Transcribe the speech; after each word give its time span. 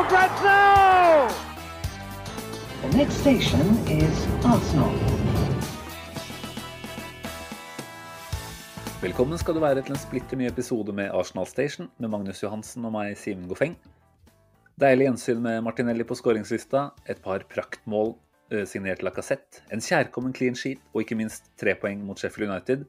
for 0.00 0.08
grabs 0.08 0.42
now! 0.42 1.28
The 2.82 2.96
next 2.96 3.16
station 3.20 3.66
is 3.88 4.16
Arsenal. 4.44 4.94
Velkommen 9.02 9.40
skal 9.40 9.56
du 9.56 9.60
være 9.60 9.82
til 9.84 9.96
en 9.96 10.00
splitter 10.00 10.40
ny 10.40 10.46
episode 10.48 10.92
med 10.96 11.12
Arsenal 11.12 11.48
Station 11.48 11.90
med 11.98 12.12
Magnus 12.12 12.42
Johansen 12.42 12.84
og 12.88 12.94
meg, 12.96 13.12
Simen 13.20 13.48
Goffeng. 13.48 13.76
Deilig 14.80 15.08
gjensyn 15.08 15.44
med 15.44 15.60
Martinelli 15.64 16.06
på 16.08 16.16
skåringslista, 16.16 16.90
et 17.04 17.20
par 17.24 17.44
praktmål 17.52 18.14
eh, 18.52 18.64
signert 18.68 19.04
Lacassette, 19.04 19.64
en 19.72 19.84
kjærkommen 19.84 20.36
clean 20.36 20.56
sheet 20.56 20.80
og 20.94 21.04
ikke 21.04 21.18
minst 21.20 21.52
tre 21.60 21.76
poeng 21.80 22.04
mot 22.06 22.20
Sheffield 22.20 22.48
United 22.48 22.88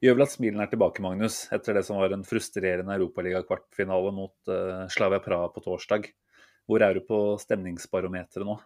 gjør 0.00 0.16
vel 0.16 0.24
at 0.26 0.32
smilene 0.32 0.64
er 0.64 0.72
tilbake, 0.72 1.04
Magnus, 1.04 1.46
etter 1.52 1.76
det 1.76 1.84
som 1.88 2.00
var 2.00 2.12
en 2.16 2.24
frustrerende 2.24 2.96
Europaliga-kvartfinale 2.96 4.12
mot 4.16 4.52
eh, 4.52 4.88
Slavia 4.92 5.20
Praha 5.24 5.48
på 5.54 5.64
torsdag. 5.64 6.08
Hvor 6.70 6.84
er 6.86 6.94
du 6.94 7.02
på 7.02 7.18
stemningsbarometeret 7.42 8.46
nå? 8.46 8.60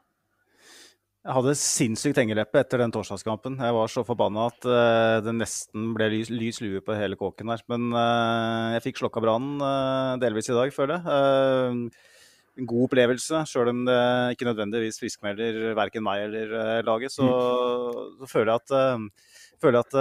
Jeg 1.24 1.32
hadde 1.38 1.52
sinnssykt 1.56 2.18
hengeleppe 2.20 2.60
etter 2.60 2.82
den 2.82 2.92
torsdagskampen. 2.92 3.54
Jeg 3.56 3.72
var 3.72 3.88
så 3.88 4.02
forbanna 4.04 4.42
at 4.50 4.66
uh, 4.68 5.22
det 5.24 5.32
nesten 5.32 5.94
ble 5.96 6.10
lys, 6.12 6.28
lys 6.28 6.58
lue 6.60 6.82
på 6.84 6.96
hele 6.98 7.16
kåken 7.16 7.48
her. 7.48 7.62
Men 7.72 7.86
uh, 7.96 8.74
jeg 8.74 8.82
fikk 8.84 9.00
slokka 9.00 9.22
brannen 9.24 9.56
uh, 9.64 10.20
delvis 10.20 10.52
i 10.52 10.56
dag, 10.58 10.74
føler 10.76 11.00
jeg. 11.00 11.86
En 12.60 12.68
god 12.68 12.90
opplevelse, 12.90 13.40
sjøl 13.48 13.70
om 13.72 13.80
det 13.88 13.96
ikke 14.36 14.50
nødvendigvis 14.50 15.00
friskmelder 15.00 15.72
verken 15.74 16.04
meg 16.04 16.26
eller 16.26 16.84
laget. 16.86 17.10
Så, 17.16 17.24
så 18.20 18.28
føler 18.30 18.52
jeg 18.52 18.60
at 18.60 19.08
føler 19.64 19.80
at, 19.80 19.96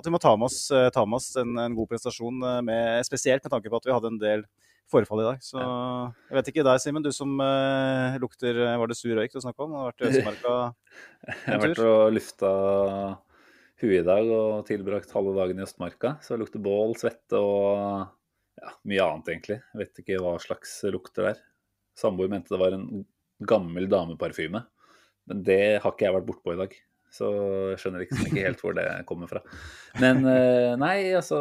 at 0.00 0.08
vi 0.08 0.14
må 0.14 0.18
ta 0.22 0.32
med 0.34 0.48
oss, 0.48 0.64
ta 0.72 1.04
med 1.04 1.20
oss 1.20 1.28
en, 1.38 1.52
en 1.60 1.76
god 1.76 1.92
prestasjon, 1.92 2.40
med, 2.66 3.04
spesielt 3.06 3.44
med 3.44 3.52
tanke 3.52 3.70
på 3.70 3.78
at 3.78 3.86
vi 3.86 3.94
hadde 3.94 4.10
en 4.10 4.18
del 4.18 4.42
forfall 4.92 5.22
i 5.22 5.28
dag. 5.28 5.44
Så 5.44 5.60
jeg 5.60 6.38
vet 6.38 6.50
ikke 6.52 6.66
deg, 6.66 6.82
Simen, 6.82 7.04
du 7.04 7.10
som 7.14 7.34
eh, 7.44 8.18
lukter 8.22 8.60
Var 8.80 8.90
det 8.90 8.96
sur 8.98 9.14
røyk 9.18 9.34
du 9.34 9.40
snakka 9.44 9.66
om? 9.66 9.76
Har 9.78 9.90
vært 9.90 10.04
i 10.04 10.10
Østmarka 10.12 10.54
Jeg 11.28 11.48
har 11.52 11.64
vært 11.64 11.82
og 11.84 12.14
lufta 12.16 12.52
huet 13.78 14.00
i 14.00 14.06
dag 14.06 14.30
og 14.34 14.64
tilbrakt 14.66 15.12
halve 15.14 15.36
dagen 15.36 15.60
i 15.60 15.64
Østmarka. 15.66 16.16
Så 16.24 16.34
det 16.34 16.42
lukter 16.42 16.62
bål, 16.62 16.96
svette 16.98 17.38
og 17.38 18.08
ja, 18.58 18.72
mye 18.90 19.04
annet, 19.04 19.30
egentlig. 19.30 19.60
Jeg 19.62 19.82
vet 19.84 20.02
ikke 20.02 20.18
hva 20.24 20.34
slags 20.42 20.80
lukter 20.90 21.30
der. 21.30 21.44
Samboer 21.98 22.30
mente 22.32 22.54
det 22.54 22.60
var 22.60 22.74
en 22.74 23.04
gammel 23.46 23.86
dameparfyme. 23.90 24.64
Men 25.28 25.42
det 25.46 25.62
har 25.82 25.92
ikke 25.92 26.08
jeg 26.08 26.16
vært 26.16 26.28
bortpå 26.28 26.54
i 26.54 26.60
dag. 26.62 26.74
Så 27.12 27.28
jeg 27.72 27.80
skjønner 27.82 28.04
liksom 28.04 28.26
ikke 28.26 28.44
helt 28.44 28.62
hvor 28.64 28.74
det 28.76 28.86
kommer 29.08 29.30
fra. 29.30 29.42
Men 30.02 30.24
eh, 30.28 30.74
nei, 30.80 30.96
altså, 31.16 31.38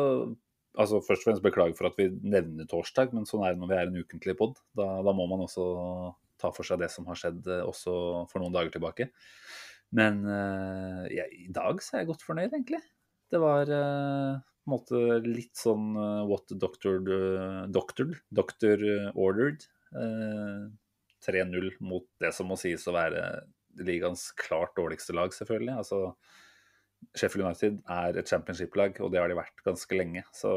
altså 0.77 1.01
Først 1.03 1.23
og 1.23 1.29
fremst 1.29 1.45
beklager 1.45 1.77
for 1.77 1.89
at 1.89 1.97
vi 1.99 2.07
nevner 2.21 2.69
torsdag, 2.69 3.13
men 3.15 3.27
sånn 3.29 3.45
er 3.45 3.55
det 3.55 3.61
når 3.61 3.71
vi 3.71 3.77
er 3.77 3.89
en 3.89 4.01
ukentlig 4.03 4.37
pod. 4.39 4.59
Da, 4.77 4.89
da 5.05 5.15
må 5.15 5.27
man 5.29 5.45
også 5.45 5.65
ta 6.41 6.51
for 6.53 6.67
seg 6.67 6.83
det 6.83 6.91
som 6.93 7.07
har 7.09 7.17
skjedd 7.17 7.47
eh, 7.49 7.63
også 7.65 7.93
for 8.31 8.43
noen 8.43 8.53
dager 8.53 8.75
tilbake. 8.75 9.09
Men 9.97 10.19
uh, 10.27 11.07
ja, 11.09 11.23
i 11.31 11.47
dag 11.55 11.79
så 11.81 11.95
er 11.95 12.03
jeg 12.03 12.11
godt 12.11 12.25
fornøyd, 12.27 12.51
egentlig. 12.51 12.81
Det 13.31 13.39
var 13.39 13.71
uh, 13.71 14.35
på 14.37 14.67
en 14.67 14.73
måte 14.73 15.01
litt 15.23 15.55
sånn 15.57 15.95
uh, 15.95 16.27
what 16.27 16.51
doctor 16.59 16.99
doctored, 17.71 18.19
doctor 18.35 18.83
ordered. 19.15 19.63
Eh, 19.95 20.67
3-0 21.27 21.71
mot 21.79 22.05
det 22.21 22.31
som 22.35 22.49
må 22.51 22.57
sies 22.59 22.85
å 22.87 22.95
være 22.95 23.23
ligaens 23.87 24.29
klart 24.37 24.75
dårligste 24.77 25.15
lag, 25.17 25.33
selvfølgelig. 25.33 25.75
Altså, 25.81 26.01
Sheffield 27.17 27.47
United 27.47 27.79
er 27.93 28.19
et 28.19 28.29
championship-lag, 28.29 28.99
og 29.01 29.11
det 29.13 29.21
har 29.21 29.31
de 29.31 29.37
vært 29.39 29.65
ganske 29.65 29.97
lenge. 29.97 30.23
Så 30.35 30.53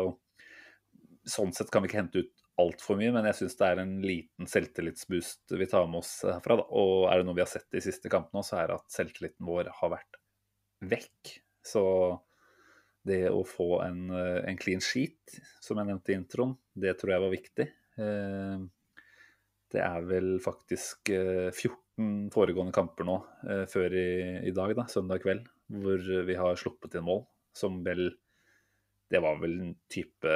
sånn 1.29 1.53
sett 1.57 1.71
kan 1.73 1.85
vi 1.85 1.91
ikke 1.91 2.01
hente 2.03 2.25
ut 2.25 2.47
altfor 2.61 2.99
mye, 3.01 3.13
men 3.15 3.29
jeg 3.31 3.39
syns 3.39 3.57
det 3.59 3.69
er 3.69 3.83
en 3.83 3.95
liten 4.05 4.49
selvtillitsboost 4.51 5.55
vi 5.57 5.69
tar 5.71 5.87
med 5.89 6.03
oss 6.03 6.13
herfra. 6.27 6.59
Da. 6.61 6.67
Og 6.77 7.07
er 7.11 7.21
det 7.21 7.29
noe 7.29 7.39
vi 7.39 7.45
har 7.45 7.51
sett 7.51 7.69
de 7.73 7.83
siste 7.85 8.13
kampene, 8.13 8.45
så 8.47 8.61
er 8.61 8.71
det 8.71 8.81
at 8.81 8.97
selvtilliten 8.97 9.49
vår 9.49 9.71
har 9.81 9.95
vært 9.95 10.21
vekk. 10.91 11.37
Så 11.67 11.85
det 13.07 13.23
å 13.33 13.41
få 13.49 13.81
en, 13.85 14.11
en 14.13 14.61
clean 14.61 14.83
sheet, 14.85 15.41
som 15.65 15.81
jeg 15.81 15.89
nevnte 15.89 16.13
i 16.13 16.19
introen, 16.19 16.53
det 16.77 16.99
tror 17.01 17.15
jeg 17.15 17.25
var 17.25 17.33
viktig. 17.33 17.67
Eh, 18.01 18.67
det 19.71 19.83
er 19.87 20.09
vel 20.09 20.35
faktisk 20.43 21.13
14 21.13 22.29
foregående 22.35 22.75
kamper 22.75 23.07
nå 23.07 23.17
eh, 23.47 23.65
før 23.71 23.95
i, 23.97 24.11
i 24.51 24.55
dag, 24.57 24.75
da, 24.77 24.87
søndag 24.91 25.23
kveld, 25.25 25.47
hvor 25.71 26.03
vi 26.27 26.37
har 26.39 26.59
sluppet 26.59 26.99
inn 26.99 27.07
mål. 27.07 27.25
Som 27.57 27.81
vel 27.87 28.13
Det 29.11 29.19
var 29.19 29.41
vel 29.41 29.57
en 29.59 29.73
type 29.91 30.33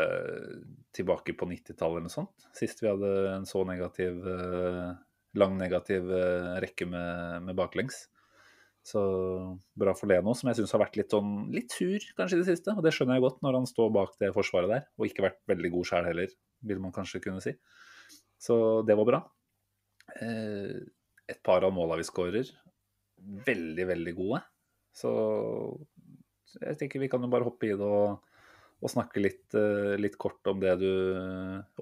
tilbake 0.95 1.37
på 1.39 1.47
90-tallet 1.47 1.95
eller 1.95 2.09
noe 2.09 2.11
sånt. 2.11 2.47
Sist 2.59 2.83
vi 2.83 2.89
hadde 2.91 3.11
en 3.31 3.47
så 3.47 3.63
negativ 3.69 4.19
eh, 4.27 4.97
lang 5.39 5.55
negativ 5.59 6.11
eh, 6.11 6.57
rekke 6.63 6.89
med, 6.91 7.45
med 7.47 7.55
baklengs. 7.59 8.09
Så 8.85 9.01
bra 9.81 9.95
for 9.97 10.11
Leno, 10.11 10.35
som 10.37 10.51
jeg 10.51 10.59
syns 10.59 10.75
har 10.77 10.83
vært 10.83 10.99
litt 10.99 11.15
sånn 11.15 11.47
litt 11.55 11.73
sur 11.73 12.03
kanskje 12.19 12.37
i 12.37 12.43
det 12.43 12.49
siste. 12.51 12.75
Og 12.75 12.85
det 12.85 12.93
skjønner 12.93 13.17
jeg 13.17 13.25
godt 13.25 13.41
når 13.47 13.61
han 13.61 13.71
står 13.71 13.95
bak 13.95 14.19
det 14.21 14.35
forsvaret 14.37 14.71
der, 14.71 14.85
og 14.99 15.07
ikke 15.09 15.25
vært 15.25 15.41
veldig 15.49 15.71
god 15.73 15.89
sjæl 15.89 16.11
heller, 16.11 16.35
vil 16.69 16.83
man 16.83 16.93
kanskje 16.95 17.23
kunne 17.25 17.41
si. 17.45 17.55
Så 18.43 18.57
det 18.85 18.99
var 18.99 19.09
bra. 19.09 19.23
Eh, 20.21 20.83
et 21.33 21.41
par 21.47 21.65
av 21.65 21.73
måla 21.73 21.97
vi 21.97 22.05
skårer, 22.05 22.51
veldig, 23.47 23.89
veldig 23.89 24.15
gode. 24.19 24.43
Så 24.95 25.11
jeg 26.61 26.79
tenker 26.79 27.03
vi 27.03 27.11
kan 27.11 27.25
jo 27.25 27.33
bare 27.33 27.47
hoppe 27.47 27.69
i 27.69 27.75
det 27.75 27.83
og, 27.83 28.23
og 28.85 28.93
snakke 28.93 29.23
litt, 29.23 29.49
eh, 29.59 29.97
litt, 30.01 30.17
kort 30.21 30.45
om 30.51 30.63
det 30.63 30.77
du 30.83 30.91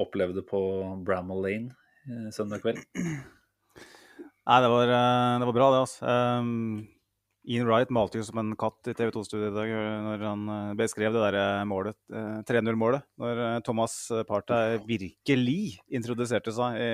opplevde 0.01 0.45
på 0.49 0.61
Bramall 1.05 1.45
Lane 1.45 1.77
eh, 2.09 2.31
søndag 2.35 2.65
kveld. 2.65 2.81
Nei, 4.49 4.59
det 4.59 4.73
var, 4.73 4.91
det 4.91 5.47
var 5.47 5.55
bra, 5.55 5.69
det. 5.71 5.83
altså. 5.85 6.15
Um, 6.43 6.89
Ian 7.47 7.69
Wright 7.69 7.93
malte 7.95 8.19
jo 8.19 8.25
som 8.27 8.41
en 8.43 8.57
katt 8.59 8.91
i 8.91 8.95
TV 8.95 9.13
2-studiet 9.15 9.53
i 9.53 9.55
dag 9.55 9.71
når 10.03 10.25
han 10.27 10.51
beskrev 10.79 11.15
det 11.15 11.23
der 11.29 11.63
målet, 11.67 11.95
3-0-målet. 12.49 13.07
Når 13.23 13.63
Thomas 13.67 13.95
Partey 14.27 14.81
virkelig 14.87 15.77
introduserte 15.95 16.55
seg 16.55 16.79
i 16.79 16.91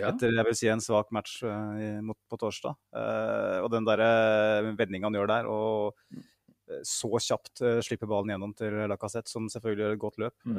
ja. 0.00 0.12
etter 0.12 0.34
jeg 0.34 0.46
vil 0.48 0.56
si 0.58 0.70
en 0.72 0.82
svak 0.82 1.12
match 1.14 1.40
uh, 1.44 2.00
mot, 2.04 2.18
på 2.30 2.38
torsdag. 2.40 2.76
Uh, 2.94 3.60
og 3.64 3.70
den 3.74 3.86
der 3.88 4.02
uh, 4.02 4.72
vendinga 4.78 5.08
han 5.08 5.18
gjør 5.18 5.30
der, 5.30 5.48
og 5.50 6.82
så 6.84 7.08
kjapt 7.22 7.62
uh, 7.64 7.78
slipper 7.84 8.10
ballen 8.10 8.34
gjennom 8.34 8.52
til 8.56 8.76
Lacassette, 8.90 9.30
som 9.32 9.48
selvfølgelig 9.52 9.86
gjør 9.86 9.96
et 9.96 10.02
godt 10.02 10.20
løp, 10.24 10.36
mm. 10.44 10.58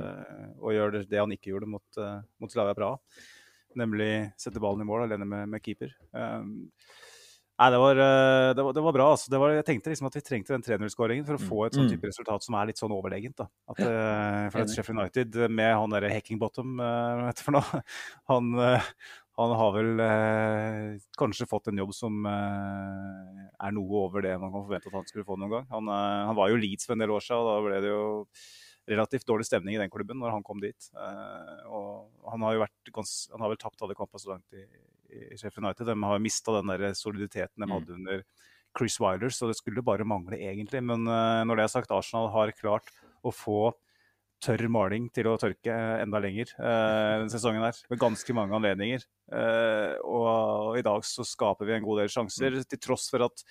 og 0.57 0.73
gjør 0.73 0.95
det, 0.95 1.03
det, 1.11 1.21
han 1.21 1.35
ikke 1.35 1.53
gjorde 1.53 1.69
mot, 1.69 2.01
mot 2.41 2.53
Slavia 2.53 2.77
Praha, 2.77 2.97
nemlig 3.77 4.11
sette 4.41 4.61
ballen 4.61 4.81
i 4.81 4.89
mål 4.89 5.05
alene 5.05 5.27
med, 5.29 5.45
med 5.53 5.63
keeper. 5.63 5.93
Um, 6.11 6.71
Nei, 7.59 7.67
det 7.73 7.79
var, 7.81 7.97
det 8.55 8.63
var, 8.63 8.71
det 8.71 8.81
var 8.85 8.93
bra. 8.95 9.05
Altså. 9.11 9.27
Det 9.27 9.39
var, 9.41 9.51
jeg 9.51 9.65
tenkte 9.67 9.91
liksom 9.91 10.07
at 10.07 10.13
vi 10.15 10.21
trengte 10.23 10.53
den 10.53 10.61
3-0-skåringen 10.63 11.25
for 11.27 11.35
å 11.35 11.41
få 11.43 11.57
et 11.65 11.75
sånn 11.75 11.89
type 11.91 12.07
resultat 12.07 12.45
som 12.45 12.55
er 12.55 12.69
litt 12.69 12.79
sånn 12.79 12.93
overlegent. 12.95 13.35
da. 13.35 13.49
At, 13.67 13.81
for 13.83 14.63
at 14.63 14.71
Sheffield 14.71 15.01
United 15.03 15.35
med 15.51 15.73
han 15.75 15.91
derre 15.91 16.13
Hackingbottom, 16.13 16.79
vet 16.79 17.41
du 17.41 17.43
for 17.43 17.57
noe, 17.57 17.81
han, 18.31 18.47
han 19.39 19.53
har 19.55 19.75
vel 19.75 20.01
eh, 20.03 20.95
kanskje 21.19 21.47
fått 21.47 21.69
en 21.71 21.79
jobb 21.79 21.93
som 21.95 22.25
eh, 22.27 23.43
er 23.55 23.75
noe 23.75 24.01
over 24.05 24.25
det 24.25 24.33
man 24.41 24.51
kan 24.51 24.65
forvente 24.65 24.91
at 24.91 24.97
han 24.97 25.07
skulle 25.07 25.27
få 25.27 25.37
noen 25.39 25.53
gang. 25.53 25.69
Han, 25.71 25.91
eh, 25.93 26.25
han 26.29 26.37
var 26.39 26.51
jo 26.51 26.59
Leeds 26.59 26.87
for 26.87 26.95
en 26.95 27.05
del 27.05 27.13
år 27.15 27.23
siden, 27.23 27.45
og 27.45 27.49
da 27.51 27.61
ble 27.67 27.79
det 27.85 27.93
jo 27.93 28.03
relativt 28.89 29.27
dårlig 29.29 29.45
stemning 29.47 29.77
i 29.77 29.81
den 29.81 29.91
klubben 29.93 30.19
når 30.19 30.33
han 30.35 30.45
kom 30.45 30.61
dit. 30.63 30.89
Eh, 30.91 31.65
og 31.71 32.29
han 32.33 32.45
har 32.45 32.55
jo 32.55 32.63
vært 32.65 32.93
gans, 32.95 33.15
han 33.33 33.45
har 33.45 33.53
vel 33.53 33.61
tapt 33.61 33.85
alle 33.85 33.97
kampene 33.97 34.23
så 34.23 34.33
langt 34.33 34.57
i, 34.57 34.65
i 35.13 35.37
Sheffield 35.39 35.65
United. 35.65 35.91
De 35.91 35.97
har 36.11 36.23
mista 36.23 36.55
den 36.57 36.73
der 36.73 36.87
soliditeten 36.97 37.63
de 37.63 37.69
mm. 37.69 37.75
hadde 37.77 37.97
under 37.99 38.25
Chris 38.77 38.99
Wilder, 39.01 39.31
så 39.33 39.49
det 39.49 39.57
skulle 39.59 39.85
bare 39.85 40.07
mangle 40.07 40.39
egentlig. 40.39 40.81
Men 40.85 41.07
eh, 41.07 41.43
når 41.47 41.59
det 41.59 41.67
er 41.67 41.75
sagt, 41.77 41.93
Arsenal 41.95 42.31
har 42.33 42.55
klart 42.57 42.91
å 43.23 43.33
få 43.33 43.71
tørr 44.43 44.69
maling 44.71 45.09
til 45.15 45.27
å 45.27 45.37
tørke 45.39 45.73
enda 45.99 46.21
lenger 46.23 46.53
uh, 46.59 47.19
denne 47.19 47.33
sesongen 47.33 47.65
her, 47.65 47.81
med 47.91 48.01
ganske 48.01 48.35
mange 48.37 48.55
anledninger. 48.55 49.03
Uh, 49.33 49.97
og 50.05 50.79
i 50.79 50.85
dag 50.85 51.03
så 51.07 51.25
skaper 51.27 51.67
vi 51.67 51.75
en 51.77 51.85
god 51.85 52.03
del 52.03 52.13
sjanser, 52.13 52.55
mm. 52.55 52.69
til 52.71 52.81
tross 52.87 53.09
for 53.11 53.27
at 53.27 53.43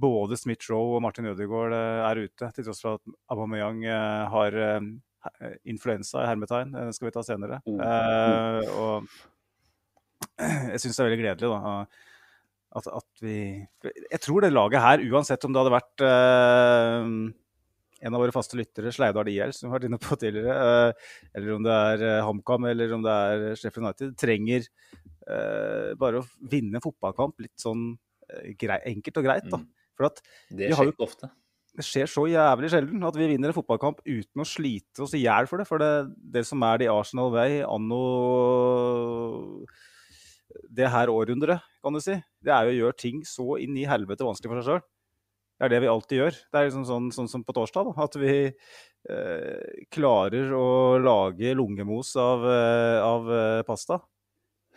både 0.00 0.38
Smith-Roe 0.38 0.96
og 0.96 1.02
Martin 1.04 1.28
Ødegaard 1.30 1.74
eh, 1.76 2.02
er 2.08 2.22
ute. 2.26 2.50
Til 2.56 2.66
tross 2.66 2.82
for 2.84 2.98
at 2.98 3.16
Aubameyang 3.32 3.82
eh, 3.84 4.34
har, 4.34 4.56
eh, 4.66 5.50
influensa 5.68 6.24
i 6.24 6.30
hermetegn. 6.30 6.72
Det 6.76 6.96
skal 6.96 7.10
vi 7.10 7.16
ta 7.16 7.24
senere. 7.26 7.60
Mm. 7.66 7.80
Uh, 7.80 8.62
og 8.80 10.40
jeg 10.72 10.80
syns 10.80 10.96
det 10.96 11.02
er 11.02 11.10
veldig 11.10 11.20
gledelig 11.20 11.50
da, 11.52 11.74
at, 12.78 12.86
at 12.86 13.24
vi 13.24 13.36
Jeg 13.82 14.20
tror 14.22 14.44
det 14.44 14.52
laget 14.52 14.84
her, 14.84 15.04
uansett 15.10 15.44
om 15.44 15.52
det 15.52 15.60
hadde 15.60 15.74
vært 15.74 16.04
eh, 16.06 17.12
en 18.00 18.16
av 18.16 18.22
våre 18.22 18.34
faste 18.34 18.56
lyttere, 18.58 18.92
Sleidar 18.94 19.28
Diel, 19.28 19.52
som 19.52 19.66
vi 19.66 19.70
har 19.70 19.78
vært 19.78 19.88
inne 19.90 20.00
på 20.00 20.16
tidligere, 20.20 20.54
eh, 20.56 21.10
eller 21.36 21.56
om 21.56 21.66
det 21.66 21.74
er 21.76 22.06
eh, 22.08 22.20
HamKam 22.26 22.68
eller 22.70 22.94
om 22.96 23.04
det 23.04 23.16
er 23.32 23.58
Sheffield 23.60 23.86
United, 23.88 24.14
trenger 24.20 24.64
eh, 24.64 25.90
bare 26.00 26.22
å 26.22 26.28
vinne 26.52 26.80
en 26.80 26.84
fotballkamp 26.86 27.44
litt 27.44 27.56
sånn 27.60 27.92
eh, 28.32 28.80
enkelt 28.94 29.20
og 29.20 29.28
greit. 29.28 29.50
da. 29.52 29.60
Mm. 29.60 29.68
For 30.00 30.08
at 30.08 30.24
Det 30.48 30.72
skjer 30.72 30.94
ikke 30.94 31.04
ofte. 31.04 31.28
det 31.76 31.84
skjer 31.86 32.08
så 32.10 32.24
jævlig 32.30 32.70
sjelden 32.72 33.04
at 33.04 33.20
vi 33.20 33.28
vinner 33.34 33.52
en 33.52 33.58
fotballkamp 33.58 34.00
uten 34.06 34.42
å 34.42 34.48
slite 34.48 35.04
oss 35.04 35.12
i 35.18 35.24
hjel 35.26 35.50
for 35.50 35.60
det. 35.60 35.68
For 35.68 35.82
det, 35.82 35.92
det 36.38 36.46
som 36.48 36.64
er 36.66 36.80
det 36.80 36.88
i 36.88 36.92
Arsenal 36.94 37.32
Way 37.34 37.60
anno 37.68 38.00
det 40.70 40.88
her 40.90 41.10
århundret, 41.12 41.62
kan 41.82 41.94
du 41.94 42.00
si, 42.02 42.16
det 42.42 42.52
er 42.54 42.66
jo 42.66 42.72
å 42.72 42.78
gjøre 42.80 42.98
ting 42.98 43.20
så 43.26 43.54
inn 43.62 43.76
i 43.78 43.86
helvete 43.88 44.26
vanskelig 44.26 44.50
for 44.50 44.60
seg 44.60 44.72
sjøl. 44.72 44.82
Det 45.60 45.66
er 45.66 45.72
det 45.74 45.80
vi 45.84 45.88
alltid 45.92 46.16
gjør. 46.22 46.36
Det 46.48 46.56
er 46.56 46.70
liksom 46.70 46.84
sånn, 46.88 47.08
sånn 47.12 47.26
som 47.28 47.42
på 47.44 47.52
torsdag, 47.52 47.90
da, 47.90 48.06
at 48.06 48.14
vi 48.16 48.36
eh, 48.48 49.82
klarer 49.92 50.54
å 50.56 50.68
lage 51.04 51.52
lungemos 51.58 52.14
av, 52.16 52.46
eh, 52.48 52.96
av 53.04 53.28
eh, 53.36 53.60
pasta. 53.68 53.98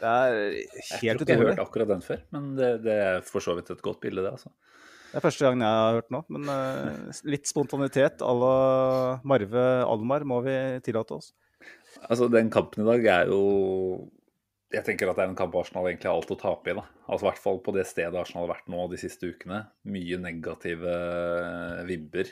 Det 0.04 0.12
er 0.12 0.36
helt 0.36 0.52
utrolig. 0.60 0.92
Jeg 0.92 1.16
tror 1.16 1.24
ikke 1.24 1.32
jeg 1.32 1.40
har 1.40 1.48
hørt 1.54 1.64
akkurat 1.64 1.92
den 1.94 2.04
før, 2.04 2.20
men 2.36 2.50
det, 2.58 2.74
det 2.84 2.98
er 3.06 3.24
for 3.24 3.46
så 3.46 3.56
vidt 3.56 3.72
et 3.72 3.86
godt 3.86 4.02
bilde, 4.04 4.26
det. 4.26 4.34
altså. 4.36 4.52
Det 5.14 5.22
er 5.22 5.24
første 5.24 5.46
gangen 5.46 5.64
jeg 5.64 5.80
har 5.80 5.96
hørt 6.02 6.12
nå, 6.12 6.22
men 6.36 6.52
eh, 6.52 7.22
litt 7.32 7.48
spontanitet 7.48 8.26
à 8.26 8.34
la 8.36 8.54
Marve 9.24 9.66
Almar 9.88 10.28
må 10.28 10.42
vi 10.44 10.58
tillate 10.84 11.16
oss. 11.16 11.32
Altså, 12.10 12.28
Den 12.28 12.52
kampen 12.52 12.84
i 12.84 12.90
dag 12.92 13.08
er 13.22 13.32
jo 13.32 13.40
Jeg 14.74 14.86
tenker 14.88 15.10
at 15.10 15.20
det 15.20 15.26
er 15.28 15.30
en 15.30 15.38
kamp 15.38 15.54
Arsenal 15.60 15.86
egentlig 15.86 16.10
har 16.10 16.18
alt 16.18 16.32
å 16.34 16.40
tape 16.40 16.72
i. 16.72 16.74
da. 16.78 16.88
Altså 17.06 17.28
I 17.28 17.30
hvert 17.30 17.42
fall 17.44 17.60
på 17.62 17.74
det 17.76 17.86
stedet 17.86 18.18
Arsenal 18.18 18.48
har 18.48 18.56
vært 18.56 18.72
nå 18.74 18.88
de 18.90 18.98
siste 18.98 19.30
ukene. 19.30 19.60
Mye 19.86 20.18
negative 20.22 20.96
vibber 21.86 22.32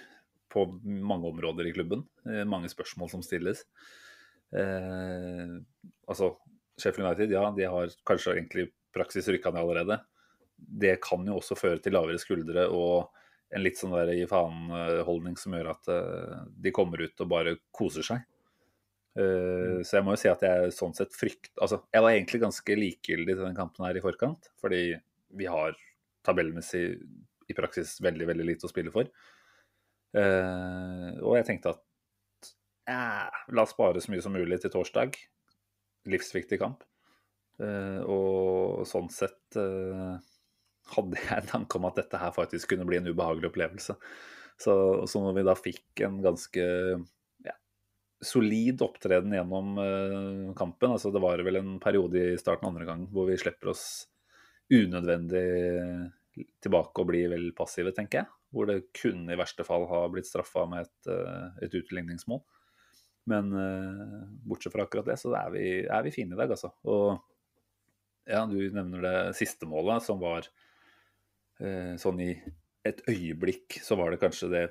på 0.52 0.66
mange 0.84 1.30
områder 1.30 1.70
i 1.70 1.74
klubben. 1.76 2.04
Eh, 2.26 2.44
Mange 2.50 2.72
spørsmål 2.72 3.12
som 3.14 3.22
stilles. 3.26 3.62
Eh, 4.58 5.54
altså, 6.10 6.34
Sheffield 6.82 7.08
United, 7.08 7.36
ja, 7.38 7.46
de 7.56 7.70
har 7.70 7.94
kanskje 8.10 8.36
egentlig 8.36 8.72
praksis 8.96 9.30
rykka 9.32 9.54
ned 9.54 9.62
allerede. 9.62 10.02
Det 10.58 10.98
kan 11.04 11.24
jo 11.26 11.38
også 11.40 11.58
føre 11.58 11.80
til 11.82 11.96
lavere 11.96 12.20
skuldre 12.22 12.68
og 12.74 13.12
en 13.52 13.64
litt 13.64 13.80
sånn 13.80 13.94
der 13.96 14.14
gi 14.16 14.28
faen-holdning 14.30 15.36
som 15.40 15.56
gjør 15.56 15.74
at 15.74 15.90
eh, 15.92 16.44
de 16.66 16.74
kommer 16.76 17.06
ut 17.06 17.24
og 17.24 17.32
bare 17.32 17.58
koser 17.76 18.06
seg. 18.08 18.28
Eh, 19.19 19.81
Så 19.84 19.98
jeg 19.98 20.06
må 20.06 20.16
jo 20.16 20.22
si 20.22 20.30
at 20.31 20.44
jeg 20.46 20.74
sånn 20.75 20.96
sett 20.96 21.16
frykt... 21.18 21.52
Altså, 21.60 21.81
jeg 21.92 22.06
var 22.06 22.16
egentlig 22.16 22.42
ganske 22.44 22.78
likegyldig 22.78 23.36
til 23.36 23.46
den 23.48 23.58
kampen 23.58 23.86
her 23.88 23.98
i 23.98 24.04
forkant, 24.04 24.52
fordi 24.62 24.84
vi 25.38 25.48
har 25.52 25.75
tabellmessig 26.28 26.86
i 27.52 27.56
praksis 27.58 27.98
veldig, 28.04 28.28
veldig 28.30 28.48
lite 28.48 28.68
å 28.68 28.72
spille 28.72 28.94
for. 28.94 29.10
Uh, 30.12 31.16
og 31.24 31.38
jeg 31.38 31.46
tenkte 31.48 31.72
at 31.72 32.50
eh, 32.92 33.44
la 33.56 33.63
oss 33.63 33.72
spare 33.72 34.02
så 34.04 34.12
mye 34.12 34.24
som 34.24 34.36
mulig 34.36 34.60
til 34.63 34.74
torsdag. 34.74 35.16
Livsviktig 36.12 36.60
kamp. 36.62 36.84
Uh, 37.62 38.02
og 38.10 38.84
sånn 38.90 39.12
sett 39.14 39.60
hadde 40.92 41.19
jeg 41.19 41.36
en 41.36 41.50
tanke 41.50 41.78
om 41.78 41.88
at 41.88 42.00
dette 42.00 42.19
her 42.19 42.31
faktisk 42.36 42.72
kunne 42.72 42.88
bli 42.88 43.00
en 43.00 43.10
ubehagelig 43.12 43.52
opplevelse. 43.52 43.96
Så, 44.62 44.74
så 45.10 45.22
når 45.24 45.38
vi 45.38 45.48
da 45.48 45.56
fikk 45.57 46.04
en 46.06 46.19
ganske 46.24 46.66
solid 48.21 48.81
opptreden 48.85 49.33
gjennom 49.33 49.77
eh, 49.81 50.53
kampen, 50.57 50.94
altså 50.94 51.12
det 51.13 51.21
var 51.23 51.41
vel 51.45 51.57
en 51.59 51.75
periode 51.81 52.21
i 52.33 52.39
starten 52.39 52.69
andre 52.69 52.85
gang 52.88 53.07
hvor 53.13 53.27
vi 53.29 53.38
slipper 53.41 53.73
oss 53.73 53.85
unødvendig 54.71 55.45
tilbake 56.63 57.01
og 57.01 57.09
blir 57.09 57.31
vel 57.33 57.50
passive, 57.57 57.91
tenker 57.95 58.21
jeg. 58.21 58.31
Hvor 58.51 58.68
det 58.69 58.77
kunne 58.95 59.33
i 59.33 59.39
verste 59.39 59.65
fall 59.68 59.88
ha 59.89 60.06
blitt 60.12 60.29
straffa 60.29 60.63
med 60.69 60.85
et, 60.85 61.12
eh, 61.12 61.65
et 61.65 61.75
utligningsmål. 61.81 62.44
Men 63.31 63.51
eh, 63.57 64.15
bortsett 64.47 64.75
fra 64.75 64.85
akkurat 64.85 65.12
det, 65.12 65.18
så 65.19 65.33
er 65.38 65.51
vi, 65.56 65.65
er 65.83 66.06
vi 66.06 66.13
fine 66.15 66.38
i 66.38 66.39
dag, 66.39 66.53
altså. 66.53 66.71
Og 66.88 67.19
ja, 68.29 68.45
du 68.47 68.57
nevner 68.71 69.03
det 69.03 69.18
siste 69.39 69.68
målet, 69.69 70.06
som 70.06 70.21
var 70.21 70.47
sånn 72.01 72.18
i 72.23 72.31
et 72.88 73.03
øyeblikk, 73.06 73.75
så 73.85 73.94
var 74.00 74.09
det 74.09 74.18
kanskje 74.23 74.47
det 74.50 74.62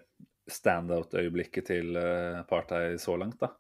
standout-øyeblikket 0.55 1.71
til 1.71 1.97
Party 1.97 2.49
Partey 2.51 3.01
så 3.03 3.17
langt, 3.21 3.41
da. 3.43 3.53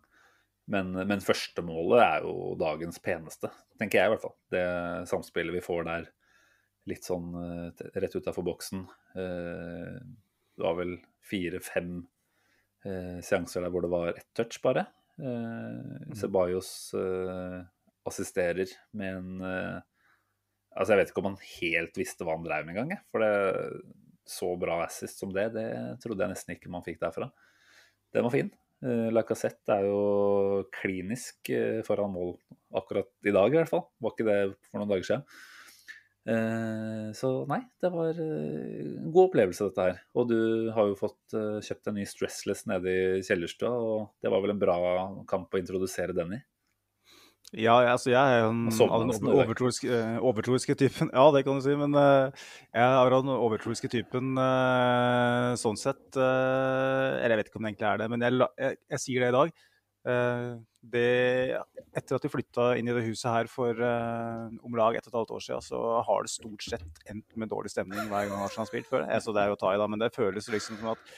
Men, 0.70 0.92
men 0.94 1.22
første 1.24 1.62
målet 1.66 2.02
er 2.04 2.24
jo 2.26 2.54
dagens 2.60 3.00
peneste, 3.02 3.50
tenker 3.80 3.98
jeg 3.98 4.10
i 4.10 4.12
hvert 4.12 4.22
fall. 4.22 4.36
Det 4.54 4.64
samspillet 5.10 5.56
vi 5.56 5.64
får 5.64 5.86
der, 5.88 6.08
litt 6.90 7.06
sånn 7.06 7.34
eh, 7.36 7.82
rett 8.00 8.14
utafor 8.16 8.46
boksen. 8.46 8.84
Eh, 9.18 9.98
det 10.56 10.64
var 10.64 10.78
vel 10.78 10.94
fire-fem 11.26 11.98
eh, 12.86 13.18
seanser 13.24 13.66
der 13.66 13.74
hvor 13.74 13.84
det 13.84 13.92
var 13.92 14.14
ett 14.14 14.30
touch, 14.36 14.60
bare. 14.64 14.86
Sebajos 16.16 16.70
eh, 16.96 17.58
assisterer 18.08 18.70
med 18.96 19.16
en 19.18 19.46
eh, 19.46 19.78
Altså, 20.70 20.94
jeg 20.94 21.00
vet 21.00 21.08
ikke 21.10 21.18
om 21.20 21.26
han 21.32 21.40
helt 21.58 21.96
visste 21.98 22.22
hva 22.22 22.36
han 22.36 22.44
drev 22.46 22.62
med 22.62 22.76
engang. 22.78 23.00
For 23.10 23.18
det 23.18 23.30
så 24.30 24.52
bra 24.60 24.80
assist 24.86 25.20
som 25.22 25.32
det, 25.34 25.50
det 25.56 25.68
trodde 26.02 26.24
jeg 26.24 26.32
nesten 26.34 26.54
ikke 26.54 26.72
man 26.72 26.84
fikk 26.86 27.00
derfra. 27.02 27.30
Den 28.14 28.26
var 28.26 28.34
fin. 28.34 28.50
Eh, 28.80 29.08
Lacassette 29.12 29.74
er 29.76 29.86
jo 29.90 30.64
klinisk 30.72 31.50
eh, 31.52 31.80
foran 31.86 32.14
mål 32.14 32.34
akkurat 32.80 33.10
i 33.26 33.34
dag, 33.34 33.52
i 33.52 33.58
hvert 33.60 33.72
fall. 33.72 33.88
Var 34.00 34.14
ikke 34.14 34.28
det 34.28 34.38
for 34.70 34.80
noen 34.80 34.92
dager 34.92 35.08
siden. 35.08 35.24
Eh, 36.30 37.10
Så 37.16 37.32
nei, 37.50 37.60
det 37.82 37.90
var 37.92 38.16
en 38.22 39.10
god 39.10 39.26
opplevelse, 39.28 39.68
dette 39.68 39.88
her. 39.88 40.00
Og 40.14 40.30
du 40.30 40.40
har 40.76 40.88
jo 40.88 40.98
fått 40.98 41.36
kjøpt 41.66 41.90
en 41.90 41.98
ny 41.98 42.06
Stressless 42.08 42.64
nede 42.70 42.94
i 43.18 43.26
kjellerstua, 43.26 43.72
og 43.74 44.08
det 44.22 44.32
var 44.32 44.44
vel 44.44 44.54
en 44.54 44.62
bra 44.62 44.78
kamp 45.28 45.52
å 45.52 45.60
introdusere 45.60 46.16
den 46.16 46.38
i? 46.38 46.42
Ja, 47.50 47.80
altså 47.82 48.12
jeg 48.12 48.20
er 48.20 48.44
jo 48.44 48.50
en, 48.52 48.66
den 48.70 49.28
overtroiske, 49.34 49.88
eh, 49.90 50.18
overtroiske 50.22 50.74
typen. 50.78 51.08
Ja, 51.16 51.24
det 51.34 51.42
kan 51.42 51.58
du 51.58 51.64
si, 51.64 51.72
men 51.74 51.96
eh, 51.98 52.44
jeg 52.70 52.84
er 52.84 53.14
av 53.16 53.24
den 53.24 53.32
overtroiske 53.34 53.90
typen 53.90 54.38
eh, 54.38 55.50
sånn 55.58 55.78
sett. 55.80 56.14
eller 56.14 57.34
jeg 57.34 57.40
vet 57.40 57.50
ikke 57.50 57.58
om 57.58 57.66
det 57.66 57.72
egentlig 57.72 57.88
er 57.90 58.02
det, 58.02 58.08
men 58.12 58.22
jeg, 58.26 58.36
jeg, 58.54 58.78
jeg 58.94 59.02
sier 59.02 59.24
det 59.24 59.32
i 59.32 59.38
dag. 59.38 59.56
Det, 60.80 61.08
etter 61.92 62.16
at 62.16 62.22
vi 62.24 62.30
flytta 62.32 62.68
inn 62.80 62.88
i 62.88 62.94
det 62.96 63.02
huset 63.04 63.28
her 63.28 63.50
for 63.52 63.82
om 63.82 64.78
lag 64.78 64.96
ett 64.96 65.04
og 65.04 65.10
et 65.10 65.18
halvt 65.18 65.34
år 65.36 65.42
siden, 65.44 65.66
så 65.66 65.80
har 66.06 66.22
det 66.24 66.32
stort 66.32 66.64
sett 66.64 67.02
endt 67.10 67.36
med 67.36 67.50
dårlig 67.50 67.74
stemning 67.74 68.08
hver 68.08 68.30
gang 68.30 68.46
Arsenal 68.46 68.64
har 68.64 68.70
spilt 68.70 68.88
før. 68.88 69.04
Jeg, 69.10 69.24
så 69.26 69.34
det 69.36 69.42
er 69.42 69.50
jo 69.50 69.58
å 69.58 69.60
ta 69.60 69.74
i, 69.74 69.82
da, 69.82 69.90
men 69.90 70.00
det 70.00 70.12
føles 70.14 70.48
liksom 70.54 70.78
som 70.80 70.94
at 70.94 71.12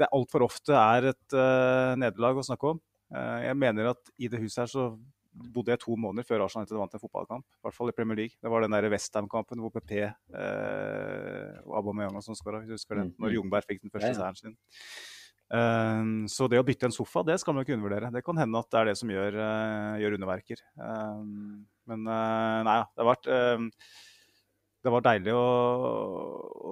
det 0.00 0.10
altfor 0.16 0.48
ofte 0.48 0.74
er 0.80 1.12
et 1.12 1.38
nederlag 2.00 2.40
å 2.40 2.48
snakke 2.48 2.72
om. 2.72 2.82
Jeg 3.12 3.60
mener 3.60 3.92
at 3.92 4.12
i 4.18 4.32
det 4.32 4.42
huset 4.42 4.64
her 4.64 4.72
så 4.72 4.88
bodde 5.54 5.74
jeg 5.74 5.82
to 5.82 5.96
måneder 6.00 6.26
før 6.26 6.44
Arsenal 6.44 6.64
United 6.64 6.80
vant 6.80 6.96
en 6.96 7.02
fotballkamp. 7.02 7.44
I 7.44 7.66
hvert 7.66 7.76
fall 7.76 7.92
i 7.92 7.94
Premier 7.96 8.20
League. 8.22 8.36
Det 8.42 8.52
var 8.52 8.64
den 8.64 8.74
der 8.74 8.88
Westham-kampen 8.92 9.62
hvor 9.62 9.72
PP 9.74 9.94
eh, 10.00 11.60
og 11.64 11.78
Aubameyang 11.82 12.18
og 12.18 12.26
sånn 12.26 12.38
skåra, 12.38 12.64
husker 12.68 13.02
Når 13.04 13.30
mm. 13.30 13.36
Jungberg 13.36 13.68
fikk 13.68 13.84
den 13.84 13.94
første 13.94 14.12
seieren 14.16 14.40
sin. 14.40 14.58
Eh, 15.58 16.04
så 16.32 16.50
det 16.50 16.60
å 16.60 16.66
bytte 16.66 16.90
en 16.90 16.94
sofa, 16.94 17.24
det 17.26 17.38
skal 17.42 17.56
man 17.56 17.66
ikke 17.66 17.78
undervurdere. 17.78 18.12
Det 18.14 18.24
kan 18.26 18.40
hende 18.40 18.62
at 18.62 18.70
det 18.72 18.82
er 18.82 18.90
det 18.90 18.98
som 19.00 19.14
gjør, 19.14 19.40
uh, 19.40 19.96
gjør 20.02 20.18
underverker. 20.18 20.62
Eh, 20.84 21.24
men 21.88 22.06
uh, 22.06 22.60
nei, 22.68 22.78
det 22.92 23.04
har 23.04 23.12
vært 23.14 23.32
eh, 23.32 23.66
det 24.78 24.92
var 24.94 25.02
deilig 25.02 25.34
å, 25.34 25.46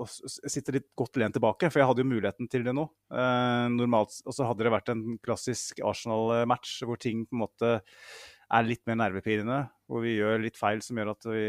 å 0.00 0.04
sitte 0.06 0.74
litt 0.76 0.86
godt 0.98 1.18
lent 1.18 1.34
tilbake, 1.36 1.70
for 1.72 1.82
jeg 1.82 1.88
hadde 1.88 2.04
jo 2.04 2.08
muligheten 2.08 2.48
til 2.50 2.62
det 2.66 2.74
nå. 2.76 2.86
Eh, 3.10 3.66
normalt, 3.74 4.20
Og 4.24 4.36
så 4.36 4.46
hadde 4.46 4.66
det 4.66 4.72
vært 4.72 4.92
en 4.92 5.02
klassisk 5.24 5.82
Arsenal-match 5.84 6.78
hvor 6.86 7.00
ting 7.02 7.24
på 7.26 7.36
en 7.36 7.42
måte 7.42 7.72
er 8.52 8.62
litt 8.68 8.82
mer 8.86 8.98
nervepirrende, 9.00 9.60
hvor 9.90 10.02
vi 10.04 10.16
gjør 10.18 10.42
litt 10.44 10.58
feil 10.58 10.82
som 10.84 10.98
gjør 11.00 11.12
at 11.16 11.26
vi 11.32 11.44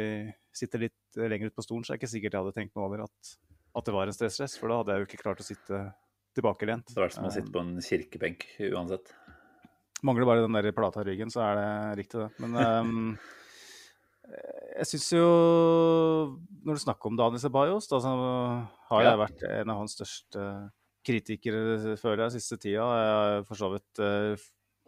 sitter 0.58 0.88
litt 0.88 1.20
lenger 1.20 1.51
ut 1.51 1.58
på 1.58 1.66
stolen, 1.66 1.86
så 1.86 1.94
er 1.94 1.98
det 1.98 2.01
ikke 2.04 2.13
sikkert 2.16 2.34
jeg 2.38 2.42
hadde 2.46 2.56
tenkt 2.58 2.75
noe 2.77 2.88
over 2.89 3.04
at, 3.06 3.32
at 3.77 3.86
det 3.86 3.94
var 3.94 4.10
en 4.10 4.16
stressrest, 4.18 4.58
for 4.58 4.72
da 4.74 4.80
hadde 4.82 4.96
jeg 4.96 5.04
jo 5.04 5.10
ikke 5.12 5.22
klart 5.22 5.44
å 5.44 5.46
sitte 5.46 5.82
tilbakelent. 6.38 6.89
Det 6.94 7.01
vært 7.01 7.18
som 7.18 7.27
å 7.30 7.34
sitte 7.34 7.54
på 7.54 7.62
en 7.62 7.75
kirkebenk 7.82 8.48
uansett. 8.72 9.13
Mangler 10.06 10.30
bare 10.30 10.44
den 10.46 10.54
der 10.58 10.72
plata 10.77 11.01
i 11.01 11.08
ryggen, 11.12 11.30
så 11.34 11.42
er 11.46 11.58
det 11.58 11.70
riktig, 12.01 12.25
det. 12.25 12.30
Men 12.44 12.58
um, 12.62 13.18
jeg 14.77 14.89
syns 14.92 15.08
jo 15.16 15.27
Når 16.68 16.77
du 16.77 16.82
snakker 16.84 17.10
om 17.10 17.18
Daniel 17.18 17.42
Sebajos, 17.42 17.88
da 17.89 18.01
så 18.04 18.12
har 18.92 19.04
Ja. 19.04 19.12
jeg 19.12 19.22
vært 19.24 19.46
en 19.62 19.74
av 19.74 19.80
hans 19.82 19.96
største 19.98 20.44
kritikere 21.08 21.96
før 21.98 22.20
jeg, 22.25 22.36
siste 22.36 22.58
tida. 22.60 22.84
Jeg 22.84 23.13
har 23.16 23.44
for 23.48 23.56
så 23.56 23.70
vidt 23.72 24.01
eh, 24.04 24.36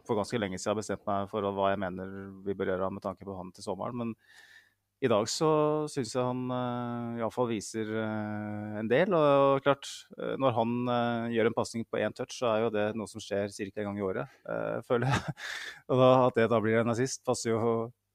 for 0.09 0.19
ganske 0.19 0.41
lenge 0.41 0.59
siden 0.59 0.79
bestemt 0.81 1.05
meg 1.07 1.29
for 1.31 1.45
hva 1.45 1.73
jeg 1.73 1.81
mener 1.85 2.13
vi 2.45 2.57
bør 2.57 2.73
gjøre 2.73 2.93
med 2.95 3.05
tanke 3.05 3.27
på 3.27 3.37
han 3.37 3.53
til 3.53 3.65
sommeren. 3.65 4.01
Men 4.01 4.15
i 4.99 5.07
dag 5.07 5.29
så 5.31 5.49
syns 5.87 6.11
jeg 6.11 6.25
han 6.27 6.41
uh, 6.51 7.19
iallfall 7.21 7.47
viser 7.53 7.87
uh, 7.93 8.79
en 8.81 8.89
del. 8.91 9.13
Og 9.15 9.61
klart, 9.63 9.87
uh, 10.17 10.33
når 10.41 10.57
han 10.57 10.73
gjør 11.31 11.49
en 11.49 11.55
pasning 11.55 11.85
på 11.87 12.01
én 12.03 12.15
touch, 12.15 12.35
så 12.41 12.49
er 12.51 12.65
jo 12.65 12.73
det 12.75 12.87
noe 12.99 13.07
som 13.07 13.23
skjer 13.23 13.47
ca. 13.53 13.69
en 13.69 13.89
gang 13.91 14.01
i 14.01 14.03
året, 14.03 14.41
føler 14.87 15.07
jeg. 15.07 15.37
og 15.89 16.03
da, 16.03 16.11
at 16.25 16.41
det 16.41 16.49
da 16.51 16.59
blir 16.63 16.81
en 16.81 16.91
nazist, 16.91 17.23
passer 17.27 17.53
jo 17.53 17.61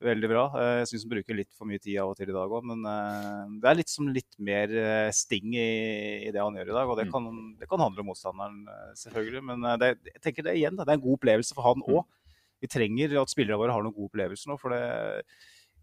veldig 0.05 0.29
bra. 0.31 0.45
jeg 0.79 0.89
syns 0.91 1.05
han 1.07 1.13
bruker 1.15 1.39
litt 1.39 1.51
for 1.57 1.69
mye 1.69 1.83
tid 1.83 1.99
av 2.03 2.13
og 2.13 2.19
til 2.19 2.31
i 2.31 2.37
dag 2.37 2.53
òg, 2.59 2.67
men 2.71 2.83
det 3.63 3.71
er 3.71 3.79
litt, 3.79 3.93
som 3.93 4.11
litt 4.13 4.37
mer 4.39 4.75
sting 5.17 5.55
i, 5.57 5.69
i, 6.27 6.33
det 6.35 6.43
han 6.43 6.57
gjør 6.59 6.73
i 6.73 6.77
dag. 6.77 6.93
Og 6.93 6.99
det 7.01 7.09
mm. 7.09 7.15
kan, 7.15 7.31
det 7.61 7.71
kan 7.71 7.85
handle 7.85 8.05
om 8.05 8.11
motstanderen, 8.13 8.61
selvfølgelig. 9.01 9.43
Men 9.51 9.67
det, 9.81 9.95
jeg 10.13 10.23
tenker 10.25 10.47
det 10.47 10.59
igjen, 10.61 10.77
det 10.79 10.87
er 10.87 10.99
en 10.99 11.07
god 11.07 11.19
opplevelse 11.19 11.57
for 11.57 11.67
han 11.71 11.85
òg. 11.89 12.05
Mm. 12.05 12.21
Vi 12.65 12.71
trenger 12.73 13.19
at 13.21 13.33
spillerne 13.33 13.61
våre 13.61 13.75
har 13.77 13.85
noen 13.85 13.97
gode 13.97 14.09
opplevelser 14.13 14.53
nå. 14.53 14.57
for 14.61 14.73
det 14.73 14.85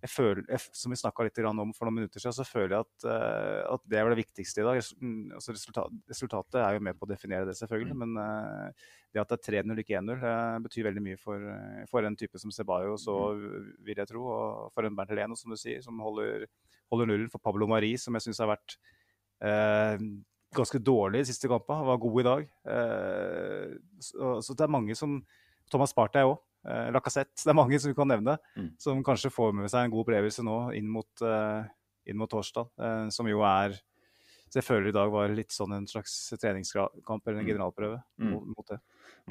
jeg 0.02 0.10
føler, 0.10 0.42
jeg, 0.50 0.64
Som 0.74 0.94
vi 0.94 0.98
snakka 1.00 1.26
litt 1.26 1.40
om 1.46 1.74
for 1.78 1.88
noen 1.88 2.00
minutter 2.00 2.22
siden, 2.22 2.34
så 2.34 2.46
føler 2.48 2.74
jeg 2.74 2.86
at, 2.88 3.06
uh, 3.06 3.76
at 3.76 3.84
det 3.90 4.00
er 4.00 4.10
det 4.10 4.22
viktigste 4.24 4.64
i 4.64 4.66
dag. 4.66 4.82
Mm, 4.98 5.36
altså 5.38 5.54
resultat, 5.54 6.00
resultatet 6.10 6.58
er 6.62 6.78
jo 6.78 6.84
med 6.88 6.98
på 6.98 7.06
å 7.06 7.12
definere 7.12 7.46
det, 7.50 7.56
selvfølgelig. 7.60 7.98
Mm. 7.98 8.02
Men 8.02 8.18
uh, 8.18 8.90
det 9.14 9.22
at 9.22 9.34
det 9.34 9.38
er 9.38 9.62
3-0, 9.62 9.84
ikke 9.84 10.00
1-0, 10.00 10.24
uh, 10.26 10.58
betyr 10.66 10.90
veldig 10.90 11.06
mye 11.06 11.22
for, 11.22 11.46
for, 11.92 12.08
en 12.08 12.18
type 12.18 12.42
som 12.42 12.54
Ceballo, 12.56 12.98
og 12.98 13.44
mm. 13.46 13.70
vil 13.86 14.02
jeg 14.02 14.12
tro, 14.14 14.26
og 14.26 14.74
for 14.74 14.90
en 14.90 14.98
Bernt 14.98 15.14
Heleno, 15.14 15.38
som 15.38 15.54
du 15.54 15.60
sier, 15.62 15.84
som 15.86 16.02
holder, 16.02 16.48
holder 16.94 17.14
nullen. 17.14 17.30
For 17.34 17.44
Pablo 17.44 17.70
Mari, 17.70 17.94
som 18.02 18.18
jeg 18.18 18.30
syns 18.30 18.42
har 18.42 18.52
vært 18.56 18.80
ganske 20.54 20.78
dårlig 20.86 21.24
de 21.24 21.32
siste 21.32 21.50
kampene, 21.50 21.88
var 21.88 21.98
god 21.98 22.20
i 22.22 22.26
dag. 22.28 22.44
Så, 24.06 24.34
så, 24.46 24.54
det 24.54 24.68
er 24.68 24.74
mange 24.76 24.94
som 24.98 25.16
Thomas 25.74 25.96
Party 25.98 26.22
òg 26.22 26.36
Uh, 26.62 26.92
Lacassette. 26.94 27.42
Det 27.42 27.50
er 27.50 27.58
mange 27.58 27.78
som 27.82 27.90
vi 27.90 27.98
kan 27.98 28.10
nevne, 28.10 28.36
mm. 28.58 28.74
som 28.82 29.00
kanskje 29.06 29.32
får 29.34 29.56
med 29.58 29.72
seg 29.72 29.88
en 29.88 29.94
god 29.94 30.04
opplevelse 30.04 30.44
nå 30.46 30.58
inn 30.78 30.90
mot, 30.94 31.24
eh, 31.26 31.64
inn 32.10 32.20
mot 32.20 32.30
torsdag. 32.30 32.70
eh, 32.78 33.08
som 33.10 33.30
jo 33.30 33.42
er 33.48 33.80
føler 34.52 34.90
i 34.90 34.94
dag 34.94 35.10
var 35.10 35.32
litt 35.32 35.54
sånn 35.56 35.72
en 35.74 35.88
slags 35.88 36.14
treningskamp 36.36 37.08
eller 37.08 37.40
en 37.40 37.46
mm. 37.46 37.48
generalprøve 37.48 38.02
mm. 38.20 38.34
mot, 38.52 38.66
det. 38.68 38.78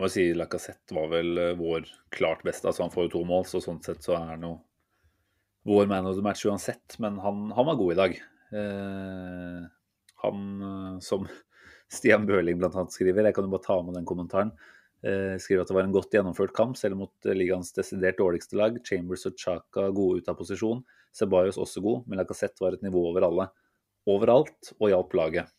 Må 0.00 0.08
si 0.08 0.30
Lacassette 0.34 0.96
var 0.96 1.10
vel 1.12 1.38
vår 1.58 1.86
klart 2.08 2.42
beste. 2.42 2.66
altså 2.66 2.86
Han 2.86 2.94
får 2.94 3.06
jo 3.06 3.12
to 3.18 3.22
mål, 3.28 3.44
så 3.44 3.60
sånn 3.60 3.82
sett 3.84 4.00
så 4.02 4.16
er 4.16 4.32
han 4.32 4.48
jo 4.48 4.54
vår 5.68 5.90
man 5.92 6.08
of 6.08 6.16
the 6.16 6.24
match 6.24 6.46
uansett. 6.48 6.96
Men 7.04 7.20
han, 7.20 7.50
han 7.52 7.68
var 7.68 7.78
god 7.78 7.92
i 7.92 7.98
dag. 8.00 8.18
han 10.24 11.00
som 11.04 11.28
Stian 11.94 12.24
Bøhling 12.26 12.58
bl.a. 12.58 12.86
skriver, 12.88 13.28
jeg 13.28 13.36
kan 13.36 13.44
jo 13.44 13.52
bare 13.52 13.66
ta 13.68 13.76
med 13.84 14.00
den 14.00 14.08
kommentaren. 14.08 14.54
Eh, 15.00 15.36
skriver 15.40 15.64
at 15.64 15.70
det 15.70 15.76
var 15.78 15.86
en 15.86 15.94
godt 15.94 16.12
gjennomført 16.12 16.52
kamp, 16.56 16.76
selv 16.76 16.98
mot 17.00 17.28
eh, 17.28 17.36
ligaens 17.36 17.72
desidert 17.76 18.18
dårligste 18.20 18.58
lag. 18.60 18.76
Chambers 18.84 19.24
og 19.30 19.38
Chaka 19.40 19.88
gode 19.96 20.20
ut 20.20 20.28
av 20.28 20.36
posisjon. 20.36 20.82
Ceballos 21.16 21.58
også 21.60 21.82
god, 21.84 22.04
men 22.06 22.20
Lacassette 22.20 22.62
var 22.62 22.76
et 22.76 22.84
nivå 22.84 23.06
over 23.08 23.26
alle. 23.26 23.48
Overalt, 24.10 24.74
og 24.78 24.90
hjalp 24.92 25.16
laget. 25.16 25.54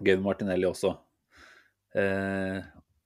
Gavin 0.00 0.24
Martinelli 0.24 0.68
også. 0.68 0.94
Eh, 1.98 2.60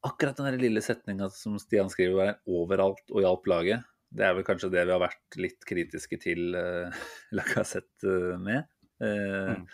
akkurat 0.04 0.38
den 0.38 0.60
lille 0.60 0.82
setninga 0.84 1.30
som 1.34 1.58
Stian 1.58 1.90
skriver, 1.90 2.14
var 2.14 2.38
'overalt 2.46 3.10
og 3.10 3.20
hjalp 3.24 3.50
laget'. 3.50 3.90
Det 4.14 4.22
er 4.22 4.34
vel 4.36 4.46
kanskje 4.46 4.70
det 4.70 4.84
vi 4.86 4.94
har 4.94 5.02
vært 5.02 5.38
litt 5.42 5.66
kritiske 5.66 6.20
til 6.22 6.54
eh, 6.54 7.02
Lacassette 7.36 8.06
eh, 8.06 8.38
med. 8.38 8.70
Eh, 9.02 9.56
mm. 9.58 9.66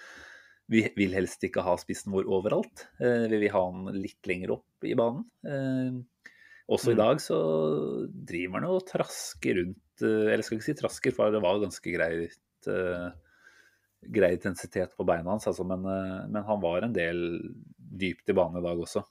Vi 0.70 0.84
vil 0.94 1.16
helst 1.16 1.42
ikke 1.46 1.64
ha 1.66 1.74
spissen 1.80 2.14
vår 2.14 2.28
overalt. 2.30 2.86
Eh, 3.02 3.26
vi 3.30 3.42
vil 3.42 3.54
ha 3.54 3.62
den 3.72 4.02
litt 4.04 4.28
lenger 4.30 4.54
opp 4.54 4.86
i 4.86 4.94
banen. 4.98 5.24
Eh, 5.42 6.28
også 6.70 6.92
i 6.92 6.94
mm. 6.94 7.00
dag 7.00 7.22
så 7.24 7.38
driver 8.30 8.60
han 8.60 8.68
og 8.70 8.84
trasker 8.86 9.58
rundt 9.58 10.04
eh, 10.06 10.28
Eller 10.30 10.46
skal 10.46 10.60
ikke 10.60 10.68
si 10.68 10.76
trasker, 10.78 11.16
for 11.16 11.34
det 11.34 11.42
var 11.42 11.58
ganske 11.62 11.94
greit, 11.96 12.38
grei 14.14 14.30
intensitet 14.36 14.94
på 14.96 15.06
beina 15.08 15.32
hans, 15.32 15.48
altså, 15.48 15.64
men, 15.64 15.82
men, 15.82 16.42
han 16.44 16.60
var 16.60 16.84
en 16.84 16.94
del 16.94 17.22
dypt 17.76 18.30
i 18.30 18.36
banen 18.36 18.60
i 18.60 18.64
dag 18.64 18.82
også. 18.84 19.02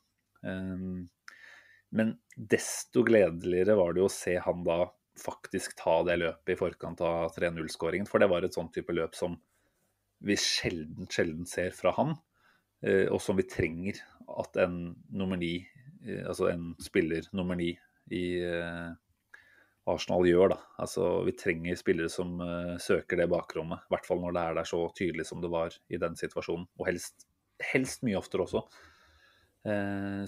Men 1.90 2.14
desto 2.38 3.04
gledeligere 3.04 3.76
var 3.78 3.94
det 3.94 4.04
jo 4.04 4.08
å 4.08 4.14
se 4.14 4.38
han 4.46 4.62
da 4.64 4.84
faktisk 5.20 5.76
ta 5.82 5.98
det 6.08 6.20
løpet 6.22 6.54
i 6.54 6.58
forkant 6.60 7.02
av 7.04 7.34
3-0-skåringen. 7.36 8.08
For 8.08 8.22
det 8.22 8.30
var 8.32 8.46
et 8.46 8.56
sånn 8.56 8.70
type 8.74 8.94
løp 8.96 9.18
som 9.18 9.36
vi 10.20 10.36
sjelden, 10.40 11.08
sjelden 11.12 11.48
ser 11.48 11.76
fra 11.76 11.94
han, 11.96 12.16
eh, 12.86 13.08
og 13.08 13.22
som 13.24 13.40
vi 13.40 13.48
trenger 13.48 14.02
at 14.40 14.58
en 14.62 14.80
nummer 15.16 15.40
ni, 15.40 15.62
eh, 16.06 16.26
altså 16.28 16.50
en 16.52 16.74
spiller 16.84 17.30
nummer 17.36 17.60
ni 17.60 17.72
i 18.16 18.26
eh, 18.44 18.90
Arsenal 19.90 20.28
gjør. 20.28 20.54
da. 20.54 20.60
Altså, 20.84 21.24
Vi 21.26 21.34
trenger 21.40 21.80
spillere 21.80 22.12
som 22.14 22.38
søker 22.78 23.18
det 23.18 23.30
bakrommet, 23.32 23.88
i 23.88 23.96
hvert 23.96 24.06
fall 24.06 24.22
når 24.22 24.36
det 24.36 24.44
er 24.44 24.60
der 24.60 24.70
så 24.70 24.84
tydelig 24.94 25.26
som 25.26 25.42
det 25.42 25.50
var 25.50 25.74
i 25.90 25.98
den 25.98 26.20
situasjonen. 26.20 26.68
Og 26.78 26.86
helst, 26.86 27.26
helst 27.72 28.04
mye 28.06 28.20
oftere 28.20 28.46
også. 28.46 28.62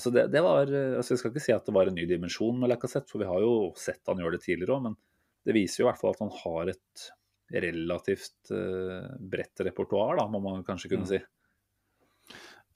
så 0.02 0.10
det, 0.12 0.26
det, 0.34 0.42
var 0.42 0.66
altså 0.66 1.14
Jeg 1.14 1.20
skal 1.20 1.32
ikke 1.32 1.44
si 1.46 1.54
at 1.54 1.66
det 1.66 1.76
var 1.76 1.88
en 1.88 1.96
ny 1.96 2.08
dimensjon 2.10 2.58
med 2.58 2.74
Lacassette, 2.74 3.12
for 3.12 3.22
vi 3.22 3.30
har 3.30 3.40
jo 3.44 3.70
sett 3.78 4.02
han 4.10 4.18
gjøre 4.18 4.40
det 4.40 4.48
tidligere 4.48 4.80
òg, 4.80 4.88
men 4.88 4.98
det 5.46 5.54
viser 5.54 5.84
jo 5.84 5.86
i 5.86 5.90
hvert 5.92 6.02
fall 6.02 6.16
at 6.16 6.24
han 6.26 6.34
har 6.42 6.74
et 6.74 7.06
relativt 7.52 8.52
uh, 8.56 9.12
bredt 9.20 9.64
repertoar, 9.68 10.18
da, 10.22 10.28
må 10.32 10.42
man 10.44 10.66
kanskje 10.68 10.94
kunne 10.94 11.08
mm. 11.08 11.12
si. 11.12 11.22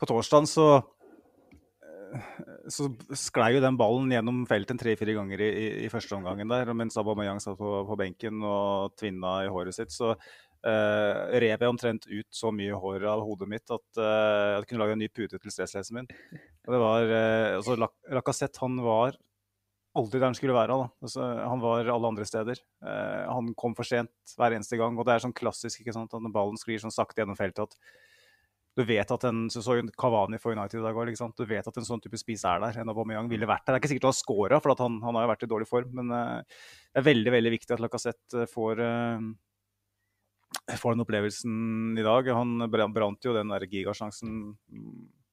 på 0.00 0.08
torsdag 0.08 0.48
så 0.50 0.68
uh, 0.80 2.56
så 2.72 2.88
sklei 3.16 3.52
jo 3.54 3.62
den 3.62 3.78
ballen 3.78 4.10
gjennom 4.12 4.42
feltet 4.48 4.80
tre-fire 4.80 5.14
ganger 5.16 5.42
i, 5.44 5.50
i, 5.84 5.90
første 5.92 6.16
omgangen 6.16 6.50
der. 6.50 6.72
Mens 6.76 6.98
Aubameyang 6.98 7.40
satt 7.42 7.58
på, 7.60 7.72
på, 7.88 7.98
benken 7.98 8.42
og 8.46 8.96
tvinna 8.98 9.38
i 9.44 9.52
håret 9.52 9.76
sitt, 9.76 9.94
så 9.94 10.14
uh, 10.14 11.12
rev 11.36 11.54
jeg 11.54 11.70
omtrent 11.70 12.08
ut 12.10 12.28
så 12.34 12.52
mye 12.54 12.78
hår 12.80 13.06
av 13.12 13.22
hodet 13.26 13.50
mitt 13.50 13.74
at 13.74 14.00
uh, 14.00 14.56
jeg 14.56 14.70
kunne 14.70 14.82
lage 14.84 14.96
en 14.96 15.04
ny 15.04 15.10
pute 15.12 15.40
til 15.40 15.54
stresslesen 15.54 16.00
min. 16.00 16.10
Og 16.66 16.74
det 16.74 16.82
var, 16.82 17.12
uh, 17.12 17.56
altså, 17.60 17.78
Lacassette 18.18 18.62
han 18.64 18.80
var 18.84 19.18
aldri 19.96 20.20
der 20.20 20.28
han 20.28 20.36
skulle 20.36 20.56
være. 20.56 20.76
Altså, 21.04 21.22
han 21.22 21.62
var 21.62 21.88
alle 21.92 22.10
andre 22.10 22.26
steder. 22.28 22.60
Eh, 22.84 23.22
han 23.28 23.52
kom 23.58 23.76
for 23.78 23.88
sent 23.88 24.36
hver 24.36 24.56
eneste 24.56 24.78
gang. 24.80 24.98
Og 24.98 25.06
det 25.06 25.16
er 25.16 25.24
sånn 25.24 25.36
klassisk 25.36 25.82
ikke 25.82 25.94
sant, 25.96 26.12
at 26.14 26.22
når 26.22 26.34
ballen 26.34 26.60
sklir 26.60 26.82
sånn 26.82 26.94
sakte 26.94 27.22
gjennom 27.22 27.38
feltet 27.38 27.66
at 27.66 27.78
du 28.76 28.82
vet 28.84 29.08
at 29.08 29.24
en 29.24 29.46
så, 29.48 29.62
så 29.64 29.78
Kavani 29.96 30.36
for 30.40 30.52
United 30.52 30.82
i 30.82 30.84
dag 30.84 30.98
òg. 31.00 31.14
Du 31.38 31.46
vet 31.48 31.68
at 31.68 31.78
en 31.80 31.88
sånn 31.88 32.02
type 32.04 32.18
spiser 32.20 32.50
er 32.50 32.64
der. 32.66 32.82
En 32.82 32.92
Aubameyang 32.92 33.30
ville 33.30 33.48
vært 33.48 33.64
der. 33.64 33.72
Det 33.72 33.78
er 33.78 33.82
ikke 33.82 33.92
sikkert 33.94 34.08
han 34.10 34.12
har 34.12 34.20
scora, 34.20 34.60
for 34.60 34.84
han, 34.84 35.00
han, 35.00 35.16
har 35.16 35.24
jo 35.24 35.32
vært 35.32 35.46
i 35.46 35.50
dårlig 35.54 35.68
form. 35.70 35.96
Men 35.96 36.12
eh, 36.12 36.60
det 36.92 37.00
er 37.00 37.08
veldig 37.08 37.34
veldig 37.38 37.52
viktig 37.56 37.76
at 37.76 37.84
Lacassette 37.84 38.42
eh, 38.44 38.50
får, 38.52 38.84
eh, 38.84 40.76
får 40.76 40.92
den 40.92 41.06
opplevelsen 41.06 41.96
i 41.96 42.04
dag. 42.04 42.28
Han 42.36 42.68
brant 42.68 43.24
jo 43.24 43.36
den 43.36 43.54
der 43.54 43.64
gigasjansen 43.72 44.38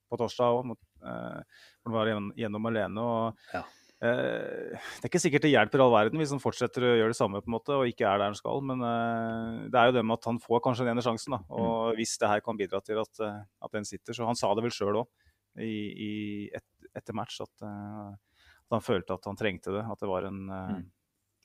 på 0.08 0.20
torsdag 0.22 0.60
òg, 0.62 0.76
uh, 1.02 1.40
hvor 1.82 1.90
han 1.90 1.96
var 1.98 2.10
gjennom 2.38 2.68
alene. 2.70 3.02
og 3.02 3.56
ja 3.56 3.64
Eh, 3.64 3.83
det 4.04 5.06
er 5.06 5.08
ikke 5.08 5.22
sikkert 5.22 5.46
det 5.46 5.54
hjelper 5.54 5.84
all 5.84 5.94
verden 5.94 6.20
hvis 6.20 6.34
han 6.34 6.42
fortsetter 6.44 6.84
å 6.84 6.96
gjøre 6.98 7.14
det 7.14 7.18
samme 7.18 7.40
på 7.40 7.48
en 7.48 7.56
måte 7.56 7.76
og 7.78 7.88
ikke 7.88 8.08
er 8.10 8.20
der 8.20 8.32
han 8.32 8.38
skal, 8.38 8.60
men 8.66 8.84
eh, 8.84 9.62
det 9.72 9.80
er 9.80 9.90
jo 9.90 9.96
det 9.96 10.04
med 10.04 10.18
at 10.18 10.28
han 10.28 10.40
får 10.44 10.64
kanskje 10.66 10.84
den 10.84 10.96
ene 10.96 11.06
sjansen. 11.06 11.38
da, 11.38 11.40
og 11.54 11.70
mm. 11.94 12.00
Hvis 12.00 12.18
det 12.20 12.32
her 12.32 12.44
kan 12.44 12.60
bidra 12.60 12.82
til 12.84 13.00
at, 13.00 13.22
eh, 13.24 13.40
at 13.64 13.78
den 13.78 13.88
sitter. 13.88 14.18
så 14.18 14.28
Han 14.28 14.40
sa 14.40 14.52
det 14.52 14.66
vel 14.66 14.76
sjøl 14.76 15.00
òg 15.06 15.30
et, 15.54 16.68
etter 16.98 17.16
match, 17.16 17.40
at, 17.46 17.54
at, 17.62 18.74
han 18.74 18.84
følte 18.84 19.16
at 19.16 19.30
han 19.30 19.38
trengte 19.38 19.72
det. 19.76 19.86
At 19.86 20.02
det 20.02 20.10
var 20.10 20.26
en 20.28 20.42
mm. 20.50 20.84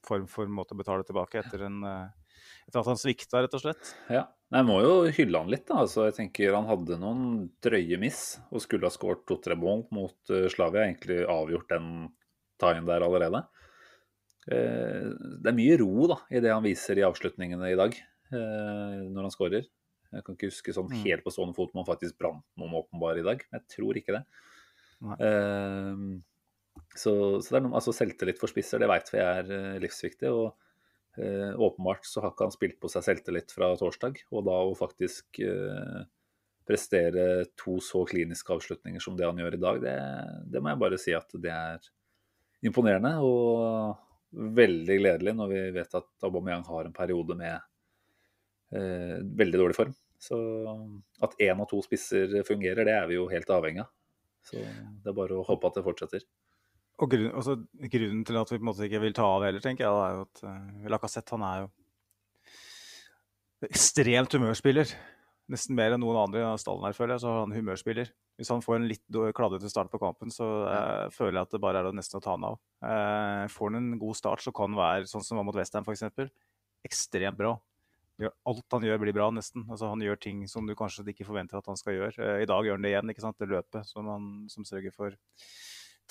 form 0.08 0.26
for 0.32 0.50
måte 0.50 0.74
å 0.74 0.80
betale 0.80 1.06
tilbake 1.06 1.42
etter, 1.42 1.66
en, 1.68 1.82
etter 1.84 2.80
at 2.80 2.88
han 2.88 2.98
svikta, 2.98 3.44
rett 3.44 3.54
og 3.54 3.62
slett. 3.62 3.92
Ja, 4.08 4.24
jeg 4.56 4.66
må 4.66 4.80
jo 4.80 4.94
hylle 5.12 5.44
han 5.44 5.52
litt. 5.52 5.68
da, 5.68 5.82
altså 5.84 6.08
jeg 6.08 6.16
tenker 6.16 6.56
Han 6.56 6.70
hadde 6.70 6.98
noen 6.98 7.26
drøye 7.62 8.00
miss 8.00 8.40
og 8.48 8.64
skulle 8.64 8.88
ha 8.88 8.94
skåret 8.94 9.28
to-tre 9.28 9.58
mål 9.60 9.84
mot 9.94 10.38
Slavia. 10.48 10.88
Egentlig 10.88 11.20
avgjort 11.28 11.76
den 11.76 12.08
ta 12.60 12.74
inn 12.76 12.88
der 12.88 13.04
allerede. 13.06 13.44
Eh, 14.48 15.08
det 15.42 15.50
er 15.50 15.56
mye 15.56 15.76
ro 15.80 16.08
da, 16.10 16.20
i 16.32 16.40
det 16.44 16.52
han 16.54 16.64
viser 16.64 17.00
i 17.00 17.04
avslutningene 17.06 17.72
i 17.72 17.78
dag, 17.78 17.96
eh, 18.32 19.02
når 19.08 19.28
han 19.28 19.34
skårer. 19.34 19.66
Jeg 20.08 20.24
kan 20.24 20.38
ikke 20.38 20.48
huske 20.48 20.72
sånn 20.72 20.88
mm. 20.88 21.00
helt 21.04 21.24
på 21.26 21.32
stående 21.34 21.56
fot 21.56 21.74
om 21.74 21.82
han 21.82 21.88
faktisk 21.90 22.16
brant 22.20 22.46
noen 22.56 22.78
åpenbare 22.80 23.20
i 23.20 23.26
dag. 23.26 23.42
men 23.44 23.60
Jeg 23.60 23.74
tror 23.74 23.98
ikke 24.00 24.14
det. 24.16 24.22
Uh, 24.98 26.16
så, 26.96 27.12
så, 27.44 27.50
det 27.52 27.58
er 27.58 27.66
noe, 27.66 27.76
altså 27.76 27.92
selvtillit 27.92 28.40
for 28.40 28.50
spisser, 28.50 28.80
det 28.80 28.88
vet 28.88 29.12
vi 29.12 29.20
er 29.20 29.52
livsviktig. 29.84 30.32
og 30.32 30.56
Åpenbart 31.18 32.06
så 32.06 32.22
har 32.22 32.32
ikke 32.32 32.46
han 32.46 32.54
spilt 32.54 32.78
på 32.80 32.88
seg 32.88 33.04
selvtillit 33.04 33.52
fra 33.52 33.68
torsdag. 33.76 34.22
Og 34.32 34.46
da 34.48 34.56
å 34.64 34.72
faktisk 34.78 35.42
prestere 36.68 37.24
to 37.58 37.76
så 37.84 38.04
kliniske 38.08 38.54
avslutninger 38.54 39.02
som 39.02 39.16
det 39.18 39.26
han 39.28 39.40
gjør 39.42 39.58
i 39.58 39.60
dag, 39.60 39.80
det, 39.82 39.96
det 40.54 40.62
må 40.62 40.72
jeg 40.72 40.82
bare 40.86 41.00
si 41.02 41.14
at 41.18 41.36
det 41.42 41.52
er 41.52 41.84
imponerende 42.66 43.14
og 43.22 43.96
veldig 44.58 44.98
gledelig 45.00 45.34
når 45.36 45.52
vi 45.52 45.60
vet 45.78 45.94
at 45.98 46.26
Aubameyang 46.26 46.64
har 46.66 46.88
en 46.88 46.96
periode 46.96 47.36
med 47.38 47.54
eh, 48.74 49.18
veldig 49.38 49.62
dårlig 49.62 49.78
form. 49.78 49.94
Så 50.18 50.36
at 51.22 51.36
én 51.40 51.60
av 51.62 51.68
to 51.70 51.80
spisser 51.84 52.40
fungerer, 52.46 52.84
det 52.84 52.96
er 52.96 53.06
vi 53.08 53.16
jo 53.16 53.28
helt 53.30 53.50
avhengig 53.54 53.84
av. 53.84 53.92
Så 54.48 54.58
det 54.58 55.10
er 55.10 55.16
bare 55.16 55.38
å 55.38 55.46
håpe 55.46 55.68
at 55.68 55.78
det 55.78 55.84
fortsetter. 55.86 56.24
Og 56.98 57.12
grunn, 57.12 57.28
også, 57.38 57.54
grunnen 57.92 58.24
til 58.26 58.38
at 58.40 58.50
vi 58.50 58.58
på 58.58 58.64
en 58.64 58.70
måte 58.72 58.86
ikke 58.88 59.02
vil 59.04 59.14
ta 59.14 59.26
av 59.36 59.44
heller, 59.46 59.62
tenker 59.62 59.86
jeg, 59.86 59.92
er 59.92 60.16
jo 60.16 60.24
at 60.24 60.40
uh, 60.42 60.88
Lacassette 60.90 61.36
han 61.36 61.44
er 61.46 61.60
jo 61.62 61.68
ekstremt 63.68 64.34
humørspiller. 64.34 64.90
Nesten 65.49 65.76
mer 65.78 65.95
enn 65.95 66.02
noen 66.02 66.19
andre 66.21 66.43
i 66.45 66.61
stallen 66.61 66.85
her, 66.85 66.97
føler 66.97 67.17
jeg. 67.17 67.23
Så 67.23 67.31
har 67.33 67.38
han 67.47 67.55
humørspiller. 67.57 68.11
Hvis 68.37 68.50
han 68.52 68.61
får 68.64 68.76
en 68.76 68.88
litt 68.90 69.19
kladdete 69.37 69.71
start 69.73 69.88
på 69.93 70.00
kampen, 70.02 70.33
så 70.33 70.47
uh, 70.69 71.07
føler 71.14 71.38
jeg 71.38 71.49
at 71.49 71.55
det 71.55 71.62
bare 71.64 71.81
er 71.81 71.97
nesten 71.97 72.21
å 72.21 72.25
ta 72.25 72.35
han 72.35 72.45
av. 72.50 72.59
Uh, 72.85 73.47
får 73.55 73.73
han 73.73 73.81
en 73.81 73.95
god 74.02 74.19
start, 74.19 74.45
så 74.45 74.52
kan 74.55 74.71
han 74.71 74.81
være 74.81 75.09
sånn 75.11 75.25
som 75.25 75.40
var 75.40 75.49
mot 75.49 75.57
Westham 75.57 75.88
f.eks. 75.88 76.05
Ekstremt 76.85 77.40
bra. 77.40 77.57
Alt 78.19 78.76
han 78.76 78.85
gjør, 78.85 79.00
blir 79.00 79.17
bra, 79.17 79.31
nesten. 79.33 79.64
Altså, 79.71 79.88
han 79.88 80.05
gjør 80.05 80.21
ting 80.21 80.45
som 80.50 80.69
du 80.69 80.75
kanskje 80.76 81.07
ikke 81.14 81.26
forventer 81.26 81.61
at 81.62 81.71
han 81.71 81.81
skal 81.81 81.97
gjøre. 81.97 82.14
Uh, 82.21 82.37
I 82.45 82.50
dag 82.50 82.69
gjør 82.69 82.76
han 82.76 82.85
det 82.85 82.93
igjen, 82.93 83.14
ikke 83.14 83.25
sant? 83.25 83.40
det 83.40 83.49
løpet 83.55 83.88
som, 83.88 84.12
han, 84.12 84.31
som 84.52 84.69
sørger 84.69 84.93
for 84.93 85.17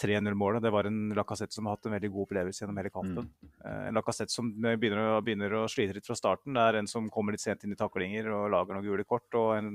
3-0-målet. 0.02 0.64
Det 0.64 0.72
var 0.74 0.90
en 0.90 1.02
Lacassette 1.18 1.56
som 1.56 1.68
har 1.68 1.78
hatt 1.78 1.90
en 1.90 1.96
veldig 1.96 2.12
god 2.14 2.28
opplevelse 2.28 2.64
gjennom 2.64 2.80
hele 2.82 2.94
kampen. 2.94 3.28
Mm. 3.28 3.68
En 3.90 4.00
Lacassette 4.00 4.34
som 4.34 4.50
begynner 4.54 5.18
å, 5.18 5.20
begynner 5.26 5.58
å, 5.60 5.66
slite 5.72 5.98
litt 5.98 6.08
fra 6.08 6.18
starten. 6.18 6.56
Det 6.58 6.64
er 6.64 6.80
en 6.82 6.90
som 6.90 7.10
kommer 7.14 7.36
litt 7.36 7.44
sent 7.44 7.66
inn 7.66 7.76
i 7.76 7.80
taklinger 7.80 8.30
og 8.34 8.50
lager 8.54 8.78
noen 8.78 8.88
gule 8.88 9.08
kort. 9.08 9.28
og 9.38 9.56
en 9.58 9.72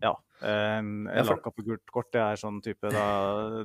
ja. 0.00 0.14
En, 0.40 1.04
en 1.12 1.26
lakka 1.28 1.50
på 1.52 1.62
gult 1.66 1.90
kort, 1.92 2.08
det 2.14 2.20
er 2.24 2.38
sånn 2.40 2.62
type 2.64 2.88
Da, 2.94 3.02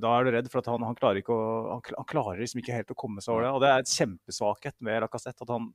da 0.03 0.10
er 0.17 0.25
du 0.27 0.34
redd, 0.36 0.50
for 0.51 0.65
han, 0.67 0.84
han, 0.84 0.98
klarer 1.00 1.24
å, 1.31 1.38
han, 1.69 1.86
han, 1.95 2.07
klarer 2.10 2.41
liksom 2.41 2.60
ikke 2.60 2.75
helt 2.75 2.91
å 2.91 2.98
komme 3.00 3.24
seg 3.24 3.38
over 3.38 3.45
det. 3.45 3.51
Og 3.55 3.63
det 3.63 3.72
er 3.72 3.84
et 3.84 3.93
kjempesvakhet 3.93 4.75
med 4.84 5.05
Lacassette. 5.05 5.48
At 5.48 5.53
han, 5.55 5.69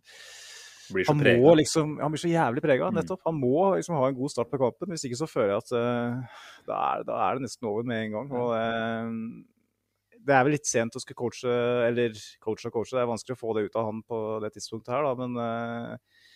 han 1.09 1.23
må 1.43 1.55
liksom 1.59 1.95
Han 2.01 2.13
blir 2.13 2.23
så 2.23 2.31
jævlig 2.31 2.63
prega, 2.65 2.91
mm. 2.91 2.99
nettopp. 3.01 3.23
Han 3.29 3.39
må 3.39 3.71
liksom 3.77 3.97
ha 3.99 4.09
en 4.09 4.19
god 4.19 4.33
start 4.33 4.51
på 4.51 4.61
kampen. 4.61 4.93
Hvis 4.95 5.07
ikke 5.09 5.21
så 5.21 5.29
føler 5.31 5.55
jeg 5.55 5.65
at 5.65 5.73
uh, 5.77 6.43
da, 6.69 6.81
er, 6.81 7.07
da, 7.09 7.21
er, 7.27 7.39
det 7.39 7.47
nesten 7.47 7.71
over 7.71 7.87
med 7.87 8.07
en 8.07 8.17
gang. 8.17 8.35
Og 8.41 8.55
uh, 8.57 10.17
det 10.21 10.37
er 10.37 10.47
vel 10.47 10.57
litt 10.59 10.69
sent 10.69 10.97
å 10.97 11.03
skulle 11.03 11.19
coache, 11.21 11.53
eller 11.87 12.17
coache 12.45 12.69
og 12.69 12.75
coache. 12.75 12.97
Det 12.97 13.05
er 13.05 13.13
vanskelig 13.13 13.39
å 13.39 13.41
få 13.41 13.55
det 13.57 13.69
ut 13.69 13.79
av 13.81 13.89
han 13.89 14.03
på 14.07 14.19
det 14.45 14.53
tidspunktet 14.57 14.93
her, 14.95 15.07
da. 15.07 15.15
Men 15.21 15.39
uh, 15.41 16.27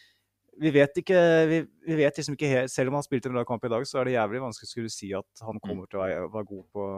vi 0.60 0.70
vet 0.74 1.00
ikke 1.00 1.20
vi, 1.50 1.58
vi, 1.86 1.96
vet 1.98 2.18
liksom 2.18 2.36
ikke 2.36 2.50
helt, 2.50 2.72
Selv 2.72 2.92
om 2.92 2.98
han 2.98 3.04
spilte 3.06 3.26
spilt 3.26 3.32
en 3.32 3.38
bra 3.38 3.44
kamp 3.48 3.64
i 3.66 3.72
dag, 3.72 3.86
så 3.88 4.00
er 4.00 4.08
det 4.08 4.16
jævlig 4.16 4.42
vanskelig 4.44 4.68
å 4.68 4.72
skulle 4.72 4.92
si 4.92 5.10
at 5.16 5.44
han 5.46 5.58
mm. 5.58 5.62
kommer 5.66 5.90
til 5.90 6.00
å 6.00 6.04
være, 6.04 6.28
være 6.34 6.50
god 6.50 6.64
på, 6.76 6.88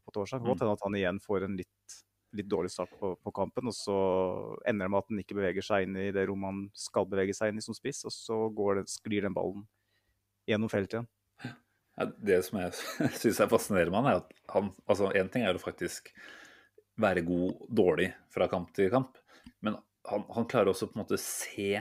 på 0.00 0.14
torsdag. 0.16 0.44
Godt 0.44 0.62
mm. 0.62 0.64
hende 0.64 0.76
at 0.78 0.86
han 0.86 0.98
igjen 1.00 1.20
får 1.24 1.46
en 1.48 1.58
litt, 1.60 1.73
litt 2.34 2.48
dårlig 2.50 2.72
start 2.72 2.92
på, 2.98 3.14
på, 3.22 3.32
kampen, 3.34 3.70
og 3.70 3.76
så 3.76 3.96
ender 4.66 4.86
det 4.86 4.92
med 4.92 5.00
at 5.00 5.10
han 5.12 5.22
ikke 5.22 5.38
beveger 5.38 5.66
seg 5.66 5.86
inn 5.86 5.98
i 6.00 6.10
det 6.14 6.26
rommet 6.28 6.50
han 6.50 6.62
skal 6.78 7.08
bevege 7.08 7.34
seg 7.36 7.52
inn 7.52 7.60
i 7.60 7.64
som 7.64 7.76
spiss, 7.76 8.02
og 8.08 8.14
så 8.14 8.38
det, 8.78 8.86
sklir 8.90 9.26
den 9.26 9.36
ballen 9.36 9.66
gjennom 10.48 10.72
feltet 10.72 10.98
igjen. 10.98 11.10
Ja, 11.94 12.08
det 12.30 12.40
som 12.48 12.58
jeg 12.58 12.74
syns 13.22 13.40
er 13.40 13.50
fascinerende 13.52 13.94
med 13.94 14.00
han, 14.02 14.10
er 14.10 14.22
at 14.22 14.54
han 14.54 14.72
altså 14.90 15.12
Én 15.14 15.30
ting 15.30 15.46
er 15.46 15.54
å 15.54 15.62
faktisk 15.62 16.10
være 17.00 17.24
god 17.26 17.66
dårlig 17.74 18.10
fra 18.34 18.48
kamp 18.50 18.70
til 18.74 18.90
kamp, 18.92 19.18
men 19.62 19.78
han, 20.08 20.24
han 20.34 20.48
klarer 20.50 20.72
også 20.72 20.90
på 20.90 20.98
en 20.98 21.04
måte 21.04 21.18
se 21.20 21.78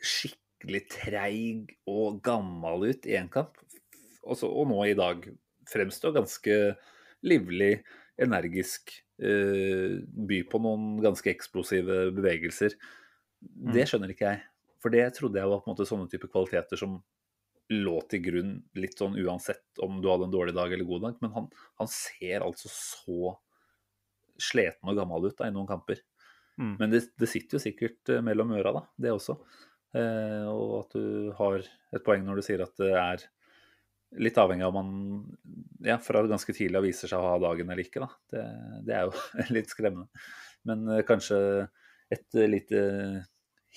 skikkelig 0.00 0.82
treig 0.92 1.74
og 1.88 2.20
gammel 2.24 2.90
ut 2.90 3.08
i 3.08 3.16
en 3.20 3.28
kamp. 3.32 3.60
Også, 4.20 4.48
og 4.48 4.68
nå 4.68 4.80
i 4.88 4.96
dag 4.96 5.24
fremstår 5.70 6.16
ganske 6.16 6.56
livlig, 7.26 7.80
energisk. 8.22 8.94
Uh, 9.20 10.00
by 10.06 10.40
på 10.48 10.60
noen 10.64 10.94
ganske 11.04 11.28
eksplosive 11.32 12.06
bevegelser. 12.16 12.76
Mm. 13.40 13.72
Det 13.76 13.86
skjønner 13.88 14.14
ikke 14.14 14.30
jeg. 14.30 14.44
For 14.80 14.92
det 14.94 15.10
trodde 15.16 15.40
jeg 15.40 15.50
var 15.50 15.60
på 15.60 15.68
en 15.68 15.74
måte 15.74 15.88
sånne 15.88 16.08
type 16.08 16.30
kvaliteter 16.32 16.80
som 16.80 17.00
lå 17.70 18.00
til 18.10 18.22
grunn 18.24 18.54
litt 18.80 18.98
sånn 18.98 19.14
uansett 19.20 19.78
om 19.84 20.00
du 20.02 20.08
hadde 20.10 20.26
en 20.26 20.32
dårlig 20.32 20.54
dag 20.56 20.72
eller 20.72 20.88
god 20.88 21.04
dag. 21.06 21.18
Men 21.22 21.34
han, 21.36 21.48
han 21.78 21.90
ser 21.92 22.46
altså 22.46 22.70
så 22.72 23.34
sliten 24.40 24.90
og 24.90 24.96
gammel 24.98 25.28
ut 25.28 25.36
da, 25.38 25.50
i 25.50 25.54
noen 25.54 25.68
kamper. 25.68 26.00
Mm. 26.60 26.74
Men 26.80 26.94
det, 26.94 27.04
det, 27.20 27.28
sitter 27.30 27.56
jo 27.56 27.62
sikkert 27.62 28.10
eh, 28.12 28.22
mellom 28.24 28.54
øra, 28.56 28.72
da, 28.76 28.82
det 29.00 29.12
også. 29.14 29.36
Eh, 29.96 30.48
og 30.50 30.74
at 30.80 30.96
du 30.96 31.30
har 31.38 31.62
et 31.62 32.04
poeng 32.06 32.24
når 32.26 32.40
du 32.40 32.46
sier 32.46 32.64
at 32.64 32.74
det 32.80 32.90
er 32.96 33.26
litt 34.18 34.38
avhengig 34.42 34.66
av 34.66 34.76
om 34.76 34.88
man 34.90 35.26
ja, 35.86 35.98
fra 36.02 36.22
ganske 36.26 36.54
tidlig 36.56 36.88
viser 36.88 37.10
seg 37.10 37.20
å 37.20 37.34
ha 37.34 37.42
dagen 37.42 37.70
eller 37.70 37.84
ikke. 37.84 38.02
Da. 38.02 38.08
Det, 38.32 38.46
det 38.88 38.96
er 38.96 39.08
jo 39.08 39.26
litt 39.56 39.70
skremmende. 39.72 40.24
Men 40.68 40.88
uh, 40.90 41.02
kanskje 41.06 41.38
et 42.10 42.40
lite 42.50 42.80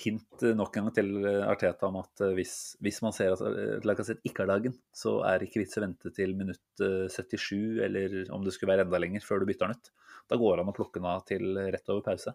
hint 0.03 0.41
nok 0.57 0.73
en 0.73 0.87
gang 0.87 0.95
til 0.95 1.27
Arteta 1.45 1.85
om 1.85 1.99
at 1.99 2.23
hvis, 2.33 2.53
hvis 2.81 2.97
man 3.05 3.13
ser 3.13 3.35
at 3.35 3.83
Lacassette 3.85 4.25
ikke 4.25 4.41
har 4.41 4.49
dagen, 4.55 4.73
så 4.89 5.19
er 5.29 5.45
ikke 5.45 5.61
vits 5.61 5.77
å 5.77 5.83
vente 5.83 6.09
til 6.17 6.33
minutt 6.33 6.81
77 6.81 7.83
eller 7.85 8.15
om 8.33 8.41
det 8.41 8.55
skulle 8.55 8.71
være 8.73 8.87
enda 8.87 8.97
lenger 8.97 9.21
før 9.21 9.43
du 9.43 9.51
bytter 9.51 9.69
den 9.69 9.77
ut. 9.77 9.91
Da 10.33 10.39
går 10.41 10.57
det 10.57 10.65
an 10.65 10.73
å 10.73 10.75
plukke 10.79 10.97
den 10.97 11.11
av 11.11 11.21
til 11.29 11.61
rett 11.61 11.93
over 11.93 12.01
pause. 12.09 12.33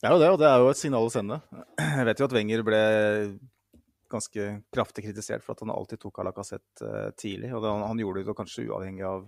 Det 0.00 0.08
er 0.08 0.14
jo 0.16 0.20
det, 0.22 0.28
og 0.32 0.38
det 0.40 0.48
er 0.48 0.62
jo 0.62 0.68
et 0.72 0.80
signal 0.80 1.04
å 1.04 1.12
sende. 1.12 1.36
Jeg 1.76 2.04
vet 2.08 2.20
jo 2.22 2.26
at 2.30 2.34
Wenger 2.38 2.62
ble 2.64 2.80
ganske 4.10 4.46
kraftig 4.74 5.06
kritisert 5.06 5.44
for 5.44 5.54
at 5.54 5.64
han 5.64 5.72
alltid 5.74 6.02
tok 6.02 6.20
av 6.20 6.28
Lacassette 6.28 6.86
uh, 6.86 7.10
tidlig. 7.18 7.52
og 7.54 7.66
han, 7.66 7.84
han, 7.86 8.02
gjorde 8.02 8.24
det 8.24 8.36
kanskje 8.38 8.66
uavhengig 8.68 9.04
av 9.06 9.26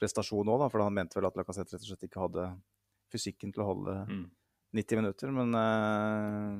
prestasjon 0.00 0.50
òg, 0.50 0.66
for 0.72 0.84
han 0.84 0.94
mente 0.94 1.18
vel 1.18 1.28
at 1.28 1.36
Lacassette 1.38 1.76
rett 1.76 1.84
og 1.84 1.92
slett 1.92 2.08
ikke 2.08 2.24
hadde 2.24 2.48
fysikken 3.14 3.52
til 3.54 3.64
å 3.64 3.68
holde 3.70 3.98
mm. 4.08 4.24
90 4.80 5.00
minutter. 5.02 5.34
Men 5.34 5.54
uh, 5.58 6.58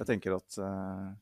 jeg 0.00 0.08
tenker 0.10 0.36
at 0.38 0.58
uh, 0.62 1.12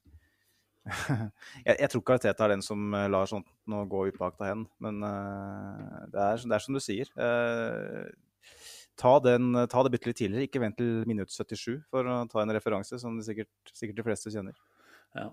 jeg, 1.66 1.76
jeg, 1.76 1.90
tror 1.92 2.02
ikke 2.02 2.16
Arteta 2.16 2.46
er 2.46 2.54
den 2.56 2.64
som 2.64 2.96
lar 3.12 3.28
sånt 3.28 3.48
nå 3.68 3.84
gå 3.90 4.06
upåakta 4.10 4.48
hen. 4.48 4.64
Men 4.82 5.04
det 5.04 5.12
er, 6.16 6.40
det, 6.40 6.56
er, 6.56 6.64
som 6.64 6.76
du 6.76 6.80
sier. 6.82 7.12
Uh, 7.20 8.08
ta, 9.00 9.16
den, 9.24 9.52
ta 9.70 9.84
det 9.84 9.92
bitte 9.94 10.10
litt 10.10 10.20
tidligere. 10.20 10.48
Ikke 10.48 10.62
vent 10.62 10.78
til 10.80 11.04
minutt 11.08 11.32
77 11.32 11.80
for 11.92 12.08
å 12.08 12.22
ta 12.30 12.42
en 12.42 12.54
referanse, 12.56 12.98
som 13.00 13.16
sikkert, 13.24 13.52
sikkert 13.72 14.00
de 14.00 14.06
fleste 14.06 14.32
kjenner. 14.34 14.56
Ja. 15.16 15.30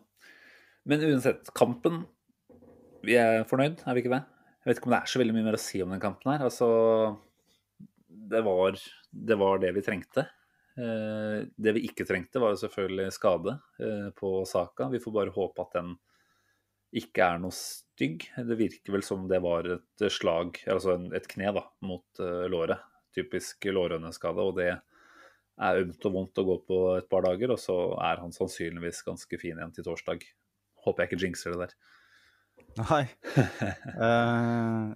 Men 0.88 1.04
uansett, 1.04 1.52
kampen 1.58 2.06
Vi 3.06 3.18
er 3.20 3.44
fornøyd, 3.48 3.84
er 3.84 3.96
vi 3.96 4.04
ikke 4.04 4.16
det? 4.16 4.24
Jeg 4.64 4.72
vet 4.72 4.80
ikke 4.80 4.90
om 4.90 4.94
det 4.96 5.00
er 5.02 5.12
så 5.12 5.20
veldig 5.22 5.36
mye 5.36 5.48
mer 5.48 5.56
å 5.56 5.62
si 5.62 5.80
om 5.84 5.92
den 5.94 6.02
kampen 6.04 6.32
her. 6.34 6.42
Altså, 6.44 6.68
det 8.08 8.42
var 8.44 8.76
det, 8.76 9.38
var 9.40 9.62
det 9.64 9.70
vi 9.78 9.84
trengte. 9.86 10.26
Eh, 10.78 11.46
det 11.48 11.74
vi 11.78 11.86
ikke 11.88 12.06
trengte, 12.10 12.42
var 12.44 12.52
jo 12.52 12.60
selvfølgelig 12.66 13.14
skade 13.16 13.54
eh, 13.80 14.10
på 14.18 14.32
saka. 14.50 14.90
Vi 14.92 15.00
får 15.04 15.16
bare 15.16 15.36
håpe 15.36 15.64
at 15.64 15.78
den 15.80 15.94
ikke 17.00 17.30
er 17.30 17.40
noe 17.44 17.56
stygg. 17.56 18.28
Det 18.36 18.60
virker 18.60 18.98
vel 18.98 19.06
som 19.08 19.24
det 19.32 19.40
var 19.46 19.70
et 19.78 20.08
slag, 20.14 20.60
altså 20.68 20.98
et 21.16 21.30
kne, 21.32 21.54
da, 21.56 21.64
mot 21.88 22.24
eh, 22.24 22.46
låret 22.52 22.84
typisk 23.16 23.66
lårhøneskade, 23.72 24.44
og 24.44 24.60
det 24.60 24.74
er 25.58 25.80
ømt 25.82 26.06
og 26.06 26.14
vondt 26.14 26.42
å 26.44 26.46
gå 26.46 26.58
på 26.68 26.82
et 27.00 27.08
par 27.10 27.24
dager, 27.26 27.56
og 27.56 27.62
så 27.62 27.78
er 28.04 28.20
han 28.22 28.36
sannsynligvis 28.36 29.02
ganske 29.08 29.40
fin 29.42 29.58
igjen 29.58 29.74
til 29.74 29.88
torsdag. 29.88 30.28
Håper 30.88 31.04
jeg 31.04 31.12
ikke 31.12 31.24
jinxer 31.26 31.54
det 31.54 31.68
der. 31.68 31.78
Nei. 32.78 33.04
uh, 33.98 34.94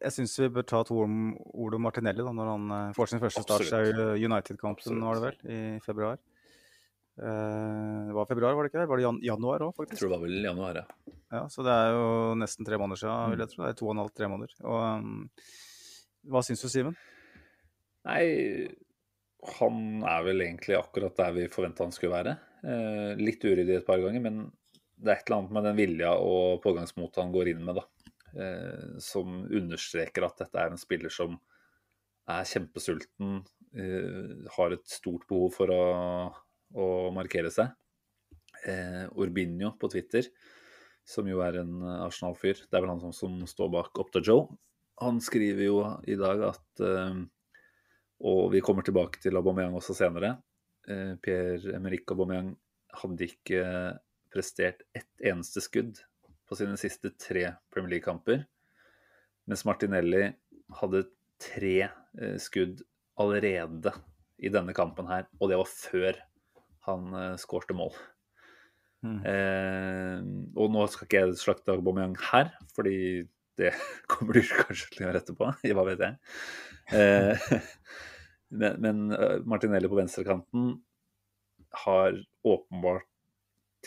jeg 0.00 0.14
syns 0.16 0.34
vi 0.40 0.48
bør 0.56 0.66
ta 0.66 0.80
to 0.86 0.98
ord 0.98 1.06
om 1.06 1.30
Olo 1.62 1.78
Martinelli 1.82 2.24
da, 2.26 2.32
når 2.34 2.50
han 2.50 2.72
uh, 2.74 2.80
får 2.96 3.12
sin 3.12 3.22
første 3.22 3.44
start 3.44 3.70
i 3.70 4.26
United-kampen, 4.26 4.98
var 5.06 5.20
det 5.20 5.28
vel, 5.28 5.38
i 5.46 5.60
februar. 5.84 6.18
Uh, 7.20 8.08
det 8.08 8.16
var 8.16 8.28
februar, 8.30 8.56
var 8.58 8.66
det 8.66 8.72
ikke 8.72 8.82
det? 8.82 8.90
Var 8.90 9.00
det 9.00 9.06
jan 9.06 9.22
januar 9.30 9.66
òg, 9.68 9.74
faktisk? 9.78 9.98
Jeg 9.98 10.02
tror 10.02 10.12
det 10.12 10.18
var 10.18 10.26
vel 10.26 10.50
januar, 10.50 10.82
ja. 10.82 11.16
ja. 11.36 11.42
Så 11.52 11.66
det 11.66 11.76
er 11.76 11.94
jo 11.94 12.04
nesten 12.42 12.66
tre 12.66 12.80
måneder 12.82 13.04
siden, 13.04 13.34
vil 13.34 13.44
jeg 13.44 13.54
tro. 13.54 13.62
Det 13.62 13.72
er 13.72 13.80
to 13.80 13.88
og 13.88 13.94
en 13.94 14.04
halv, 14.04 14.14
tre 14.16 14.30
måneder. 14.32 14.60
Og, 14.64 14.78
um, 14.98 16.30
hva 16.34 16.44
syns 16.46 16.64
du, 16.64 16.70
Simen? 16.72 16.98
Nei, 18.08 18.22
han 19.58 20.04
er 20.08 20.24
vel 20.24 20.44
egentlig 20.44 20.76
akkurat 20.76 21.16
der 21.16 21.36
vi 21.36 21.50
forventa 21.52 21.84
han 21.86 21.94
skulle 21.94 22.16
være. 22.16 22.36
Eh, 22.60 23.20
litt 23.20 23.44
uryddig 23.44 23.78
et 23.78 23.86
par 23.86 24.00
ganger, 24.02 24.20
men 24.24 24.42
det 25.00 25.12
er 25.12 25.18
et 25.18 25.28
eller 25.28 25.40
annet 25.40 25.54
med 25.56 25.66
den 25.68 25.78
vilja 25.78 26.12
og 26.20 26.60
pågangsmotet 26.64 27.22
han 27.22 27.32
går 27.34 27.52
inn 27.52 27.64
med, 27.64 27.80
da. 27.80 27.86
Eh, 28.30 29.00
som 29.02 29.40
understreker 29.46 30.26
at 30.26 30.44
dette 30.44 30.60
er 30.60 30.70
en 30.70 30.80
spiller 30.80 31.12
som 31.12 31.34
er 32.30 32.46
kjempesulten, 32.46 33.40
eh, 33.74 34.46
har 34.56 34.76
et 34.76 34.86
stort 34.88 35.26
behov 35.30 35.56
for 35.56 35.72
å, 35.74 35.82
å 36.76 36.86
markere 37.16 37.50
seg. 37.54 37.72
Eh, 38.68 39.06
Urbinio 39.16 39.72
på 39.80 39.90
Twitter, 39.90 40.28
som 41.06 41.26
jo 41.26 41.40
er 41.42 41.62
en 41.62 41.80
Arsenal-fyr, 42.04 42.66
det 42.68 42.76
er 42.76 42.84
vel 42.84 42.92
han 42.92 43.02
som, 43.02 43.16
som 43.16 43.40
står 43.48 43.72
bak 43.72 44.02
Opta 44.04 44.22
Joe, 44.22 44.46
han 45.00 45.20
skriver 45.24 45.64
jo 45.64 45.78
i 46.12 46.16
dag 46.20 46.42
at 46.50 46.82
eh, 46.84 47.20
og 48.20 48.50
vi 48.52 48.60
kommer 48.60 48.84
tilbake 48.84 49.20
til 49.22 49.38
Aubameyang 49.40 49.72
også 49.78 49.96
senere. 49.96 50.34
Eh, 50.84 51.16
Pierre-Emerick 51.24 52.12
Aubameyang 52.12 52.52
hadde 53.00 53.28
ikke 53.30 53.62
prestert 54.32 54.84
ett 54.96 55.26
eneste 55.26 55.62
skudd 55.64 56.00
på 56.48 56.58
sine 56.58 56.76
siste 56.80 57.12
tre 57.14 57.52
Premier 57.72 57.96
League-kamper. 57.96 58.44
Mens 59.50 59.64
Martinelli 59.66 60.28
hadde 60.80 61.04
tre 61.40 61.76
eh, 61.86 62.36
skudd 62.42 62.82
allerede 63.20 63.92
i 64.40 64.50
denne 64.52 64.74
kampen 64.76 65.08
her, 65.10 65.26
og 65.38 65.50
det 65.50 65.58
var 65.60 65.68
før 65.68 66.20
han 66.88 67.12
uh, 67.12 67.34
skårte 67.40 67.76
mål. 67.76 67.92
Mm. 69.04 69.18
Eh, 69.24 70.16
og 70.60 70.72
nå 70.72 70.84
skal 70.92 71.06
ikke 71.06 71.22
jeg 71.22 71.36
slakte 71.40 71.74
Aubameyang 71.74 72.16
her, 72.30 72.52
fordi 72.76 73.26
det 73.60 73.74
kommer 74.10 74.36
du 74.36 74.42
kanskje 74.44 74.88
til 74.88 75.02
å 75.02 75.06
gjøre 75.06 75.22
etterpå. 75.22 75.50
Hva 75.76 75.86
vet 75.88 76.04
jeg. 76.06 76.16
Eh, 76.96 77.50
men, 78.60 78.80
men 78.84 79.04
Martinelli 79.48 79.90
på 79.90 80.00
venstrekanten 80.00 80.72
har 81.84 82.16
åpenbart 82.48 83.09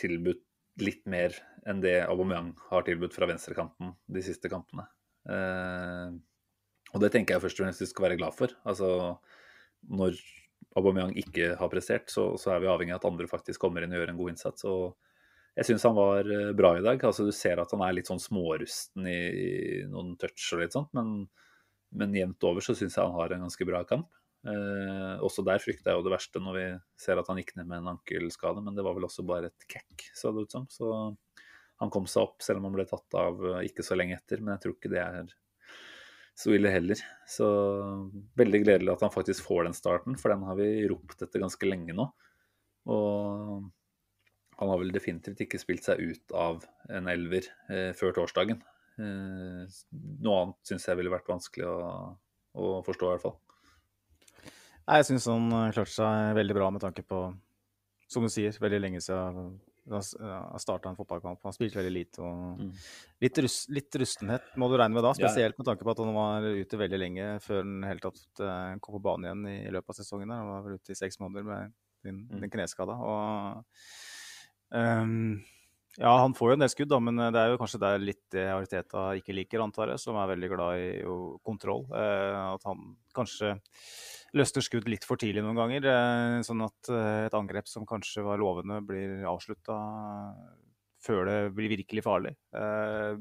tilbudt 0.00 0.44
litt 0.82 1.04
mer 1.06 1.34
enn 1.70 1.80
det 1.82 2.00
Aubameyang 2.08 2.52
har 2.70 2.84
tilbudt 2.86 3.14
fra 3.14 3.28
venstrekanten 3.30 3.94
de 4.10 4.22
siste 4.24 4.50
kampene. 4.52 4.86
Eh, 5.30 6.14
og 6.94 7.02
det 7.02 7.10
tenker 7.14 7.36
jeg 7.36 7.44
først 7.44 7.60
og 7.60 7.66
fremst 7.66 7.84
vi 7.84 7.90
skal 7.90 8.08
være 8.08 8.18
glad 8.20 8.36
for. 8.36 8.54
Altså, 8.68 8.88
når 9.90 10.18
Aubameyang 10.78 11.14
ikke 11.20 11.54
har 11.58 11.70
prestert, 11.72 12.10
så, 12.10 12.32
så, 12.40 12.52
er 12.54 12.62
vi 12.62 12.70
avhengig 12.70 12.94
av 12.94 13.02
at 13.02 13.08
andre 13.10 13.30
faktisk 13.30 13.62
kommer 13.62 13.84
inn 13.84 13.94
og 13.94 14.02
gjør 14.02 14.12
en 14.12 14.20
god 14.20 14.34
innsats. 14.34 14.66
og 14.68 14.94
jeg 15.54 15.68
syns 15.68 15.86
han 15.86 15.96
var 15.96 16.26
eh, 16.26 16.52
bra 16.56 16.74
i 16.78 16.84
dag. 16.84 17.02
altså 17.06 17.26
Du 17.28 17.32
ser 17.34 17.62
at 17.62 17.72
han 17.74 17.84
er 17.86 17.96
litt 17.96 18.10
sånn 18.10 18.22
smårusten 18.22 19.06
i, 19.10 19.20
i 19.30 19.80
noen 19.90 20.14
touch 20.20 20.50
og 20.56 20.64
litt 20.64 20.74
sånt, 20.74 20.90
men, 20.96 21.28
men 21.94 22.18
jevnt 22.18 22.50
over 22.50 22.64
så 22.64 22.74
syns 22.74 22.98
jeg 22.98 23.06
han 23.06 23.14
har 23.14 23.34
en 23.34 23.46
ganske 23.46 23.68
bra 23.68 23.84
kamp. 23.88 24.10
Eh, 24.44 25.14
også 25.24 25.44
der 25.46 25.62
frykta 25.62 25.92
jeg 25.92 26.00
jo 26.00 26.04
det 26.04 26.12
verste 26.12 26.40
når 26.42 26.56
vi 26.58 26.64
ser 27.00 27.20
at 27.20 27.28
han 27.30 27.38
gikk 27.40 27.54
ned 27.56 27.68
med 27.70 27.80
en 27.80 27.94
ankelskade, 27.94 28.60
men 28.64 28.76
det 28.76 28.84
var 28.84 28.96
vel 28.96 29.06
også 29.08 29.24
bare 29.26 29.48
et 29.48 29.68
kekk, 29.70 30.08
så 30.16 30.34
det 30.34 30.44
ut 30.44 30.56
som. 30.56 30.66
Så 30.72 30.90
han 31.80 31.92
kom 31.92 32.08
seg 32.10 32.26
opp, 32.26 32.44
selv 32.44 32.60
om 32.60 32.68
han 32.68 32.76
ble 32.76 32.86
tatt 32.88 33.16
av 33.18 33.40
eh, 33.54 33.62
ikke 33.70 33.86
så 33.86 33.96
lenge 33.98 34.18
etter. 34.18 34.42
Men 34.42 34.56
jeg 34.56 34.64
tror 34.64 34.76
ikke 34.76 34.92
det 34.92 35.02
er 35.04 35.32
så 36.34 36.54
ille 36.54 36.72
heller. 36.72 37.00
Så 37.30 37.46
veldig 38.38 38.60
gledelig 38.64 38.92
at 38.94 39.06
han 39.06 39.14
faktisk 39.14 39.46
får 39.46 39.68
den 39.68 39.78
starten, 39.78 40.18
for 40.20 40.34
den 40.34 40.44
har 40.46 40.58
vi 40.58 40.68
ropt 40.90 41.22
etter 41.22 41.42
ganske 41.42 41.70
lenge 41.70 41.96
nå. 41.96 42.08
Og 42.90 43.70
han 44.58 44.70
har 44.70 44.78
vel 44.80 44.92
definitivt 44.94 45.40
ikke 45.42 45.60
spilt 45.62 45.86
seg 45.86 46.02
ut 46.02 46.34
av 46.36 46.62
en 46.92 47.08
elver 47.10 47.48
eh, 47.72 47.90
før 47.96 48.14
torsdagen. 48.20 48.60
Eh, 49.00 49.64
noe 50.22 50.36
annet 50.42 50.68
syns 50.68 50.86
jeg 50.86 51.00
ville 51.00 51.12
vært 51.12 51.30
vanskelig 51.30 51.66
å, 51.66 51.78
å 52.54 52.76
forstå, 52.86 53.08
i 53.08 53.14
hvert 53.14 53.24
fall. 53.24 53.38
Nei, 54.84 55.00
Jeg 55.00 55.08
syns 55.10 55.28
han 55.32 55.52
eh, 55.52 55.70
klarte 55.76 55.94
seg 55.94 56.34
veldig 56.38 56.56
bra 56.56 56.72
med 56.74 56.84
tanke 56.84 57.04
på, 57.08 57.20
som 58.10 58.26
du 58.26 58.32
sier, 58.32 58.56
veldig 58.60 58.82
lenge 58.84 59.04
siden 59.04 59.54
han 59.92 60.58
starta 60.60 60.88
en 60.88 60.96
fotballkamp. 60.96 61.42
Han 61.44 61.52
spilte 61.52 61.76
veldig 61.76 61.92
lite. 61.92 62.22
og 62.24 62.60
mm. 62.60 62.70
litt, 63.24 63.40
rus, 63.44 63.56
litt, 63.68 63.96
rustenhet 64.00 64.54
må 64.56 64.68
du 64.70 64.78
regne 64.78 64.96
med 64.96 65.04
da, 65.04 65.12
spesielt 65.16 65.58
med 65.60 65.68
tanke 65.68 65.84
på 65.84 65.92
at 65.92 66.00
han 66.00 66.14
var 66.16 66.46
ute 66.46 66.80
veldig 66.80 67.00
lenge 67.00 67.26
før 67.44 67.60
han 67.60 67.84
helt 67.88 68.04
tatt 68.06 68.44
eh, 68.44 68.76
kom 68.80 68.96
på 68.96 69.02
banen 69.04 69.28
igjen 69.28 69.48
i, 69.50 69.56
i, 69.66 69.72
løpet 69.74 69.92
av 69.92 70.00
sesongen. 70.00 70.32
Der. 70.32 70.40
Han 70.40 70.52
var 70.52 70.64
vel 70.68 70.78
ute 70.80 70.94
i 70.94 70.98
seks 70.98 71.20
måneder 71.20 71.48
med 71.48 71.74
din, 72.06 72.22
mm. 72.30 72.40
din 72.44 72.54
kneskade. 72.56 72.96
Og, 72.96 73.84
um, 74.72 75.42
ja, 76.00 76.12
han 76.18 76.34
får 76.34 76.50
jo 76.50 76.56
en 76.56 76.64
del 76.64 76.72
skudd, 76.72 76.90
da, 76.90 76.98
men 77.02 77.20
det 77.34 77.38
er 77.38 77.52
jo 77.52 77.60
kanskje 77.60 77.82
der 77.82 78.02
litt 78.02 78.24
det 78.34 78.48
Ariteta 78.50 79.12
ikke 79.18 79.36
liker, 79.36 79.62
antar 79.62 79.92
jeg, 79.92 80.02
som 80.02 80.18
er 80.18 80.32
veldig 80.32 80.50
glad 80.50 80.80
i 80.80 80.88
jo, 81.04 81.18
kontroll. 81.46 81.86
Eh, 81.94 82.40
at 82.54 82.66
han 82.66 82.96
kanskje 83.14 83.54
løsner 84.34 84.64
skudd 84.66 84.88
litt 84.90 85.06
for 85.06 85.20
tidlig 85.20 85.44
noen 85.44 85.58
ganger. 85.58 85.86
Eh, 85.90 86.40
sånn 86.46 86.64
at 86.66 86.90
eh, 86.90 87.26
et 87.28 87.36
angrep 87.36 87.70
som 87.70 87.86
kanskje 87.88 88.24
var 88.26 88.42
lovende, 88.42 88.80
blir 88.86 89.22
avslutta 89.30 89.76
før 91.04 91.28
det 91.28 91.38
blir 91.54 91.72
virkelig 91.76 92.04
farlig. 92.04 92.34
Eh, 92.56 93.14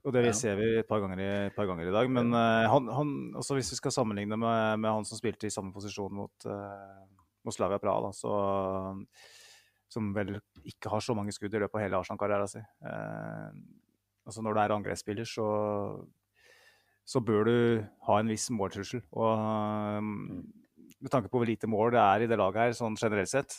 og 0.00 0.14
det 0.16 0.30
ser 0.32 0.56
vi 0.56 0.70
et 0.80 0.88
par 0.88 1.02
ganger 1.02 1.20
i, 1.20 1.32
par 1.52 1.68
ganger 1.68 1.90
i 1.90 1.92
dag. 1.92 2.08
Men 2.08 2.32
han, 2.32 2.86
han, 2.88 3.10
også 3.36 3.58
hvis 3.58 3.74
vi 3.74 3.76
skal 3.82 3.92
sammenligne 3.92 4.38
med, 4.40 4.80
med, 4.80 4.88
han 4.88 5.04
som 5.04 5.20
spilte 5.20 5.44
i 5.44 5.52
samme 5.52 5.74
posisjon 5.74 6.14
mot, 6.16 6.46
mot 7.44 7.52
Slavia 7.52 7.76
Praha, 7.82 8.06
da, 8.06 8.12
så, 8.16 8.30
som 9.90 10.12
vel 10.14 10.36
ikke 10.62 10.92
har 10.92 11.02
så 11.02 11.16
mange 11.18 11.34
skudd 11.34 11.54
i 11.54 11.60
løpet 11.62 11.78
av 11.78 11.84
hele 11.84 11.98
Arsenal-karrieren 11.98 12.50
sin. 12.50 12.66
altså 14.24 14.42
når 14.42 14.54
du 14.54 14.60
er 14.62 14.74
angrepsspiller, 14.76 15.26
så 15.26 15.46
så 17.10 17.20
bør 17.24 17.46
du 17.48 17.56
ha 18.06 18.18
en 18.20 18.30
viss 18.30 18.48
måltrussel. 18.54 19.02
Og 19.18 19.44
um, 19.98 20.40
med 21.00 21.12
tanke 21.12 21.30
på 21.30 21.40
hvor 21.40 21.48
lite 21.48 21.70
mål 21.70 21.94
det 21.96 22.02
er 22.02 22.24
i 22.24 22.30
det 22.30 22.38
laget 22.38 22.62
her, 22.62 22.74
sånn 22.76 22.98
generelt 23.00 23.30
sett 23.30 23.54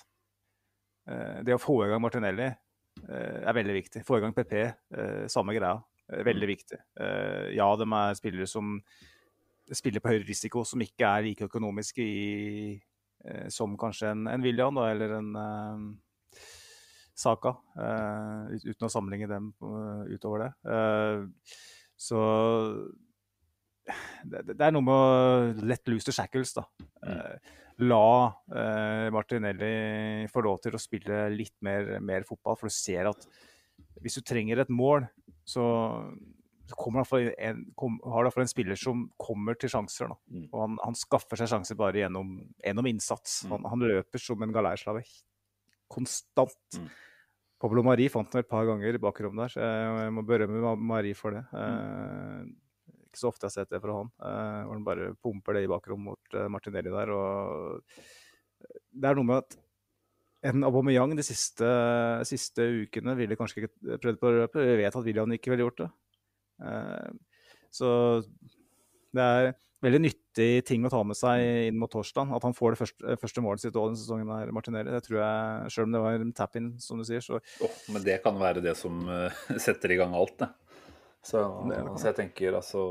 eh, 1.10 1.40
Det 1.48 1.56
å 1.56 1.62
få 1.62 1.80
i 1.82 1.88
gang 1.90 2.04
Martinelli 2.04 2.46
eh, 2.48 3.40
er 3.42 3.58
veldig 3.58 3.76
viktig. 3.80 4.04
Få 4.08 4.20
i 4.20 4.24
gang 4.24 4.36
PP, 4.38 4.54
uh, 4.96 5.26
samme 5.32 5.56
greia. 5.58 5.80
veldig 6.12 6.48
mm. 6.48 6.52
viktig. 6.52 6.78
ja, 7.56 7.66
de 7.80 7.86
er 7.88 8.16
spillere 8.20 8.48
som 8.50 8.80
spiller 9.72 10.04
på 10.04 10.12
høyere 10.12 10.28
risiko, 10.28 10.66
som 10.68 10.82
ikke 10.84 11.08
er 11.08 11.24
like 11.24 11.46
økonomiske 11.48 12.04
i, 12.04 12.74
som 13.48 13.78
kanskje 13.80 14.10
en, 14.12 14.26
en 14.28 14.44
William 14.44 14.76
da, 14.76 14.90
eller 14.92 15.14
en 15.16 15.30
Saka, 17.22 17.54
uten 18.52 18.88
å 18.88 18.92
sammenligne 18.92 19.30
dem 19.30 19.52
utover 20.10 20.48
det. 20.48 20.52
så 22.02 22.22
det, 24.26 24.58
er 24.58 24.74
noe 24.74 24.86
med 24.86 24.94
å 24.94 25.66
let 25.66 25.90
loose 25.90 26.08
the 26.08 26.16
shackles, 26.16 26.54
da. 26.58 26.66
Mm. 26.82 27.14
Eh, 27.14 27.56
la 27.82 28.10
eh, 28.54 29.08
Martinelli 29.14 30.28
få 30.32 30.44
lov 30.46 30.60
til 30.64 30.78
å 30.78 30.82
spille 30.82 31.24
litt 31.34 31.56
mer, 31.66 31.96
mer, 32.04 32.28
fotball, 32.28 32.60
for 32.60 32.70
du 32.70 32.76
ser 32.76 33.10
at 33.10 33.26
hvis 34.02 34.20
du 34.20 34.26
trenger 34.26 34.62
et 34.62 34.72
mål, 34.74 35.08
så, 35.48 35.64
kommer 36.78 37.04
kommer 37.10 37.34
en, 37.42 37.66
kom, 37.76 37.98
har 38.06 38.22
du 38.22 38.30
iallfall 38.30 38.46
en 38.46 38.52
spiller 38.52 38.80
som 38.80 39.08
kommer 39.20 39.58
til 39.60 39.74
sjanser. 39.74 40.12
Da. 40.14 40.46
Og 40.52 40.60
han, 40.62 40.78
han, 40.86 40.98
skaffer 40.98 41.42
seg 41.42 41.50
sjanser 41.52 41.80
bare 41.80 42.04
gjennom, 42.04 42.38
gjennom 42.62 42.90
innsats. 42.92 43.42
Mm. 43.44 43.56
Han, 43.56 43.70
han, 43.74 43.88
løper 43.92 44.24
som 44.24 44.46
en 44.46 44.54
galærslave 44.56 45.04
konstant. 45.92 46.80
Pablo 47.62 47.84
Marie 47.86 48.10
fant 48.10 48.30
den 48.34 48.42
et 48.42 48.50
par 48.50 48.66
ganger 48.66 48.98
i 48.98 49.02
bakrommet 49.02 49.46
der, 49.46 49.54
så 49.54 49.62
jeg 49.62 50.14
må 50.16 50.24
berømme 50.26 50.74
Marie 50.82 51.18
for 51.18 51.36
det. 51.36 51.44
Mm. 51.54 51.60
Eh, 51.62 53.02
ikke 53.12 53.22
så 53.22 53.30
ofte 53.30 53.46
jeg 53.46 53.52
har 53.52 53.58
sett 53.60 53.74
det 53.74 53.82
fra 53.84 53.98
han. 54.00 54.10
Uh, 54.24 54.62
hvor 54.66 54.78
han 54.78 54.88
bare 54.88 55.10
pumper 55.22 55.58
det 55.58 55.66
i 55.66 55.70
bakrommet 55.70 56.14
mot 56.14 56.38
uh, 56.38 56.48
Martinelli 56.50 56.94
der. 56.94 57.12
og 57.14 57.82
eh, 57.84 58.14
Det 58.96 59.10
er 59.10 59.20
noe 59.20 59.30
med 59.30 59.44
at 59.44 59.60
en 60.52 60.66
Aubameyang 60.66 61.14
de 61.14 61.26
siste, 61.26 61.68
siste 62.26 62.66
ukene 62.82 63.14
ville 63.20 63.38
kanskje 63.38 63.62
ikke 63.62 64.00
prøvd 64.02 64.22
på 64.22 64.32
løpet. 64.40 64.64
Vi 64.66 64.78
vet 64.80 64.96
at 64.98 65.06
William 65.06 65.36
ikke 65.36 65.54
ville 65.54 65.68
gjort 65.68 65.84
det. 65.84 65.90
Så 67.70 67.90
det 69.14 69.22
er 69.22 69.52
veldig 69.82 70.02
nyttig 70.04 70.50
ting 70.68 70.86
å 70.86 70.92
ta 70.94 71.02
med 71.08 71.18
seg 71.18 71.68
inn 71.70 71.80
mot 71.82 71.92
torsdag. 71.92 72.32
At 72.38 72.46
han 72.48 72.56
får 72.58 72.76
det 72.76 72.82
første, 72.84 73.18
første 73.22 73.44
målet 73.44 73.66
sitt 73.66 73.76
denne 73.76 74.00
sesongen. 74.00 74.32
her, 74.32 74.54
Martinelli. 74.56 74.94
Det 74.94 75.04
tror 75.08 75.22
jeg, 75.24 75.72
Selv 75.76 75.90
om 75.90 75.96
det 75.96 76.04
var 76.06 76.26
tap-in, 76.38 76.72
som 76.84 77.02
du 77.02 77.08
sier. 77.08 77.24
Så... 77.26 77.42
Oh, 77.64 77.78
men 77.94 78.06
det 78.06 78.22
kan 78.26 78.38
være 78.40 78.64
det 78.64 78.76
som 78.80 79.04
setter 79.66 79.96
i 79.96 80.00
gang 80.02 80.16
alt, 80.18 80.38
det. 80.42 80.52
Så, 81.22 81.38
så, 82.00 82.08
jeg 82.08 82.18
tenker 82.18 82.56
altså 82.58 82.84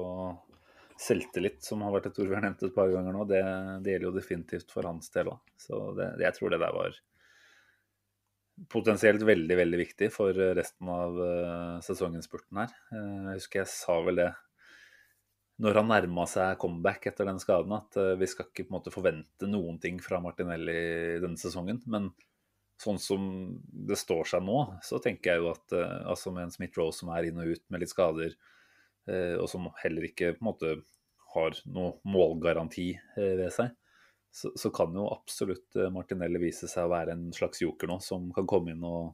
Selvtillit, 1.00 1.62
som 1.64 1.80
har 1.82 1.94
vært 1.94 2.10
et 2.10 2.18
ord 2.20 2.28
vi 2.28 2.36
har 2.36 2.44
nevnt 2.44 2.62
et 2.62 2.74
par 2.74 2.90
ganger 2.92 3.14
nå, 3.16 3.24
det, 3.26 3.40
det 3.82 3.94
gjelder 3.94 4.06
jo 4.06 4.18
definitivt 4.18 4.74
for 4.74 4.86
hans 4.86 5.08
del 5.14 5.32
òg. 5.32 5.40
Så 5.58 5.78
det, 5.96 6.12
jeg 6.20 6.36
tror 6.36 6.52
det 6.52 6.60
der 6.60 6.76
var 6.76 6.98
potensielt 8.68 9.24
veldig, 9.24 9.56
veldig 9.56 9.80
viktig 9.80 10.10
for 10.12 10.36
resten 10.58 10.90
av 10.92 11.16
uh, 11.16 11.80
sesonginnspurten 11.84 12.60
her. 12.60 12.74
Jeg 12.92 13.38
husker 13.38 13.62
jeg 13.62 13.72
sa 13.72 13.96
vel 14.04 14.20
det 14.20 14.28
når 15.60 15.80
han 15.80 15.90
nærma 15.90 16.24
seg 16.28 16.58
comeback 16.60 17.10
etter 17.10 17.28
den 17.28 17.40
skaden, 17.42 17.74
at 17.76 17.96
uh, 18.00 18.14
vi 18.18 18.28
skal 18.30 18.48
ikke 18.48 18.64
på 18.66 18.72
en 18.72 18.76
måte 18.78 18.92
forvente 18.94 19.48
noen 19.48 19.80
ting 19.82 19.98
fra 20.02 20.20
Martinelli 20.22 21.20
denne 21.20 21.40
sesongen. 21.40 21.82
Men 21.90 22.10
sånn 22.80 23.00
som 23.02 23.26
det 23.88 23.98
står 24.00 24.30
seg 24.32 24.46
nå, 24.46 24.62
så 24.86 25.00
tenker 25.04 25.34
jeg 25.34 25.42
jo 25.42 25.50
at 25.52 25.76
uh, 25.76 25.98
altså 26.14 26.32
med 26.32 26.46
en 26.46 26.54
Smith-Rose 26.54 27.02
som 27.02 27.12
er 27.12 27.28
inn 27.28 27.42
og 27.42 27.52
ut 27.52 27.64
med 27.68 27.84
litt 27.84 27.92
skader, 27.92 28.38
uh, 29.10 29.36
og 29.36 29.50
som 29.52 29.68
heller 29.82 30.08
ikke 30.08 30.32
på 30.38 30.44
en 30.44 30.48
måte 30.48 30.72
har 31.34 31.60
noe 31.70 32.00
målgaranti 32.10 32.88
ved 33.14 33.52
seg, 33.54 33.68
så, 34.34 34.50
så, 34.58 34.70
kan 34.74 34.90
jo 34.94 35.04
absolutt 35.12 35.76
Martinelli 35.94 36.40
vise 36.42 36.66
seg 36.70 36.88
å 36.88 36.90
være 36.90 37.14
en 37.14 37.28
slags 37.34 37.62
joker 37.62 37.86
nå, 37.86 38.00
som 38.02 38.32
kan 38.34 38.48
komme 38.50 38.74
inn 38.74 38.82
og 38.86 39.12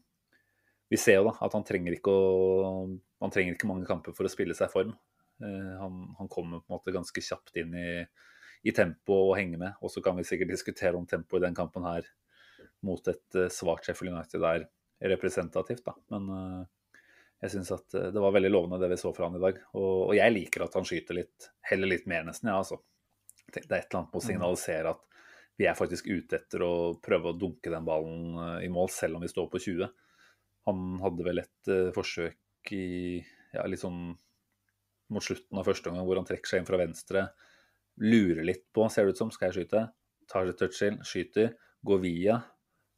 Vi 0.88 0.96
ser 1.00 1.18
jo 1.18 1.26
da 1.26 1.34
at 1.44 1.52
han 1.52 1.64
trenger 1.66 1.92
ikke, 1.92 2.12
å, 2.14 2.86
han 3.20 3.34
trenger 3.34 3.56
ikke 3.56 3.68
mange 3.68 3.88
kamper 3.88 4.16
for 4.16 4.24
å 4.24 4.32
spille 4.32 4.56
seg 4.56 4.72
form. 4.72 4.94
Han, 5.38 6.14
han, 6.18 6.28
kommer 6.32 6.62
på 6.62 6.70
en 6.70 6.76
måte 6.78 6.94
ganske 6.94 7.20
kjapt 7.20 7.58
inn 7.60 7.74
i, 7.76 7.90
i 8.64 8.72
tempo 8.72 9.18
og 9.28 9.34
henger 9.36 9.60
med. 9.60 9.74
Og 9.84 9.92
så 9.92 10.00
kan 10.04 10.16
vi 10.16 10.24
sikkert 10.24 10.54
diskutere 10.54 10.96
om 10.96 11.06
tempoet 11.08 11.42
i 11.42 11.46
den 11.48 11.58
kampen 11.58 11.84
her 11.84 12.08
mot 12.86 13.08
et 13.08 13.20
svart 13.32 13.52
svakt 13.52 13.88
Sheffield 13.88 14.14
United 14.14 14.46
er 14.48 14.66
representativt. 15.12 15.84
Da. 15.84 15.96
Men 16.14 16.30
uh, 16.32 17.00
jeg 17.42 17.52
syns 17.52 17.72
at 17.76 17.98
det 18.14 18.22
var 18.22 18.32
veldig 18.32 18.52
lovende 18.52 18.80
det 18.80 18.90
vi 18.94 19.00
så 19.00 19.12
fra 19.16 19.28
han 19.28 19.36
i 19.36 19.42
dag. 19.42 19.60
Og, 19.76 19.92
og 20.08 20.14
jeg 20.16 20.32
liker 20.32 20.64
at 20.64 20.78
han 20.78 20.88
skyter 20.88 21.20
litt, 21.20 21.50
heller 21.68 21.92
litt 21.92 22.08
mer 22.10 22.24
nesten, 22.28 22.52
ja, 22.52 22.60
altså. 22.62 22.80
Det 23.46 23.62
er 23.62 23.78
et 23.78 23.92
eller 23.92 24.00
annet 24.00 24.10
med 24.10 24.18
å 24.18 24.24
mm. 24.24 24.26
signalisere 24.26 24.94
at 24.96 25.04
vi 25.56 25.68
er 25.68 25.76
faktisk 25.76 26.08
ute 26.08 26.40
etter 26.40 26.64
å 26.64 26.72
prøve 27.00 27.30
å 27.30 27.36
dunke 27.38 27.70
den 27.72 27.84
ballen 27.86 28.60
i 28.64 28.68
mål, 28.72 28.90
selv 28.92 29.16
om 29.16 29.24
vi 29.24 29.30
står 29.30 29.46
på 29.52 29.60
20. 29.62 29.92
Han 30.68 30.82
hadde 31.00 31.24
vel 31.28 31.40
et 31.40 31.70
forsøk 31.96 32.72
i 32.74 32.88
ja, 33.54 33.64
litt 33.68 33.80
sånn 33.80 34.10
mot 35.12 35.24
slutten 35.24 35.60
av 35.60 35.68
første 35.68 35.90
omgang 35.90 36.06
hvor 36.08 36.20
han 36.20 36.28
trekker 36.28 36.50
seg 36.50 36.62
inn 36.62 36.68
fra 36.68 36.80
venstre. 36.80 37.28
Lurer 38.02 38.44
litt 38.44 38.66
på, 38.74 38.86
ser 38.92 39.06
det 39.06 39.16
ut 39.16 39.22
som, 39.22 39.32
skal 39.34 39.50
jeg 39.50 39.62
skyte? 39.62 39.86
Tar 40.30 40.50
et 40.50 40.58
touch 40.60 40.82
in, 40.86 40.98
skyter, 41.06 41.54
går 41.86 42.02
via. 42.02 42.40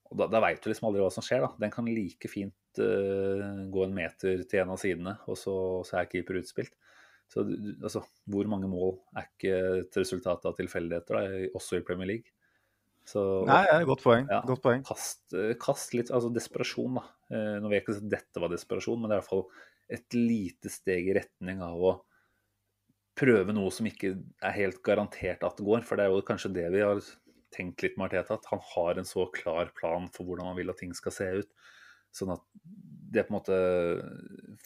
Og 0.09 0.21
da, 0.21 0.29
da 0.33 0.41
veit 0.43 0.63
du 0.65 0.71
liksom 0.71 0.89
aldri 0.89 1.05
hva 1.05 1.13
som 1.13 1.25
skjer. 1.25 1.45
da. 1.45 1.53
Den 1.61 1.73
kan 1.75 1.89
like 1.93 2.31
fint 2.33 2.81
uh, 2.81 3.45
gå 3.69 3.85
en 3.85 3.97
meter 3.97 4.45
til 4.49 4.63
en 4.63 4.73
av 4.75 4.81
sidene, 4.81 5.19
og 5.29 5.37
så, 5.39 5.55
så 5.87 6.01
er 6.01 6.09
keeper 6.11 6.41
utspilt. 6.41 6.75
Så 7.29 7.45
altså, 7.45 8.01
hvor 8.33 8.49
mange 8.49 8.71
mål 8.73 8.95
er 9.19 9.29
ikke 9.29 9.57
et 9.83 10.01
resultat 10.01 10.47
av 10.49 10.57
tilfeldigheter, 10.57 11.19
da, 11.19 11.49
også 11.59 11.81
i 11.81 11.85
Premier 11.85 12.09
League? 12.15 12.33
Så, 13.09 13.23
Nei, 13.49 13.63
ja, 13.69 13.79
godt 13.89 14.03
poeng. 14.05 14.27
Ja, 14.29 14.43
godt 14.49 14.63
poeng. 14.65 14.83
Kast, 14.85 15.23
kast, 15.61 15.95
litt 15.97 16.11
altså 16.13 16.29
desperasjon, 16.33 16.99
da. 16.99 17.05
Eh, 17.33 17.55
nå 17.63 17.71
vet 17.71 17.79
jeg 17.79 17.87
ikke 17.87 17.97
at 17.97 18.11
dette 18.13 18.43
var 18.43 18.53
desperasjon, 18.53 19.01
men 19.01 19.09
det 19.09 19.17
er 19.17 19.21
i 19.21 19.23
hvert 19.23 19.31
fall 19.31 19.47
et 19.89 20.17
lite 20.17 20.71
steg 20.73 21.09
i 21.09 21.17
retning 21.17 21.63
av 21.65 21.81
å 21.81 21.95
prøve 23.19 23.55
noe 23.55 23.71
som 23.75 23.89
ikke 23.89 24.13
er 24.45 24.55
helt 24.55 24.83
garantert 24.87 25.43
at 25.47 25.59
det 25.59 25.67
går. 25.67 25.83
For 25.87 25.99
det 25.99 26.07
er 26.07 26.15
jo 26.15 26.29
kanskje 26.29 26.55
det 26.55 26.69
vi 26.75 26.85
har 26.85 27.01
tenkt 27.55 27.83
litt 27.83 27.97
med 27.99 28.11
Arteta, 28.11 28.37
at 28.37 28.49
han 28.53 28.63
har 28.75 29.01
en 29.01 29.09
så 29.09 29.25
klar 29.35 29.73
plan 29.77 30.09
for 30.15 30.29
hvordan 30.29 30.51
han 30.51 30.59
vil 30.59 30.73
at 30.73 30.81
ting 30.83 30.93
skal 30.97 31.15
se 31.15 31.29
ut. 31.41 31.51
Sånn 32.15 32.35
at 32.35 32.45
det 33.13 33.25
på 33.27 33.33
en 33.33 33.39
måte 33.39 33.57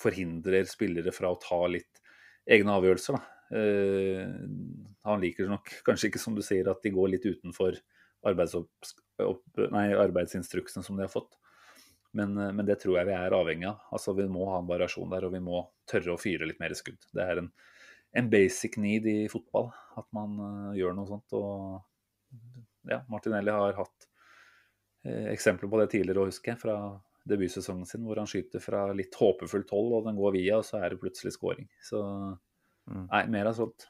forhindrer 0.03 0.65
spillere 0.71 1.13
fra 1.15 1.29
å 1.33 1.43
ta 1.43 1.61
litt 1.71 1.95
egne 2.51 2.75
avgjørelser. 2.79 3.17
Eh, 3.55 4.27
han 5.07 5.23
liker 5.23 5.45
nok 5.51 5.67
kanskje 5.87 6.09
ikke, 6.11 6.23
som 6.23 6.35
du 6.37 6.43
sier, 6.45 6.67
at 6.71 6.83
de 6.83 6.91
går 6.95 7.09
litt 7.15 7.27
utenfor 7.29 7.73
arbeidsinstruksen 8.27 10.83
som 10.83 10.97
de 10.97 11.03
har 11.07 11.13
fått. 11.13 11.33
Men, 12.13 12.37
eh, 12.39 12.53
men, 12.53 12.67
det 12.69 12.79
tror 12.83 12.99
jeg 12.99 13.09
vi 13.09 13.17
er 13.17 13.37
avhengig 13.37 13.69
av. 13.69 13.85
Altså, 13.97 14.15
Vi 14.17 14.29
må 14.31 14.47
ha 14.51 14.61
en 14.61 14.69
variasjon 14.69 15.13
der, 15.13 15.27
og 15.27 15.35
vi 15.35 15.43
må 15.45 15.63
tørre 15.89 16.15
å 16.15 16.21
fyre 16.21 16.49
litt 16.49 16.61
mer 16.61 16.75
skudd. 16.77 17.01
Det 17.13 17.25
er 17.25 17.43
en, 17.43 17.53
en 18.21 18.31
basic 18.33 18.77
need 18.81 19.09
i 19.09 19.19
fotball 19.33 19.71
at 20.01 20.09
man 20.17 20.37
uh, 20.41 20.73
gjør 20.77 20.97
noe 20.97 21.09
sånt. 21.09 21.37
Og 21.37 22.91
ja, 22.91 23.03
Martinelli 23.13 23.55
har 23.55 23.79
hatt 23.81 24.09
uh, 25.07 25.33
eksempler 25.33 25.73
på 25.73 25.81
det 25.81 25.89
tidligere, 25.95 26.25
å 26.25 26.29
huske, 26.29 26.57
fra 26.61 26.77
debutsesongen 27.29 27.87
sin, 27.87 28.05
hvor 28.05 28.19
han 28.19 28.29
skyter 28.29 28.61
fra 28.61 28.89
litt 28.97 29.15
håpefullt 29.17 29.71
hold, 29.73 29.97
og 29.99 30.07
den 30.09 30.19
går 30.19 30.37
via, 30.37 30.59
og 30.59 30.67
så 30.67 30.83
er 30.83 30.93
det 30.93 31.01
plutselig 31.01 31.37
scoring. 31.37 31.69
Så 31.85 32.01
mm. 32.03 33.07
nei, 33.07 33.25
mer 33.33 33.53
av 33.53 33.57
sånt. 33.61 33.89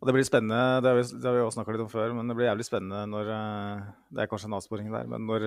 Og 0.00 0.08
Det 0.08 0.14
blir 0.16 0.24
spennende, 0.24 0.80
det 0.84 0.92
har 0.92 0.96
vi, 0.96 1.04
det 1.10 1.28
har 1.28 1.34
vi 1.36 1.42
også 1.44 1.58
snakka 1.58 1.74
litt 1.74 1.84
om 1.84 1.92
før, 1.92 2.14
men 2.16 2.30
det 2.30 2.36
blir 2.36 2.48
jævlig 2.48 2.64
spennende 2.64 3.02
når 3.08 3.30
Det 4.08 4.22
er 4.22 4.28
kanskje 4.30 4.48
en 4.48 4.56
avsporing 4.56 4.92
der, 4.92 5.08
men 5.10 5.26
når 5.28 5.44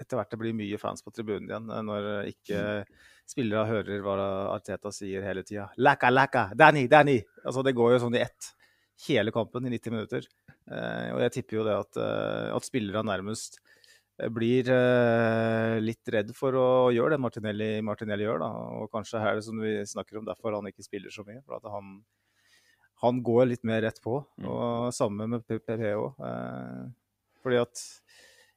etter 0.00 0.18
hvert 0.18 0.32
det 0.32 0.40
blir 0.40 0.56
mye 0.56 0.78
fans 0.80 1.04
på 1.04 1.12
tribunen 1.14 1.48
igjen, 1.48 1.70
eh, 1.70 1.82
når 1.86 2.08
ikke 2.32 2.60
spillere 3.30 3.68
hører 3.68 4.04
hva 4.04 4.16
Arteta 4.56 4.92
sier 4.94 5.24
hele 5.26 5.44
tida. 5.46 5.68
Laka, 5.78 6.10
laka, 6.10 6.48
Danny, 6.58 6.86
Danny! 6.90 7.20
Altså, 7.44 7.62
det 7.66 7.76
går 7.78 7.94
jo 7.94 8.04
sånn 8.06 8.18
i 8.18 8.24
ett 8.24 8.52
hele 9.06 9.32
kampen 9.32 9.68
i 9.68 9.74
90 9.76 9.94
minutter. 9.94 10.26
og 10.70 11.20
jeg 11.24 11.32
tipper 11.32 11.56
jo 11.56 11.62
det 11.64 11.76
at, 11.78 11.98
at 12.52 12.66
spillere 12.66 13.00
nærmest 13.06 13.56
blir 14.34 14.68
litt 15.80 16.10
redd 16.12 16.34
for 16.36 16.58
å 16.58 16.66
gjøre 16.92 17.14
det 17.14 17.22
Martinelli, 17.22 17.70
Martinelli 17.86 18.26
gjør. 18.26 18.42
Da. 18.42 18.50
Og 18.82 18.90
kanskje 18.92 19.22
her 19.22 19.32
er 19.32 19.40
det 19.40 19.46
som 19.46 19.62
vi 19.62 19.78
snakker 19.88 20.20
om, 20.20 20.26
derfor 20.28 20.58
han 20.58 20.68
ikke 20.68 20.84
spiller 20.84 21.14
så 21.14 21.24
mye. 21.24 21.40
for 21.46 21.56
at 21.56 21.70
han 21.72 22.02
han 23.00 23.22
går 23.24 23.48
litt 23.48 23.62
mer 23.64 23.82
rett 23.86 24.00
på. 24.04 24.20
Mm. 24.40 24.48
Og 24.52 24.94
samme 24.94 25.28
med 25.30 25.44
PP 25.48 25.72
òg. 25.94 26.20
Eh, 26.26 26.82
fordi 27.40 27.60
at 27.62 27.84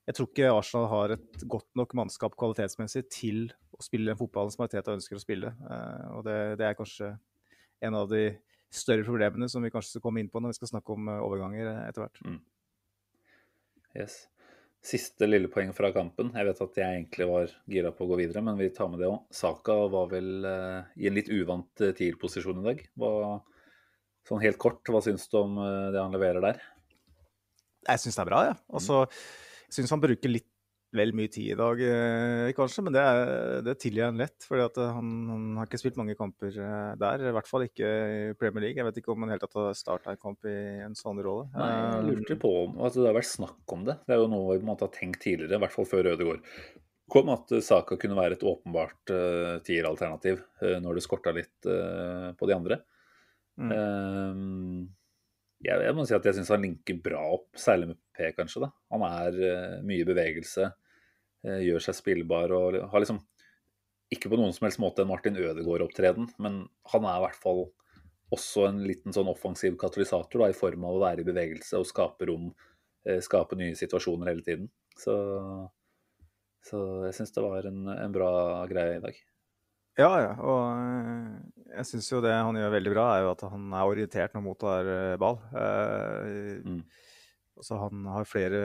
jeg 0.04 0.18
tror 0.18 0.30
ikke 0.30 0.50
Arsenal 0.52 0.90
har 0.92 1.14
et 1.16 1.46
godt 1.50 1.70
nok 1.80 1.94
mannskap 1.96 2.36
kvalitetsmessig 2.40 3.06
til 3.14 3.46
å 3.74 3.84
spille 3.84 4.12
den 4.12 4.20
fotballen 4.20 4.52
som 4.54 4.66
Arteta 4.66 4.96
ønsker 4.96 5.20
å 5.20 5.24
spille. 5.24 5.54
Eh, 5.54 6.10
og 6.18 6.26
det, 6.28 6.40
det, 6.60 6.68
er 6.68 6.78
kanskje 6.78 7.14
en 7.84 8.00
av 8.00 8.10
de 8.12 8.26
større 8.74 9.06
problemene 9.08 9.48
som 9.52 9.64
vi 9.64 9.72
kanskje 9.74 9.96
skal 9.96 10.06
komme 10.08 10.24
inn 10.24 10.32
på 10.34 10.42
når 10.44 10.54
vi 10.54 10.60
skal 10.60 10.74
snakke 10.74 10.98
om 10.98 11.08
eh, 11.12 11.24
overganger 11.24 11.72
etter 11.86 12.06
hvert. 12.06 12.22
Mm. 12.28 12.42
Yes. 13.96 14.20
Siste 14.84 15.30
lille 15.30 15.48
poeng 15.48 15.72
fra 15.76 15.94
kampen. 15.96 16.34
Jeg 16.36 16.50
vet 16.50 16.62
at 16.66 16.78
jeg 16.82 17.00
egentlig 17.00 17.30
var 17.30 17.56
gira 17.72 17.94
på 17.96 18.04
å 18.04 18.12
gå 18.12 18.20
videre, 18.20 18.44
men 18.44 18.60
vi 18.60 18.68
tar 18.76 18.92
med 18.92 19.00
det 19.00 19.08
òg. 19.08 19.22
Saka 19.32 19.78
var 19.88 20.10
vel 20.12 20.44
uh, 20.44 20.90
i 21.00 21.08
en 21.08 21.16
litt 21.16 21.30
uvant 21.32 21.84
TIL-posisjon 21.96 22.60
i 22.60 22.66
dag. 22.66 22.82
Hva, 23.00 23.14
Sånn 24.28 24.44
helt 24.44 24.60
kort, 24.62 24.88
hva 24.88 25.02
syns 25.04 25.26
du 25.28 25.40
om 25.42 25.58
eh, 25.60 25.90
det 25.92 26.00
han 26.00 26.14
leverer 26.16 26.44
der? 26.44 26.62
Jeg 27.84 28.00
syns 28.00 28.16
det 28.16 28.24
er 28.24 28.30
bra, 28.30 28.44
jeg. 28.48 28.56
Ja. 28.56 28.68
Altså, 28.80 29.00
jeg 29.04 29.53
syns 29.74 29.94
han 29.94 30.04
bruker 30.04 30.32
litt 30.32 30.50
vel 30.94 31.10
mye 31.18 31.30
tid 31.32 31.54
i 31.54 31.58
dag, 31.58 31.80
eh, 31.82 32.52
kanskje, 32.54 32.84
men 32.86 32.94
det, 32.94 33.04
det 33.66 33.74
tilgir 33.82 34.06
han 34.08 34.20
lett. 34.22 34.46
For 34.46 34.62
han, 34.62 35.10
han, 35.30 35.48
har 35.58 35.70
ikke 35.70 35.80
spilt 35.82 35.98
mange 35.98 36.16
kamper 36.20 36.54
eh, 36.54 36.92
der, 37.02 37.24
i 37.30 37.34
hvert 37.34 37.50
fall 37.50 37.66
ikke 37.66 37.90
i 37.90 38.36
Premier 38.38 38.68
League. 38.68 38.78
Jeg 38.78 38.88
vet 38.90 39.02
ikke 39.02 39.14
om 39.16 39.26
han 39.26 39.34
helt 39.34 39.44
tatt 39.46 39.58
har 39.58 39.74
starta 39.78 40.14
en 40.14 40.22
kamp 40.22 40.46
i 40.50 40.56
en 40.86 40.94
sånn 40.98 41.22
rolle. 41.26 41.50
Nei, 41.58 41.72
jeg 41.74 42.08
lurte 42.12 42.40
på 42.46 42.54
om 42.62 42.78
altså, 42.78 43.02
Det 43.02 43.10
har 43.10 43.18
vært 43.18 43.32
snakk 43.32 43.76
om 43.76 43.90
det. 43.90 43.98
Det 44.06 44.16
er 44.16 44.22
jo 44.22 44.32
noe 44.36 44.58
vi 44.60 44.70
måte 44.70 44.86
har 44.86 44.94
tenkt 44.94 45.24
tidligere, 45.26 45.58
i 45.58 45.66
hvert 45.66 45.76
fall 45.76 45.90
før 45.90 46.14
Ødegaard 46.14 46.46
kom, 47.14 47.30
at 47.34 47.52
Saka 47.62 47.98
kunne 48.00 48.18
være 48.18 48.38
et 48.38 48.46
åpenbart 48.48 49.12
uh, 49.14 49.60
tieralternativ 49.66 50.40
uh, 50.64 50.78
når 50.82 50.98
det 50.98 51.04
skorta 51.06 51.34
litt 51.36 51.68
uh, 51.70 52.32
på 52.38 52.50
de 52.50 52.56
andre. 52.56 52.80
Mm. 53.60 53.74
Um, 53.74 54.78
jeg, 55.64 55.78
jeg, 55.86 55.96
må 55.96 56.06
si 56.08 56.16
at 56.16 56.26
jeg 56.26 56.40
syns 56.40 56.52
han 56.52 56.64
linker 56.66 56.98
bra 57.04 57.22
opp, 57.36 57.52
særlig 57.60 57.92
med 57.92 58.00
P, 58.16 58.32
kanskje. 58.38 58.66
da. 58.66 58.72
Han 58.94 59.06
er 59.08 59.38
uh, 59.40 59.78
mye 59.88 60.08
bevegelse, 60.08 60.70
uh, 61.48 61.62
gjør 61.64 61.86
seg 61.88 61.98
spillbar 62.00 62.54
og 62.56 62.80
har 62.92 63.04
liksom 63.04 63.22
ikke 64.14 64.30
på 64.30 64.38
noen 64.38 64.54
som 64.54 64.68
helst 64.68 64.82
måte 64.82 65.02
en 65.02 65.10
Martin 65.10 65.40
Ødegaard-opptreden, 65.40 66.30
men 66.44 66.64
han 66.92 67.08
er 67.10 67.18
i 67.18 67.24
hvert 67.26 67.40
fall 67.42 67.64
også 68.34 68.68
en 68.68 68.84
liten 68.86 69.14
sånn 69.14 69.30
offensiv 69.30 69.76
katalysator 69.82 70.44
da, 70.44 70.52
i 70.52 70.58
form 70.58 70.86
av 70.86 70.98
å 70.98 71.02
være 71.02 71.24
i 71.24 71.28
bevegelse 71.28 71.82
og 71.82 71.90
skape 71.90 72.30
rom, 72.30 72.52
uh, 73.10 73.20
skape 73.26 73.58
nye 73.60 73.78
situasjoner 73.80 74.32
hele 74.32 74.46
tiden. 74.46 74.72
Så, 75.00 75.14
så 76.70 76.80
jeg 77.08 77.18
syns 77.18 77.34
det 77.34 77.46
var 77.46 77.70
en, 77.70 77.86
en 77.98 78.14
bra 78.14 78.34
greie 78.70 79.00
i 79.00 79.06
dag. 79.06 79.24
Ja, 79.94 80.10
ja. 80.18 80.30
Og 80.42 80.62
eh, 80.74 81.34
jeg 81.78 81.90
syns 81.92 82.10
jo 82.10 82.22
det 82.24 82.34
han 82.34 82.58
gjør 82.58 82.72
veldig 82.74 82.94
bra, 82.96 83.08
er 83.14 83.26
jo 83.26 83.34
at 83.36 83.44
han 83.46 83.74
er 83.78 83.90
orientert 83.90 84.34
når 84.34 84.46
mottar 84.46 84.90
eh, 84.90 85.18
ball. 85.22 85.38
Eh, 85.54 86.64
mm. 86.66 86.80
Så 87.64 87.78
han 87.80 88.08
har 88.12 88.28
flere 88.30 88.60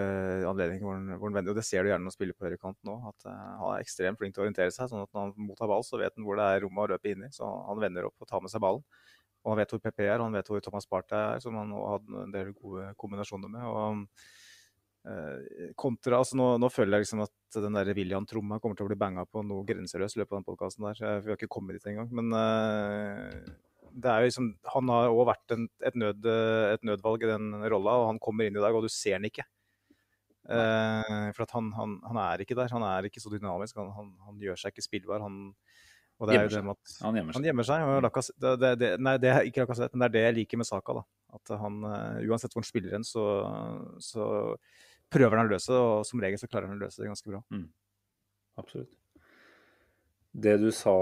anledninger 0.48 0.84
hvor 0.84 0.96
han, 0.96 1.12
hvor 1.14 1.30
han 1.30 1.38
vender, 1.38 1.54
og 1.54 1.60
det 1.60 1.66
ser 1.68 1.84
du 1.84 1.92
gjerne 1.92 2.04
når 2.04 2.12
han 2.12 2.16
spiller 2.16 2.38
på 2.38 2.48
høyrekanten 2.48 2.92
òg. 2.94 3.06
At 3.12 3.28
han 3.28 3.62
er 3.72 3.84
ekstremt 3.84 4.20
flink 4.20 4.36
til 4.36 4.42
å 4.42 4.48
orientere 4.48 4.74
seg. 4.74 4.90
sånn 4.90 5.06
at 5.06 5.12
når 5.12 5.28
han 5.28 5.48
mottar 5.50 5.70
ball, 5.70 5.86
så 5.86 6.00
vet 6.00 6.16
han 6.16 6.26
hvor 6.26 6.40
det 6.40 6.48
er 6.48 6.64
rommet 6.66 6.84
å 6.84 6.90
løpe 6.94 7.12
inn 7.12 7.24
i. 7.28 7.30
Så 7.34 7.46
han 7.46 7.84
vender 7.84 8.10
opp 8.10 8.18
og 8.26 8.30
tar 8.30 8.44
med 8.44 8.52
seg 8.52 8.64
ballen. 8.64 8.84
Og 9.46 9.54
han 9.54 9.62
vet 9.62 9.72
hvor 9.72 9.80
PP 9.84 10.04
er, 10.04 10.18
og 10.18 10.26
han 10.26 10.36
vet 10.36 10.50
hvor 10.50 10.62
Thomas 10.64 10.90
Party 10.90 11.16
er, 11.16 11.40
som 11.44 11.56
han 11.56 11.72
har 11.72 12.04
en 12.24 12.34
del 12.34 12.52
gode 12.58 12.90
kombinasjoner 13.00 13.54
med. 13.54 13.64
og 13.64 14.06
Eh, 15.08 15.70
kontra, 15.78 16.18
altså 16.18 16.36
nå, 16.36 16.46
nå, 16.60 16.68
føler 16.72 16.98
jeg 16.98 17.06
liksom 17.06 17.22
at 17.24 17.58
den 17.62 17.76
der 17.78 17.88
William-tromma 17.96 18.58
kommer 18.60 18.76
til 18.76 18.84
å 18.84 18.90
bli 18.90 18.98
banga 18.98 19.24
på 19.24 19.44
noe 19.46 19.64
grenseløst 19.68 20.18
i 20.18 20.20
løpet 20.20 20.34
av 20.34 20.40
den 20.40 20.48
podkasten 20.48 20.88
der. 20.88 21.00
Vi 21.22 21.32
har 21.32 21.38
ikke 21.38 21.50
kommet 21.54 21.78
dit 21.78 21.86
engang. 21.92 22.10
Men 22.12 22.34
jo 22.34 23.67
liksom, 23.94 24.50
han 24.74 24.90
har 24.92 25.12
òg 25.12 25.26
vært 25.30 25.54
en, 25.56 25.68
et, 25.82 25.96
nød, 25.98 26.26
et, 26.74 26.84
nødvalg 26.86 27.24
i 27.24 27.30
den 27.30 27.52
rolla, 27.70 27.98
og 28.02 28.10
han 28.12 28.20
kommer 28.22 28.48
inn 28.48 28.58
i 28.58 28.62
dag, 28.62 28.74
og 28.74 28.86
du 28.86 28.92
ser 28.92 29.18
han 29.18 29.28
ikke. 29.28 29.46
Eh, 30.48 31.28
for 31.36 31.44
han, 31.52 31.72
han, 31.76 31.98
han, 32.08 32.20
er 32.24 32.44
ikke 32.44 32.56
der. 32.56 32.72
Han 32.72 32.84
er 32.88 33.08
ikke 33.08 33.20
så 33.20 33.32
dynamisk. 33.32 33.76
Han, 33.76 34.14
han 34.24 34.40
gjør 34.40 34.60
seg 34.60 34.72
ikke 34.72 34.86
spillbar. 34.86 35.24
Han, 35.24 35.52
og 36.18 36.30
det 36.30 36.38
er 36.38 36.46
jo 36.46 36.52
det 36.56 36.64
med 36.66 36.74
at 36.74 36.94
han 37.04 37.18
gjemmer 37.18 37.32
seg. 37.32 37.38
Han 37.38 37.48
gjemmer 37.50 37.68
seg 37.68 37.86
og 37.86 37.98
Lakas, 38.06 38.30
det, 38.34 38.52
det, 38.62 38.74
det, 38.80 38.92
nei, 39.04 39.16
det 39.22 39.32
er 39.32 39.48
ikke 39.48 39.66
Lacassette, 39.66 39.94
men 39.94 40.04
det 40.04 40.08
er 40.08 40.16
det 40.16 40.24
jeg 40.24 40.38
liker 40.40 40.62
med 40.62 40.68
Saka. 40.68 41.00
da. 41.00 41.04
At 41.38 41.52
han, 41.60 41.82
uh, 41.84 42.22
Uansett 42.24 42.54
hvor 42.54 42.64
han 42.64 42.70
spiller 42.70 42.96
hen, 42.96 43.04
så, 43.06 43.24
så 44.02 44.28
prøver 45.12 45.38
han 45.38 45.50
å 45.50 45.52
løse 45.52 45.74
det, 45.74 45.82
og 45.82 46.08
som 46.08 46.24
regel 46.24 46.40
så 46.40 46.48
klarer 46.50 46.70
han 46.70 46.80
å 46.80 46.86
løse 46.86 47.02
det 47.02 47.10
ganske 47.10 47.30
bra. 47.30 47.42
Mm. 47.54 47.68
Absolutt. 48.58 48.94
Det 50.38 50.56
du 50.60 50.68
sa 50.74 50.94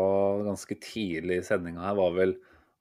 ganske 0.47 0.77
tidlig 0.83 1.41
i 1.41 1.47
sendinga 1.47 1.87
her, 1.87 1.97
var 1.99 2.13
vel 2.17 2.37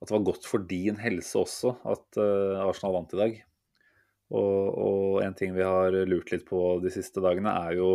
at 0.06 0.12
det 0.12 0.18
var 0.20 0.28
godt 0.30 0.48
for 0.48 0.64
din 0.70 1.02
helse 1.02 1.42
også 1.42 1.76
at 1.92 2.22
uh, 2.22 2.62
Arsenal 2.64 2.96
vant 3.00 3.18
i 3.18 3.22
dag. 3.24 3.38
Og, 4.34 4.62
og, 4.74 5.24
en 5.26 5.36
ting 5.38 5.54
vi 5.54 5.66
har 5.66 5.94
lurt 6.10 6.32
litt 6.34 6.46
på 6.48 6.80
de 6.82 6.92
siste 6.94 7.22
dagene, 7.22 7.52
er 7.68 7.78
jo 7.78 7.90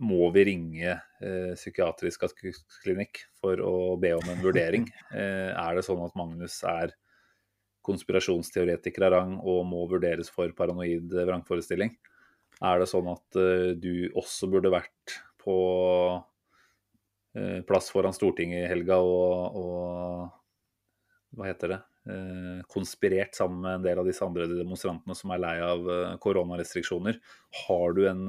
må 0.00 0.30
vi 0.32 0.44
ringe 0.48 0.88
eh, 0.88 1.52
psykiatrisk 1.52 2.24
akuttklinikk 2.24 3.20
for 3.40 3.60
å 3.60 3.96
be 4.00 4.14
om 4.16 4.30
en 4.32 4.44
vurdering? 4.44 4.88
Eh, 5.12 5.52
er 5.52 5.76
det 5.76 5.84
sånn 5.84 6.00
at 6.00 6.14
Magnus 6.16 6.54
er 6.64 6.94
konspirasjonsteoretiker 7.84 9.04
av 9.04 9.12
rang 9.12 9.34
og 9.40 9.66
må 9.68 9.82
vurderes 9.90 10.30
for 10.32 10.52
paranoid 10.56 11.12
vrangforestilling? 11.12 11.92
Er 12.64 12.80
det 12.80 12.88
sånn 12.88 13.10
at 13.12 13.36
eh, 13.40 13.72
du 13.76 14.08
også 14.16 14.48
burde 14.48 14.72
vært 14.72 15.18
på 15.42 15.56
uh, 17.34 17.60
plass 17.66 17.88
foran 17.90 18.14
Stortinget 18.14 18.62
i 18.62 18.68
helga 18.70 19.00
og, 19.02 19.56
og 19.58 20.41
hva 21.36 21.48
heter 21.48 21.74
det, 21.74 21.80
uh, 22.10 22.60
konspirert 22.70 23.36
sammen 23.38 23.62
med 23.64 23.78
en 23.78 23.86
del 23.86 24.02
av 24.02 24.08
disse 24.08 24.24
andre 24.26 24.48
demonstrantene 24.50 25.16
som 25.18 25.32
er 25.32 25.42
lei 25.42 25.56
av 25.64 25.90
koronarestriksjoner? 26.22 27.18
Har 27.64 27.96
du 27.96 28.04
en 28.10 28.22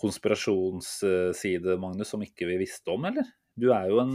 konspirasjonsside, 0.00 1.76
Magnus, 1.80 2.08
som 2.14 2.22
ikke 2.24 2.48
vi 2.48 2.60
visste 2.62 2.94
om, 2.94 3.04
eller? 3.10 3.28
Du 3.60 3.68
er 3.74 3.90
jo 3.92 4.00
en 4.00 4.14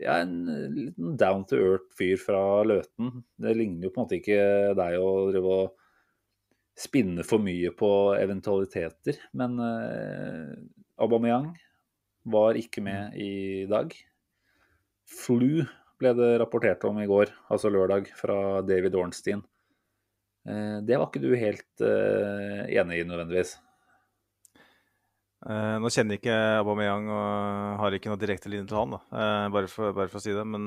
ja, 0.00 0.18
en 0.22 0.46
liten 0.74 1.16
down 1.16 1.44
to 1.44 1.56
earth-fyr 1.56 2.16
fra 2.20 2.62
Løten. 2.66 3.22
Det 3.36 3.54
ligner 3.56 3.88
jo 3.88 3.92
på 3.94 4.00
en 4.00 4.06
måte 4.06 4.18
ikke 4.18 4.40
deg 4.78 4.98
å 5.02 5.10
drive 5.32 5.54
og 5.54 5.78
spinne 6.78 7.24
for 7.26 7.42
mye 7.42 7.72
på 7.74 7.90
eventualiteter. 8.18 9.18
Men 9.38 9.58
eh, 9.62 10.52
Aubameyang 11.02 11.50
var 12.28 12.58
ikke 12.60 12.84
med 12.84 13.16
i 13.18 13.66
dag. 13.70 13.94
Flu 15.08 15.64
ble 15.98 16.14
det 16.18 16.32
rapportert 16.42 16.84
om 16.88 16.98
i 17.02 17.08
går, 17.10 17.32
altså 17.52 17.70
lørdag, 17.72 18.10
fra 18.18 18.60
David 18.66 18.96
Ornstein. 18.98 19.44
Det 20.48 20.96
var 20.96 21.08
ikke 21.10 21.20
du 21.20 21.32
helt 21.36 21.82
enig 21.82 23.02
i 23.02 23.04
nødvendigvis? 23.04 23.58
Uh, 25.38 25.78
nå 25.78 25.86
kjenner 25.94 26.16
jeg 26.16 26.24
ikke 26.24 26.36
Aubameyang 26.58 27.04
og 27.14 27.76
har 27.78 27.94
ikke 27.94 28.10
noe 28.10 28.18
direkte 28.18 28.50
linje 28.50 28.66
til 28.72 28.80
han, 28.80 28.96
bare, 29.54 29.68
for, 29.70 29.92
bare, 29.94 30.10
for, 30.10 30.18
å 30.18 30.24
si 30.24 30.34
det. 30.34 30.42
Men 30.50 30.66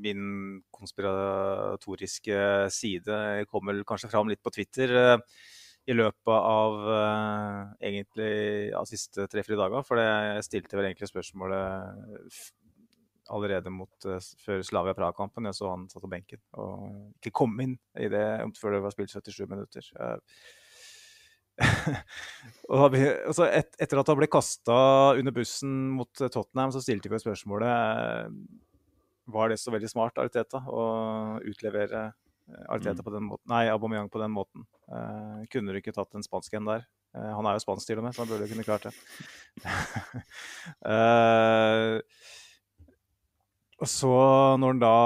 min 0.00 0.24
konspiratoriske 0.72 2.38
side 2.72 3.20
kommer 3.50 3.82
kanskje 3.88 4.10
fram 4.12 4.32
litt 4.32 4.40
på 4.44 4.54
Twitter 4.56 4.96
i 5.86 5.94
løpet 5.94 6.32
av 6.32 6.78
egentlig 7.76 8.32
ja, 8.72 8.80
siste 8.88 9.28
tre-fire 9.30 9.60
dager. 9.60 9.84
For 9.86 10.00
jeg 10.00 10.46
stilte 10.48 10.80
vel 10.80 10.88
egentlig 10.88 11.12
spørsmålet 11.12 12.32
allerede 13.32 13.72
mot, 13.72 14.08
før 14.44 14.62
Slavia 14.66 14.94
Praha-kampen. 14.96 15.48
Jeg 15.48 15.58
så 15.58 15.72
han 15.72 15.88
satt 15.90 16.04
på 16.04 16.12
benken 16.12 16.42
og 16.60 17.10
ikke 17.18 17.34
kom 17.42 17.56
inn 17.64 17.74
i 17.98 18.10
det 18.12 18.26
før 18.60 18.76
det 18.76 18.84
var 18.84 18.94
spilt 18.94 19.14
77 19.14 19.48
minutter. 19.50 19.90
og 22.76 22.90
vi, 22.92 23.00
altså 23.08 23.46
et, 23.48 23.72
etter 23.80 24.00
at 24.00 24.10
han 24.12 24.18
ble 24.18 24.28
kasta 24.28 24.76
under 25.16 25.34
bussen 25.34 25.72
mot 25.96 26.12
Tottenham, 26.20 26.74
så 26.74 26.82
stilte 26.84 27.08
vi 27.12 27.20
spørsmålet 27.22 27.72
eh, 27.72 28.28
var 29.32 29.50
det 29.50 29.58
så 29.58 29.72
veldig 29.74 29.88
smart 29.90 30.20
Arteta 30.22 30.60
å 30.68 30.84
utlevere 31.40 32.10
Ariteta 32.46 32.70
Arteta 32.70 33.00
mm. 33.00 33.04
på 33.04 33.10
den 33.10 33.24
måten, 33.26 33.48
nei, 33.50 33.64
Aubameyang 33.72 34.08
på 34.12 34.20
den 34.22 34.30
måten. 34.30 34.66
Uh, 34.86 35.42
kunne 35.50 35.74
du 35.74 35.80
ikke 35.80 35.94
tatt 35.96 36.14
en 36.14 36.22
spansk 36.22 36.54
en 36.54 36.68
der? 36.68 36.84
Uh, 37.16 37.32
han 37.34 37.48
er 37.48 37.56
jo 37.56 37.64
spansk 37.64 37.88
til 37.88 37.98
og 37.98 38.06
med, 38.06 38.14
så 38.14 38.22
han 38.22 38.30
burde 38.30 38.46
kunne 38.46 38.66
klart 38.66 38.86
det. 38.86 38.94
uh, 40.86 41.98
og 43.80 43.90
så, 43.90 44.12
når 44.60 44.72
han 44.72 44.80
da 44.82 44.96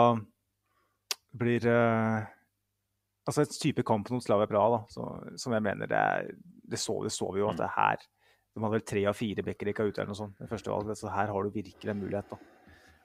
blir 1.40 1.66
altså 1.70 3.44
et 3.44 3.58
type 3.62 3.84
kamp 3.86 4.10
mot 4.12 4.24
Slavia 4.24 4.48
Praha, 4.50 4.78
da, 4.78 4.80
så, 4.92 5.06
som 5.40 5.54
jeg 5.54 5.64
mener 5.64 5.90
det, 5.90 5.98
er, 5.98 6.30
det, 6.70 6.78
så, 6.78 6.96
det 7.04 7.12
så 7.14 7.30
vi 7.34 7.42
jo 7.42 7.50
at 7.50 7.58
det 7.60 7.66
er 7.66 7.76
her 7.76 8.06
De 8.50 8.62
hadde 8.62 8.74
vel 8.74 8.86
tre 8.86 9.02
av 9.06 9.14
fire 9.14 9.44
Bekkerika 9.46 9.86
ute 9.86 10.02
eller 10.02 10.10
noe 10.10 10.18
sånt. 10.18 10.38
det 10.40 10.50
første 10.50 10.72
valget, 10.72 10.98
så 10.98 11.12
her 11.14 11.30
har 11.30 11.44
du 11.46 11.54
virkelig 11.54 11.92
en 11.92 12.00
mulighet. 12.00 12.32
da. 12.32 12.38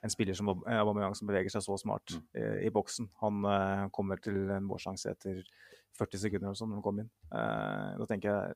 En 0.06 0.14
spiller 0.14 0.38
som 0.38 0.50
Aubameyang 0.50 1.14
som 1.18 1.30
beveger 1.30 1.54
seg 1.54 1.64
så 1.66 1.78
smart 1.78 2.16
mm. 2.16 2.24
i, 2.34 2.46
i, 2.66 2.72
boksen. 2.74 3.12
Han 3.22 3.46
eh, 3.50 3.84
kommer 3.94 4.22
til 4.22 4.40
en 4.54 4.66
målsjanse 4.66 5.14
etter 5.14 5.44
40 6.00 6.24
sekunder 6.24 6.50
eller 6.50 6.60
sånn 6.60 6.74
når 6.74 6.82
han 6.82 6.86
kommer 6.86 7.06
inn. 7.06 7.12
Uh, 7.30 7.94
da 8.02 8.10
tenker 8.10 8.32
jeg 8.32 8.56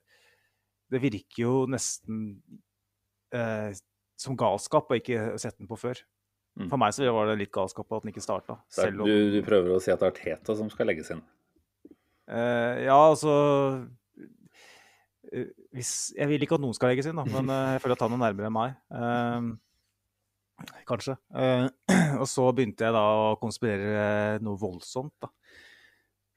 Det 0.90 1.02
virker 1.04 1.44
jo 1.44 1.54
nesten 1.70 2.24
uh, 3.38 3.70
som 4.20 4.38
galskap 4.38 4.90
å 4.90 4.98
ikke 4.98 5.38
sette 5.38 5.62
den 5.62 5.70
på 5.70 5.78
før. 5.80 6.02
Mm. 6.60 6.68
For 6.68 6.82
meg 6.82 6.92
så 6.92 7.08
var 7.16 7.30
det 7.30 7.38
litt 7.40 7.54
galskap 7.56 7.88
at 7.96 8.04
den 8.04 8.12
ikke 8.12 8.24
starta. 8.24 8.58
Du, 8.76 9.14
du, 9.32 9.40
prøver 9.46 9.78
å 9.78 9.80
si 9.84 9.94
at 9.94 10.02
det 10.04 10.10
er 10.10 10.18
Teta 10.18 10.56
som 10.60 10.68
skal 10.72 10.90
legges 10.92 11.14
inn? 11.16 11.22
Uh, 12.30 12.76
ja, 12.84 12.98
altså 12.98 13.32
uh, 15.32 15.48
hvis, 15.74 16.12
Jeg 16.14 16.30
vil 16.30 16.44
ikke 16.46 16.60
at 16.60 16.62
noen 16.62 16.76
skal 16.78 16.92
legges 16.92 17.08
inn, 17.10 17.18
da, 17.18 17.26
men 17.26 17.50
uh, 17.50 17.72
jeg 17.74 17.82
føler 17.86 17.96
at 17.96 18.04
han 18.06 18.18
er 18.18 18.24
nærmere 18.26 18.52
enn 18.52 18.58
meg. 18.58 19.58
kanskje. 20.90 21.16
og 22.22 22.28
så 22.28 22.50
begynte 22.52 22.90
jeg 22.90 22.98
da 22.98 23.06
å 23.32 23.36
konspirere 23.40 24.44
noe 24.44 24.60
voldsomt. 24.60 25.16
da. 25.24 25.32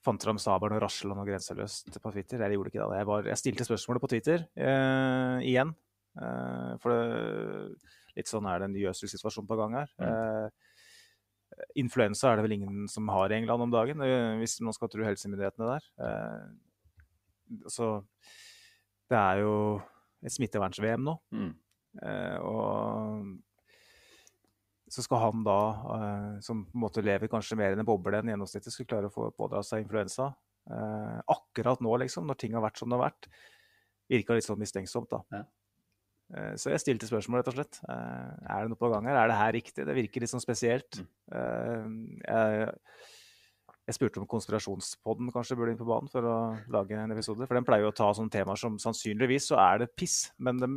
Fant 0.07 0.23
fram 0.23 0.39
sabelen 0.43 0.79
og 0.79 0.85
rasla 0.85 1.17
noe 1.19 1.27
grenseløst 1.27 1.99
på 1.99 2.13
Twitter. 2.15 2.45
Jeg 2.47 2.55
gjorde 2.55 2.71
ikke 2.71 2.87
det. 2.87 3.01
Jeg, 3.01 3.09
var, 3.11 3.27
jeg 3.27 3.41
stilte 3.43 3.67
spørsmålet 3.67 4.05
på 4.05 4.13
Twitter 4.15 4.47
igjen. 5.43 5.75
for 6.83 6.95
det, 6.95 7.91
litt 8.19 8.31
sånn 8.31 8.47
er 8.49 8.61
det 8.61 8.69
en 8.69 8.75
ny 8.77 8.85
situasjon 8.93 9.49
på 9.49 9.59
gang 9.61 9.77
her. 9.81 9.93
Mm. 10.01 10.51
Influensa 11.79 12.31
er 12.31 12.39
det 12.39 12.47
vel 12.47 12.57
ingen 12.57 12.89
som 12.91 13.09
har 13.13 13.33
i 13.33 13.37
England 13.37 13.67
om 13.67 13.73
dagen, 13.73 14.03
eh, 14.05 14.39
hvis 14.41 14.61
man 14.65 14.77
skal 14.77 14.91
tro 14.93 15.05
helsemyndighetene 15.05 15.69
der. 15.69 15.89
Eh, 16.07 16.45
så 17.69 17.89
det 19.13 19.19
er 19.19 19.43
jo 19.43 19.55
et 20.25 20.33
smitteverns-VM 20.33 21.05
nå. 21.05 21.17
Mm. 21.35 21.53
Eh, 22.03 22.39
og 22.41 23.27
så 24.93 25.05
skal 25.05 25.23
han 25.23 25.45
da, 25.45 25.59
som 26.45 26.67
på 26.69 26.77
en 26.77 26.83
måte 26.83 27.05
lever 27.05 27.31
kanskje 27.33 27.57
mer 27.57 27.73
enn 27.73 27.81
en 27.81 27.89
boble 27.89 28.19
enn 28.19 28.29
gjennomsnittet, 28.29 28.73
skulle 28.75 28.91
klare 28.91 29.09
å 29.09 29.15
få 29.15 29.31
pådra 29.33 29.63
seg 29.65 29.87
influensa. 29.87 30.35
akkurat 31.33 31.81
nå, 31.81 31.97
liksom, 32.05 32.27
når 32.29 32.37
ting 32.39 32.53
har 32.55 32.63
vært 32.63 32.79
som 32.79 32.89
det 32.93 32.99
har 32.99 33.09
vært, 33.09 33.27
virka 34.13 34.37
litt 34.37 34.45
sånn 34.45 34.61
mistenksomt, 34.61 35.11
da. 35.11 35.23
Ja. 35.33 35.43
Eh, 36.33 36.55
så 36.57 36.73
jeg 36.73 36.81
stilte 36.81 37.09
spørsmål, 37.09 37.41
rett 37.41 37.51
og 37.53 37.57
slett. 37.59 37.81
Eh, 37.85 38.31
er 38.55 38.63
det 38.65 38.73
noe 38.73 38.81
på 38.81 38.91
gang 38.93 39.09
her? 39.09 39.19
Er 39.21 39.31
det 39.31 39.41
her 39.41 39.53
riktig? 39.59 39.87
Det 39.89 39.97
virker 39.97 40.25
litt 40.25 40.33
sånn 40.33 40.45
spesielt. 40.45 41.01
Mm. 41.01 41.09
Eh, 41.35 41.83
jeg, 42.29 42.71
jeg 43.91 43.99
spurte 43.99 44.23
om 44.23 44.29
konspirasjonspodden 44.31 45.33
kanskje 45.35 45.59
burde 45.59 45.75
inn 45.75 45.81
på 45.81 45.89
banen 45.89 46.13
for 46.13 46.29
å 46.29 46.37
lage 46.73 46.97
en 46.97 47.13
episode. 47.15 47.49
For 47.49 47.59
den 47.59 47.67
pleier 47.69 47.85
jo 47.87 47.93
å 47.93 47.99
ta 47.99 48.09
sånne 48.17 48.33
temaer 48.33 48.61
som 48.61 48.79
sannsynligvis 48.81 49.51
så 49.53 49.61
er 49.61 49.83
det 49.85 49.93
piss, 49.99 50.31
men 50.41 50.63
de 50.63 50.71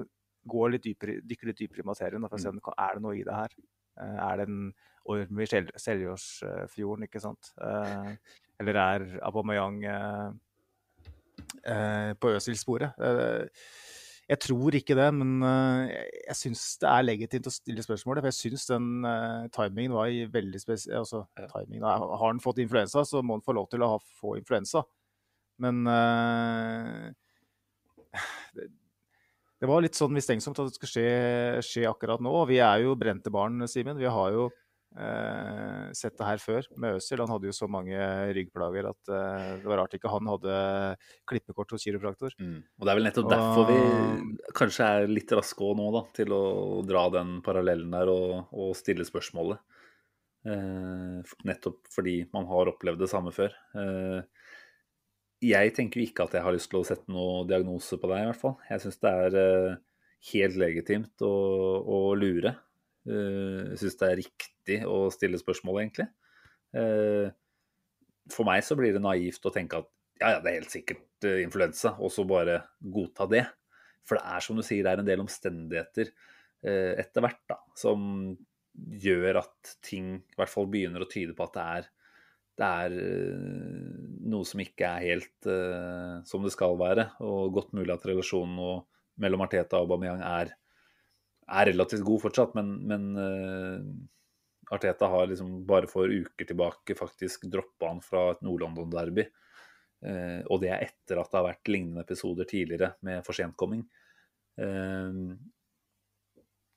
går 0.52 0.76
litt 0.76 0.86
dypere, 0.86 1.22
dykker 1.26 1.52
litt 1.52 1.62
dypere 1.64 1.86
i 1.86 1.88
materien 1.88 2.28
for 2.28 2.38
å 2.38 2.42
se 2.42 2.52
om 2.52 2.60
er 2.76 2.98
det 2.98 3.06
noe 3.06 3.16
i 3.18 3.24
det 3.26 3.38
her. 3.38 3.56
Er 4.04 4.42
det 4.42 4.46
en 4.50 4.68
orm 5.10 5.40
i 5.40 5.48
Seljårsfjorden, 5.48 7.08
ikke 7.08 7.22
sant? 7.24 7.50
Eller 8.62 8.78
er 8.82 9.06
Aubameyang 9.26 9.80
på 12.22 12.34
Øsil-sporet? 12.36 13.00
Jeg 14.26 14.42
tror 14.42 14.74
ikke 14.74 14.96
det, 14.98 15.06
men 15.14 15.34
uh, 15.46 15.86
jeg 15.86 16.38
syns 16.40 16.62
det 16.82 16.88
er 16.90 17.04
legitimt 17.06 17.50
å 17.50 17.54
stille 17.54 17.84
spørsmålet. 17.86 18.24
For 18.24 18.32
jeg 18.32 18.38
syns 18.40 18.66
den 18.72 18.88
uh, 19.06 19.46
timingen 19.54 19.94
var 19.94 20.10
veldig 20.34 20.62
spesiell. 20.62 21.04
Altså, 21.04 21.26
timingen, 21.54 21.86
har 21.86 22.24
han 22.24 22.42
fått 22.42 22.64
influensa, 22.64 23.04
så 23.06 23.22
må 23.22 23.38
han 23.38 23.46
få 23.46 23.54
lov 23.58 23.70
til 23.70 23.86
å 23.86 23.92
ha, 23.94 24.00
få 24.18 24.34
influensa. 24.40 24.82
Men 25.62 25.86
uh, 25.86 27.14
det, 28.58 28.68
det, 29.62 29.70
var 29.70 29.86
litt 29.86 29.98
sånn 29.98 30.16
mistenksomt 30.16 30.58
at 30.60 30.72
det 30.72 30.80
skulle 30.80 30.96
skje, 30.96 31.64
skje 31.70 31.86
akkurat 31.92 32.24
nå. 32.24 32.34
Vi 32.50 32.58
er 32.66 32.82
jo 32.88 32.98
brente 33.00 33.30
barn, 33.34 33.62
Simen. 33.70 34.02
Vi 34.02 34.10
har 34.10 34.34
jo 34.34 34.50
eh, 34.50 34.65
sett 35.96 36.16
det 36.16 36.28
her 36.28 36.40
før 36.40 36.68
med 36.80 37.00
Øzil. 37.00 37.20
Han 37.20 37.32
hadde 37.34 37.50
jo 37.50 37.56
så 37.56 37.68
mange 37.72 38.00
ryggplager 38.38 38.88
at 38.90 39.12
eh, 39.12 39.48
det 39.60 39.68
var 39.68 39.82
rart 39.82 39.96
ikke 39.98 40.12
han 40.12 40.30
hadde 40.32 40.58
klippekort 41.28 41.76
hos 41.76 41.84
kiropraktor. 41.84 42.36
Mm. 42.40 42.62
Og 42.64 42.86
Det 42.86 42.94
er 42.94 43.00
vel 43.00 43.08
nettopp 43.10 43.28
og... 43.28 43.34
derfor 43.34 43.70
vi 43.72 44.52
kanskje 44.56 44.92
er 44.98 45.12
litt 45.12 45.36
raske 45.36 45.72
nå 45.80 45.88
da, 45.96 46.04
til 46.16 46.36
å 46.36 46.44
dra 46.88 47.08
den 47.18 47.40
parallellen 47.46 47.92
der 47.96 48.12
og, 48.14 48.54
og 48.56 48.76
stille 48.80 49.08
spørsmålet. 49.08 49.64
Eh, 50.46 51.36
nettopp 51.50 51.90
fordi 51.90 52.20
man 52.36 52.46
har 52.52 52.70
opplevd 52.70 53.02
det 53.02 53.10
samme 53.10 53.34
før. 53.36 53.56
Eh, 53.76 54.52
jeg 55.46 55.74
tenker 55.78 56.00
jo 56.00 56.08
ikke 56.08 56.28
at 56.28 56.38
jeg 56.38 56.46
har 56.46 56.54
lyst 56.56 56.70
til 56.72 56.80
å 56.82 56.88
sette 56.88 57.12
noe 57.12 57.44
diagnose 57.50 57.98
på 58.00 58.10
deg, 58.12 58.22
i 58.22 58.30
hvert 58.30 58.42
fall. 58.42 58.56
Jeg 58.70 58.84
syns 58.84 59.02
det 59.02 59.16
er 59.26 59.40
eh, 59.42 59.82
helt 60.32 60.60
legitimt 60.62 61.26
å, 61.26 61.34
å 61.82 62.00
lure. 62.18 62.56
Eh, 63.06 63.74
jeg 63.74 63.82
syns 63.82 64.00
det 64.00 64.08
er 64.08 64.22
riktig 64.22 64.80
å 64.90 65.00
stille 65.14 65.40
spørsmål, 65.42 65.82
egentlig. 65.84 66.08
Eh, 66.76 67.28
for 68.34 68.48
meg 68.48 68.64
så 68.66 68.78
blir 68.78 68.96
det 68.96 69.04
naivt 69.04 69.46
å 69.46 69.54
tenke 69.54 69.84
at 69.84 69.92
ja, 70.16 70.32
ja, 70.32 70.40
det 70.40 70.50
er 70.50 70.60
helt 70.62 70.74
sikkert 70.74 71.28
eh, 71.28 71.42
influensa, 71.44 71.96
og 72.00 72.14
så 72.14 72.26
bare 72.28 72.62
godta 72.80 73.28
det. 73.30 73.44
For 74.06 74.18
det 74.18 74.26
er 74.36 74.46
som 74.46 74.58
du 74.58 74.64
sier, 74.66 74.86
det 74.86 74.94
er 74.94 75.04
en 75.04 75.10
del 75.10 75.24
omstendigheter 75.24 76.14
etter 76.66 77.22
hvert 77.22 77.44
da, 77.46 77.60
som 77.78 78.00
gjør 78.74 79.38
at 79.38 79.74
ting 79.86 80.08
i 80.18 80.38
hvert 80.40 80.50
fall 80.50 80.66
begynner 80.72 81.04
å 81.04 81.08
tyde 81.10 81.36
på 81.38 81.46
at 81.46 81.54
det 81.54 81.66
er, 81.76 81.90
det 82.58 82.70
er 82.86 82.96
noe 84.32 84.48
som 84.50 84.64
ikke 84.64 84.88
er 84.88 85.06
helt 85.06 85.50
uh, 85.50 86.24
som 86.26 86.42
det 86.46 86.54
skal 86.56 86.78
være. 86.80 87.06
Og 87.22 87.54
godt 87.54 87.76
mulig 87.78 87.94
at 87.94 88.08
relasjonen 88.10 88.82
mellom 89.22 89.46
Arteta 89.46 89.78
og 89.78 89.86
Aubameyang 89.86 90.24
er 90.26 90.56
er 91.46 91.70
relativt 91.70 92.06
god 92.06 92.24
fortsatt, 92.26 92.56
men, 92.58 92.72
men 92.90 93.08
uh, 93.18 94.74
Arteta 94.74 95.10
har 95.12 95.28
liksom 95.30 95.60
bare 95.68 95.90
for 95.90 96.10
uker 96.10 96.50
tilbake 96.50 96.98
faktisk 96.98 97.46
droppa 97.52 97.92
han 97.92 98.02
fra 98.04 98.32
et 98.34 98.42
Nord-London-derby. 98.46 99.28
Uh, 100.06 100.42
og 100.52 100.62
det 100.64 100.72
er 100.74 100.88
etter 100.88 101.22
at 101.22 101.30
det 101.32 101.40
har 101.40 101.48
vært 101.52 101.72
lignende 101.72 102.06
episoder 102.06 102.50
tidligere 102.50 102.96
med 103.06 103.26
forsentkomming. 103.26 103.86
Uh, 104.58 105.36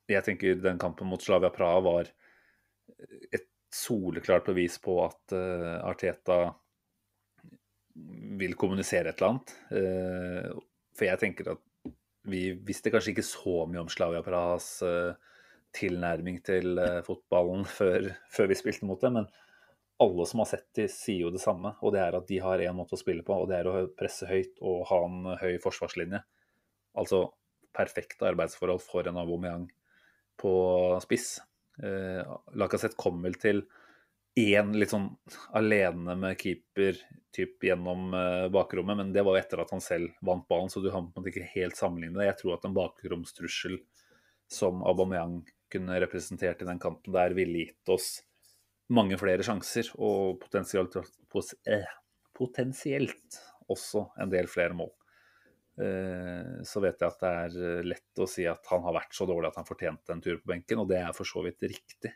jeg 0.09 0.25
tenker 0.25 0.61
den 0.61 0.81
kampen 0.81 1.09
mot 1.09 1.21
Slavia 1.21 1.51
Praha 1.53 1.81
var 1.85 2.09
et 3.29 3.45
soleklart 3.69 4.47
bevis 4.49 4.79
på 4.81 4.95
at 5.03 5.35
Arteta 5.85 6.39
vil 8.41 8.55
kommunisere 8.57 9.11
et 9.11 9.21
eller 9.21 9.35
annet. 9.35 9.53
for 10.97 11.05
jeg 11.05 11.21
tenker 11.21 11.51
at 11.53 11.61
vi 12.31 12.43
visste 12.65 12.91
kanskje 12.93 13.13
ikke 13.15 13.27
så 13.27 13.63
mye 13.69 13.83
om 13.83 13.91
Slavia 13.91 14.21
Prahas 14.25 14.67
uh, 14.85 15.13
tilnærming 15.75 16.39
til 16.45 16.79
uh, 16.79 17.01
fotballen 17.05 17.65
før, 17.79 18.11
før, 18.31 18.51
vi 18.51 18.59
spilte 18.59 18.89
mot 18.89 19.01
dem, 19.03 19.19
men 19.19 19.29
alle 19.99 20.25
som 20.29 20.43
har 20.43 20.49
sett 20.53 20.67
dem, 20.77 20.91
sier 20.91 21.25
jo 21.25 21.33
det 21.33 21.41
samme. 21.43 21.73
Og 21.83 21.93
det 21.95 22.03
er 22.03 22.15
at 22.15 22.29
de 22.29 22.39
har 22.43 22.63
én 22.63 22.77
måte 22.77 22.95
å 22.95 23.01
spille 23.01 23.25
på, 23.27 23.35
og 23.35 23.49
det 23.51 23.59
er 23.59 23.67
å 23.67 23.89
presse 23.99 24.29
høyt 24.29 24.61
og 24.63 24.85
ha 24.91 25.01
en 25.05 25.33
høy 25.41 25.57
forsvarslinje. 25.63 26.21
Altså 26.99 27.25
perfekte 27.75 28.27
arbeidsforhold 28.29 28.81
for 28.81 29.07
en 29.09 29.19
Aubameyang 29.19 29.67
på 30.39 30.53
spiss. 31.03 31.37
Eh, 31.83 32.23
Lacassette 32.59 32.97
kom 32.99 33.21
vel 33.23 33.35
til 33.39 33.61
én 34.39 34.73
litt 34.77 34.93
sånn 34.93 35.09
alene 35.57 36.15
med 36.19 36.39
keeper 36.39 36.97
typ 37.35 37.63
gjennom 37.63 38.13
eh, 38.17 38.47
bakrommet, 38.53 38.97
men 38.97 39.13
det 39.13 39.23
var 39.25 39.37
jo 39.37 39.43
etter 39.43 39.61
at 39.63 39.71
han 39.73 39.83
selv 39.83 40.15
vant 40.25 40.47
ballen, 40.49 40.71
så 40.71 40.81
du 40.83 40.89
har 40.93 41.29
ikke 41.29 41.45
helt 41.53 41.77
sammenlignet 41.77 42.19
det. 42.19 42.29
Jeg 42.31 42.39
tror 42.41 42.55
at 42.57 42.67
en 42.67 42.75
bakromstrussel 42.77 43.77
som 44.49 44.81
Aubameyang 44.87 45.43
kunne 45.69 45.99
representert 46.01 46.63
i 46.63 46.67
den 46.67 46.81
kanten 46.81 47.13
der, 47.13 47.35
ville 47.37 47.67
gitt 47.67 47.93
oss 47.93 48.23
mange 48.89 49.19
flere 49.21 49.45
sjanser 49.45 49.91
og 50.01 50.39
potensielt, 50.41 50.95
eh, 51.69 51.91
potensielt 52.33 53.37
også 53.69 54.07
en 54.17 54.31
del 54.33 54.49
flere 54.49 54.73
mål. 54.77 54.89
Eh, 55.79 56.55
så 56.65 56.81
vet 56.83 56.97
jeg 56.97 57.07
at 57.13 57.21
det 57.21 57.35
er 57.43 57.85
lett 57.87 58.23
å 58.23 58.27
si 58.27 58.47
at 58.49 58.65
han 58.73 58.81
har 58.87 58.97
vært 58.97 59.13
så 59.15 59.29
dårlig 59.29 59.51
at 59.51 59.61
han 59.61 59.69
fortjente 59.69 60.15
en 60.15 60.25
tur 60.25 60.41
på 60.41 60.51
benken, 60.55 60.81
og 60.81 60.89
det 60.89 61.03
er 61.03 61.13
for 61.15 61.29
så 61.29 61.45
vidt 61.45 61.63
riktig. 61.69 62.15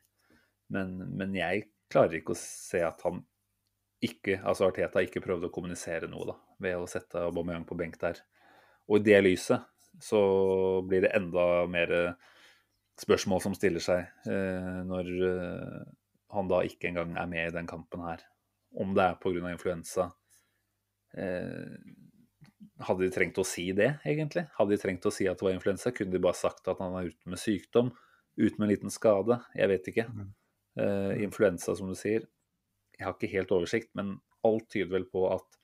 Men, 0.73 0.97
men 1.13 1.37
jeg 1.37 1.67
klarer 1.93 2.19
ikke 2.19 2.35
å 2.35 2.39
se 2.39 2.81
at 2.83 3.01
han 3.07 3.21
ikke, 4.03 4.41
altså 4.41 4.67
Arteta 4.67 5.01
ikke 5.03 5.23
prøvde 5.23 5.47
å 5.47 5.53
kommunisere 5.53 6.09
noe 6.11 6.27
da, 6.33 6.37
ved 6.65 6.75
å 6.81 6.89
sette 6.89 7.21
Aubameyang 7.23 7.63
på 7.69 7.77
benk 7.79 7.95
der. 8.01 8.19
Og 8.89 8.99
i 8.99 9.05
det 9.05 9.21
lyset 9.23 9.63
så 10.03 10.19
blir 10.83 11.05
det 11.05 11.13
enda 11.15 11.63
mer 11.71 11.93
spørsmål 12.99 13.41
som 13.41 13.55
stiller 13.57 13.83
seg 13.83 14.03
eh, 14.29 14.79
når 14.85 15.11
eh, 15.29 15.81
han 16.33 16.49
da 16.49 16.61
ikke 16.65 16.89
engang 16.89 17.15
er 17.17 17.29
med 17.29 17.47
i 17.47 17.55
den 17.55 17.69
kampen 17.69 18.03
her. 18.05 18.23
Om 18.73 18.95
det 18.97 19.05
er 19.05 19.19
pga. 19.21 19.51
influensa. 19.51 20.09
Eh, 21.13 21.73
hadde 22.83 23.05
de 23.05 23.11
trengt 23.13 23.37
å 23.37 23.45
si 23.45 23.67
det, 23.77 23.91
egentlig? 24.05 24.47
Hadde 24.57 24.73
de 24.73 24.81
trengt 24.81 25.05
å 25.05 25.13
si 25.13 25.27
at 25.29 25.39
det 25.39 25.45
var 25.45 25.55
influensa? 25.55 25.93
Kunne 25.93 26.15
de 26.15 26.21
bare 26.21 26.37
sagt 26.37 26.67
at 26.67 26.81
han 26.81 26.95
er 26.97 27.11
ute 27.11 27.29
med 27.29 27.41
sykdom? 27.41 27.93
Ute 28.37 28.57
med 28.57 28.65
en 28.67 28.73
liten 28.73 28.93
skade? 28.93 29.39
Jeg 29.55 29.69
vet 29.69 29.91
ikke. 29.93 30.07
Mm. 30.09 30.31
Uh, 30.73 31.21
influensa, 31.21 31.75
som 31.77 31.89
du 31.89 31.93
sier. 31.93 32.23
Jeg 32.97 33.05
har 33.05 33.13
ikke 33.13 33.29
helt 33.29 33.51
oversikt, 33.53 33.91
men 33.97 34.15
alt 34.47 34.65
tyder 34.73 34.89
vel 34.95 35.03
på 35.05 35.27
at 35.29 35.59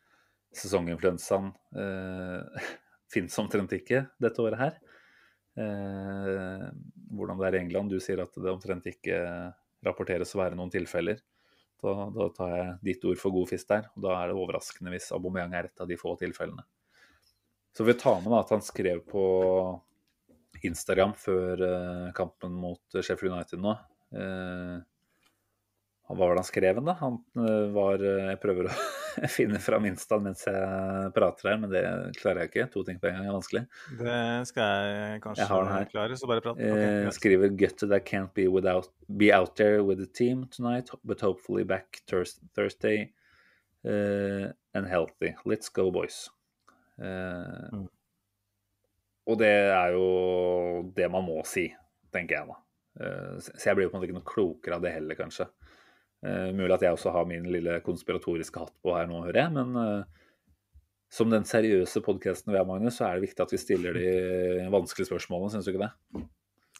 sesonginfluensaen 0.53 1.49
uh, 1.81 2.67
fins 3.09 3.37
omtrent 3.41 3.73
ikke 3.73 4.03
dette 4.21 4.43
året 4.43 4.61
her. 4.61 4.77
Uh, 5.57 6.67
hvordan 7.09 7.41
det 7.41 7.47
er 7.47 7.57
i 7.57 7.61
England. 7.63 7.89
Du 7.89 7.97
sier 8.03 8.21
at 8.21 8.37
det 8.37 8.53
omtrent 8.53 8.85
ikke 8.91 9.17
rapporteres 9.85 10.35
å 10.35 10.43
være 10.43 10.59
noen 10.59 10.69
tilfeller. 10.73 11.23
Da, 11.79 11.95
da, 12.13 12.27
tar 12.35 12.53
jeg 12.53 12.77
ditt 12.85 13.09
ord 13.09 13.21
for 13.21 13.33
god 13.33 13.49
fisk 13.49 13.71
der. 13.71 13.89
og 13.95 14.05
Da 14.05 14.13
er 14.19 14.29
det 14.29 14.37
overraskende 14.37 14.93
hvis 14.93 15.09
Aubameyang 15.15 15.57
er 15.57 15.71
et 15.71 15.81
av 15.81 15.89
de 15.89 15.97
få 15.97 16.13
tilfellene. 16.21 16.67
Så 17.73 17.85
vi 17.87 17.97
tar 17.97 18.21
med 18.21 18.29
da 18.33 18.43
at 18.43 18.53
han 18.53 18.61
skrev 18.65 19.01
på 19.09 19.23
Instagram 20.69 21.15
før 21.17 21.63
kampen 22.17 22.53
mot 22.59 22.99
Sheffield 22.99 23.37
United 23.37 23.63
nå. 23.63 23.77
Hva 26.09 26.15
var 26.17 26.31
det 26.33 26.41
han 26.41 26.47
skrev 26.47 26.79
da? 26.81 26.93
Han 27.03 27.19
eh, 27.37 27.67
var 27.75 28.01
eh, 28.01 28.31
Jeg 28.31 28.39
prøver 28.41 28.69
å 28.71 28.77
finne 29.37 29.59
fram 29.61 29.85
Instaen 29.85 30.23
mens 30.25 30.41
jeg 30.47 31.11
prater 31.13 31.51
her, 31.51 31.59
men 31.61 31.69
det 31.69 31.83
klarer 32.17 32.43
jeg 32.43 32.49
ikke. 32.49 32.65
To 32.73 32.81
ting 32.87 32.97
på 33.01 33.11
en 33.11 33.19
gang 33.19 33.27
er 33.29 33.35
vanskelig. 33.35 33.61
Det 33.99 34.15
skal 34.49 34.87
jeg 34.89 35.21
kanskje 35.21 35.45
jeg 35.45 35.91
klare, 35.91 36.17
så 36.17 36.29
bare 36.31 36.43
prat. 36.45 36.57
Okay, 36.57 36.87
eh, 37.03 37.11
skriver 37.13 37.53
'Gutted 37.53 37.93
I 37.93 38.01
can't 38.01 38.33
be, 38.33 38.47
without, 38.49 38.89
be 39.21 39.29
out 39.35 39.53
there 39.61 39.85
with 39.85 40.01
the 40.01 40.09
team 40.09 40.47
tonight, 40.49 40.89
but 41.03 41.21
hopefully 41.21 41.63
back 41.63 42.01
Thursday 42.09 43.13
uh, 43.85 44.49
and 44.73 44.89
healthy. 44.89 45.35
Let's 45.45 45.69
go, 45.69 45.91
boys'. 45.93 46.25
Uh, 46.97 47.69
mm. 47.69 47.87
Og 49.29 49.37
det 49.37 49.53
er 49.53 49.93
jo 49.93 50.89
det 50.97 51.05
man 51.13 51.21
må 51.21 51.37
si, 51.45 51.69
tenker 52.09 52.39
jeg 52.39 52.49
da. 52.49 52.59
Uh, 52.97 53.37
så 53.37 53.69
jeg 53.69 53.77
blir 53.77 53.85
jo 53.85 53.93
på 53.93 53.99
en 53.99 54.01
måte 54.01 54.09
ikke 54.09 54.17
noe 54.17 54.31
klokere 54.33 54.79
av 54.79 54.89
det 54.89 54.97
heller, 54.97 55.19
kanskje. 55.19 55.45
Uh, 56.19 56.49
mulig 56.51 56.73
at 56.75 56.81
jeg 56.83 56.95
også 56.97 57.13
har 57.15 57.27
min 57.27 57.45
lille 57.47 57.77
konspiratoriske 57.85 58.59
hatt 58.59 58.73
på 58.83 58.91
her 58.95 59.07
nå, 59.07 59.21
hører 59.27 59.45
jeg. 59.45 59.53
Men 59.55 59.77
uh, 59.79 60.25
som 61.09 61.31
den 61.31 61.47
seriøse 61.47 62.03
podkasten 62.05 62.51
vi 62.51 62.59
er, 62.59 62.67
Magnus, 62.67 62.97
så 62.99 63.07
er 63.07 63.17
det 63.17 63.29
viktig 63.29 63.45
at 63.45 63.55
vi 63.55 63.61
stiller 63.61 63.95
de 63.95 64.67
vanskelige 64.75 65.09
spørsmålene, 65.09 65.53
syns 65.53 65.69
du 65.69 65.73
ikke 65.73 65.87
det? 65.87 66.25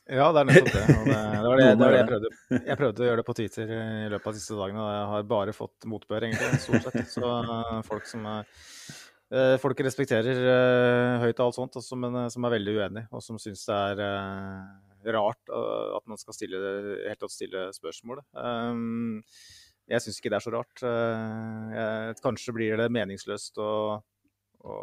Ja, 0.10 0.32
det 0.34 0.42
er 0.42 0.48
nettopp 0.50 0.74
det. 0.74 0.84
det, 0.90 1.06
det, 1.06 1.46
var 1.46 1.60
det, 1.62 1.66
det, 1.70 1.84
var 1.84 1.94
det 1.94 2.00
jeg, 2.00 2.10
prøvde. 2.10 2.30
jeg 2.58 2.78
prøvde 2.82 3.04
å 3.04 3.08
gjøre 3.08 3.22
det 3.22 3.26
på 3.28 3.36
Twitter 3.38 3.74
i 3.76 4.08
løpet 4.10 4.30
av 4.32 4.36
de 4.36 4.42
siste 4.42 4.58
dagene, 4.58 4.82
og 4.84 4.92
jeg 4.92 5.08
har 5.14 5.28
bare 5.32 5.54
fått 5.56 5.88
motbør, 5.92 6.26
egentlig, 6.28 6.62
stort 6.66 6.88
sett. 6.88 7.12
Så 7.14 7.30
uh, 7.30 7.80
folk 7.88 8.10
som 8.10 8.28
er 8.38 8.52
Folk 9.62 9.78
respekterer 9.86 10.40
høyt 11.22 11.38
og 11.38 11.44
alt 11.44 11.58
sånt, 11.60 11.76
også, 11.78 11.94
men 12.02 12.16
som 12.34 12.48
er 12.48 12.56
veldig 12.56 12.72
uenig, 12.80 13.04
og 13.14 13.22
som 13.22 13.38
syns 13.38 13.62
det 13.68 13.76
er 13.78 14.00
rart 15.06 15.52
uh, 15.54 15.96
at 15.98 16.06
man 16.10 16.20
skal 16.20 16.36
stille, 16.36 16.60
helt 17.06 17.22
tatt 17.22 17.34
stille 17.34 17.70
spørsmål. 17.76 18.22
Um, 18.34 19.20
jeg 19.90 20.04
syns 20.04 20.20
ikke 20.20 20.32
det 20.34 20.40
er 20.40 20.46
så 20.46 20.54
rart. 20.54 20.84
Uh, 20.84 21.74
jeg, 21.74 22.20
kanskje 22.24 22.56
blir 22.56 22.80
det 22.82 22.90
meningsløst 22.94 23.60
å, 23.64 23.72
å 24.66 24.76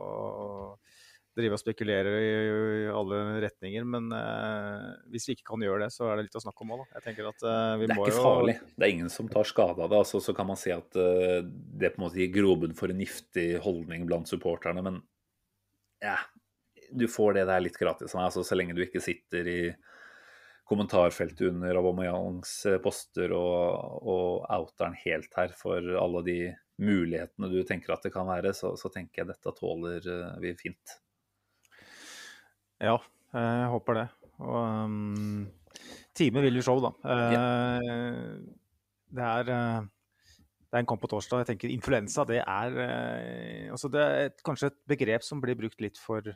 drive 1.37 1.57
og 1.59 1.61
spekulere 1.61 2.13
i, 2.17 2.29
i 2.31 2.85
alle 2.89 3.19
retninger, 3.45 3.85
men 3.89 4.09
uh, 4.15 4.95
hvis 5.13 5.29
vi 5.29 5.37
ikke 5.37 5.51
kan 5.53 5.65
gjøre 5.67 5.85
det, 5.85 5.91
så 5.93 6.09
er 6.09 6.19
det 6.19 6.29
litt 6.29 6.39
å 6.39 6.43
snakke 6.47 6.65
om 6.65 6.73
òg, 6.77 6.85
da. 6.85 7.03
Jeg 7.05 7.27
at 7.29 7.45
uh, 7.45 7.75
vi 7.77 7.91
Det 7.91 7.97
er 7.97 8.01
ikke 8.01 8.25
farlig. 8.25 8.57
Det 8.73 8.87
er 8.87 8.95
ingen 8.95 9.13
som 9.13 9.29
tar 9.33 9.49
skade 9.49 9.77
av 9.77 9.93
det. 9.93 10.01
Altså, 10.01 10.23
så 10.25 10.35
kan 10.37 10.49
man 10.49 10.61
si 10.61 10.73
at 10.75 10.97
uh, 10.97 11.43
det 11.45 11.93
på 11.93 12.01
en 12.01 12.07
måte 12.07 12.23
gir 12.23 12.33
grobunn 12.39 12.77
for 12.79 12.93
en 12.93 13.05
giftig 13.05 13.51
holdning 13.65 14.09
blant 14.09 14.33
supporterne, 14.33 14.85
men 14.87 15.03
ja, 16.05 16.17
du 16.93 17.07
får 17.11 17.37
det 17.37 17.47
der 17.51 17.63
litt 17.65 17.77
gratis. 17.81 18.17
Altså, 18.17 18.45
så 18.47 18.57
lenge 18.57 18.77
du 18.77 18.83
ikke 18.87 19.05
sitter 19.05 19.49
i 19.51 19.61
kommentarfeltet 20.67 21.47
under 21.53 21.79
Aubameyangs 21.79 22.53
eh, 22.67 22.79
poster 22.83 23.33
og, 23.37 24.03
og 24.03 24.47
outer 24.51 24.97
helt 25.05 25.35
her 25.39 25.55
for 25.55 25.95
alle 26.01 26.23
de 26.27 26.39
mulighetene 26.83 27.51
du 27.53 27.61
tenker 27.65 27.95
at 27.95 28.05
det 28.05 28.13
kan 28.13 28.27
være, 28.29 28.53
så, 28.57 28.75
så 28.77 28.91
tenker 28.93 29.23
jeg 29.23 29.31
dette 29.31 29.53
tåler 29.57 30.09
uh, 30.11 30.35
vi 30.43 30.53
fint. 30.59 30.97
Ja, 32.83 32.99
jeg 33.33 33.69
håper 33.73 33.97
det. 33.97 34.09
Og 34.45 34.59
um, 34.85 35.47
time 36.13 36.43
vil 36.45 36.59
jo 36.59 36.65
show, 36.67 36.83
da. 36.85 36.91
Ja. 37.07 37.45
Det 39.17 39.29
er 39.31 39.47
det 39.47 40.75
er 40.77 40.83
en 40.83 40.91
kamp 40.91 41.01
på 41.01 41.09
torsdag. 41.09 41.45
Jeg 41.45 41.49
tenker 41.55 41.73
Influensa 41.73 42.27
det 42.29 42.43
er, 42.43 42.77
altså 43.73 43.89
det 43.89 44.03
er 44.03 44.27
et, 44.27 44.43
kanskje 44.45 44.69
et 44.75 44.79
begrep 44.93 45.25
som 45.25 45.41
blir 45.41 45.57
brukt 45.57 45.81
litt 45.81 45.97
for 46.03 46.27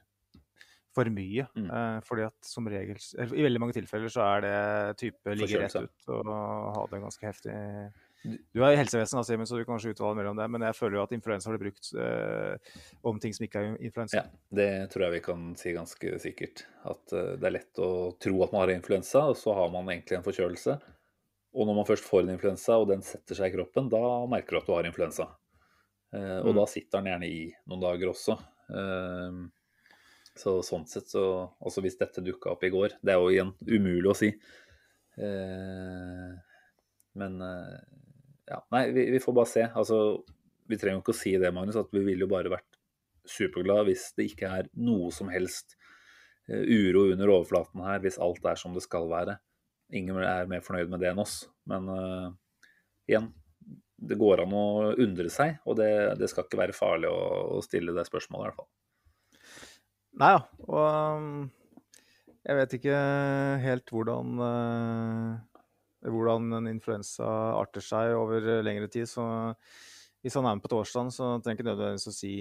for 0.94 1.10
mye. 1.14 1.46
Mm. 1.54 1.70
Eh, 1.70 1.96
fordi 2.06 2.26
at 2.26 2.46
som 2.46 2.68
regel 2.70 2.98
I 2.98 3.46
veldig 3.46 3.62
mange 3.62 3.76
tilfeller 3.76 4.12
så 4.12 4.26
er 4.26 4.46
det 4.46 4.54
type 5.00 5.34
ligge 5.38 5.62
rett 5.62 5.76
ut 5.78 6.14
og 6.14 6.30
ha 6.30 6.86
det 6.90 7.02
ganske 7.04 7.28
heftig. 7.28 7.56
Du 8.20 8.60
er 8.60 8.74
i 8.74 8.76
helsevesenet, 8.76 9.24
Simen, 9.24 9.48
så 9.48 9.56
du 9.56 9.62
kan 9.62 9.78
kanskje 9.78 9.94
uttale 9.94 10.18
mellom 10.18 10.36
det, 10.36 10.44
men 10.52 10.64
jeg 10.66 10.76
føler 10.76 10.98
jo 10.98 11.04
at 11.06 11.12
influensa 11.16 11.52
blir 11.54 11.62
brukt 11.62 11.88
eh, 11.96 12.72
om 13.08 13.20
ting 13.22 13.32
som 13.32 13.46
ikke 13.46 13.62
er 13.62 13.78
influensa. 13.78 14.18
Ja, 14.18 14.24
det 14.58 14.70
tror 14.92 15.06
jeg 15.06 15.14
vi 15.14 15.22
kan 15.24 15.46
si 15.56 15.72
ganske 15.72 16.18
sikkert. 16.20 16.66
At 16.84 17.14
uh, 17.16 17.38
det 17.40 17.48
er 17.48 17.54
lett 17.54 17.80
å 17.80 17.90
tro 18.20 18.34
at 18.44 18.52
man 18.52 18.66
har 18.66 18.74
influensa, 18.74 19.24
og 19.32 19.38
så 19.40 19.54
har 19.56 19.72
man 19.72 19.88
egentlig 19.88 20.18
en 20.18 20.26
forkjølelse. 20.26 20.76
Og 21.56 21.66
når 21.66 21.78
man 21.80 21.88
først 21.88 22.04
får 22.06 22.26
en 22.26 22.34
influensa, 22.34 22.76
og 22.76 22.90
den 22.92 23.00
setter 23.06 23.40
seg 23.40 23.54
i 23.54 23.56
kroppen, 23.56 23.88
da 23.90 24.02
merker 24.30 24.58
du 24.58 24.60
at 24.60 24.68
du 24.68 24.74
har 24.76 24.90
influensa. 24.90 25.30
Og 26.10 26.50
mm. 26.50 26.56
da 26.58 26.66
sitter 26.68 27.00
den 27.00 27.08
gjerne 27.10 27.30
i 27.30 27.40
noen 27.70 27.82
dager 27.82 28.12
også. 28.12 28.36
Uh, 28.68 29.48
så 30.38 30.60
sånn 30.64 30.86
sett 30.88 31.10
så 31.10 31.22
Også 31.66 31.82
hvis 31.84 31.98
dette 31.98 32.22
dukka 32.24 32.52
opp 32.52 32.62
i 32.64 32.70
går 32.72 32.94
Det 33.02 33.12
er 33.12 33.18
jo 33.18 33.32
igjen 33.32 33.50
umulig 33.66 34.10
å 34.12 34.16
si. 34.16 34.28
Eh, 35.20 36.28
men 37.20 37.40
eh, 37.42 37.80
ja, 38.50 38.60
nei, 38.74 38.84
vi, 38.94 39.06
vi, 39.14 39.20
får 39.22 39.36
bare 39.36 39.50
se. 39.50 39.64
Altså, 39.78 39.98
vi 40.70 40.78
trenger 40.78 40.98
jo 40.98 41.04
ikke 41.04 41.14
å 41.14 41.20
si 41.20 41.34
det, 41.38 41.52
Magnus, 41.54 41.78
at 41.78 41.92
vi 41.94 42.02
ville 42.06 42.26
jo 42.26 42.30
bare 42.30 42.52
vært 42.52 42.78
superglade 43.28 43.86
hvis 43.90 44.08
det 44.16 44.30
ikke 44.30 44.50
er 44.58 44.70
noe 44.80 45.10
som 45.14 45.30
helst 45.30 45.76
uh, 46.50 46.64
uro 46.64 47.04
under 47.12 47.30
overflaten 47.30 47.84
her, 47.84 48.00
hvis 48.02 48.18
alt 48.22 48.46
er 48.48 48.58
som 48.58 48.74
det 48.74 48.82
skal 48.86 49.06
være. 49.10 49.36
Ingen 49.94 50.18
er 50.24 50.50
mer 50.50 50.64
fornøyd 50.66 50.90
med 50.90 51.02
det 51.02 51.12
enn 51.12 51.22
oss. 51.22 51.44
Men 51.70 51.86
uh, 51.90 52.32
igjen, 53.10 53.30
det 54.00 54.18
går 54.18 54.44
an 54.46 54.56
å 54.56 54.66
undre 54.96 55.30
seg, 55.30 55.60
og 55.68 55.78
det, 55.78 55.90
det 56.18 56.30
skal 56.32 56.46
ikke 56.46 56.62
være 56.64 56.76
farlig 56.76 57.10
å, 57.12 57.22
å 57.58 57.62
stille 57.64 57.94
det 57.94 58.08
spørsmålet, 58.08 58.42
i 58.42 58.48
hvert 58.48 58.62
fall. 58.62 58.70
Nei 60.18 60.32
ja. 60.34 60.40
Og 60.66 60.82
um, 61.20 61.50
jeg 62.40 62.56
vet 62.56 62.76
ikke 62.78 63.00
helt 63.62 63.92
hvordan, 63.92 64.40
uh, 64.40 65.60
hvordan 66.08 66.56
en 66.58 66.70
influensa 66.70 67.28
arter 67.60 67.84
seg 67.84 68.16
over 68.16 68.62
lengre 68.64 68.88
tid. 68.90 69.08
Så 69.10 69.24
hvis 70.24 70.36
han 70.36 70.48
er 70.48 70.56
med 70.56 70.64
på 70.64 70.72
torsdag, 70.72 71.12
så 71.14 71.34
trenger 71.38 71.52
jeg 71.52 71.60
ikke 71.60 71.68
nødvendigvis 71.70 72.10
å 72.10 72.16
si, 72.16 72.34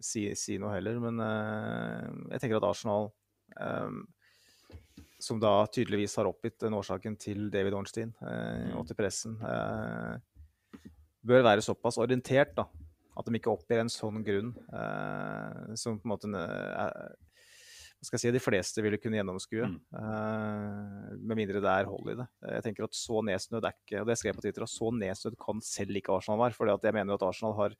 si, 0.00 0.24
si, 0.36 0.58
noe 0.60 0.74
heller. 0.74 0.98
Men 1.04 1.20
uh, 1.22 2.08
jeg 2.32 2.42
tenker 2.42 2.58
at 2.58 2.68
Arsenal, 2.72 3.10
um, 3.60 4.02
som 5.20 5.40
da 5.40 5.52
tydeligvis 5.68 6.16
har 6.16 6.28
oppgitt 6.30 6.58
den 6.64 6.76
årsaken 6.78 7.18
til 7.20 7.50
David 7.52 7.76
Ornstein 7.76 8.14
uh, 8.24 8.72
og 8.80 8.86
til 8.88 8.96
pressen, 8.96 9.36
bør 11.20 11.44
være 11.44 11.64
såpass 11.64 12.00
orientert 12.00 12.54
da, 12.56 12.64
at 13.18 13.26
de 13.26 13.38
ikke 13.38 13.52
oppgir 13.52 13.82
en 13.82 13.92
sånn 13.92 14.22
grunn 14.26 14.52
eh, 14.70 15.74
som 15.78 15.98
på 15.98 16.06
en 16.06 16.12
måte 16.14 16.30
eh, 16.30 17.10
skal 18.00 18.16
jeg 18.16 18.22
si, 18.22 18.32
de 18.32 18.40
fleste 18.40 18.82
ville 18.84 18.98
kunne 19.00 19.18
gjennomskue. 19.18 19.66
Mm. 19.68 19.80
Uh, 19.92 21.10
med 21.20 21.36
mindre 21.42 21.60
det 21.60 21.68
er 21.68 21.88
hold 21.90 22.08
i 22.08 22.16
det. 22.16 22.26
Jeg 22.54 22.64
tenker 22.64 22.86
at 22.86 22.96
Så 22.96 23.20
nedsnødd 23.26 23.66
er 23.68 23.76
ikke 23.76 24.00
og 24.00 24.08
det 24.08 24.16
skrev 24.16 24.32
jeg 24.32 24.38
på 24.38 24.44
Twitter, 24.46 24.64
så 24.72 24.88
nedsnødd 24.96 25.36
kan 25.40 25.60
selv 25.64 26.00
ikke 26.00 26.14
Arsenal 26.16 26.40
være. 26.40 26.56
For 26.56 26.70
jeg 26.72 26.96
mener 26.96 27.12
jo 27.12 27.18
at 27.20 27.26
Arsenal 27.28 27.56
har 27.58 27.76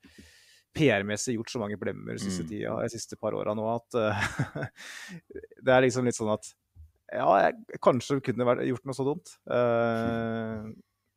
PR-messig 0.77 1.35
gjort 1.39 1.51
så 1.51 1.63
mange 1.63 1.79
blemmer 1.81 2.15
de 2.15 2.21
siste, 2.23 2.45
Mm. 2.45 2.51
tida, 2.53 2.75
de 2.85 2.93
siste 2.93 3.17
par 3.19 3.33
åra 3.35 3.55
nå 3.57 3.65
at 3.73 3.97
uh, 3.97 4.29
det 5.65 5.73
er 5.73 5.83
liksom 5.87 6.05
litt 6.05 6.19
sånn 6.19 6.31
at 6.31 6.53
ja, 7.11 7.27
jeg 7.41 7.81
kanskje 7.83 8.21
kunne 8.23 8.45
vært, 8.47 8.63
gjort 8.69 8.85
noe 8.87 8.95
så 8.95 9.03
dumt. 9.03 9.33
Uh, 9.49 10.69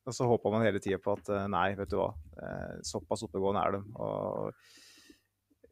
og 0.04 0.16
så 0.16 0.26
håpa 0.28 0.50
man 0.52 0.64
hele 0.66 0.80
tida 0.82 0.98
på 1.02 1.14
at 1.16 1.30
nei, 1.48 1.70
vet 1.78 1.90
du 1.92 1.98
hva, 2.00 2.10
såpass 2.84 3.24
oppegående 3.26 3.62
er 3.62 3.76
de. 3.76 3.80
Og 3.96 4.50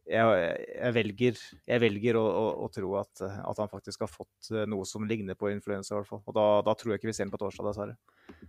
jeg, 0.03 0.55
jeg, 0.67 0.93
velger, 0.97 1.37
jeg 1.69 1.81
velger 1.83 2.17
å, 2.19 2.23
å, 2.23 2.47
å, 2.65 2.69
tro 2.73 2.95
at, 2.99 3.21
at, 3.23 3.61
han 3.61 3.71
faktisk 3.71 4.03
har 4.03 4.11
fått 4.11 4.49
eh, 4.51 4.65
noe 4.69 4.87
som 4.87 5.05
ligner 5.07 5.37
på 5.39 5.51
influensa. 5.53 5.93
i 5.93 5.97
hvert 5.99 6.09
fall. 6.09 6.23
Og 6.27 6.35
da, 6.35 6.47
da, 6.67 6.75
tror 6.77 6.93
jeg 6.93 7.01
ikke 7.01 7.11
vi 7.11 7.15
ser 7.15 7.27
ham 7.27 7.33
på 7.33 7.39
torsdag, 7.43 7.69
dessverre. 7.69 8.41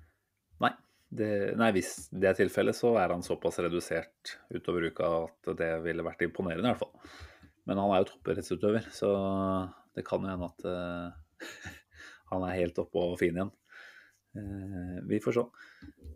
Nei. 0.65 0.73
Det, 1.15 1.29
nei, 1.61 1.69
hvis 1.77 2.09
det 2.11 2.27
er 2.27 2.39
tilfellet, 2.41 2.75
så 2.75 2.97
er 2.99 3.13
han 3.15 3.23
såpass 3.23 3.61
redusert 3.63 4.35
utover 4.51 4.89
uka 4.91 5.11
at 5.21 5.53
det 5.61 5.71
ville 5.85 6.03
vært 6.03 6.25
imponerende, 6.27 6.67
i 6.67 6.73
hvert 6.73 6.83
fall. 6.83 7.13
Men 7.71 7.79
han 7.79 7.93
er 7.95 8.03
jo 8.03 8.09
toppidrettsutøver, 8.09 8.89
så 8.93 9.11
det 9.95 10.03
kan 10.09 10.25
jo 10.25 10.33
hende 10.33 10.49
at 10.51 10.67
uh, 10.67 11.45
han 12.33 12.49
er 12.49 12.59
helt 12.59 12.81
oppe 12.83 12.99
og 12.99 13.15
fin 13.21 13.39
igjen. 13.39 13.53
Uh, 14.35 14.99
vi 15.09 15.21
får 15.23 15.39
se. 15.39 15.45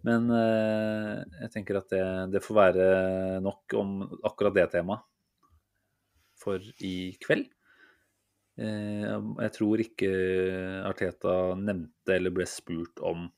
Men 0.06 0.26
uh, 0.30 1.22
jeg 1.44 1.52
tenker 1.54 1.78
at 1.78 1.92
det, 1.92 2.02
det 2.34 2.42
får 2.44 2.58
være 2.58 2.88
nok 3.44 3.78
om 3.78 4.00
akkurat 4.26 4.56
det 4.56 4.66
temaet 4.74 5.06
for 6.38 6.62
i 6.84 6.96
kveld. 7.22 7.48
Eh, 8.58 9.06
jeg 9.44 9.54
tror 9.54 9.82
ikke 9.82 10.10
Arteta 10.88 11.34
nevnte 11.58 12.16
eller 12.16 12.34
ble 12.34 12.46
spurt 12.50 12.98
om 13.06 13.28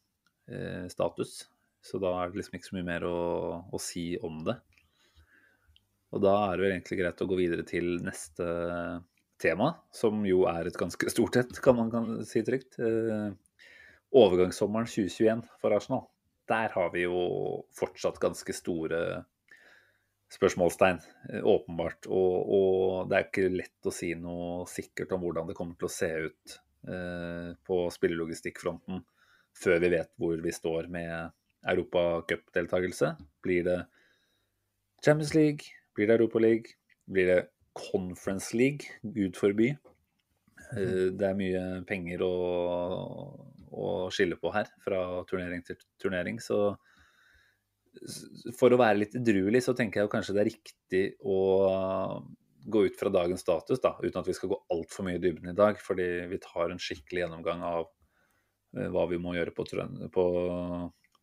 eh, 0.48 0.86
status, 0.92 1.42
så 1.84 2.00
da 2.00 2.14
er 2.22 2.30
det 2.30 2.40
liksom 2.40 2.56
ikke 2.56 2.68
så 2.70 2.76
mye 2.78 2.88
mer 2.88 3.04
å, 3.08 3.18
å, 3.68 3.80
si 3.82 4.14
om 4.24 4.40
det. 4.46 4.56
Og 6.16 6.24
da 6.24 6.34
er 6.46 6.56
det 6.56 6.64
vel 6.64 6.74
egentlig 6.74 7.00
greit 7.02 7.20
å 7.20 7.28
gå 7.28 7.38
videre 7.38 7.66
til 7.68 7.98
neste 8.02 8.46
tema, 9.40 9.74
som 9.94 10.24
jo 10.26 10.46
er 10.50 10.68
et 10.68 10.80
ganske 10.80 11.12
stort 11.12 11.36
et, 11.40 11.52
kan 11.64 11.76
man 11.76 12.24
si 12.28 12.42
trygt. 12.46 12.80
Eh, 12.80 13.28
overgangssommeren 14.16 14.88
2021 14.90 15.44
for 15.60 15.76
Arsenal. 15.76 16.06
Der 16.50 16.72
har 16.74 16.90
vi 16.94 17.04
jo 17.04 17.20
fortsatt 17.78 18.18
ganske 18.22 18.54
store 18.56 19.22
spørsmålstegn, 20.30 20.98
eh, 21.32 21.46
åpenbart. 21.46 22.06
Og, 22.06 22.34
og, 22.56 23.10
det 23.10 23.18
er 23.18 23.28
ikke 23.28 23.52
lett 23.54 23.86
å 23.86 23.94
si 23.94 24.12
noe 24.18 24.66
sikkert 24.70 25.14
om 25.14 25.24
hvordan 25.24 25.50
det 25.50 25.56
kommer 25.58 25.78
til 25.78 25.88
å 25.88 25.94
se 25.94 26.10
ut 26.26 26.56
eh, 26.88 27.50
på 27.66 27.80
spillelogistikkfronten 27.94 29.02
før 29.60 29.80
vi 29.82 29.92
vet 29.96 30.12
hvor 30.20 30.38
vi 30.42 30.54
står 30.54 30.90
med 30.92 31.34
europacupdeltakelse. 31.70 33.14
Blir 33.44 33.66
det 33.66 33.80
Champions 35.04 35.34
League? 35.34 35.74
Blir 35.94 36.08
det 36.08 36.18
Europaliga? 36.20 36.76
Blir 37.10 37.26
det 37.26 37.40
Conference 37.76 38.56
League? 38.56 38.86
Gud 39.02 39.38
forby. 39.38 39.72
Eh, 40.70 41.10
det 41.10 41.26
er 41.26 41.38
mye 41.38 41.64
penger 41.88 42.22
å, 42.22 42.34
å 43.70 44.10
skille 44.14 44.38
på 44.40 44.52
her, 44.54 44.70
fra 44.84 45.00
turnering 45.30 45.62
til 45.66 45.78
turnering. 46.02 46.40
så 46.42 46.76
for 48.58 48.72
å 48.72 48.78
være 48.80 49.02
litt 49.02 49.16
edruelig, 49.18 49.64
så 49.66 49.74
tenker 49.76 50.00
jeg 50.00 50.12
kanskje 50.12 50.36
det 50.36 50.42
er 50.42 50.50
riktig 50.50 51.02
å 51.26 51.38
gå 52.70 52.84
ut 52.86 52.98
fra 52.98 53.12
dagens 53.12 53.42
status, 53.42 53.80
da, 53.82 53.94
uten 54.02 54.20
at 54.20 54.28
vi 54.28 54.36
skal 54.36 54.52
gå 54.52 54.58
altfor 54.72 55.06
mye 55.06 55.18
i 55.18 55.22
dybden 55.22 55.52
i 55.52 55.56
dag. 55.56 55.80
Fordi 55.82 56.08
vi 56.30 56.40
tar 56.42 56.70
en 56.70 56.82
skikkelig 56.82 57.24
gjennomgang 57.24 57.64
av 57.66 57.86
uh, 57.88 58.88
hva 58.94 59.06
vi 59.10 59.20
må 59.22 59.34
gjøre 59.36 59.54
på, 59.56 59.66
på, 60.14 60.26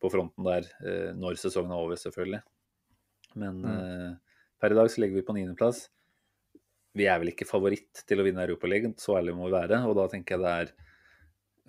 på 0.02 0.12
fronten 0.12 0.48
der 0.48 0.66
uh, 0.82 1.12
når 1.18 1.38
sesongen 1.40 1.74
er 1.74 1.84
over, 1.84 2.00
selvfølgelig. 2.00 2.42
Men 3.38 3.62
mm. 3.62 4.18
per 4.58 4.74
i 4.74 4.76
dag 4.78 4.90
så 4.90 5.02
ligger 5.02 5.20
vi 5.20 5.26
på 5.26 5.36
niendeplass. 5.36 5.86
Vi 6.98 7.06
er 7.06 7.20
vel 7.20 7.30
ikke 7.30 7.46
favoritt 7.46 8.02
til 8.08 8.18
å 8.18 8.24
vinne 8.26 8.42
Europaligaen, 8.46 8.96
så 8.98 9.18
ærlig 9.18 9.36
må 9.36 9.46
vi 9.46 9.54
være. 9.54 9.82
Og 9.86 9.94
da 9.98 10.08
tenker 10.10 10.34
jeg 10.34 10.44
det 10.44 10.54
er 10.64 10.87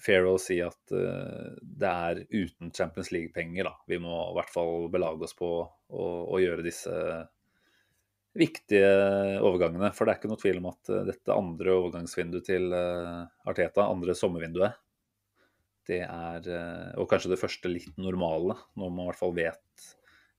fair 0.03 0.27
å 0.27 0.37
si 0.41 0.59
at 0.63 0.93
uh, 0.95 1.55
det 1.59 1.89
er 1.89 2.21
uten 2.31 2.71
Champions 2.75 3.11
League-penger. 3.13 3.67
da. 3.67 3.75
Vi 3.89 3.99
må 4.01 4.13
i 4.29 4.37
hvert 4.37 4.53
fall 4.53 4.87
belage 4.91 5.27
oss 5.27 5.35
på 5.37 5.49
å, 5.59 6.07
å, 6.23 6.39
gjøre 6.41 6.65
disse 6.65 6.93
viktige 8.39 8.91
overgangene. 9.43 9.91
For 9.95 10.05
det 10.05 10.13
er 10.13 10.21
ikke 10.21 10.31
noe 10.31 10.41
tvil 10.41 10.61
om 10.61 10.69
at 10.71 10.91
uh, 10.93 11.03
dette 11.07 11.35
andre 11.35 11.77
overgangsvinduet 11.77 12.49
til 12.49 12.69
uh, 12.75 13.25
Arteta, 13.49 13.87
andre 13.87 14.15
sommervinduet, 14.17 14.85
det 15.89 16.03
er 16.05 16.45
Og 17.01 17.07
kanskje 17.09 17.31
det 17.31 17.39
første 17.41 17.69
litt 17.71 17.95
normale, 17.97 18.53
når 18.77 18.91
man 18.93 19.07
i 19.07 19.07
hvert 19.07 19.17
fall 19.17 19.31
vet 19.33 19.85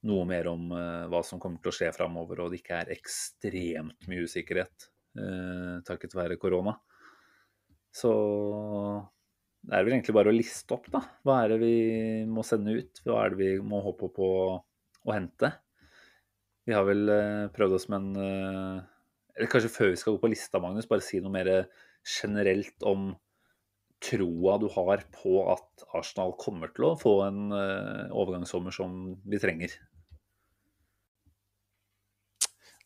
noe 0.06 0.22
mer 0.22 0.46
om 0.46 0.68
hva 1.10 1.24
som 1.26 1.40
kommer 1.42 1.58
til 1.58 1.72
å 1.72 1.74
skje 1.74 1.88
framover, 1.96 2.44
og 2.44 2.52
det 2.52 2.60
ikke 2.60 2.76
er 2.84 2.92
ekstremt 2.94 4.06
mye 4.06 4.28
usikkerhet 4.30 4.86
takket 5.88 6.14
være 6.14 6.38
korona. 6.38 6.76
Så 7.90 8.12
det 9.60 9.76
er 9.76 9.84
vel 9.84 9.94
egentlig 9.96 10.16
bare 10.16 10.32
å 10.32 10.36
liste 10.36 10.76
opp, 10.76 10.86
da. 10.92 11.02
Hva 11.26 11.42
er 11.42 11.52
det 11.52 11.58
vi 11.62 11.74
må 12.30 12.44
sende 12.46 12.74
ut? 12.78 13.02
Hva 13.04 13.24
er 13.24 13.34
det 13.34 13.40
vi 13.40 13.50
må 13.64 13.82
håpe 13.84 14.08
på 14.16 14.28
å 14.56 15.12
hente? 15.12 15.52
Vi 16.68 16.76
har 16.76 16.86
vel 16.88 17.10
prøvd 17.56 17.76
oss 17.76 17.88
med 17.90 18.00
en 18.00 18.84
Eller 19.34 19.50
kanskje 19.50 19.72
før 19.72 19.92
vi 19.92 20.00
skal 20.00 20.16
gå 20.16 20.22
på 20.22 20.30
lista, 20.32 20.60
Magnus, 20.62 20.88
bare 20.88 21.04
si 21.04 21.20
noe 21.20 21.32
mer 21.34 21.50
generelt 22.04 22.88
om 22.88 23.12
troa 24.00 24.56
du 24.60 24.66
har 24.72 25.04
på 25.12 25.42
at 25.52 25.84
Arsenal 25.96 26.32
kommer 26.40 26.72
til 26.72 26.88
å 26.88 26.96
få 27.00 27.14
en 27.26 27.52
overgangssommer 27.52 28.72
som 28.74 28.96
vi 29.28 29.40
trenger. 29.40 29.76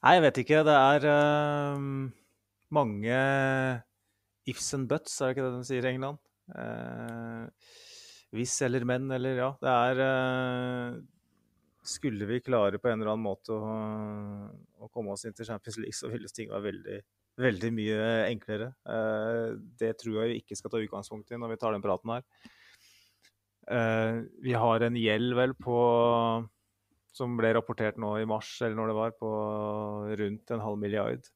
Nei, 0.05 0.19
jeg 0.19 0.25
vet 0.27 0.39
ikke. 0.43 0.59
Det 0.69 0.75
er 0.77 1.05
uh, 1.09 1.85
mange 2.77 3.21
ifs 4.45 4.67
and 4.77 4.85
buts, 4.91 5.17
er 5.17 5.31
det 5.31 5.37
ikke 5.39 5.47
det 5.47 5.53
de 5.55 5.69
sier 5.71 5.87
i 5.87 5.93
England? 5.95 6.21
Uh, 6.53 7.49
hvis 8.35 8.55
eller 8.67 8.85
men 8.89 9.11
eller 9.15 9.39
ja. 9.39 9.51
Det 9.63 9.73
er 9.73 10.01
eh, 10.05 10.97
Skulle 11.87 12.27
vi 12.27 12.41
klare 12.43 12.81
på 12.83 12.91
en 12.91 12.99
eller 12.99 13.13
annen 13.13 13.27
måte 13.29 13.55
å, 13.55 13.75
å 14.83 14.89
komme 14.91 15.15
oss 15.15 15.27
inn 15.29 15.37
til 15.37 15.47
Champions 15.47 15.79
League, 15.83 15.97
så 15.97 16.11
ville 16.11 16.31
ting 16.33 16.51
være 16.51 16.67
veldig, 16.67 16.97
veldig 17.45 17.71
mye 17.77 18.09
enklere. 18.33 18.73
Eh, 18.91 19.55
det 19.79 19.93
tror 20.01 20.23
jeg 20.23 20.33
vi 20.33 20.41
ikke 20.43 20.59
skal 20.59 20.73
ta 20.73 20.83
utgangspunkt 20.83 21.31
i 21.31 21.39
når 21.39 21.55
vi 21.55 21.61
tar 21.63 21.77
den 21.77 21.85
praten 21.85 22.17
her. 22.17 22.27
vi 24.45 24.53
har 24.53 24.83
en 24.85 24.97
gjeld 25.01 25.37
vel 25.39 25.55
på 25.57 25.77
som 27.15 27.37
ble 27.39 27.53
rapportert 27.55 27.97
nå 28.03 28.17
i 28.19 28.27
mars, 28.29 28.51
eller 28.61 28.77
når 28.77 28.91
det 28.91 28.97
var, 28.99 29.15
på 29.21 29.31
rundt 30.21 30.51
en 30.51 30.65
halv 30.65 30.81
milliard. 30.83 31.31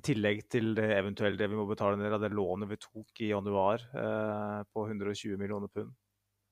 I 0.00 0.04
tillegg 0.06 0.46
til 0.48 0.70
det 0.78 0.86
eventuelt 0.96 1.36
det 1.36 1.50
vi 1.52 1.58
må 1.58 1.66
betale 1.68 1.98
ned 2.00 2.14
av 2.16 2.22
det 2.22 2.30
lånet 2.32 2.70
vi 2.70 2.78
tok 2.80 3.20
i 3.20 3.34
januar 3.34 3.82
eh, 3.92 4.60
på 4.72 4.86
120 4.86 5.36
millioner 5.36 5.68
pund 5.68 5.90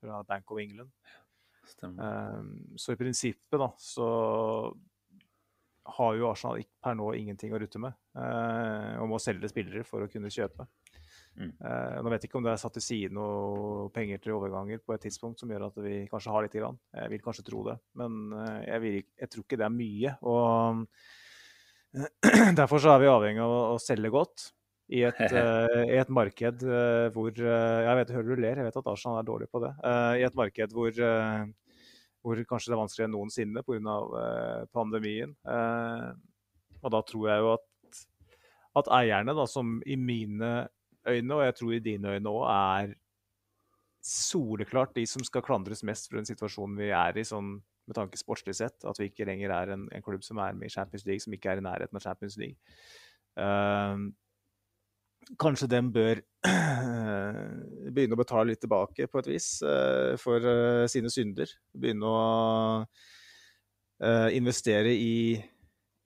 fra 0.02 0.20
Bank 0.28 0.50
of 0.52 0.58
England. 0.60 0.90
Eh, 1.80 2.42
så 2.76 2.92
i 2.92 2.98
prinsippet 3.00 3.56
da, 3.62 3.70
så 3.80 4.08
har 5.96 6.18
jo 6.18 6.26
Arsenal 6.28 6.60
per 6.84 6.98
nå 6.98 7.06
ingenting 7.16 7.54
å 7.56 7.60
rutte 7.62 7.80
med. 7.80 7.96
Eh, 8.20 8.98
og 9.00 9.08
må 9.14 9.20
selge 9.22 9.48
spillere 9.48 9.86
for 9.88 10.04
å 10.04 10.10
kunne 10.12 10.32
kjøpe. 10.34 10.68
Mm. 11.38 11.52
nå 12.02 12.10
vet 12.10 12.24
jeg 12.24 12.32
ikke 12.32 12.38
om 12.40 12.46
det 12.48 12.50
er 12.50 12.58
satt 12.58 12.74
til 12.74 12.82
side 12.82 13.14
noe 13.14 13.84
penger 13.94 14.18
til 14.18 14.32
overganger 14.34 14.80
på 14.82 14.90
et 14.96 15.04
tidspunkt 15.06 15.38
som 15.38 15.52
gjør 15.52 15.68
at 15.68 15.76
vi 15.84 16.00
kanskje 16.10 16.32
har 16.34 16.42
litt. 16.42 16.56
Grann. 16.58 16.80
Jeg 16.98 17.12
vil 17.12 17.22
kanskje 17.22 17.44
tro 17.46 17.62
det, 17.68 17.76
men 18.00 18.16
jeg, 18.64 18.82
vil, 18.82 18.96
jeg 19.22 19.30
tror 19.30 19.46
ikke 19.46 19.58
det 19.60 19.66
er 19.68 19.76
mye. 19.76 20.16
og 20.26 20.82
Derfor 22.60 22.82
så 22.82 22.92
er 22.92 23.02
vi 23.02 23.10
avhengig 23.10 23.42
av 23.42 23.52
å, 23.54 23.78
selge 23.80 24.10
godt 24.12 24.50
i 24.92 25.02
et, 25.08 25.20
uh, 25.32 25.84
i 25.94 25.96
et 26.00 26.10
marked 26.12 26.64
uh, 26.64 27.08
hvor 27.14 27.32
uh, 27.32 27.80
Jeg 27.84 27.96
vet, 28.00 28.12
hører 28.16 28.28
du 28.28 28.42
ler, 28.42 28.60
jeg 28.60 28.68
vet 28.68 28.78
at 28.80 28.90
Arsenal 28.92 29.20
er 29.20 29.28
dårlig 29.28 29.48
på 29.52 29.62
det. 29.64 29.72
I 30.20 30.26
et 30.28 30.36
marked 30.38 30.74
hvor, 30.76 31.00
hvor 32.24 32.42
kanskje 32.50 32.70
det 32.70 32.76
er 32.76 32.82
vanskeligere 32.82 33.10
enn 33.10 33.16
noensinne 33.16 33.64
pga. 33.64 33.98
Uh, 34.12 34.62
pandemien. 34.74 35.34
og 36.82 36.92
da 36.94 37.02
tror 37.08 37.28
jeg 37.30 37.44
jo 37.44 37.52
at, 37.56 38.02
at 38.82 38.92
eierne, 39.00 39.34
da, 39.34 39.48
som 39.50 39.78
i 39.86 39.96
mine 39.96 40.52
øyne, 41.08 41.34
og 41.34 41.44
jeg 41.46 41.56
tror 41.58 41.74
i 41.74 41.84
dine 41.84 42.16
øyne 42.16 42.32
òg, 42.32 42.44
er 42.52 42.96
soleklart 44.04 44.94
de 44.96 45.04
som 45.08 45.24
skal 45.26 45.42
klandres 45.44 45.82
mest 45.84 46.06
for 46.08 46.20
den 46.20 46.28
situasjonen 46.28 46.78
vi 46.78 46.92
er 46.94 47.18
i, 47.18 47.26
sånn 47.26 47.56
med 47.88 47.96
tanke 47.98 48.20
sportslig 48.20 48.54
sett. 48.58 48.78
At 48.88 49.00
vi 49.00 49.10
ikke 49.10 49.26
lenger 49.28 49.54
er 49.54 49.74
en, 49.74 49.88
en, 49.92 50.04
klubb 50.04 50.24
som 50.26 50.40
er 50.44 50.56
med 50.56 50.70
i 50.70 50.74
Champions 50.74 51.06
League, 51.08 51.24
som 51.24 51.34
ikke 51.34 51.52
er 51.52 51.60
i 51.62 51.66
nærheten 51.66 51.98
av 51.98 52.04
Champions 52.04 52.38
League. 52.40 52.56
Uh, 53.38 54.08
kanskje 55.40 55.70
den 55.70 55.90
bør 55.94 56.22
begynne 57.94 58.16
å 58.16 58.22
betale 58.22 58.52
litt 58.52 58.62
tilbake 58.64 59.08
på 59.10 59.22
et 59.22 59.30
vis 59.34 59.52
uh, 59.66 60.14
for 60.20 60.44
uh, 60.44 60.86
sine 60.90 61.12
synder. 61.12 61.52
Begynne 61.74 62.16
å 62.16 62.26
investere 64.30 64.92
i, 64.94 65.34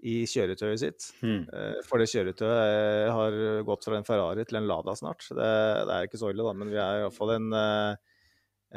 i 0.03 0.22
kjøretøyet 0.26 0.83
sitt. 0.83 1.09
Mm. 1.22 1.45
Eh, 1.47 1.78
For 1.87 2.03
det 2.03 2.11
kjøretøyet 2.11 2.57
eh, 2.57 3.11
har 3.14 3.37
gått 3.66 3.87
fra 3.87 3.99
en 3.99 4.07
Ferrari 4.07 4.47
til 4.49 4.59
en 4.59 4.68
Lada 4.70 4.95
snart. 4.99 5.24
Det, 5.28 5.51
det 5.87 5.95
er 5.95 6.09
ikke 6.09 6.20
så 6.20 6.33
ille, 6.33 6.47
da, 6.47 6.55
men 6.59 6.72
vi 6.72 6.80
er 6.80 7.05
iallfall 7.05 7.37
en, 7.37 7.51
eh, 7.57 8.12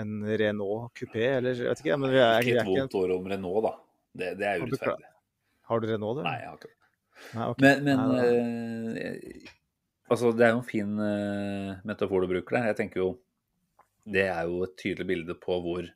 en 0.02 0.16
Renault 0.28 0.94
kupé, 0.98 1.26
eller 1.38 1.56
jeg 1.56 1.70
vet 1.70 1.84
ikke. 1.84 1.98
Men 2.02 2.14
er, 2.14 2.40
vi 2.44 2.54
Ikke 2.54 2.64
et 2.64 2.72
vondt 2.72 2.98
ord 3.00 3.14
om 3.16 3.28
Renault, 3.32 3.62
da. 3.66 3.74
Det, 4.16 4.32
det 4.40 4.48
er 4.50 4.64
urettferdig. 4.64 5.12
Har 5.70 5.82
du 5.82 5.88
Renault, 5.90 6.20
du? 6.20 6.26
Nei, 6.28 6.38
jeg 6.42 6.50
har 6.50 6.60
ikke 6.60 6.72
det. 6.72 6.80
Nei, 7.36 7.46
okay. 7.50 7.64
Men, 7.64 7.86
men 7.86 8.02
Nei, 8.12 8.24
eh, 9.02 9.52
altså, 10.12 10.32
det 10.36 10.48
er 10.48 10.54
jo 10.54 10.62
en 10.62 10.68
fin 10.68 11.04
eh, 11.06 11.84
metafor 11.88 12.26
du 12.26 12.32
bruker 12.34 12.58
der. 12.58 12.72
Jeg 12.72 12.80
tenker 12.82 13.02
jo 13.02 13.12
Det 14.06 14.28
er 14.30 14.46
jo 14.46 14.66
et 14.68 14.76
tydelig 14.78 15.08
bilde 15.10 15.36
på 15.42 15.58
hvor 15.64 15.88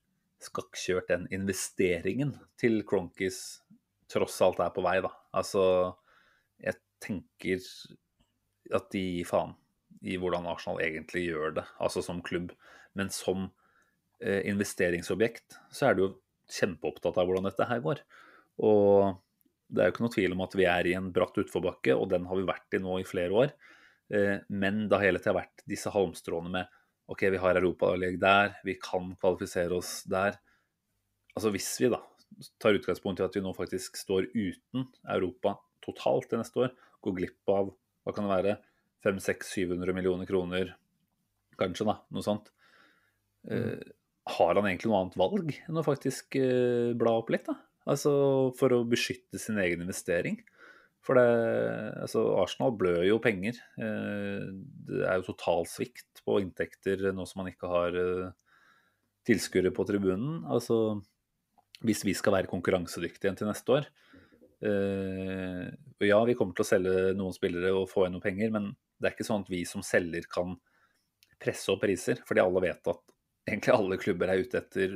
skakkjørt 0.42 1.12
den 1.12 1.28
investeringen 1.36 2.32
til 2.58 2.80
Cronkis 2.88 3.60
tross 4.10 4.40
alt 4.42 4.62
er 4.64 4.72
på 4.74 4.82
vei, 4.82 4.98
da. 5.06 5.12
Altså, 5.38 5.64
jeg 6.64 6.80
tenker 7.04 7.62
at 8.74 8.88
de 8.94 9.04
gir 9.20 9.28
faen 9.30 9.54
i 10.00 10.16
hvordan 10.20 10.48
Arsenal 10.48 10.80
egentlig 10.82 11.26
gjør 11.28 11.60
det, 11.60 11.66
altså 11.84 12.02
som 12.02 12.24
klubb. 12.26 12.54
Men 12.98 13.12
som 13.14 13.50
investeringsobjekt 14.20 15.56
så 15.72 15.90
er 15.90 15.96
du 15.96 16.02
jo 16.04 16.10
kjempeopptatt 16.52 17.18
av 17.20 17.28
hvordan 17.30 17.46
dette 17.48 17.68
her 17.70 17.80
går. 17.84 18.02
Og 18.68 19.16
det 19.70 19.84
er 19.84 19.90
jo 19.90 19.94
ikke 19.94 20.06
noe 20.06 20.16
tvil 20.16 20.36
om 20.36 20.44
at 20.44 20.56
vi 20.58 20.66
er 20.68 20.90
i 20.90 20.96
en 20.98 21.12
bratt 21.14 21.38
utforbakke, 21.40 21.96
og 21.96 22.10
den 22.12 22.26
har 22.28 22.40
vi 22.40 22.48
vært 22.48 22.76
i 22.76 22.82
nå 22.82 22.98
i 23.00 23.08
flere 23.08 23.44
år. 23.46 23.54
Eh, 24.10 24.38
Men 24.50 24.88
det 24.88 24.98
har 24.98 25.06
hele 25.06 25.22
tida 25.22 25.38
vært 25.38 25.64
disse 25.70 25.94
halmstråene 25.94 26.54
med 26.58 26.76
OK, 27.10 27.26
vi 27.34 27.42
har 27.42 27.58
europaliga 27.58 28.22
der, 28.22 28.56
vi 28.66 28.76
kan 28.82 29.14
kvalifisere 29.18 29.78
oss 29.78 30.04
der. 30.10 30.38
Altså 31.36 31.50
hvis 31.54 31.70
vi 31.82 31.90
da 31.90 32.02
tar 32.62 32.78
utgangspunkt 32.78 33.22
i 33.22 33.26
at 33.26 33.36
vi 33.38 33.42
nå 33.42 33.54
faktisk 33.58 33.98
står 33.98 34.30
uten 34.36 34.86
Europa 35.10 35.56
totalt 35.86 36.30
til 36.30 36.42
neste 36.42 36.66
år, 36.66 36.76
går 37.02 37.16
glipp 37.18 37.54
av 37.54 37.72
hva 38.06 38.14
kan 38.14 38.28
det 38.28 38.36
være, 38.36 38.58
500-700 39.06 39.96
millioner 39.96 40.28
kroner, 40.28 40.74
kanskje, 41.60 41.88
da, 41.88 41.96
noe 42.14 42.26
sånt. 42.26 42.50
Eh, 43.50 43.80
har 44.38 44.56
han 44.58 44.68
egentlig 44.70 44.92
noe 44.92 45.02
annet 45.04 45.18
valg 45.20 45.52
enn 45.56 45.80
å 45.82 45.86
faktisk 45.86 46.38
eh, 46.40 46.94
bla 47.00 47.18
opp 47.22 47.32
litt, 47.34 47.50
da? 47.50 47.58
Altså 47.90 48.12
for 48.60 48.74
å 48.76 48.84
beskytte 48.88 49.40
sin 49.42 49.58
egen 49.62 49.82
investering. 49.86 50.38
For 51.06 51.16
det, 51.16 51.24
altså 52.04 52.26
Arsenal 52.42 52.74
blør 52.78 53.06
jo 53.08 53.22
penger. 53.24 53.58
Eh, 53.80 54.50
Det 54.90 55.06
er 55.08 55.20
jo 55.22 55.30
totalsvikt 55.32 56.22
på 56.26 56.42
inntekter 56.44 57.08
nå 57.16 57.26
som 57.30 57.42
man 57.42 57.52
ikke 57.54 57.70
har 57.72 57.96
eh, 57.98 58.34
tilskuere 59.30 59.72
på 59.76 59.86
tribunen. 59.90 60.44
Altså 60.52 61.00
hvis 61.88 62.04
vi 62.04 62.14
skal 62.18 62.36
være 62.36 62.52
konkurransedyktige 62.52 63.30
igjen 63.30 63.40
til 63.40 63.48
neste 63.48 63.78
år. 63.78 63.88
eh, 64.60 65.70
ja, 66.04 66.20
vi 66.28 66.36
kommer 66.36 66.54
til 66.56 66.66
å 66.66 66.68
selge 66.68 67.14
noen 67.16 67.36
spillere 67.36 67.72
og 67.76 67.88
få 67.92 68.06
inn 68.06 68.18
noen 68.18 68.26
penger, 68.26 68.52
men 68.52 68.74
det 69.00 69.08
er 69.08 69.16
ikke 69.16 69.28
sånn 69.28 69.46
at 69.46 69.52
vi 69.52 69.64
som 69.68 69.84
selger 69.86 70.28
kan 70.28 70.58
presse 71.40 71.72
opp 71.72 71.80
priser, 71.86 72.20
fordi 72.28 72.44
alle 72.44 72.66
vet 72.68 72.92
at 72.92 73.16
egentlig 73.50 73.74
alle 73.76 73.98
klubber 74.02 74.32
er 74.32 74.44
ute 74.44 74.62
etter 74.62 74.96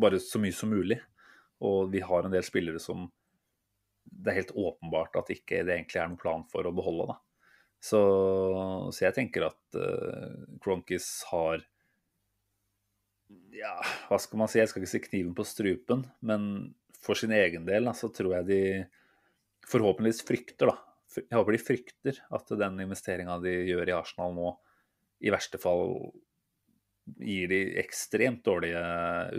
bare 0.00 0.20
så 0.22 0.40
mye 0.42 0.54
som 0.56 0.72
mulig. 0.72 0.98
Og 1.64 1.92
vi 1.92 2.02
har 2.04 2.26
en 2.26 2.34
del 2.34 2.44
spillere 2.46 2.82
som 2.82 3.06
det 4.04 4.30
er 4.30 4.40
helt 4.42 4.56
åpenbart 4.56 5.16
at 5.18 5.30
ikke 5.32 5.62
det 5.64 5.78
egentlig 5.78 6.00
er 6.00 6.10
noen 6.10 6.20
plan 6.20 6.44
for 6.50 6.66
å 6.66 6.74
beholde. 6.74 7.14
Da. 7.14 7.16
Så, 7.84 8.00
så 8.94 9.06
jeg 9.06 9.16
tenker 9.16 9.48
at 9.48 9.78
uh, 9.78 10.44
Cronkis 10.64 11.08
har 11.30 11.64
Ja, 13.54 13.76
hva 14.08 14.18
skal 14.20 14.40
man 14.40 14.50
si? 14.50 14.60
Jeg 14.60 14.70
skal 14.70 14.84
ikke 14.84 14.92
si 14.92 15.02
kniven 15.08 15.34
på 15.36 15.46
strupen, 15.48 16.04
men 16.24 16.74
for 17.04 17.18
sin 17.18 17.34
egen 17.36 17.66
del 17.68 17.88
da, 17.88 17.94
så 17.96 18.08
tror 18.12 18.38
jeg 18.38 18.48
de 18.48 18.60
forhåpentligvis 19.68 20.24
frykter, 20.28 20.70
da. 20.70 20.78
Jeg 21.14 21.36
håper 21.36 21.54
de 21.54 21.60
frykter 21.62 22.20
at 22.34 22.52
den 22.58 22.80
investeringa 22.82 23.36
de 23.42 23.52
gjør 23.68 23.90
i 23.90 23.96
Arsenal 23.96 24.32
nå, 24.36 24.54
i 25.24 25.32
verste 25.32 25.60
fall 25.62 26.12
gir 27.20 27.50
de 27.50 27.60
ekstremt 27.82 28.44
dårlige 28.46 28.82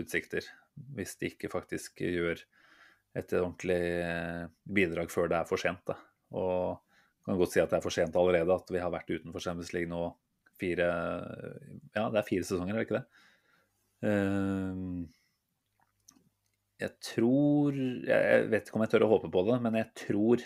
utsikter. 0.00 0.46
Hvis 0.96 1.16
de 1.20 1.30
ikke 1.32 1.50
faktisk 1.52 2.02
gjør 2.04 2.40
et 3.16 3.32
ordentlig 3.32 3.80
bidrag 4.76 5.10
før 5.12 5.30
det 5.32 5.38
er 5.40 5.48
for 5.48 5.60
sent. 5.60 5.82
Da. 5.88 5.96
Og 6.36 6.76
kan 7.26 7.38
godt 7.40 7.54
si 7.56 7.62
at 7.62 7.72
det 7.72 7.80
er 7.80 7.84
for 7.84 7.94
sent 7.94 8.16
allerede, 8.18 8.54
at 8.54 8.72
vi 8.72 8.82
har 8.82 8.92
vært 8.94 9.10
utenfor 9.10 9.42
Champions 9.42 9.72
League 9.74 9.90
nå 9.90 10.08
fire 10.60 10.88
Ja, 11.96 12.06
det 12.08 12.20
er 12.20 12.28
fire 12.28 12.46
sesonger, 12.46 12.74
er 12.74 12.80
det 12.80 12.86
ikke 12.86 13.00
det? 13.00 13.22
Ehm, 14.08 15.06
Jeg 16.80 16.92
tror 17.00 17.72
Jeg 17.74 18.48
vet 18.52 18.68
ikke 18.68 18.78
om 18.78 18.84
jeg 18.84 18.92
tør 18.94 19.06
å 19.08 19.12
håpe 19.14 19.32
på 19.32 19.44
det, 19.50 19.60
men 19.64 19.78
jeg 19.80 19.90
tror 20.06 20.44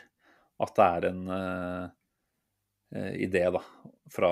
at 0.60 0.76
det 0.76 0.86
er 0.86 1.06
en 1.08 1.20
eh, 1.32 1.92
idé 2.91 3.45
da, 3.55 3.61
fra, 4.11 4.30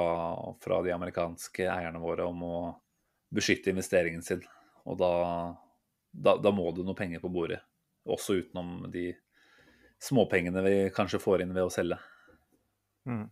fra 0.59 0.81
de 0.83 0.91
amerikanske 0.95 1.69
eierne 1.71 2.01
våre 2.03 2.27
om 2.27 2.43
å 2.43 2.59
beskytte 3.35 3.71
investeringen 3.71 4.25
sin. 4.25 4.43
Og 4.89 4.99
da, 4.99 5.13
da, 6.11 6.37
da 6.41 6.53
må 6.55 6.71
det 6.75 6.87
noe 6.87 6.99
penger 6.99 7.23
på 7.23 7.31
bordet. 7.33 7.61
Også 8.09 8.39
utenom 8.41 8.89
de 8.93 9.13
småpengene 10.03 10.63
vi 10.65 10.77
kanskje 10.95 11.21
får 11.23 11.45
inn 11.45 11.55
ved 11.55 11.69
å 11.69 11.73
selge. 11.73 11.99
Mm. 13.09 13.27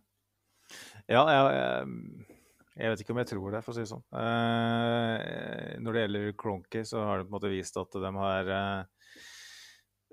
Ja, 1.07 1.23
jeg, 1.31 1.43
jeg, 1.55 2.35
jeg 2.77 2.91
vet 2.91 3.01
ikke 3.01 3.15
om 3.15 3.21
jeg 3.21 3.29
tror 3.31 3.55
det, 3.55 3.63
for 3.65 3.73
å 3.73 3.77
si 3.77 3.85
det 3.85 3.91
sånn. 3.91 4.03
Eh, 4.19 5.77
når 5.81 5.95
det 5.95 6.03
gjelder 6.03 6.35
Cronky, 6.43 6.83
så 6.85 7.05
har 7.07 7.19
det 7.19 7.27
på 7.27 7.31
en 7.31 7.37
måte 7.39 7.53
vist 7.53 7.79
at 7.79 7.97
de 8.03 8.11
er 8.27 8.51
eh, 8.57 9.23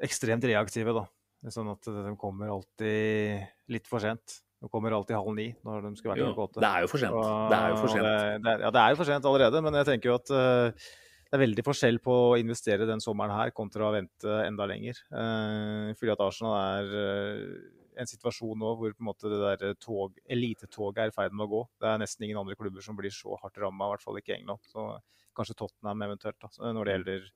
ekstremt 0.06 0.46
reaktive, 0.48 0.94
da. 0.96 1.04
Sånn 1.52 1.68
at 1.74 1.84
de 1.84 2.14
kommer 2.16 2.54
alltid 2.54 3.42
litt 3.74 3.90
for 3.90 4.00
sent. 4.00 4.38
De 4.64 4.68
kommer 4.72 4.94
alltid 4.96 5.16
halv 5.18 5.34
ni 5.36 5.50
når 5.66 5.82
de 5.84 5.94
skulle 5.98 6.14
vært 6.14 6.24
klokka 6.30 6.44
åtte. 6.48 6.60
det 6.64 6.70
er 6.72 6.84
jo 6.86 6.88
for 6.88 7.02
sent. 7.02 7.16
Det 7.52 7.56
er 7.60 7.70
jo 7.74 7.76
for 7.82 7.92
sent. 7.92 8.04
det- 8.08 8.42
det 8.46 8.54
ja, 8.64 8.70
det 8.72 8.80
er 8.84 8.90
jo 8.94 8.96
for 9.02 9.08
sent 9.12 9.24
allerede, 9.28 9.60
men 9.66 9.74
jeg 9.76 9.86
tenker 9.90 10.08
jo 10.08 10.14
at 10.16 10.30
uh, 10.32 10.84
det 11.24 11.36
er 11.36 11.42
veldig 11.44 11.64
forskjell 11.66 11.98
på 12.00 12.14
å 12.32 12.38
investere 12.40 12.86
den 12.88 13.00
sommeren 13.02 13.34
her 13.34 13.50
kontra 13.50 13.88
å 13.90 13.92
vente 13.92 14.34
enda 14.46 14.64
lenger. 14.70 14.96
Uh, 15.12 15.92
fordi 15.98 16.12
at 16.14 16.20
Arsenal 16.24 16.54
er 16.56 16.94
uh, 16.94 17.70
en 18.00 18.06
situasjon 18.10 18.58
nå 18.58 18.72
hvor 18.78 18.94
på 18.94 19.02
en 19.04 19.08
måte 19.10 19.28
det 19.30 19.40
der 19.60 19.74
tog, 19.82 20.16
elitetoget 20.26 20.98
er 21.04 21.12
i 21.12 21.14
ferd 21.14 21.32
med 21.36 21.44
å 21.46 21.50
gå. 21.52 21.62
Det 21.82 21.90
er 21.92 21.98
nesten 22.02 22.24
ingen 22.26 22.40
andre 22.40 22.56
klubber 22.58 22.82
som 22.82 22.96
blir 22.96 23.12
så 23.14 23.36
hardt 23.42 23.58
ramma, 23.62 23.86
i 23.90 23.94
hvert 23.94 24.02
fall 24.06 24.16
ikke 24.18 24.34
England. 24.38 24.64
Så 24.72 24.88
kanskje 25.36 25.54
Tottenham 25.60 26.02
eventuelt, 26.08 26.38
da, 26.40 26.48
når 26.72 26.84
det 26.88 26.94
gjelder 26.96 27.28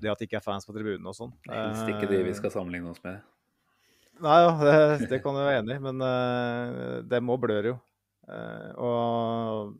det 0.00 0.10
at 0.10 0.18
det 0.18 0.26
ikke 0.28 0.38
er 0.40 0.44
fans 0.44 0.66
på 0.68 0.72
tribunene 0.76 1.08
og 1.10 1.16
sånn. 1.18 1.32
Helst 1.48 1.88
ikke 1.88 2.08
de 2.10 2.22
vi 2.24 2.32
skal 2.36 2.50
sammenligne 2.54 2.90
oss 2.94 3.02
med. 3.04 3.20
Nei, 4.22 4.36
ja, 4.44 4.52
det, 4.60 5.08
det 5.10 5.18
kan 5.24 5.34
jeg 5.34 5.48
være 5.48 5.62
enig 5.62 5.74
i, 5.74 5.82
men 5.82 6.04
uh, 6.04 7.00
dem 7.10 7.32
òg 7.34 7.40
blør 7.42 7.70
jo. 7.72 7.74
Uh, 8.28 8.70
og 8.80 9.74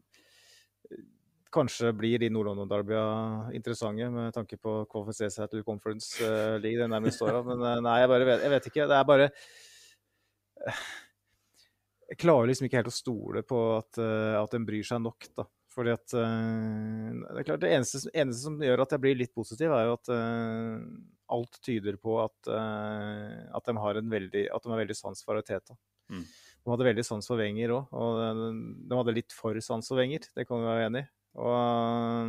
kanskje 1.55 1.93
blir 1.95 2.18
de 2.18 2.32
Nord-London-derbya 2.35 3.05
interessante 3.55 4.09
med 4.11 4.35
tanke 4.35 4.59
på 4.59 4.80
å 4.80 4.87
kvalifisere 4.91 5.30
seg 5.30 5.53
til 5.53 5.62
Conference 5.66 6.18
uh, 6.18 6.59
League 6.59 6.80
de 6.82 6.91
nærmeste 6.91 7.24
åra. 7.28 7.45
Men 7.47 7.62
uh, 7.62 7.78
nei, 7.87 8.01
jeg 8.03 8.11
bare 8.11 8.39
jeg 8.43 8.55
vet 8.57 8.70
ikke. 8.72 8.89
Det 8.91 8.99
er 8.99 9.11
bare 9.12 9.30
Jeg 12.11 12.20
klarer 12.20 12.51
liksom 12.51 12.66
ikke 12.66 12.80
helt 12.82 12.91
å 12.91 12.95
stole 12.95 13.43
på 13.47 13.61
at, 13.78 13.99
at 14.43 14.55
en 14.59 14.66
bryr 14.66 14.85
seg 14.87 15.01
nok, 15.03 15.30
da. 15.39 15.47
Fordi 15.74 15.95
at 15.95 16.14
eh, 16.14 17.11
Det 17.35 17.41
er 17.41 17.49
klart, 17.49 17.62
det 17.64 17.72
eneste, 17.74 18.05
eneste 18.14 18.47
som 18.47 18.61
gjør 18.62 18.85
at 18.85 18.95
jeg 18.95 19.03
blir 19.03 19.18
litt 19.18 19.35
positiv, 19.35 19.74
er 19.74 19.89
jo 19.89 19.97
at 19.99 20.12
eh, 20.14 20.76
alt 21.33 21.59
tyder 21.64 21.97
på 22.01 22.18
at, 22.25 22.37
eh, 22.53 23.43
at, 23.55 23.66
de 23.66 23.77
har 23.81 24.01
en 24.01 24.11
veldig, 24.12 24.47
at 24.53 24.64
de 24.64 24.72
har 24.72 24.83
veldig 24.83 24.97
sans 24.99 25.25
for 25.25 25.41
Arteta. 25.41 25.77
Mm. 26.12 26.25
De 26.25 26.72
hadde 26.72 26.89
veldig 26.89 27.05
sans 27.07 27.29
for 27.29 27.41
Wenger 27.41 27.72
òg, 27.77 27.93
og 27.97 28.18
de, 28.20 28.49
de 28.89 28.99
hadde 29.01 29.16
litt 29.16 29.37
for 29.37 29.59
sans 29.64 29.89
for 29.89 30.01
Wenger. 30.01 30.29
Det 30.37 30.47
kan 30.49 30.61
vi 30.61 30.68
være 30.68 30.89
enig 30.91 31.05
i. 31.05 31.11
Og, 31.45 32.29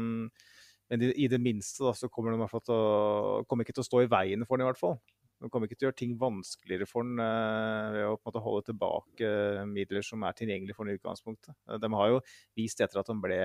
men 0.90 1.04
i, 1.06 1.12
i 1.26 1.28
det 1.30 1.42
minste 1.42 1.86
da, 1.86 1.92
så 1.98 2.10
kommer 2.10 2.34
de 2.34 2.40
i 2.40 2.44
hvert 2.44 2.54
fall 2.54 2.66
til 2.66 2.78
å, 2.78 3.44
kommer 3.50 3.66
ikke 3.66 3.76
til 3.78 3.86
å 3.86 3.90
stå 3.90 4.06
i 4.06 4.10
veien 4.12 4.48
for 4.48 4.58
den 4.58 4.66
i 4.66 4.70
hvert 4.70 4.82
fall. 4.82 4.98
De 5.44 5.52
kommer 5.52 5.68
ikke 5.68 5.78
til 5.78 5.88
å 5.88 5.90
gjøre 5.90 6.00
ting 6.00 6.16
vanskeligere 6.18 6.88
for 6.88 7.06
den 7.06 7.20
eh, 7.22 7.96
ved 7.98 8.08
å 8.08 8.18
måte 8.24 8.42
holde 8.42 8.70
tilbake 8.70 9.30
midler 9.68 10.06
som 10.06 10.24
er 10.26 10.38
tilgjengelige 10.38 10.78
for 10.78 10.88
den 10.88 10.96
i 10.96 11.00
utgangspunktet. 11.02 11.56
Eh, 11.68 11.80
De 11.84 11.90
har 11.92 12.12
jo 12.14 12.22
vist 12.58 12.82
etter 12.82 13.02
at 13.02 13.12
de 13.12 13.18
ble 13.22 13.40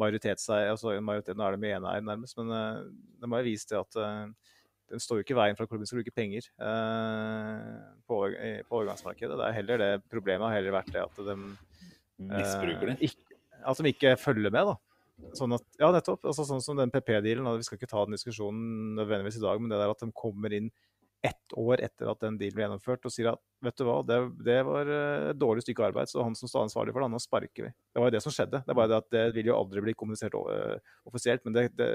majoritetseier, 0.00 0.72
altså 0.72 0.94
majoriteten 1.04 1.42
er 1.42 1.56
de 1.56 1.70
eneeier 1.70 2.06
nærmest, 2.06 2.38
men 2.38 2.54
eh, 2.54 2.84
de 3.22 3.30
har 3.30 3.42
jo 3.42 3.48
vist 3.50 3.70
det 3.74 3.80
at 3.80 3.98
eh, 4.00 4.53
den 4.94 5.02
står 5.02 5.20
jo 5.20 5.26
ikke 5.26 5.34
i 5.34 5.40
veien 5.40 5.58
for 5.58 5.66
at 5.66 5.72
klubben 5.72 5.88
skal 5.90 6.00
bruke 6.00 6.14
penger 6.14 6.48
eh, 6.62 7.76
på, 8.08 8.20
på 8.68 8.80
overgangsmarkedet. 8.80 9.36
Det 9.40 9.46
er 9.48 9.58
heller 9.58 9.82
det 9.82 9.92
problemet 10.12 10.48
har 10.48 10.58
heller 10.60 10.76
vært 10.78 10.92
det 10.94 11.02
at 11.04 11.22
de 11.28 11.38
Misbruker 12.24 12.92
det. 12.92 12.98
Ikke, 13.02 13.38
at 13.66 13.80
de 13.82 13.90
ikke 13.90 14.16
følger 14.20 14.52
med, 14.54 14.70
da. 14.70 15.30
Sånn 15.38 15.54
at, 15.56 15.64
ja, 15.80 15.90
nettopp. 15.94 16.24
Altså, 16.26 16.46
sånn 16.46 16.62
som 16.62 16.78
den 16.78 16.92
PP-dealen. 16.94 17.46
Vi 17.58 17.66
skal 17.66 17.78
ikke 17.78 17.90
ta 17.90 18.04
den 18.06 18.16
diskusjonen 18.16 18.94
nødvendigvis 18.98 19.38
i 19.40 19.44
dag, 19.44 19.62
men 19.62 19.72
det 19.72 19.80
der 19.80 19.94
at 19.94 20.02
de 20.02 20.10
kommer 20.16 20.54
inn 20.54 20.70
ett 21.24 21.54
år 21.56 21.80
etter 21.80 22.10
at 22.10 22.20
den 22.20 22.36
dealen 22.36 22.56
ble 22.56 22.64
gjennomført 22.66 23.06
og 23.08 23.12
sier 23.12 23.30
at 23.30 23.40
vet 23.64 23.78
du 23.80 23.86
hva, 23.88 23.96
det, 24.04 24.18
det 24.44 24.58
var 24.68 24.90
eh, 24.92 25.28
et 25.30 25.38
dårlig 25.40 25.62
stykke 25.64 25.86
arbeid, 25.86 26.10
så 26.10 26.20
han 26.20 26.36
som 26.36 26.50
står 26.50 26.66
ansvarlig 26.66 26.92
for 26.92 27.00
det, 27.00 27.08
nå 27.14 27.20
sparker 27.22 27.64
vi. 27.64 27.70
Det 27.72 28.02
var 28.02 28.10
jo 28.10 28.14
det 28.14 28.20
som 28.20 28.34
skjedde. 28.34 28.60
Det 28.60 28.74
er 28.74 28.76
bare 28.76 28.90
det 28.92 28.98
at 29.00 29.08
det 29.14 29.22
vil 29.38 29.48
jo 29.48 29.56
aldri 29.56 29.86
bli 29.86 29.94
kommunisert 29.96 30.36
eh, 30.36 30.92
offisielt, 31.08 31.40
men 31.46 31.56
det, 31.56 31.70
det, 31.78 31.88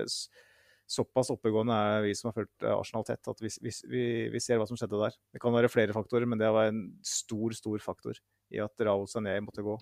såpass 0.90 1.30
oppegående 1.34 1.76
er 1.76 2.04
vi 2.08 2.16
som 2.18 2.30
har 2.30 2.36
fulgt 2.40 2.66
Arsenal 2.66 3.06
tett, 3.06 3.22
at 3.30 3.42
vi, 3.44 3.52
vi, 3.62 4.04
vi, 4.34 4.42
ser 4.42 4.60
hva 4.60 4.66
som 4.70 4.78
skjedde 4.80 5.00
der. 5.04 5.18
Det 5.36 5.42
kan 5.42 5.54
være 5.54 5.70
flere 5.72 5.96
faktorer, 5.96 6.26
men 6.30 6.42
det 6.42 6.50
var 6.54 6.72
en 6.72 6.86
stor, 7.06 7.54
stor 7.58 7.82
faktor 7.84 8.18
i 8.54 8.62
at 8.64 8.86
Raoul 8.88 9.10
Sané 9.10 9.36
måtte 9.46 9.66
gå. 9.66 9.78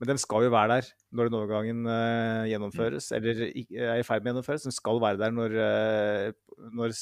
Men 0.00 0.12
de 0.12 0.16
skal 0.22 0.46
jo 0.46 0.52
være 0.54 0.78
der 0.78 0.90
når 1.12 1.28
den 1.28 1.38
overgangen 1.40 1.80
uh, 1.84 2.46
gjennomføres, 2.48 3.10
eller 3.16 3.42
er 3.50 3.98
i 4.00 4.06
ferd 4.06 4.22
med 4.22 4.30
å 4.30 4.32
gjennomføres. 4.32 4.68
De 4.68 4.72
skal 4.72 5.02
være 5.02 5.20
der 5.20 5.34
når, 5.34 5.56
uh, 5.60 6.60
når, 6.78 6.94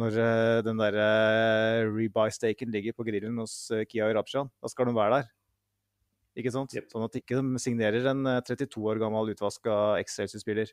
når 0.00 0.20
uh, 0.22 0.60
den 0.64 0.80
derre 0.80 1.08
rebuy-staken 1.90 2.72
ligger 2.72 2.96
på 2.96 3.04
grillen 3.10 3.42
hos 3.42 3.66
Kia 3.90 4.08
Rabshan. 4.14 4.48
Da 4.62 4.70
skal 4.72 4.88
de 4.88 4.96
være 4.96 5.18
der. 5.18 5.32
Ikke 6.38 6.54
sant? 6.54 6.72
Yep. 6.78 6.92
Sånn 6.94 7.04
at 7.04 7.16
de 7.16 7.20
ikke 7.24 7.42
signerer 7.60 8.06
en 8.14 8.22
32 8.46 8.78
år 8.86 9.02
gammel 9.02 9.34
utvaska 9.34 9.74
X-Racer-spiller 10.06 10.70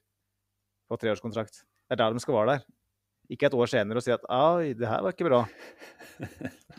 på 0.90 0.98
treårskontrakt. 1.02 1.64
Det 1.86 1.96
er 1.96 2.02
der 2.02 2.16
de 2.16 2.24
skal 2.24 2.38
være 2.38 2.56
der. 2.56 2.66
Ikke 3.30 3.48
et 3.50 3.58
år 3.58 3.70
senere 3.70 4.02
og 4.02 4.06
si 4.06 4.14
at 4.14 4.26
«Oi, 4.30 4.74
det 4.78 4.88
her 4.88 5.02
var 5.02 5.16
ikke 5.16 5.26
bra. 5.26 5.42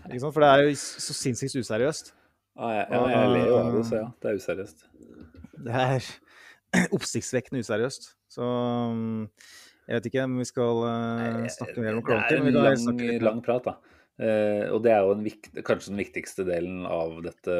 ikke 0.06 0.20
sant? 0.22 0.34
For 0.34 0.44
det 0.44 0.50
er 0.50 0.62
jo 0.66 0.76
så 0.78 1.16
sinnssykt 1.16 1.58
useriøst. 1.58 2.12
Ja, 2.56 2.68
jeg, 2.72 2.86
ja, 2.90 3.00
jeg 3.12 3.32
ler 3.34 3.50
jo 3.50 3.56
av 3.58 3.74
det, 3.74 3.82
så 3.88 3.98
ja. 3.98 4.06
Det 4.22 4.30
er 4.30 4.38
useriøst. 4.40 4.86
Det 5.66 5.80
er 5.82 6.06
oppsiktsvekkende 6.96 7.64
useriøst. 7.64 8.08
Så 8.32 8.46
jeg 9.86 9.98
vet 9.98 10.08
ikke 10.10 10.24
om 10.26 10.38
vi 10.40 10.46
skal 10.48 10.80
uh, 10.86 11.42
snakke 11.52 11.82
mer 11.82 11.98
om 11.98 12.06
Cronky. 12.06 12.30
Det 12.30 12.38
er 12.38 12.48
en 12.50 12.96
lang, 12.96 13.12
lang 13.26 13.42
prat, 13.44 13.68
da. 13.68 13.76
Uh, 14.16 14.72
og 14.72 14.80
det 14.86 14.94
er 14.94 15.04
jo 15.04 15.18
vikt, 15.20 15.50
kanskje 15.66 15.92
den 15.92 16.00
viktigste 16.00 16.46
delen 16.48 16.86
av 16.88 17.18
dette 17.26 17.56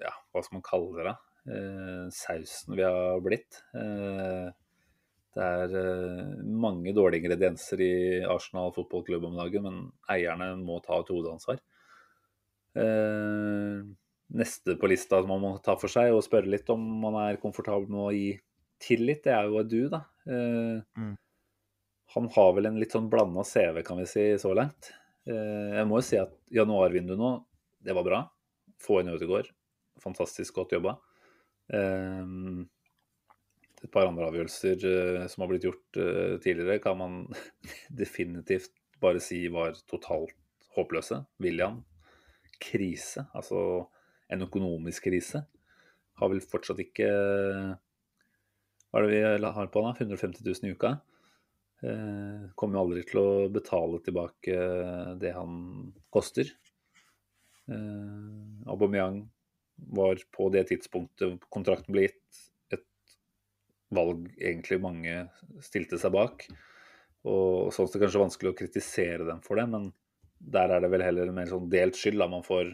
Ja, 0.00 0.14
hva 0.32 0.40
skal 0.40 0.56
man 0.56 0.64
kalle 0.64 0.94
det? 0.96 1.10
da? 1.10 1.16
Uh, 1.48 2.06
sausen 2.14 2.78
vi 2.78 2.86
har 2.86 3.20
blitt. 3.24 3.60
Uh, 3.76 4.48
det 5.36 5.44
er 5.44 6.44
mange 6.48 6.94
dårlige 6.96 7.22
ingredienser 7.22 7.82
i 7.84 7.94
Arsenal 8.26 8.72
fotballklubb 8.74 9.28
om 9.28 9.36
dagen, 9.38 9.66
men 9.66 9.80
eierne 10.10 10.54
må 10.60 10.80
ta 10.84 10.98
et 10.98 11.12
hovedansvar. 11.12 11.60
Eh, 12.78 13.84
neste 14.38 14.76
på 14.78 14.90
lista 14.90 15.20
man 15.26 15.42
må 15.42 15.52
ta 15.64 15.74
for 15.80 15.90
seg 15.92 16.12
og 16.12 16.24
spørre 16.26 16.50
litt 16.52 16.68
om 16.72 16.82
man 17.02 17.16
er 17.22 17.40
komfortabel 17.42 17.88
med 17.90 18.02
å 18.04 18.12
gi 18.14 18.28
tillit, 18.82 19.24
det 19.24 19.34
er 19.34 19.48
jo 19.48 19.64
du, 19.66 19.80
da. 19.92 20.04
Eh, 20.28 20.78
mm. 20.98 21.14
Han 22.14 22.30
har 22.34 22.54
vel 22.56 22.70
en 22.70 22.80
litt 22.80 22.94
sånn 22.96 23.10
blanda 23.12 23.44
CV, 23.44 23.82
kan 23.84 24.00
vi 24.00 24.08
si, 24.08 24.24
så 24.40 24.54
langt. 24.56 24.92
Eh, 25.28 25.76
jeg 25.76 25.88
må 25.88 26.00
jo 26.00 26.08
si 26.08 26.20
at 26.20 26.32
januarvinduet 26.54 27.20
nå, 27.20 27.34
det 27.84 27.96
var 27.96 28.06
bra. 28.06 28.24
Få 28.80 29.02
inn 29.02 29.12
Ødegaard. 29.12 29.50
Fantastisk 30.02 30.60
godt 30.60 30.76
jobba. 30.76 30.98
Et 33.78 33.90
par 33.92 34.08
andre 34.08 34.26
avgjørelser 34.26 35.28
som 35.30 35.44
har 35.44 35.50
blitt 35.52 35.66
gjort 35.68 35.98
tidligere, 36.42 36.80
kan 36.82 36.98
man 36.98 37.20
definitivt 38.00 38.72
bare 38.98 39.22
si 39.22 39.44
var 39.54 39.76
totalt 39.86 40.34
håpløse. 40.74 41.20
William 41.42 41.82
krise, 42.62 43.24
altså 43.34 43.60
en 44.32 44.44
økonomisk 44.46 45.08
krise. 45.08 45.44
Har 46.18 46.32
vel 46.32 46.42
fortsatt 46.42 46.80
ikke 46.82 47.08
Hva 48.88 49.00
er 49.00 49.04
det 49.04 49.12
vi 49.12 49.50
har 49.54 49.70
på 49.70 49.82
da? 49.84 49.92
150 49.94 50.42
000 50.42 50.66
i 50.70 50.74
uka? 50.74 50.96
Uh, 51.78 52.50
kommer 52.58 52.78
jo 52.78 52.84
aldri 52.86 53.04
til 53.06 53.20
å 53.22 53.30
betale 53.54 54.00
tilbake 54.02 54.56
det 55.22 55.30
han 55.36 55.92
koster. 56.10 56.50
Eh, 57.68 58.68
Aubameyang 58.72 59.26
var 59.92 60.16
på 60.32 60.46
det 60.54 60.62
tidspunktet 60.70 61.42
kontrakten 61.52 61.92
ble 61.92 62.06
gitt, 62.06 62.38
valg 63.94 64.26
egentlig 64.36 64.80
mange 64.82 65.22
stilte 65.64 65.98
seg 66.00 66.12
bak. 66.14 66.44
Og 67.28 67.72
sånn 67.74 67.88
sett 67.88 68.02
kanskje 68.02 68.22
vanskelig 68.22 68.52
å 68.52 68.58
kritisere 68.58 69.26
dem 69.26 69.40
for 69.44 69.58
det, 69.58 69.66
men 69.70 69.90
der 70.38 70.70
er 70.70 70.84
det 70.84 70.90
vel 70.92 71.02
heller 71.02 71.32
mer 71.34 71.48
sånn 71.50 71.70
delt 71.70 71.98
skyld 71.98 72.20
da 72.20 72.28
man 72.30 72.46
får 72.46 72.70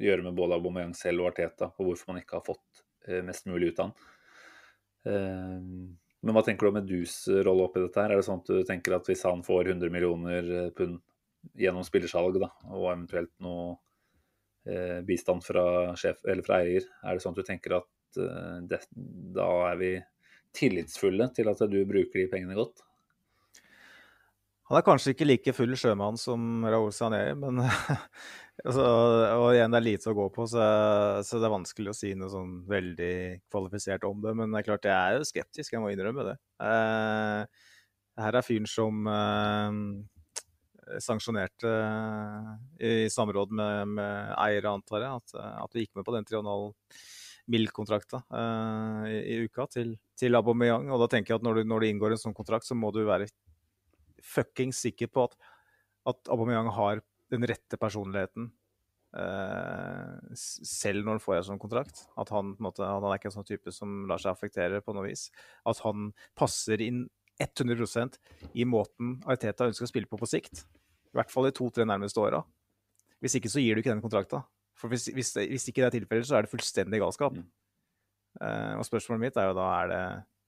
gjøre 0.00 0.24
med 0.26 0.36
både 0.36 0.58
Aubameyang 0.58 0.94
selv 0.96 1.24
og 1.24 1.32
Arteta 1.32 1.70
på 1.72 1.86
hvorfor 1.86 2.12
man 2.12 2.20
ikke 2.20 2.38
har 2.38 2.46
fått 2.46 2.84
eh, 3.08 3.22
mest 3.24 3.48
mulig 3.48 3.72
ut 3.72 3.80
av 3.80 3.88
han. 3.88 4.10
Eh, 5.08 5.58
men 6.24 6.36
hva 6.36 6.42
tenker 6.44 6.64
du 6.64 6.70
om 6.70 6.78
Medus 6.78 7.16
rolle 7.28 7.66
oppi 7.66 7.82
dette? 7.82 8.00
her? 8.00 8.14
Er 8.14 8.20
det 8.20 8.26
sånn 8.28 8.40
at 8.40 8.48
du 8.48 8.62
tenker 8.68 8.96
at 8.96 9.08
hvis 9.08 9.24
han 9.28 9.44
får 9.44 9.74
100 9.74 9.92
millioner 9.92 10.52
eh, 10.60 10.70
pund 10.76 11.00
gjennom 11.60 11.84
spillersalg 11.84 12.38
da, 12.40 12.48
og 12.72 12.88
eventuelt 12.92 13.34
noe 13.44 13.74
bistand 15.04 15.44
fra, 15.44 15.92
sjef, 16.00 16.22
fra 16.24 16.58
eier, 16.64 16.86
er 17.04 17.18
det 17.18 17.20
sånn 17.20 17.34
at 17.34 17.40
du 17.42 17.44
tenker 17.44 17.74
at 17.76 18.16
det, 18.64 18.78
da 19.36 19.48
er 19.66 19.76
vi 19.76 19.90
tillitsfulle 20.54 21.30
til 21.36 21.50
at 21.50 21.62
du 21.70 21.80
bruker 21.88 22.22
de 22.22 22.28
pengene 22.30 22.56
godt? 22.58 22.84
Han 24.70 24.78
er 24.78 24.84
kanskje 24.86 25.12
ikke 25.12 25.26
like 25.26 25.52
full 25.52 25.76
sjømann 25.76 26.16
som 26.16 26.64
Raoul 26.64 26.92
Sané, 26.96 27.34
men 27.36 27.60
altså, 28.64 28.84
og 29.36 29.50
igjen, 29.52 29.74
det 29.74 29.80
er 29.80 29.84
lite 29.84 30.08
å 30.08 30.16
gå 30.16 30.24
på, 30.32 30.46
så, 30.48 30.64
så, 31.20 31.36
det 31.36 31.48
er 31.50 31.52
vanskelig 31.52 31.92
å 31.92 31.96
si 31.98 32.14
noe 32.16 32.32
sånn 32.32 32.54
veldig 32.70 33.16
kvalifisert 33.52 34.06
om 34.08 34.24
det. 34.24 34.32
Men 34.38 34.54
det 34.54 34.62
er 34.62 34.68
klart, 34.70 34.88
jeg 34.88 34.96
er 34.96 35.18
jo 35.18 35.28
skeptisk, 35.28 35.74
jeg 35.74 35.84
må 35.84 35.92
innrømme 35.92 36.24
det. 36.30 36.36
Eh, 36.64 37.68
her 38.24 38.38
er 38.40 38.46
fyren 38.46 38.70
som 38.70 39.04
eh, 39.12 39.78
sanksjonerte 41.04 41.74
eh, 41.74 42.48
i 42.88 42.94
samråd 43.12 43.52
med, 43.60 43.94
med 44.00 44.32
eiere, 44.46 44.72
antar 44.72 45.04
jeg, 45.04 45.20
at, 45.20 45.36
at 45.60 45.76
vi 45.76 45.84
gikk 45.84 46.00
med 46.00 46.08
på 46.08 46.16
den 46.16 46.32
3,5 46.32 47.22
mill-kontrakta 47.50 48.22
eh, 48.32 49.06
i, 49.10 49.16
i, 49.34 49.38
uka 49.48 49.66
til, 49.72 49.94
til 50.18 50.38
Aubameyang. 50.38 50.88
Og 50.92 51.02
da 51.02 51.10
tenker 51.12 51.34
jeg 51.34 51.42
at 51.42 51.46
når 51.46 51.60
du, 51.60 51.64
når 51.68 51.84
du 51.84 51.88
inngår 51.90 52.16
en 52.16 52.22
sånn 52.26 52.36
kontrakt, 52.36 52.68
så 52.68 52.76
må 52.78 52.92
du 52.94 53.02
være 53.08 53.28
fuckings 54.24 54.80
sikker 54.86 55.10
på 55.12 55.26
at, 55.28 55.38
at 56.12 56.32
Aubameyang 56.32 56.70
har 56.76 57.04
den 57.32 57.48
rette 57.48 57.80
personligheten 57.80 58.52
Uh, 59.14 60.16
selv 60.34 61.04
når 61.06 61.14
han 61.14 61.20
får 61.22 61.36
en 61.36 61.44
sånn 61.52 61.60
kontrakt. 61.62 62.00
At 62.18 62.32
han, 62.34 62.56
på 62.56 62.62
en 62.62 62.66
måte, 62.66 62.82
han 62.82 63.04
er 63.06 63.20
ikke 63.20 63.28
en 63.30 63.36
sånn 63.36 63.46
type 63.46 63.70
som 63.70 64.08
lar 64.10 64.18
seg 64.18 64.32
affektere 64.32 64.80
på 64.82 64.94
noe 64.96 65.06
vis. 65.06 65.28
At 65.70 65.78
han 65.84 66.08
passer 66.34 66.82
inn 66.82 67.04
100% 67.38 68.18
i 68.58 68.66
måten 68.66 69.16
Ariteta 69.26 69.68
ønsker 69.70 69.86
å 69.86 69.90
spille 69.90 70.10
på 70.10 70.18
på 70.18 70.28
sikt. 70.30 70.64
I 71.14 71.18
hvert 71.18 71.30
fall 71.30 71.46
de 71.46 71.54
to-tre 71.54 71.86
nærmeste 71.86 72.18
åra. 72.22 72.42
Hvis 73.22 73.38
ikke 73.38 73.52
så 73.52 73.62
gir 73.62 73.74
du 73.74 73.84
ikke 73.84 73.94
den 73.94 74.02
kontrakta. 74.02 74.42
For 74.84 74.92
hvis, 74.92 75.08
hvis, 75.16 75.32
hvis, 75.40 75.64
ikke 75.70 75.80
det 75.80 75.86
er 75.86 75.94
tilfellet, 75.94 76.26
så 76.28 76.36
er 76.36 76.44
det 76.44 76.52
fullstendig 76.52 76.98
galskap. 77.00 77.32
Mm. 77.32 77.46
Uh, 78.36 78.74
og 78.76 78.84
spørsmålet 78.84 79.22
mitt 79.22 79.38
er 79.40 79.48
jo 79.48 79.54
da 79.56 79.68
er 79.78 79.88
det 79.88 80.00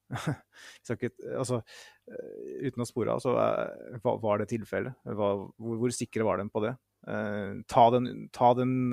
ikke, 0.93 1.09
altså, 1.39 1.63
eh, 2.11 2.67
uten 2.69 2.85
å 2.85 2.87
spore 2.87 3.15
av, 3.15 3.23
så 3.25 3.33
uh, 3.33 4.11
var 4.21 4.43
det 4.43 4.51
tilfellet? 4.53 4.93
Hvor, 5.09 5.49
hvor, 5.57 5.95
sikre 5.95 6.27
var 6.29 6.43
de 6.43 6.47
på 6.53 6.63
det? 6.67 6.75
Uh, 7.09 7.65
ta 7.71 7.87
den, 7.95 8.27
ta 8.35 8.53
den 8.59 8.93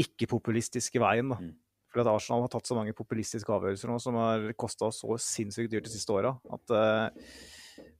ikke-populistiske 0.00 1.02
veien, 1.04 1.34
da. 1.34 1.38
Mm. 1.42 1.52
For 1.92 2.02
at 2.02 2.10
Arsenal 2.14 2.46
har 2.46 2.54
tatt 2.56 2.68
så 2.68 2.78
mange 2.78 2.96
populistiske 2.96 3.52
avgjørelser 3.52 3.92
nå 3.92 4.00
som 4.02 4.16
har 4.22 4.48
kosta 4.58 4.88
oss 4.88 5.04
så 5.04 5.20
sinnssykt 5.20 5.70
dyrt 5.76 5.86
de 5.86 5.92
siste 5.92 6.16
åra 6.16 6.32
at, 6.56 6.74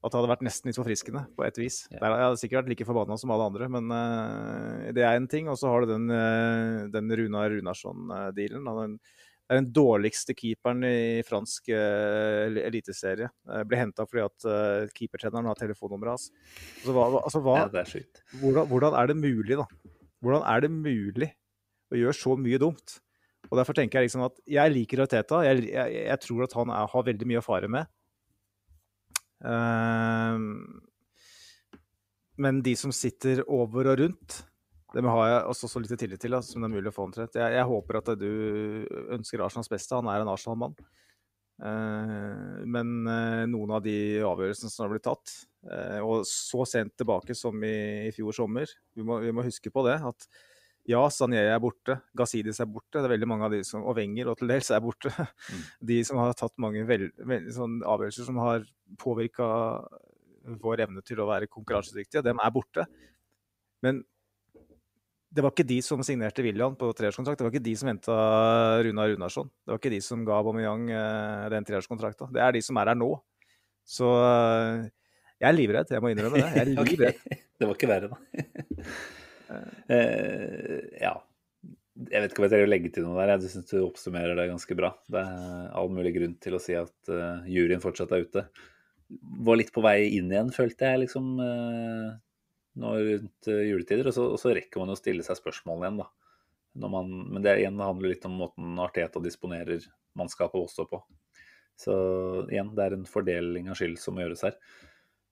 at, 0.02 0.10
det 0.10 0.18
hadde 0.18 0.30
vært 0.30 0.44
nesten 0.46 0.70
litt 0.70 0.78
forfriskende 0.78 1.24
på 1.36 1.44
et 1.46 1.60
vis. 1.60 1.84
Ja. 1.90 2.00
Der 2.02 2.14
jeg 2.14 2.26
hadde 2.28 2.40
sikkert 2.40 2.60
vært 2.60 2.72
like 2.74 2.88
forbanna 2.88 3.16
som 3.20 3.32
alle 3.34 3.46
andre, 3.50 3.68
men 3.72 3.88
uh, 3.92 4.90
det 4.96 5.06
er 5.06 5.16
en 5.16 5.30
ting. 5.30 5.48
Og 5.52 5.58
så 5.60 5.70
har 5.72 5.84
du 5.84 5.94
den, 5.94 6.10
uh, 6.12 6.84
den 6.92 7.14
Runar 7.20 7.50
Runarsson-dealen. 7.54 8.68
Den 8.68 8.98
er 9.46 9.60
den 9.60 9.70
dårligste 9.74 10.34
keeperen 10.36 10.84
i 10.86 11.22
fransk 11.26 11.72
uh, 11.72 12.58
eliteserie. 12.66 13.30
Ble 13.68 13.80
henta 13.80 14.06
fordi 14.08 14.26
at 14.26 14.48
uh, 14.50 14.92
keepertreneren 14.96 15.50
har 15.50 15.58
telefonnummeret 15.58 16.16
hans. 16.16 16.28
Altså, 16.82 16.94
hva, 16.96 17.08
altså, 17.22 17.42
hva, 17.46 17.58
ja, 17.62 17.72
det 17.72 17.84
er. 17.86 18.22
Hvordan, 18.42 18.70
hvordan, 18.70 19.00
er 19.00 19.10
det 19.10 19.18
mulig, 19.22 19.58
da? 19.58 19.66
Hvordan 20.24 20.46
er 20.52 20.64
det 20.66 20.72
mulig 20.74 21.32
å 21.92 22.00
gjøre 22.00 22.18
så 22.18 22.38
mye 22.40 22.60
dumt? 22.62 23.00
Og 23.46 23.60
Derfor 23.60 23.76
tenker 23.78 24.00
jeg 24.00 24.08
liksom 24.08 24.24
at 24.26 24.40
jeg 24.50 24.72
liker 24.74 25.04
Arteta. 25.04 25.42
Jeg, 25.46 25.68
jeg, 25.70 26.00
jeg 26.08 26.22
tror 26.24 26.46
at 26.46 26.56
han 26.58 26.72
er, 26.74 26.88
har 26.90 27.06
veldig 27.06 27.28
mye 27.30 27.42
å 27.42 27.46
fare 27.46 27.70
med. 27.70 27.90
Uh, 29.46 30.36
men 32.42 32.60
de 32.66 32.74
som 32.76 32.92
sitter 32.92 33.44
over 33.46 33.92
og 33.92 34.00
rundt 34.02 34.42
dem 34.96 35.08
har 35.10 35.26
jeg 35.28 35.48
også 35.50 35.68
så 35.68 35.80
lite 35.82 35.96
tillit 36.00 36.20
til 36.22 36.32
da, 36.32 36.38
som 36.44 36.62
det 36.62 36.68
er 36.70 36.76
mulig 36.76 36.88
å 36.88 36.94
få 36.94 37.04
omtrent. 37.04 37.34
Jeg, 37.36 37.52
jeg 37.52 37.68
håper 37.68 37.98
at 37.98 38.12
du 38.16 38.30
ønsker 39.12 39.42
Arsenals 39.44 39.68
beste. 39.68 39.98
Han 39.98 40.08
er 40.08 40.22
en 40.22 40.30
Arsenal-mann. 40.32 40.76
Uh, 41.56 42.62
men 42.68 42.92
uh, 43.08 43.44
noen 43.50 43.74
av 43.76 43.82
de 43.84 43.96
avgjørelsene 44.24 44.72
som 44.72 44.86
har 44.86 44.94
blitt 44.94 45.06
tatt, 45.08 45.36
og 46.06 46.20
så 46.30 46.62
sent 46.68 46.92
tilbake 46.94 47.34
som 47.34 47.58
i, 47.66 48.06
i 48.06 48.10
fjor 48.14 48.36
sommer 48.36 48.70
vi 48.94 49.02
må, 49.02 49.16
vi 49.24 49.32
må, 49.34 49.42
huske 49.42 49.72
på 49.74 49.82
det. 49.88 49.96
At 49.98 50.28
ja, 50.86 51.02
Sanjei 51.10 51.44
er 51.50 51.60
borte, 51.62 51.98
Gazidis 52.16 52.60
er 52.62 52.68
borte. 52.70 53.00
Det 53.00 53.08
er 53.08 53.14
veldig 53.16 53.28
mange 53.28 53.46
av 53.48 53.54
de 53.54 53.62
som, 53.66 53.82
og 53.82 53.96
Wenger 53.98 54.30
og 54.30 54.38
til 54.38 54.52
dels 54.52 54.70
er 54.70 54.82
borte. 54.84 55.10
Mm. 55.10 55.62
De 55.90 56.00
som 56.06 56.20
har 56.22 56.36
tatt 56.38 56.54
mange 56.62 56.84
sånn 57.54 57.80
avgjørelser 57.82 58.28
som 58.28 58.38
har 58.44 58.66
påvirka 59.02 59.48
vår 60.62 60.84
evne 60.84 61.02
til 61.02 61.18
å 61.18 61.26
være 61.26 61.50
konkurransedyktige, 61.50 62.22
dem 62.22 62.38
er 62.38 62.52
borte. 62.54 62.86
Men 63.82 64.04
det 65.36 65.42
var 65.44 65.52
ikke 65.52 65.66
de 65.68 65.80
som 65.84 66.00
signerte 66.06 66.44
William 66.46 66.76
på 66.78 66.88
treårskontrakt. 66.96 67.40
Det 67.40 67.44
var 67.44 67.52
ikke 67.52 67.66
de 67.66 67.74
som 67.76 67.90
henta 67.90 68.14
Runa 68.86 69.08
Runarsson. 69.10 69.50
Det 69.66 69.74
var 69.74 69.80
ikke 69.82 69.92
de 69.92 70.00
som 70.06 70.22
ga 70.24 70.38
Aubameyang 70.38 70.86
uh, 70.94 71.48
den 71.52 71.66
treårskontrakta. 71.66 72.30
Det 72.32 72.40
er 72.40 72.54
de 72.56 72.62
som 72.64 72.78
er 72.80 72.92
her 72.94 72.96
nå. 72.96 73.10
Så 73.84 74.06
uh, 74.06 74.86
jeg 75.36 75.50
er 75.50 75.58
livredd, 75.58 75.92
jeg 75.92 76.00
må 76.00 76.14
innrømme 76.14 76.40
det. 76.40 76.46
Jeg 76.46 76.62
er 76.62 76.72
livredd. 76.78 77.20
Det 77.58 77.68
var 77.68 77.76
ikke 77.76 77.90
verre, 77.90 78.14
da. 78.14 78.96
uh, 79.50 80.82
ja. 81.00 81.14
Jeg 81.96 82.20
vet 82.22 82.32
ikke 82.32 82.42
om 82.42 82.44
jeg 82.44 82.52
trenger 82.52 82.68
å 82.68 82.70
legge 82.70 82.92
til 82.92 83.06
noe 83.06 83.16
der. 83.22 83.34
Jeg 83.36 83.54
syns 83.54 83.70
du 83.70 83.78
oppsummerer 83.80 84.36
det 84.36 84.50
ganske 84.50 84.76
bra. 84.76 84.92
Det 85.08 85.22
er 85.22 85.70
all 85.80 85.88
mulig 85.92 86.12
grunn 86.18 86.34
til 86.44 86.58
å 86.58 86.60
si 86.62 86.76
at 86.76 87.12
uh, 87.12 87.46
juryen 87.48 87.82
fortsatt 87.82 88.12
er 88.12 88.26
ute. 88.26 88.44
Var 89.46 89.60
litt 89.60 89.72
på 89.72 89.84
vei 89.84 90.10
inn 90.18 90.28
igjen, 90.32 90.52
følte 90.54 90.90
jeg, 90.90 91.06
liksom. 91.06 91.32
Uh, 91.40 92.12
nå 92.76 92.92
rundt 93.00 93.48
juletider. 93.48 94.10
Og 94.10 94.16
så, 94.16 94.26
og 94.34 94.40
så, 94.42 94.52
rekker 94.56 94.82
man 94.82 94.92
jo 94.92 94.98
å 94.98 95.00
stille 95.00 95.24
seg 95.24 95.40
spørsmål 95.40 95.86
igjen, 95.86 96.02
da. 96.04 96.10
Man, 96.92 97.08
men 97.32 97.40
det 97.40 97.54
igjen 97.62 97.80
handler 97.80 98.12
litt 98.12 98.26
om 98.28 98.34
måten 98.36 98.76
Arteta 98.84 99.22
disponerer 99.24 99.80
mannskapet 100.18 100.60
også 100.60 100.84
på. 100.90 101.00
Så 101.76 101.94
igjen, 102.50 102.72
det 102.76 102.84
er 102.84 102.96
en 102.96 103.08
fordeling 103.08 103.70
av 103.70 103.78
skyld 103.78 103.98
som 104.00 104.16
må 104.16 104.24
gjøres 104.24 104.44
her. 104.48 104.60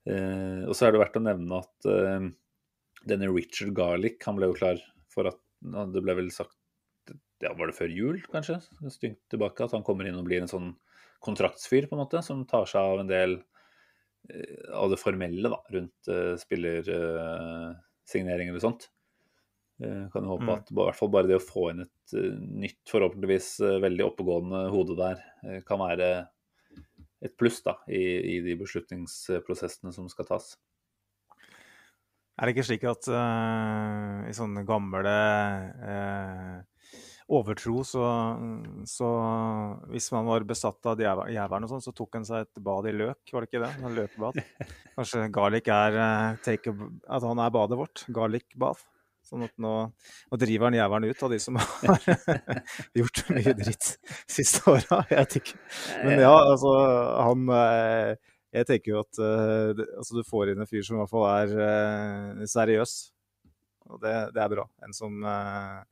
Uh, 0.04 0.68
og 0.68 0.76
så 0.76 0.86
er 0.86 0.92
det 0.92 1.00
verdt 1.00 1.16
å 1.16 1.24
nevne 1.24 1.60
at 1.64 1.88
uh, 1.88 2.26
denne 3.08 3.28
Richard 3.30 3.72
Garlick 3.76 4.24
han 4.26 4.36
ble 4.38 4.46
jo 4.50 4.58
klar 4.58 4.78
for 5.12 5.24
at 5.30 5.40
Det 5.94 6.02
ble 6.04 6.14
vel 6.18 6.30
sagt 6.34 6.56
ja, 7.42 7.50
Var 7.56 7.66
det 7.68 7.76
før 7.76 7.90
jul, 7.92 8.18
kanskje? 8.32 8.56
En 8.82 8.90
stund 8.92 9.16
tilbake. 9.32 9.64
At 9.64 9.74
han 9.76 9.84
kommer 9.84 10.04
inn 10.08 10.18
og 10.18 10.26
blir 10.28 10.40
en 10.42 10.50
sånn 10.50 10.70
kontraktsfyr, 11.24 11.84
på 11.88 11.94
en 11.96 12.02
måte, 12.02 12.18
som 12.24 12.46
tar 12.48 12.66
seg 12.68 12.80
av 12.80 13.00
en 13.00 13.10
del 13.10 13.30
uh, 13.38 13.42
av 14.76 14.90
det 14.92 15.00
formelle 15.00 15.48
da, 15.52 15.58
rundt 15.72 16.02
spillersignering 16.40 18.48
eller 18.52 18.64
sånt. 18.64 18.82
kan 19.80 20.22
jo 20.22 20.30
håpe 20.34 20.46
mm. 20.46 20.54
at 20.54 20.70
i 20.70 20.74
hvert 20.78 20.98
fall 21.00 21.12
bare 21.12 21.28
det 21.28 21.40
å 21.40 21.42
få 21.42 21.62
inn 21.72 21.82
et 21.84 22.08
nytt, 22.64 22.82
forhåpentligvis 22.88 23.48
veldig 23.84 24.04
oppegående 24.06 24.60
hode 24.72 24.94
der, 25.00 25.16
kan 25.68 25.78
være 25.82 26.08
et 27.24 27.34
pluss 27.40 27.62
da, 27.64 27.78
i, 27.88 28.02
i, 28.34 28.36
de 28.44 28.54
beslutningsprosessene 28.60 29.92
som 29.96 30.08
skal 30.12 30.28
tas. 30.28 30.46
Er 32.34 32.48
det 32.48 32.54
ikke 32.54 32.66
slik 32.66 32.86
at 32.90 33.06
uh, 33.14 34.24
i 34.26 34.32
sånne 34.34 34.64
gamle 34.66 35.10
uh, 35.86 36.56
overtro, 37.34 37.84
så, 37.86 38.06
så, 38.90 39.10
hvis 39.92 40.10
man 40.12 40.26
var 40.28 40.46
besatt 40.48 40.90
av 40.90 41.00
jævelen 41.00 41.68
og 41.68 41.70
sånn, 41.70 41.84
så 41.84 41.94
tok 41.96 42.18
han 42.18 42.26
seg 42.26 42.44
et 42.44 42.64
bad 42.66 42.88
i 42.90 42.96
løk, 42.96 43.22
var 43.32 43.44
det 43.44 43.50
ikke 43.52 43.62
det? 43.62 43.70
En 43.80 43.94
Løkbad. 43.96 44.40
Kanskje 44.96 45.28
garlic 45.34 45.70
er 45.72 46.00
uh, 46.00 46.42
take, 46.44 46.74
at 47.06 47.28
han 47.30 47.44
er 47.44 47.54
badet 47.54 47.78
vårt. 47.80 48.04
Garlic 48.14 48.50
bath. 48.58 48.82
Sånn 49.24 49.46
at 49.46 49.54
nå, 49.62 49.72
nå 50.28 50.36
driver 50.36 50.68
han 50.68 50.76
jævelen 50.76 51.14
ut 51.14 51.22
av 51.24 51.30
de 51.32 51.38
som 51.40 51.56
har 51.56 52.02
gjort 52.98 53.22
mye 53.32 53.54
dritt 53.56 53.94
siste 54.28 54.60
åra. 54.68 55.00
Jeg 55.08 55.16
vet 55.16 55.36
ikke. 55.40 55.60
Men 56.04 56.20
ja, 56.26 56.34
altså 56.34 56.74
han 57.24 57.48
eh, 57.56 58.32
Jeg 58.54 58.68
tenker 58.68 58.92
jo 58.92 59.00
at 59.02 59.18
uh, 59.18 59.72
altså, 59.98 60.20
du 60.20 60.26
får 60.26 60.52
inn 60.52 60.62
en 60.62 60.70
fyr 60.70 60.84
som 60.86 60.96
i 60.96 61.00
hvert 61.02 61.10
fall 61.10 61.26
er 61.32 61.54
uh, 61.58 62.44
seriøs. 62.50 62.92
Og 63.90 63.98
det, 64.00 64.12
det, 64.36 64.40
er 64.44 64.52
bra. 64.52 64.64
En 64.86 64.94
som 64.96 65.26
uh, 65.26 65.82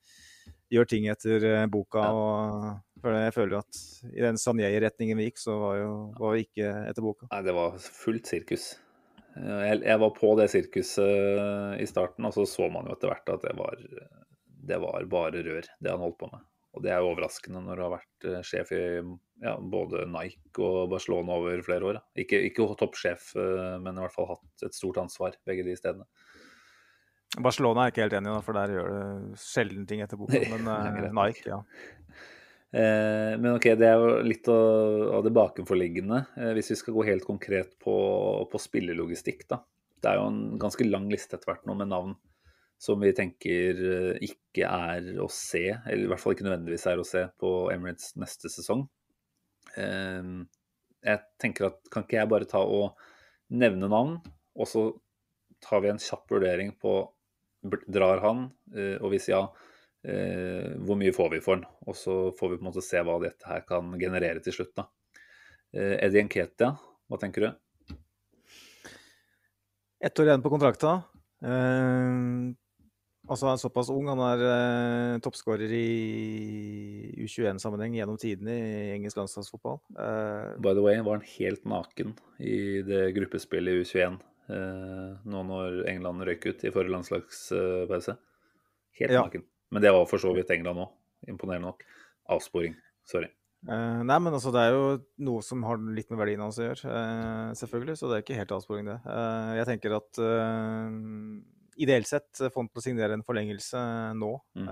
gjør 0.72 0.88
ting 0.92 1.08
etter 1.10 1.46
boka. 1.72 2.04
og 2.14 3.08
Jeg 3.10 3.34
føler 3.34 3.58
at 3.58 3.82
i 4.12 4.22
den 4.22 4.38
Sanjei-retningen 4.40 5.18
vi 5.18 5.26
gikk, 5.28 5.42
så 5.42 5.58
var, 5.58 5.80
jo, 5.80 5.90
var 6.20 6.36
vi 6.36 6.46
ikke 6.46 6.70
etter 6.92 7.04
boka. 7.04 7.28
Nei, 7.34 7.42
det 7.48 7.56
var 7.58 7.76
fullt 7.82 8.30
sirkus. 8.30 8.70
Jeg, 9.32 9.80
jeg, 9.80 9.98
var 10.00 10.14
på 10.14 10.32
det 10.38 10.48
sirkuset 10.52 11.80
i 11.80 11.88
starten, 11.88 12.28
og 12.28 12.34
så 12.36 12.46
så 12.48 12.68
man 12.72 12.88
jo 12.88 12.94
etter 12.94 13.10
hvert 13.10 13.30
at 13.32 13.44
det 13.48 13.52
var, 13.58 13.84
det 14.70 14.80
var 14.80 15.06
bare 15.10 15.44
rør, 15.44 15.68
det 15.80 15.92
han 15.92 16.04
holdt 16.04 16.18
på 16.20 16.30
med. 16.30 16.44
Og 16.72 16.84
det 16.84 16.92
er 16.92 17.02
jo 17.02 17.10
overraskende 17.10 17.60
når 17.64 17.80
du 17.80 17.84
har 17.84 17.94
vært 17.98 18.28
sjef 18.48 18.72
i 18.76 18.82
ja, 19.42 19.56
både 19.58 20.04
Nike 20.10 20.62
og 20.62 20.92
Barcelona 20.92 21.38
over 21.40 21.62
flere 21.66 21.88
år. 21.90 22.00
Ikke, 22.18 22.40
ikke 22.48 22.68
toppsjef, 22.78 23.32
eh, 23.38 23.78
men 23.82 23.98
i 23.98 24.04
hvert 24.04 24.14
fall 24.14 24.30
hatt 24.34 24.68
et 24.68 24.76
stort 24.76 25.00
ansvar 25.02 25.36
begge 25.48 25.66
de 25.66 25.76
stedene. 25.78 26.06
Barcelona 27.42 27.86
er 27.86 27.92
ikke 27.92 28.04
helt 28.04 28.18
enig 28.18 28.28
i, 28.28 28.40
for 28.44 28.58
der 28.58 28.74
gjør 28.76 28.90
det 28.92 29.40
sjelden 29.40 29.88
ting 29.88 30.02
etter 30.04 30.20
boka. 30.20 30.40
Men 30.52 30.68
uh, 30.72 31.10
Nike, 31.16 31.48
ja. 31.48 31.62
Eh, 32.72 33.34
men 33.36 33.50
ok, 33.52 33.66
det 33.76 33.88
er 33.88 34.00
jo 34.00 34.12
litt 34.24 34.48
av, 34.48 35.20
det 35.24 35.32
bakenforliggende. 35.36 36.22
Eh, 36.40 36.52
hvis 36.56 36.72
vi 36.72 36.78
skal 36.80 36.96
gå 36.96 37.06
helt 37.08 37.26
konkret 37.28 37.74
på, 37.82 37.94
på 38.48 38.60
spillelogistikk, 38.60 39.46
da. 39.50 39.60
Det 40.02 40.10
er 40.10 40.18
jo 40.18 40.28
en 40.30 40.44
ganske 40.60 40.86
lang 40.88 41.10
liste 41.12 41.36
etter 41.36 41.52
hvert 41.52 41.66
nå 41.68 41.76
med 41.78 41.92
navn 41.92 42.14
som 42.82 42.98
vi 42.98 43.12
tenker 43.14 43.78
eh, 43.86 44.24
ikke 44.26 44.66
er 44.66 45.12
å 45.22 45.28
se, 45.30 45.68
eller 45.70 46.06
i 46.06 46.10
hvert 46.10 46.22
fall 46.22 46.34
ikke 46.34 46.48
nødvendigvis 46.48 46.88
er 46.90 46.98
å 46.98 47.06
se 47.06 47.26
på 47.38 47.52
Emirates 47.74 48.16
neste 48.18 48.50
sesong. 48.50 48.88
Jeg 49.76 51.18
tenker 51.40 51.70
at 51.70 51.78
kan 51.92 52.04
ikke 52.04 52.18
jeg 52.18 52.30
bare 52.30 52.48
ta 52.50 52.60
og 52.62 52.98
nevne 53.52 53.88
navn, 53.90 54.18
og 54.54 54.68
så 54.68 54.84
tar 55.62 55.82
vi 55.84 55.90
en 55.92 56.00
kjapp 56.02 56.30
vurdering 56.30 56.74
på 56.80 56.94
drar 57.86 58.20
han, 58.24 58.46
og 59.00 59.08
hvis 59.12 59.28
ja, 59.30 59.44
eh, 60.06 60.72
hvor 60.82 60.98
mye 60.98 61.14
får 61.14 61.30
vi 61.34 61.40
for 61.44 61.58
han? 61.58 61.66
Og 61.86 61.96
så 61.98 62.16
får 62.38 62.52
vi 62.52 62.58
på 62.58 62.64
en 62.64 62.70
måte 62.70 62.84
se 62.84 63.02
hva 63.04 63.18
dette 63.22 63.48
her 63.48 63.64
kan 63.68 63.94
generere 64.00 64.42
til 64.44 64.56
slutt. 64.56 64.74
da. 64.78 64.88
Eh, 65.72 65.96
Eddie 66.04 66.26
Nketia, 66.26 66.72
hva 67.08 67.20
tenker 67.20 67.46
du? 67.46 67.50
Ett 70.02 70.18
år 70.18 70.32
igjen 70.32 70.42
på 70.42 70.50
kontrakta. 70.50 70.96
Altså 73.32 73.48
Han 73.48 73.56
er 73.56 73.62
såpass 73.62 73.90
ung. 73.92 74.10
Han 74.12 74.20
er 74.26 74.42
eh, 74.46 75.20
toppskårer 75.24 75.72
i 75.72 75.86
U21-sammenheng 77.24 77.96
gjennom 77.96 78.18
tidene 78.20 78.56
i 78.56 78.90
engelsk 78.98 79.20
landslagsfotball. 79.20 79.80
Eh, 79.96 80.58
By 80.62 80.74
the 80.76 80.84
way, 80.84 81.00
var 81.00 81.18
han 81.18 81.28
helt 81.38 81.64
naken 81.68 82.12
i 82.38 82.82
det 82.86 83.06
gruppespillet 83.16 83.80
i 83.80 83.86
U21 83.86 84.20
eh, 84.52 85.10
nå 85.32 85.44
når 85.48 85.82
England 85.90 86.26
røyk 86.28 86.50
ut 86.50 86.66
i 86.66 86.74
forrige 86.74 86.96
landslagspause. 86.96 88.18
Helt 89.00 89.16
ja. 89.16 89.24
naken. 89.24 89.46
Men 89.72 89.84
det 89.84 89.94
var 89.96 90.08
for 90.10 90.20
så 90.20 90.34
vidt 90.36 90.52
England 90.52 90.84
òg. 90.84 90.92
Imponerende 91.32 91.70
nok. 91.70 91.86
Avsporing. 92.32 92.76
Sorry. 93.08 93.30
Uh, 93.62 94.02
nei, 94.02 94.16
men 94.18 94.34
altså, 94.34 94.50
det 94.50 94.58
er 94.58 94.74
jo 94.74 94.86
noe 95.22 95.42
som 95.46 95.62
har 95.62 95.78
litt 95.94 96.08
med 96.10 96.18
verdien 96.18 96.40
hans 96.42 96.58
å 96.58 96.64
gjøre, 96.64 96.90
uh, 96.90 97.52
selvfølgelig. 97.58 97.94
Så 97.98 98.10
det 98.10 98.16
er 98.16 98.24
ikke 98.24 98.38
helt 98.40 98.54
avsporing, 98.56 98.88
det. 98.90 98.98
Uh, 99.06 99.52
jeg 99.60 99.68
tenker 99.70 99.94
at 100.00 100.22
ideelt 101.80 102.08
sett 102.08 102.40
få 102.42 102.62
han 102.62 102.68
til 102.70 102.82
å 102.82 102.84
signere 102.84 103.16
en 103.16 103.24
forlengelse 103.26 103.80
nå. 104.18 104.32
Mm. 104.58 104.68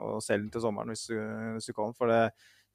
og 0.00 0.22
selge 0.24 0.46
den 0.46 0.54
til 0.54 0.64
sommeren 0.64 0.90
hvis, 0.92 1.06
hvis, 1.10 1.68
du 1.70 1.76
kan. 1.76 1.94
For 1.96 2.10
det 2.10 2.22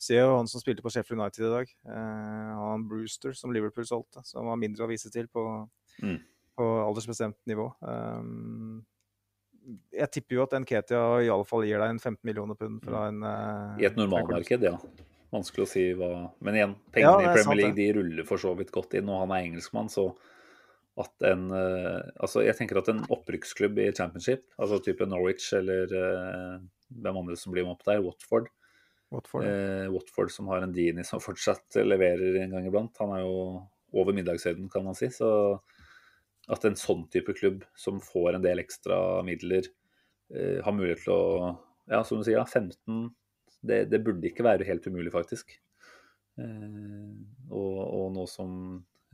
ser 0.01 0.23
jo 0.23 0.37
han 0.37 0.49
som 0.51 0.63
spilte 0.63 0.85
på 0.85 0.91
Sheffield 0.93 1.21
United 1.21 1.47
i 1.47 1.53
dag. 1.53 1.75
han 1.85 2.87
Brewster, 2.89 3.35
som 3.35 3.53
Liverpool 3.55 3.87
solgte, 3.87 4.23
som 4.27 4.51
har 4.51 4.59
mindre 4.61 4.87
å 4.87 4.91
vise 4.91 5.11
til 5.11 5.27
på, 5.31 5.45
mm. 6.03 6.19
på 6.59 6.69
aldersbestemt 6.85 7.39
nivå. 7.49 7.69
Um, 7.81 8.83
jeg 9.95 10.11
tipper 10.13 10.37
jo 10.37 10.45
at 10.45 10.53
Nketia 10.61 11.01
i 11.25 11.31
alle 11.31 11.47
fall 11.47 11.65
gir 11.65 11.81
deg 11.81 11.95
en 11.95 12.01
15 12.01 12.21
millioner 12.27 12.57
pund 12.59 12.83
fra 12.85 13.07
en 13.09 13.23
uh, 13.25 13.81
I 13.81 13.87
et 13.89 13.97
normalmarked, 13.97 14.65
ja. 14.65 14.77
Vanskelig 15.33 15.65
å 15.65 15.69
si 15.69 15.85
hva 15.97 16.09
Men 16.45 16.59
igjen, 16.59 16.75
pengene 16.93 17.25
ja, 17.25 17.31
i 17.31 17.35
Premier 17.39 17.59
League 17.59 17.77
de 17.79 17.87
ruller 17.97 18.27
for 18.27 18.41
så 18.41 18.53
vidt 18.57 18.71
godt 18.75 18.95
inn, 18.99 19.09
og 19.09 19.23
han 19.23 19.33
er 19.35 19.47
engelskmann, 19.47 19.89
så 19.91 20.11
at 21.01 21.25
en 21.27 21.49
uh, 21.51 22.03
Altså, 22.23 22.43
jeg 22.45 22.55
tenker 22.55 22.79
at 22.79 22.91
en 22.91 23.03
opprykksklubb 23.11 23.81
i 23.83 23.89
championship, 23.95 24.45
altså 24.55 24.79
type 24.83 25.07
Norwich 25.09 25.49
eller 25.57 25.91
uh, 25.91 26.61
hvem 26.95 27.19
andre 27.23 27.35
som 27.39 27.51
blir 27.55 27.65
med 27.65 27.75
opp 27.75 27.83
der, 27.87 28.03
Watford 28.05 28.51
Watford, 29.15 29.45
Eh, 29.45 29.91
Watford 29.93 30.31
som 30.31 30.47
har 30.47 30.61
en 30.61 30.73
Dini 30.73 31.03
som 31.03 31.21
fortsatt 31.23 31.77
leverer 31.85 32.41
en 32.41 32.55
gang 32.55 32.67
iblant. 32.67 32.95
Han 32.99 33.13
er 33.15 33.23
jo 33.23 33.35
over 33.95 34.15
middagshøyden, 34.17 34.69
kan 34.71 34.85
man 34.85 34.97
si. 34.97 35.09
Så 35.13 35.27
at 36.51 36.65
en 36.65 36.77
sånn 36.77 37.05
type 37.13 37.33
klubb 37.37 37.63
som 37.79 38.01
får 38.03 38.35
en 38.35 38.45
del 38.45 38.61
ekstra 38.61 38.97
midler, 39.25 39.69
eh, 40.33 40.61
har 40.63 40.75
mulighet 40.75 41.05
til 41.05 41.13
å 41.15 41.55
Ja, 41.85 42.01
som 42.03 42.17
du 42.17 42.23
sier, 42.25 42.41
15 42.41 43.13
det, 43.61 43.91
det 43.91 43.99
burde 44.01 44.25
ikke 44.25 44.45
være 44.45 44.65
helt 44.65 44.85
umulig, 44.87 45.11
faktisk. 45.13 45.51
Eh, 46.41 47.11
og, 47.51 47.77
og, 47.77 48.07
nå 48.15 48.25
som 48.27 48.55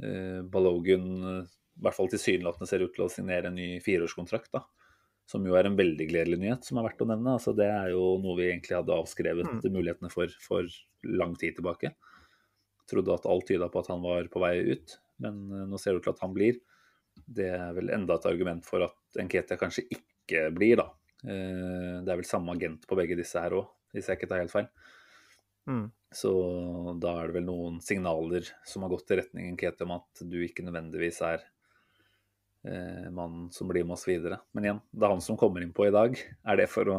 eh, 0.02 0.40
Balogun 0.42 1.10
eh, 1.20 1.50
i 1.78 1.84
hvert 1.86 1.98
fall 1.98 2.12
tilsynelatende 2.12 2.70
ser 2.70 2.84
ut 2.86 2.94
til 2.96 3.06
å 3.06 3.12
signere 3.12 3.50
en 3.50 3.58
ny 3.58 3.74
fireårskontrakt, 3.84 4.52
da, 4.54 4.64
som 5.30 5.46
jo 5.48 5.56
er 5.58 5.70
en 5.70 5.78
veldig 5.80 6.08
gledelig 6.10 6.40
nyhet, 6.42 6.68
som 6.68 6.80
er 6.80 6.90
verdt 6.90 7.04
å 7.06 7.08
nevne. 7.10 7.36
Altså, 7.38 7.54
det 7.58 7.70
er 7.72 7.94
jo 7.94 8.18
noe 8.22 8.38
vi 8.40 8.50
egentlig 8.50 8.78
hadde 8.78 8.98
avskrevet 8.98 9.48
mm. 9.48 9.62
mulighetene 9.72 10.12
for 10.14 10.34
for 10.44 10.68
lang 11.08 11.36
tid 11.40 11.58
tilbake. 11.58 11.94
Trodde 12.90 13.16
at 13.16 13.28
alt 13.30 13.48
tyda 13.48 13.70
på 13.72 13.82
at 13.82 13.90
han 13.94 14.04
var 14.04 14.28
på 14.32 14.42
vei 14.44 14.58
ut, 14.74 14.98
men 15.24 15.44
eh, 15.50 15.68
nå 15.70 15.80
ser 15.80 15.96
det 15.96 16.02
ut 16.02 16.10
til 16.10 16.16
at 16.16 16.26
han 16.26 16.36
blir. 16.36 16.60
Det 17.26 17.52
er 17.54 17.72
vel 17.78 17.94
enda 17.94 18.18
et 18.18 18.28
argument 18.30 18.66
for 18.68 18.84
at 18.88 19.22
Nketia 19.22 19.60
kanskje 19.60 19.88
ikke 19.94 20.50
blir, 20.56 20.82
da. 20.82 20.90
Eh, 21.24 22.02
det 22.04 22.12
er 22.12 22.20
vel 22.20 22.28
samme 22.28 22.56
agent 22.58 22.88
på 22.90 22.98
begge 23.00 23.18
disse 23.20 23.40
her 23.40 23.56
òg, 23.58 23.70
hvis 23.96 24.10
jeg 24.10 24.20
ikke 24.20 24.32
tar 24.32 24.44
helt 24.44 24.54
feil. 24.54 24.70
Mm. 25.70 25.88
Så 26.12 26.32
da 27.00 27.16
er 27.22 27.30
det 27.30 27.38
vel 27.38 27.48
noen 27.48 27.80
signaler 27.84 28.48
som 28.68 28.84
har 28.84 28.92
gått 28.92 29.14
i 29.14 29.22
retning 29.22 29.54
Nketia 29.54 29.88
om 29.88 29.96
at 30.00 30.24
du 30.28 30.40
ikke 30.44 30.66
nødvendigvis 30.68 31.22
er 31.28 31.46
mannen 32.62 33.48
som 33.50 33.70
blir 33.70 33.86
med 33.88 33.96
oss 33.96 34.06
videre. 34.06 34.38
Men 34.54 34.68
igjen, 34.68 34.82
det 34.94 35.08
er 35.08 35.14
han 35.16 35.24
som 35.26 35.38
kommer 35.40 35.64
inn 35.64 35.74
på 35.74 35.88
i 35.88 35.94
dag. 35.94 36.18
Er 36.46 36.60
det 36.60 36.68
for 36.70 36.92
å 36.94 36.98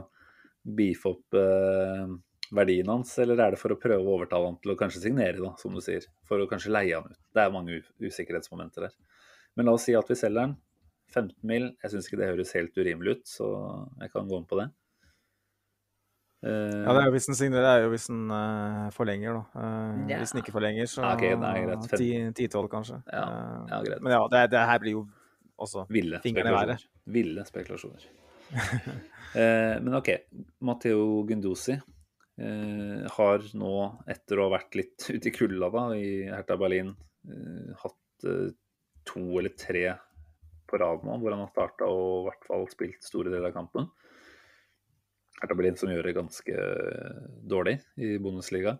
beefe 0.62 1.12
opp 1.12 1.38
eh, 1.38 2.12
verdien 2.52 2.90
hans, 2.92 3.14
eller 3.22 3.40
er 3.40 3.54
det 3.54 3.60
for 3.60 3.74
å 3.74 3.78
prøve 3.80 4.02
å 4.02 4.18
overtale 4.18 4.50
han 4.50 4.58
til 4.62 4.74
å 4.74 4.78
kanskje 4.78 5.04
signere, 5.06 5.40
da, 5.40 5.54
som 5.60 5.74
du 5.74 5.82
sier? 5.84 6.04
For 6.28 6.42
å 6.42 6.48
kanskje 6.50 6.74
leie 6.74 6.98
han 6.98 7.08
ut. 7.08 7.22
Det 7.32 7.44
er 7.44 7.54
mange 7.54 7.80
usikkerhetsmomenter 8.02 8.88
der. 8.88 8.94
Men 9.56 9.68
la 9.68 9.76
oss 9.76 9.88
si 9.88 9.96
at 9.98 10.10
vi 10.10 10.18
selger 10.18 10.46
den. 10.46 10.60
15 11.12 11.34
mil. 11.44 11.72
Jeg 11.82 11.92
syns 11.92 12.06
ikke 12.08 12.22
det 12.22 12.30
høres 12.30 12.54
helt 12.56 12.78
urimelig 12.78 13.18
ut, 13.18 13.26
så 13.28 13.48
jeg 14.00 14.12
kan 14.14 14.30
gå 14.30 14.38
inn 14.40 14.48
på 14.48 14.60
det. 14.62 14.70
Uh, 16.42 16.82
ja, 16.82 16.90
det 16.90 17.02
er 17.04 17.04
jo 17.06 17.12
hvis 17.14 17.28
den 17.28 17.36
signerer, 17.38 17.62
det 17.62 17.72
er 17.72 17.84
jo 17.84 17.90
hvis 17.92 18.08
den 18.08 18.22
uh, 18.34 18.86
forlenger, 18.96 19.36
da. 19.36 19.42
Uh, 19.54 19.98
yeah. 20.08 20.22
Hvis 20.22 20.32
den 20.32 20.40
ikke 20.40 20.54
forlenger, 20.56 20.88
så 20.90 21.04
okay, 21.12 21.36
10-12, 21.36 22.64
kanskje. 22.72 22.98
Ja, 23.12 23.26
ja. 23.70 23.98
Men 24.00 24.14
ja, 24.16 24.22
det, 24.32 24.40
det, 24.56 24.64
her 24.72 24.80
blir 24.82 24.96
jo 24.96 25.04
også 25.60 25.86
Ville 25.92 26.20
spekulasjoner. 26.22 26.84
Ville 27.12 27.44
spekulasjoner. 27.48 28.06
men 29.84 29.96
OK. 29.98 30.10
Matteo 30.64 31.22
Gunduzi 31.28 31.76
har 32.36 33.44
nå, 33.60 33.72
etter 34.10 34.40
å 34.40 34.46
ha 34.48 34.54
vært 34.56 34.78
litt 34.80 35.06
ute 35.12 35.28
i 35.28 35.34
kulda 35.34 35.68
da, 35.70 35.82
i 35.94 36.24
Hertha 36.26 36.56
Berlin, 36.58 36.94
hatt 37.78 38.26
to 39.06 39.22
eller 39.38 39.52
tre 39.58 39.84
på 40.72 40.80
rad 40.80 41.04
nå 41.04 41.18
hvor 41.20 41.34
han 41.34 41.44
har 41.44 41.52
starta 41.52 41.88
og 41.90 42.22
i 42.22 42.30
hvert 42.30 42.48
fall 42.48 42.64
spilt 42.72 43.04
store 43.04 43.32
deler 43.32 43.50
av 43.50 43.56
kampen. 43.56 43.90
Hertha 45.42 45.56
Berlin 45.58 45.78
som 45.78 45.92
gjør 45.92 46.08
det 46.08 46.16
ganske 46.16 46.64
dårlig 47.50 47.76
i 48.00 48.14
Bundesliga. 48.22 48.76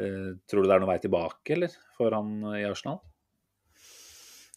Eh, 0.00 0.34
tror 0.48 0.62
du 0.62 0.68
det 0.68 0.74
er 0.76 0.82
noen 0.82 0.90
vei 0.90 1.00
tilbake, 1.02 1.54
eller, 1.56 1.74
for 1.96 2.14
han 2.16 2.34
i 2.56 2.64
Arsenal? 2.66 2.98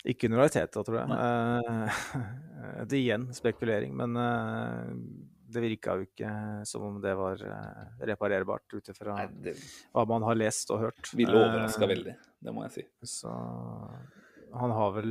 Ikke 0.05 0.29
under 0.29 0.43
realitet, 0.43 0.75
tror 0.75 0.99
jeg. 0.99 1.15
Eh, 1.17 2.01
det 2.89 2.99
igjen 2.99 3.29
spekulering, 3.33 3.95
men 3.97 4.17
eh, 4.21 4.91
det 5.55 5.63
virka 5.63 5.95
jo 5.97 6.05
ikke 6.05 6.33
som 6.69 6.85
om 6.89 6.99
det 7.01 7.15
var 7.17 7.41
eh, 7.41 7.95
reparererbart 8.11 8.75
ut 8.75 8.91
ifra 8.93 9.17
hva 9.25 10.05
man 10.09 10.27
har 10.27 10.37
lest 10.37 10.73
og 10.75 10.83
hørt. 10.87 11.09
Ville 11.17 11.39
overraska 11.39 11.89
veldig, 11.89 12.15
det 12.45 12.53
må 12.53 12.67
jeg 12.67 12.75
si. 12.75 12.85
Så 13.15 13.33
han 14.55 14.75
har 14.77 14.93
vel 14.99 15.09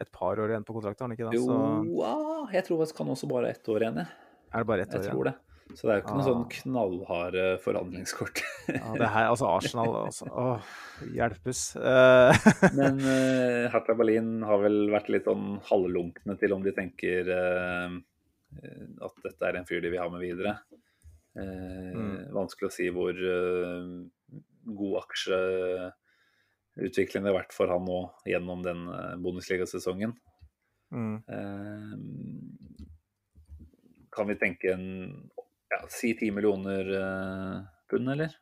et 0.00 0.12
par 0.14 0.38
år 0.40 0.54
igjen 0.54 0.66
på 0.66 0.78
kontrakten, 0.78 1.04
har 1.04 1.10
han 1.10 1.16
ikke 1.18 1.32
det? 1.32 1.40
Jo, 1.42 2.46
jeg 2.54 2.68
tror 2.68 2.86
han 3.02 3.12
også 3.16 3.30
bare 3.30 3.50
ett 3.50 3.74
år 3.74 3.86
igjen, 3.86 4.00
jeg. 4.04 4.22
Er 4.54 4.62
det 4.62 4.70
bare 4.70 4.86
ett 4.86 4.94
år 4.94 5.02
igjen? 5.02 5.10
Jeg 5.10 5.18
tror 5.18 5.30
det. 5.32 5.36
Så 5.74 5.86
det 5.86 5.92
er 5.92 5.96
jo 5.98 6.02
ikke 6.04 6.12
ah. 6.12 6.18
noe 6.20 6.28
sånn 6.28 6.44
knallharde 6.52 7.44
forhandlingskort. 7.64 8.36
ja, 8.70 8.92
det 9.00 9.08
her, 9.10 9.26
altså 9.32 9.46
Arsenal 9.50 9.90
altså, 10.04 10.24
Åh, 10.44 10.60
hjelpes. 11.16 11.60
Uh. 11.76 12.32
Men 12.78 12.94
uh, 13.02 13.64
Hertha 13.72 13.94
Berlin 13.98 14.30
har 14.46 14.58
vel 14.62 14.78
vært 14.94 15.10
litt 15.12 15.26
sånn 15.28 15.46
halvlunkne 15.66 16.34
til 16.40 16.50
om 16.56 16.62
de 16.64 16.72
tenker 16.76 17.22
uh, 17.34 17.90
at 19.04 19.14
dette 19.26 19.42
er 19.48 19.54
en 19.58 19.68
fyr 19.68 19.80
de 19.84 19.90
vil 19.92 20.02
ha 20.02 20.08
med 20.12 20.22
videre. 20.22 20.52
Mm. 21.36 22.32
Vanskelig 22.32 22.68
å 22.70 22.72
si 22.72 22.86
hvor 22.94 23.12
god 24.78 24.94
aksjeutvikling 25.02 27.22
det 27.26 27.28
har 27.28 27.40
vært 27.42 27.52
for 27.52 27.68
han 27.68 27.84
nå 27.84 27.98
gjennom 28.24 28.64
den 28.64 28.80
Bundesliga-sesongen. 29.20 30.16
Mm 30.96 31.20
kan 34.16 34.30
vi 34.30 34.38
tenke 34.40 34.72
en 34.72 34.86
ja, 35.76 35.88
si 35.92 36.12
10 36.16 36.34
millioner 36.36 36.88
uh, 36.96 37.58
pund, 37.90 38.08
eller? 38.12 38.34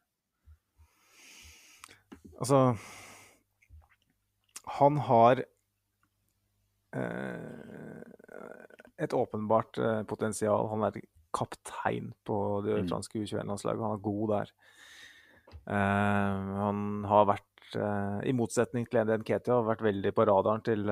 Altså 2.35 2.77
Han 4.79 4.99
har 5.09 5.43
uh, 6.97 8.03
et 8.99 9.15
åpenbart 9.15 9.79
uh, 9.79 10.03
potensial. 10.09 10.69
Han 10.73 10.87
er 10.87 11.03
kaptein 11.35 12.13
på 12.27 12.39
det 12.67 12.79
mm. 12.85 12.93
franske 12.93 13.19
U21-landslaget. 13.19 13.83
Han 13.83 13.99
er 13.99 14.07
god 14.11 14.37
der. 14.37 14.55
han 15.65 17.05
har 17.09 17.25
vært, 17.27 17.77
i 18.29 18.33
motsetning 18.37 18.85
til 18.87 19.01
Enden 19.01 19.23
Nketia, 19.23 19.57
vært 19.65 19.83
veldig 19.83 20.13
på 20.15 20.27
radaren 20.29 20.63
til, 20.63 20.85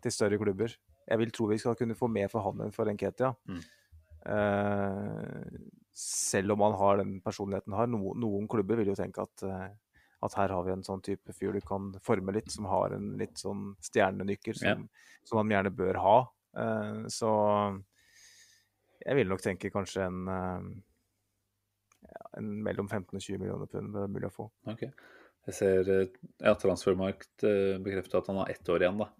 til 0.00 0.14
større 0.14 0.38
klubber 0.40 0.72
jeg 1.04 1.20
vil 1.20 1.32
tro 1.34 1.48
vi 1.50 1.58
skal 1.60 1.76
kunne 1.78 1.96
få 1.98 2.08
mer 2.12 2.30
for 2.32 2.44
han 2.46 2.64
enn 2.64 2.74
for 2.74 2.88
Nketia. 2.90 3.32
Mm. 3.48 3.62
Uh, 4.24 5.44
selv 5.94 6.52
om 6.52 6.60
han 6.60 6.76
har 6.80 6.96
den 6.96 7.20
personligheten 7.24 7.72
har. 7.76 7.90
No, 7.90 8.14
noen 8.18 8.48
klubber 8.50 8.80
vil 8.80 8.92
jo 8.92 8.98
tenke 8.98 9.24
at, 9.24 9.44
uh, 9.46 9.68
at, 10.24 10.36
her 10.38 10.54
har 10.54 10.64
vi 10.66 10.74
en 10.74 10.86
sånn 10.86 11.02
type 11.04 11.34
fyr 11.36 11.54
du 11.54 11.60
kan 11.64 11.92
forme 12.04 12.34
litt, 12.34 12.50
som 12.52 12.68
har 12.70 12.96
en 12.96 13.12
litt 13.20 13.38
sånn 13.40 13.74
stjernenykker 13.84 14.60
som, 14.60 14.86
ja. 14.86 15.10
som 15.28 15.42
han 15.42 15.52
gjerne 15.54 15.74
bør 15.76 16.00
ha. 16.02 16.16
Uh, 16.56 17.04
så 17.12 17.30
jeg 19.04 19.20
vil 19.20 19.28
nok 19.28 19.42
tenke 19.44 19.72
kanskje 19.74 20.06
en, 20.06 20.20
en 22.38 22.54
mellom 22.64 22.88
15 22.88 23.18
og 23.18 23.20
20 23.20 23.42
millioner 23.42 23.68
pund 23.68 23.98
er 24.00 24.08
mulig 24.08 24.30
å 24.30 24.36
få. 24.38 24.48
Okay. 24.72 24.94
Jeg 25.44 25.56
ser 25.58 25.90
ja, 25.92 26.54
Transfermarkt 26.56 27.44
bekrefter 27.84 28.22
at 28.22 28.30
han 28.30 28.38
har 28.40 28.52
ett 28.54 28.70
år 28.72 28.86
igjen, 28.86 29.02
da 29.02 29.10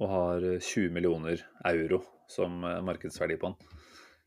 og 0.00 0.10
har 0.10 0.44
20 0.58 0.90
millioner 0.94 1.42
euro 1.70 2.02
som 2.30 2.64
eh, 2.64 2.80
markedsverdi 2.82 3.36
på 3.38 3.52
den. 3.52 3.82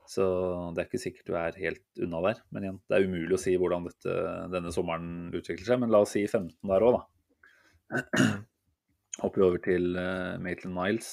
Så 0.08 0.26
det 0.74 0.82
er 0.82 0.88
ikke 0.88 1.02
sikkert 1.04 1.28
du 1.28 1.34
er 1.36 1.60
helt 1.60 2.02
unna 2.04 2.22
der. 2.30 2.42
Men 2.56 2.66
igjen, 2.66 2.80
det 2.88 2.98
er 2.98 3.08
umulig 3.08 3.36
å 3.36 3.42
si 3.42 3.56
hvordan 3.60 3.88
dette, 3.90 4.16
denne 4.54 4.72
sommeren 4.76 5.34
utvikler 5.36 5.68
seg. 5.68 5.82
Men 5.82 5.92
la 5.94 6.04
oss 6.06 6.16
si 6.16 6.24
15 6.24 6.56
der 6.72 6.86
òg, 6.88 7.00
da. 7.00 7.98
Hopper 9.24 9.42
vi 9.42 9.48
over 9.48 9.64
til 9.66 9.98
uh, 9.98 10.38
Maitland 10.44 10.78
Niles, 10.78 11.12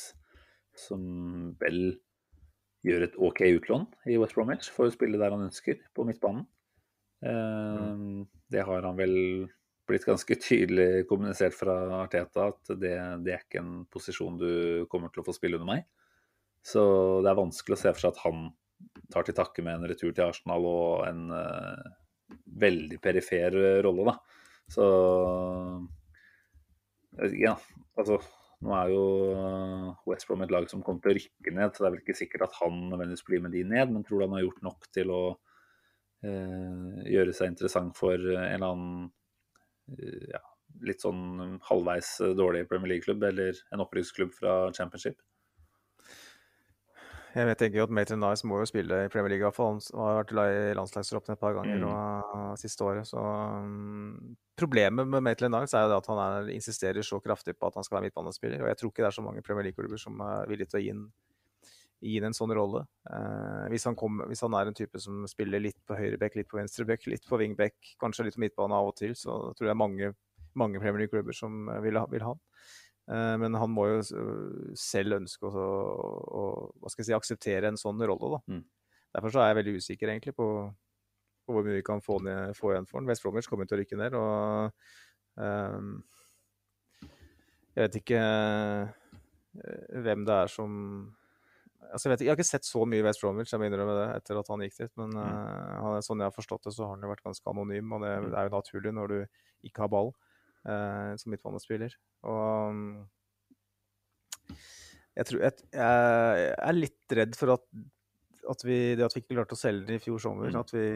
som 0.79 1.03
vel 1.63 1.97
gjør 2.85 3.07
et 3.07 3.15
OK 3.17 3.41
utlån 3.49 3.87
i 4.13 4.19
West 4.21 4.37
Bromwich 4.37 4.69
for 4.75 4.87
å 4.91 4.93
spille 4.93 5.19
der 5.21 5.33
han 5.33 5.47
ønsker, 5.47 5.81
på 5.97 6.05
midtbanen. 6.07 6.45
Mm. 7.25 8.27
Det 8.53 8.65
har 8.69 8.85
han 8.85 8.99
vel 8.99 9.15
blitt 9.89 10.05
ganske 10.05 10.37
tydelig 10.41 11.05
kommunisert 11.09 11.57
fra 11.57 11.77
Arteta 12.03 12.51
at 12.53 12.75
det, 12.81 12.93
det, 13.25 13.33
er 13.33 13.45
ikke 13.45 13.63
en 13.63 13.73
posisjon 13.93 14.37
du 14.41 14.51
kommer 14.93 15.13
til 15.13 15.23
å 15.23 15.27
få 15.27 15.35
spille 15.37 15.59
under 15.59 15.71
meg. 15.71 15.87
Så 16.65 16.85
det 17.25 17.33
er 17.33 17.41
vanskelig 17.41 17.77
å 17.77 17.81
se 17.81 17.93
for 17.93 18.05
seg 18.05 18.15
at 18.15 18.23
han 18.25 18.47
tar 19.13 19.27
til 19.27 19.37
takke 19.37 19.65
med 19.65 19.79
en 19.79 19.89
retur 19.91 20.13
til 20.13 20.27
Arsenal 20.27 20.67
og 20.69 21.05
en 21.09 21.27
uh, 21.35 21.91
veldig 22.65 23.01
perifer 23.03 23.57
rolle, 23.85 24.13
da. 24.13 24.41
Så 24.75 24.87
ja, 27.37 27.53
altså 28.01 28.19
nå 28.65 28.73
er 28.79 28.93
jo 28.95 29.03
West 30.09 30.29
Brom 30.29 30.45
et 30.45 30.53
lag 30.55 30.67
som 30.71 30.83
kommer 30.85 31.03
til 31.05 31.13
å 31.13 31.19
rykke 31.19 31.53
ned, 31.53 31.75
så 31.75 31.85
det 31.85 31.89
er 31.89 31.95
vel 31.97 32.05
ikke 32.05 32.17
sikkert 32.17 32.47
at 32.47 32.57
han 32.63 32.79
nødvendigvis 32.89 33.27
blir 33.27 33.43
med 33.45 33.53
de 33.53 33.65
ned, 33.69 33.93
men 33.93 34.07
tror 34.07 34.21
du 34.23 34.27
han 34.27 34.37
har 34.39 34.47
gjort 34.47 34.65
nok 34.65 34.89
til 34.95 35.13
å 35.13 35.21
uh, 35.35 36.97
gjøre 37.05 37.37
seg 37.37 37.53
interessant 37.53 37.97
for 37.99 38.17
en 38.17 38.41
eller 38.41 38.71
annen 38.71 39.07
uh, 39.93 40.25
ja, 40.33 40.41
litt 40.89 41.05
sånn 41.05 41.59
halvveis 41.69 42.17
dårlig 42.39 42.65
Premier 42.71 42.95
League-klubb 42.95 43.29
eller 43.29 43.61
en 43.75 43.85
opprykksklubb 43.85 44.33
fra 44.39 44.57
Championship? 44.75 45.21
Jeg 47.35 47.57
tenker 47.59 47.81
jo 47.81 47.85
at 47.89 47.93
Maitland 47.95 48.23
Nice 48.23 48.47
må 48.47 48.61
jo 48.61 48.67
spille 48.69 48.99
i 49.05 49.11
Premier 49.11 49.33
League, 49.33 49.43
i 49.43 49.47
hvert 49.49 49.57
fall. 49.57 49.81
Han 49.91 50.05
har 50.07 50.21
vært 50.21 50.35
i 50.39 50.75
landslagstroppen 50.79 51.35
et 51.35 51.41
par 51.41 51.57
ganger 51.57 51.81
mm. 51.83 51.87
og, 51.89 52.45
siste 52.61 52.87
året. 52.87 53.09
Så 53.11 53.19
um, 53.19 54.37
Problemet 54.55 55.09
med 55.11 55.25
Maitland 55.27 55.57
Nice 55.57 55.75
er 55.75 55.91
jo 55.91 55.97
at 55.99 56.11
han 56.13 56.21
er, 56.23 56.53
insisterer 56.55 57.03
så 57.03 57.19
kraftig 57.25 57.57
på 57.59 57.67
at 57.67 57.75
han 57.75 57.87
skal 57.87 57.99
være 57.99 58.07
midtbanespiller. 58.07 58.63
Og 58.63 58.71
jeg 58.71 58.79
tror 58.79 58.93
ikke 58.93 59.03
det 59.03 59.09
er 59.11 59.19
så 59.19 59.27
mange 59.27 59.43
Premier 59.43 59.67
League-klubber 59.67 59.99
som 59.99 60.23
er 60.23 60.47
villige 60.53 60.71
til 60.71 60.79
å 60.79 60.85
gi 60.85 60.93
inn, 60.95 61.03
gi 62.07 62.15
inn 62.21 62.29
en 62.31 62.39
sånn 62.39 62.55
rolle. 62.55 62.85
Uh, 63.11 63.67
hvis, 63.75 63.89
han 63.91 63.99
kom, 63.99 64.23
hvis, 64.31 64.45
han 64.47 64.55
er 64.55 64.71
en 64.71 64.79
type 64.79 65.03
som 65.03 65.27
spiller 65.31 65.65
litt 65.65 65.81
på 65.83 65.99
høyrebekk, 65.99 66.39
litt 66.39 66.53
på 66.53 66.61
venstrebekk, 66.61 67.11
litt 67.11 67.27
på 67.27 67.43
wingback, 67.43 67.97
kanskje 68.03 68.29
litt 68.29 68.39
på 68.39 68.47
midtbane 68.47 68.79
av 68.79 68.93
og 68.93 68.99
til, 69.03 69.19
så 69.19 69.41
tror 69.59 69.67
jeg 69.67 69.75
det 69.75 69.81
mange, 69.83 70.15
mange 70.55 70.79
Premier 70.79 71.03
League-klubber 71.03 71.35
som 71.35 71.67
vil 71.83 71.99
ha, 71.99 72.07
vil 72.15 72.29
ha 72.29 72.37
han. 72.37 72.45
Uh, 73.05 73.35
men 73.41 73.57
han 73.61 73.73
må 73.73 73.85
jo 73.91 73.99
selv 74.81 75.19
ønske 75.19 75.49
å, 75.49 75.65
å, 76.25 76.45
å 76.81 76.93
si, 76.95 77.13
akseptere 77.13 77.69
en 77.69 77.81
sånn 77.81 78.01
rolle. 78.01 78.39
Da. 78.39 78.55
Mm. 78.55 78.63
Derfor 79.15 79.35
så 79.35 79.43
er 79.43 79.51
jeg 79.51 79.61
veldig 79.61 79.75
usikker 79.79 80.13
egentlig 80.13 80.35
på, 80.39 80.49
på 81.45 81.57
hvor 81.57 81.67
mye 81.67 81.79
vi 81.79 81.87
kan 81.87 82.01
få, 82.05 82.19
ned, 82.25 82.57
få 82.59 82.73
igjen 82.73 82.89
for 82.89 83.01
han. 83.01 83.11
West 83.11 83.25
Bromwich 83.25 83.51
kommer 83.51 83.69
til 83.69 83.77
å 83.77 83.83
rykke 83.83 83.99
ned. 84.01 84.17
og 84.19 84.73
um, 85.37 85.93
Jeg 87.75 87.85
vet 87.85 88.01
ikke 88.01 88.23
hvem 90.05 90.25
det 90.27 90.35
er 90.35 90.51
som 90.51 90.73
altså 91.95 92.09
jeg, 92.09 92.13
vet, 92.13 92.23
jeg, 92.25 92.33
har 92.33 92.39
ikke 92.41 92.49
sett 92.49 92.67
så 92.67 92.83
mye 92.89 93.05
West 93.07 93.23
Bromwich 93.23 93.53
jeg 93.53 93.61
må 93.63 93.69
innrømme 93.69 93.95
det, 94.01 94.07
etter 94.19 94.41
at 94.41 94.51
han 94.51 94.65
gikk 94.65 94.81
dit. 94.81 94.93
Men 94.99 95.15
mm. 95.15 95.85
uh, 95.85 96.01
sånn 96.03 96.25
jeg 96.25 96.33
har 96.33 96.37
forstått 96.37 96.67
det, 96.67 96.75
så 96.75 96.89
har 96.89 96.97
han 96.97 97.05
jo 97.05 97.13
vært 97.13 97.27
ganske 97.29 97.53
anonym. 97.53 97.93
Og 97.95 98.07
det, 98.07 98.15
mm. 98.17 98.31
det 98.33 98.41
er 98.41 98.49
jo 98.49 98.57
naturlig 98.57 98.95
når 98.97 99.13
du 99.13 99.19
ikke 99.69 99.85
har 99.85 99.93
ball 99.93 100.15
uh, 100.69 101.15
som 101.21 101.35
midtbanespiller. 101.35 101.97
Og 102.31 102.71
um, 102.71 102.85
jeg, 105.15 105.29
tror, 105.29 105.43
jeg, 105.45 105.67
jeg, 105.73 106.55
er 106.55 106.79
litt 106.79 107.17
redd 107.21 107.39
for 107.39 107.55
at, 107.55 107.65
at, 108.51 108.67
vi, 108.67 108.79
det 108.99 109.07
at 109.07 109.17
vi 109.17 109.25
ikke 109.25 109.37
klarte 109.37 109.57
å 109.57 109.61
selge 109.61 109.89
den 109.89 110.01
i 110.01 110.05
fjor 110.05 110.23
sommer, 110.23 110.51
mm. 110.51 110.61
at, 110.61 110.75
vi, 110.75 110.87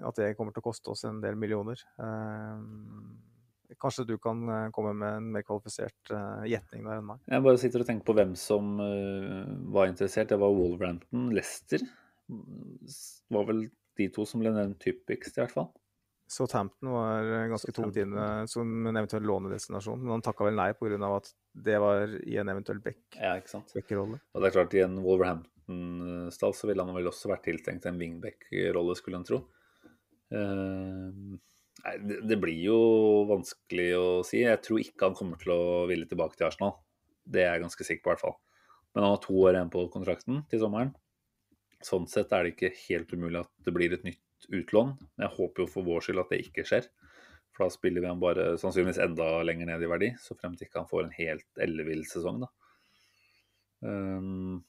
at, 0.00 0.20
det 0.22 0.34
kommer 0.38 0.56
til 0.56 0.64
å 0.64 0.68
koste 0.70 0.94
oss 0.94 1.06
en 1.08 1.22
del 1.24 1.38
millioner. 1.38 1.82
Uh, 2.00 2.60
Kanskje 3.80 4.06
du 4.06 4.14
kan 4.22 4.42
eh, 4.48 4.68
komme 4.74 4.92
med 4.96 5.18
en 5.18 5.30
mer 5.34 5.44
kvalifisert 5.46 6.12
uh, 6.14 6.44
gjetning 6.48 6.86
der 6.86 7.00
enn 7.00 7.08
meg? 7.08 7.22
Jeg 7.28 7.44
bare 7.44 7.60
sitter 7.60 7.82
og 7.82 7.88
tenker 7.88 8.06
på 8.08 8.14
hvem 8.16 8.36
som 8.38 8.76
uh, 8.78 9.48
var 9.74 9.90
interessert. 9.90 10.30
Det 10.30 10.38
var 10.40 10.54
Wolverhampton. 10.54 11.30
Leicester 11.34 11.82
Det 11.82 13.34
var 13.34 13.48
vel 13.50 13.66
de 13.98 14.08
to 14.12 14.26
som 14.28 14.42
ble 14.42 14.52
nevnt 14.54 14.78
typisk, 14.82 15.32
i 15.34 15.42
hvert 15.42 15.54
fall. 15.54 15.68
Southampton 16.26 16.90
var 16.90 17.28
ganske 17.52 17.72
tungt 17.72 17.96
inne 18.02 18.46
som 18.50 18.86
en 18.86 18.98
eventuell 18.98 19.26
lånedestinasjon, 19.28 20.00
men 20.02 20.16
han 20.16 20.24
takka 20.26 20.48
vel 20.48 20.56
nei 20.58 20.72
pga. 20.74 20.98
at 21.16 21.30
det 21.66 21.78
var 21.78 22.16
i 22.26 22.36
en 22.42 22.50
eventuell 22.50 22.80
back-rolle. 22.82 24.18
Ja, 24.18 24.32
og 24.34 24.42
det 24.42 24.48
er 24.48 24.56
klart, 24.56 24.74
i 24.74 24.82
en 24.82 24.98
Wolverhampton-stall 25.04 26.54
så 26.54 26.70
ville 26.70 26.82
han 26.82 26.98
vel 26.98 27.12
også 27.12 27.30
vært 27.30 27.46
tiltenkt 27.46 27.86
en 27.86 28.00
wingback-rolle, 28.00 28.98
skulle 28.98 29.22
en 29.22 29.28
tro. 29.28 29.44
Uh, 30.34 31.38
Nei, 31.84 31.94
det, 32.02 32.20
det, 32.26 32.36
blir 32.40 32.58
jo 32.58 32.78
vanskelig 33.28 33.88
å 33.94 34.06
si. 34.26 34.40
Jeg 34.42 34.62
tror 34.64 34.82
ikke 34.82 35.10
han 35.10 35.16
kommer 35.18 35.40
til 35.40 35.52
å 35.54 35.86
ville 35.90 36.08
tilbake 36.08 36.38
til 36.38 36.48
Arsenal. 36.48 36.78
Det 37.22 37.44
er 37.44 37.52
jeg 37.54 37.66
ganske 37.66 37.86
sikker 37.86 38.02
på, 38.02 38.08
i 38.08 38.14
hvert 38.14 38.24
fall. 38.24 38.38
Men 38.94 39.04
han 39.04 39.12
har 39.14 39.22
to 39.22 39.36
år 39.42 39.58
igjen 39.58 39.72
på 39.74 39.84
kontrakten 39.92 40.40
til 40.50 40.62
sommeren. 40.62 40.94
Sånn 41.84 42.08
sett 42.10 42.32
er 42.32 42.46
det 42.46 42.54
ikke 42.54 42.72
helt 42.86 43.12
umulig 43.12 43.42
at 43.44 43.52
det 43.66 43.74
blir 43.76 43.94
et 43.94 44.06
nytt 44.06 44.22
utlån. 44.50 44.94
Jeg 45.22 45.34
håper 45.36 45.64
jo 45.64 45.70
for 45.70 45.86
vår 45.86 46.06
skyld 46.06 46.22
at 46.22 46.32
det 46.32 46.42
ikke 46.44 46.66
skjer. 46.68 46.88
For 47.56 47.64
da 47.64 47.72
spiller 47.72 48.04
vi 48.04 48.10
han 48.10 48.20
bare 48.20 48.50
sannsynligvis 48.60 49.00
enda 49.00 49.26
lenger 49.48 49.70
ned 49.70 49.84
i 49.84 49.90
verdi, 49.90 50.12
så 50.20 50.36
frem 50.36 50.56
til 50.56 50.68
ikke 50.68 50.82
han 50.82 50.90
får 50.90 51.06
en 51.06 51.14
helt 51.16 51.62
ellevill 51.66 52.04
sesong, 52.08 52.44
da. 52.44 52.50
Um, 53.86 54.64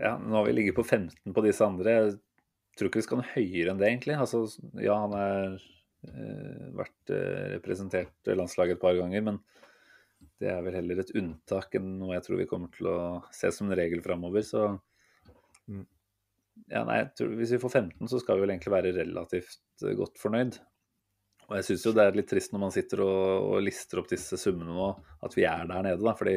ja, 0.00 0.14
nå 0.18 0.36
har 0.36 0.46
vi 0.46 0.54
ligget 0.54 0.78
på 0.78 0.84
15 0.84 1.34
på 1.34 1.44
disse 1.44 1.66
andre. 1.66 1.96
Jeg 1.96 2.78
tror 2.78 2.90
ikke 2.90 3.02
vi 3.02 3.06
skal 3.08 3.20
noe 3.20 3.32
høyere 3.34 3.74
enn 3.74 3.82
det, 3.82 3.90
egentlig. 3.90 4.16
Altså, 4.22 4.44
ja, 4.78 4.96
han 5.02 5.16
har 5.16 5.56
eh, 5.58 6.66
vært 6.78 7.14
eh, 7.14 7.46
representert 7.56 8.30
landslaget 8.30 8.78
et 8.78 8.82
par 8.82 8.96
ganger, 8.96 9.26
men 9.26 9.40
det 10.40 10.48
er 10.52 10.62
vel 10.64 10.78
heller 10.78 11.02
et 11.02 11.12
unntak 11.18 11.74
enn 11.76 11.98
noe 12.00 12.14
jeg 12.14 12.24
tror 12.24 12.40
vi 12.40 12.48
kommer 12.48 12.72
til 12.72 12.88
å 12.88 12.98
se 13.34 13.50
som 13.52 13.68
en 13.68 13.76
regel 13.76 14.00
framover. 14.04 14.46
Så 14.46 14.62
mm. 15.66 15.84
Ja, 16.70 16.82
nei, 16.86 17.02
tror, 17.16 17.34
hvis 17.38 17.54
vi 17.56 17.60
får 17.62 17.72
15, 17.82 18.10
så 18.10 18.20
skal 18.22 18.38
vi 18.38 18.44
vel 18.44 18.54
egentlig 18.54 18.74
være 18.74 18.94
relativt 18.96 19.84
eh, 19.84 19.94
godt 19.98 20.20
fornøyd. 20.22 20.58
Og 21.50 21.56
jeg 21.58 21.66
syns 21.66 21.86
jo 21.86 21.92
det 21.96 22.04
er 22.06 22.18
litt 22.18 22.28
trist 22.30 22.52
når 22.54 22.62
man 22.62 22.74
sitter 22.74 23.02
og, 23.02 23.46
og 23.54 23.62
lister 23.66 24.02
opp 24.02 24.10
disse 24.10 24.38
summene 24.38 24.74
nå, 24.76 24.90
at 25.26 25.34
vi 25.34 25.46
er 25.50 25.64
der 25.70 25.86
nede, 25.88 26.02
da. 26.04 26.14
fordi 26.18 26.36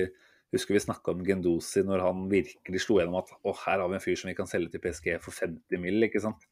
Husker 0.53 0.76
vi 0.76 0.84
snakka 0.84 1.16
om 1.16 1.24
Gendosi 1.26 1.82
når 1.82 2.03
han 2.05 2.28
virkelig 2.30 2.84
slo 2.84 2.99
gjennom 2.99 3.18
at 3.24 3.32
å, 3.41 3.55
her 3.64 3.82
har 3.82 3.89
vi 3.89 3.97
en 3.97 4.03
fyr 4.03 4.20
som 4.22 4.30
vi 4.30 4.36
kan 4.38 4.49
selge 4.49 4.76
til 4.76 4.84
PSG 4.84 5.07
for 5.24 5.34
50 5.34 5.82
mill., 5.82 6.05
ikke 6.05 6.22
sant. 6.22 6.45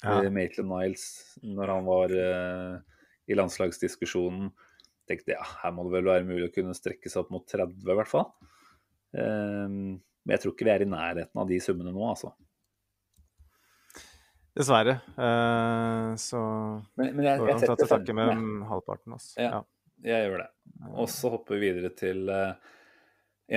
Ja. 0.00 0.16
Eh, 0.16 0.30
Maitland 0.34 0.72
Niles, 0.72 1.04
når 1.46 1.70
han 1.70 1.86
var 1.86 2.14
uh, 2.18 3.04
i 3.30 3.38
landslagsdiskusjonen, 3.38 4.48
tenkte 5.06 5.36
ja, 5.36 5.46
her 5.60 5.74
må 5.76 5.84
det 5.86 5.94
vel 5.94 6.10
være 6.10 6.26
mulig 6.26 6.48
å 6.48 6.54
kunne 6.56 6.74
strekke 6.74 7.12
seg 7.12 7.22
opp 7.22 7.30
mot 7.30 7.46
30, 7.46 7.78
i 7.78 7.98
hvert 8.00 8.10
fall. 8.10 8.26
Um, 9.14 10.02
men 10.02 10.34
jeg 10.34 10.42
tror 10.42 10.56
ikke 10.56 10.66
vi 10.66 10.74
er 10.74 10.82
i 10.82 10.90
nærheten 10.90 11.44
av 11.44 11.46
de 11.52 11.60
summene 11.62 11.94
nå, 11.94 12.02
altså. 12.10 12.32
Dessverre. 14.54 15.00
Uh, 15.18 16.14
så 16.20 16.40
Men, 16.94 17.16
men 17.16 17.24
jeg, 17.26 17.40
jeg, 17.40 17.48
jeg 17.50 17.62
setter 17.64 17.90
takke 17.90 18.14
med 18.14 18.44
halvparten. 18.68 19.16
Altså. 19.16 19.32
Ja, 19.40 19.48
ja, 20.04 20.20
jeg 20.20 20.28
gjør 20.28 20.44
det. 20.44 20.50
Og 20.92 21.10
så 21.10 21.32
hopper 21.32 21.58
vi 21.58 21.72
videre 21.72 21.90
til 21.98 22.30
uh, 22.30 22.54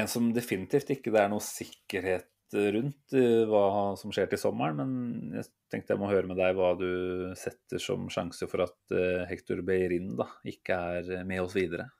en 0.01 0.09
som 0.09 0.31
definitivt 0.33 0.89
ikke 0.95 1.13
det 1.13 1.21
er 1.21 1.29
noe 1.31 1.45
sikkerhet 1.45 2.33
rundt 2.73 3.13
uh, 3.13 3.43
hva 3.51 3.63
som 3.99 4.13
skjer 4.15 4.31
til 4.33 4.41
sommeren. 4.41 4.81
Men 4.81 5.37
jeg 5.37 5.51
tenkte 5.69 5.93
jeg 5.93 6.01
må 6.01 6.09
høre 6.09 6.31
med 6.31 6.41
deg 6.41 6.57
hva 6.57 6.73
du 6.79 6.89
setter 7.37 7.83
som 7.83 8.09
sjanse 8.09 8.49
for 8.49 8.65
at 8.65 8.97
Hector 9.29 9.61
Beirin 9.67 10.15
da, 10.17 10.31
ikke 10.49 10.81
er 10.97 11.25
med 11.27 11.43
oss 11.43 11.57
videre 11.57 11.91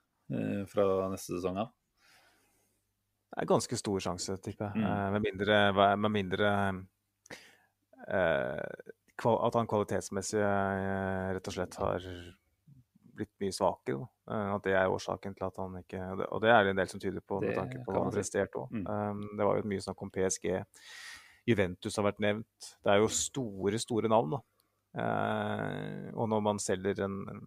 fra 0.68 0.84
neste 1.08 1.36
sesong 1.36 1.56
av. 1.62 1.70
Det 3.28 3.44
er 3.44 3.48
ganske 3.48 3.76
stor 3.78 4.02
sjanse, 4.02 4.34
tipper 4.44 4.72
jeg. 4.72 4.82
Mm. 4.82 5.12
med 5.14 5.24
mindre, 5.24 5.58
med 6.00 6.12
mindre 6.12 6.50
at 8.06 9.56
han 9.58 9.68
kvalitetsmessig 9.68 10.42
rett 10.42 11.50
og 11.50 11.56
slett 11.56 11.78
har 11.80 12.04
blitt 13.18 13.34
mye 13.42 13.54
svakere. 13.54 14.06
Uh, 14.28 14.54
at 14.54 14.66
det 14.66 14.74
er 14.78 14.92
årsaken 14.92 15.34
til 15.36 15.46
at 15.48 15.56
han 15.58 15.78
ikke 15.80 16.02
Og 16.28 16.42
det 16.44 16.50
er 16.52 16.66
det 16.66 16.74
en 16.74 16.80
del 16.82 16.90
som 16.90 17.00
tyder 17.02 17.24
på, 17.24 17.40
med 17.42 17.56
tanke 17.56 17.80
på 17.84 17.94
hva 17.94 18.04
han 18.04 18.14
presterte 18.14 18.60
òg. 18.60 18.74
Mm. 18.74 18.84
Um, 18.86 19.24
det 19.38 19.48
var 19.48 19.58
jo 19.58 19.70
mye 19.72 19.84
snakk 19.84 20.04
om 20.04 20.12
PSG. 20.14 20.50
Juventus 21.48 21.96
har 21.96 22.06
vært 22.10 22.22
nevnt. 22.22 22.70
Det 22.84 22.92
er 22.92 23.00
jo 23.00 23.10
store, 23.12 23.80
store 23.80 24.10
navn, 24.12 24.36
da. 24.36 24.42
Og 26.18 26.26
når 26.28 26.40
man 26.42 26.58
selger 26.60 27.04
en, 27.06 27.22
en 27.32 27.46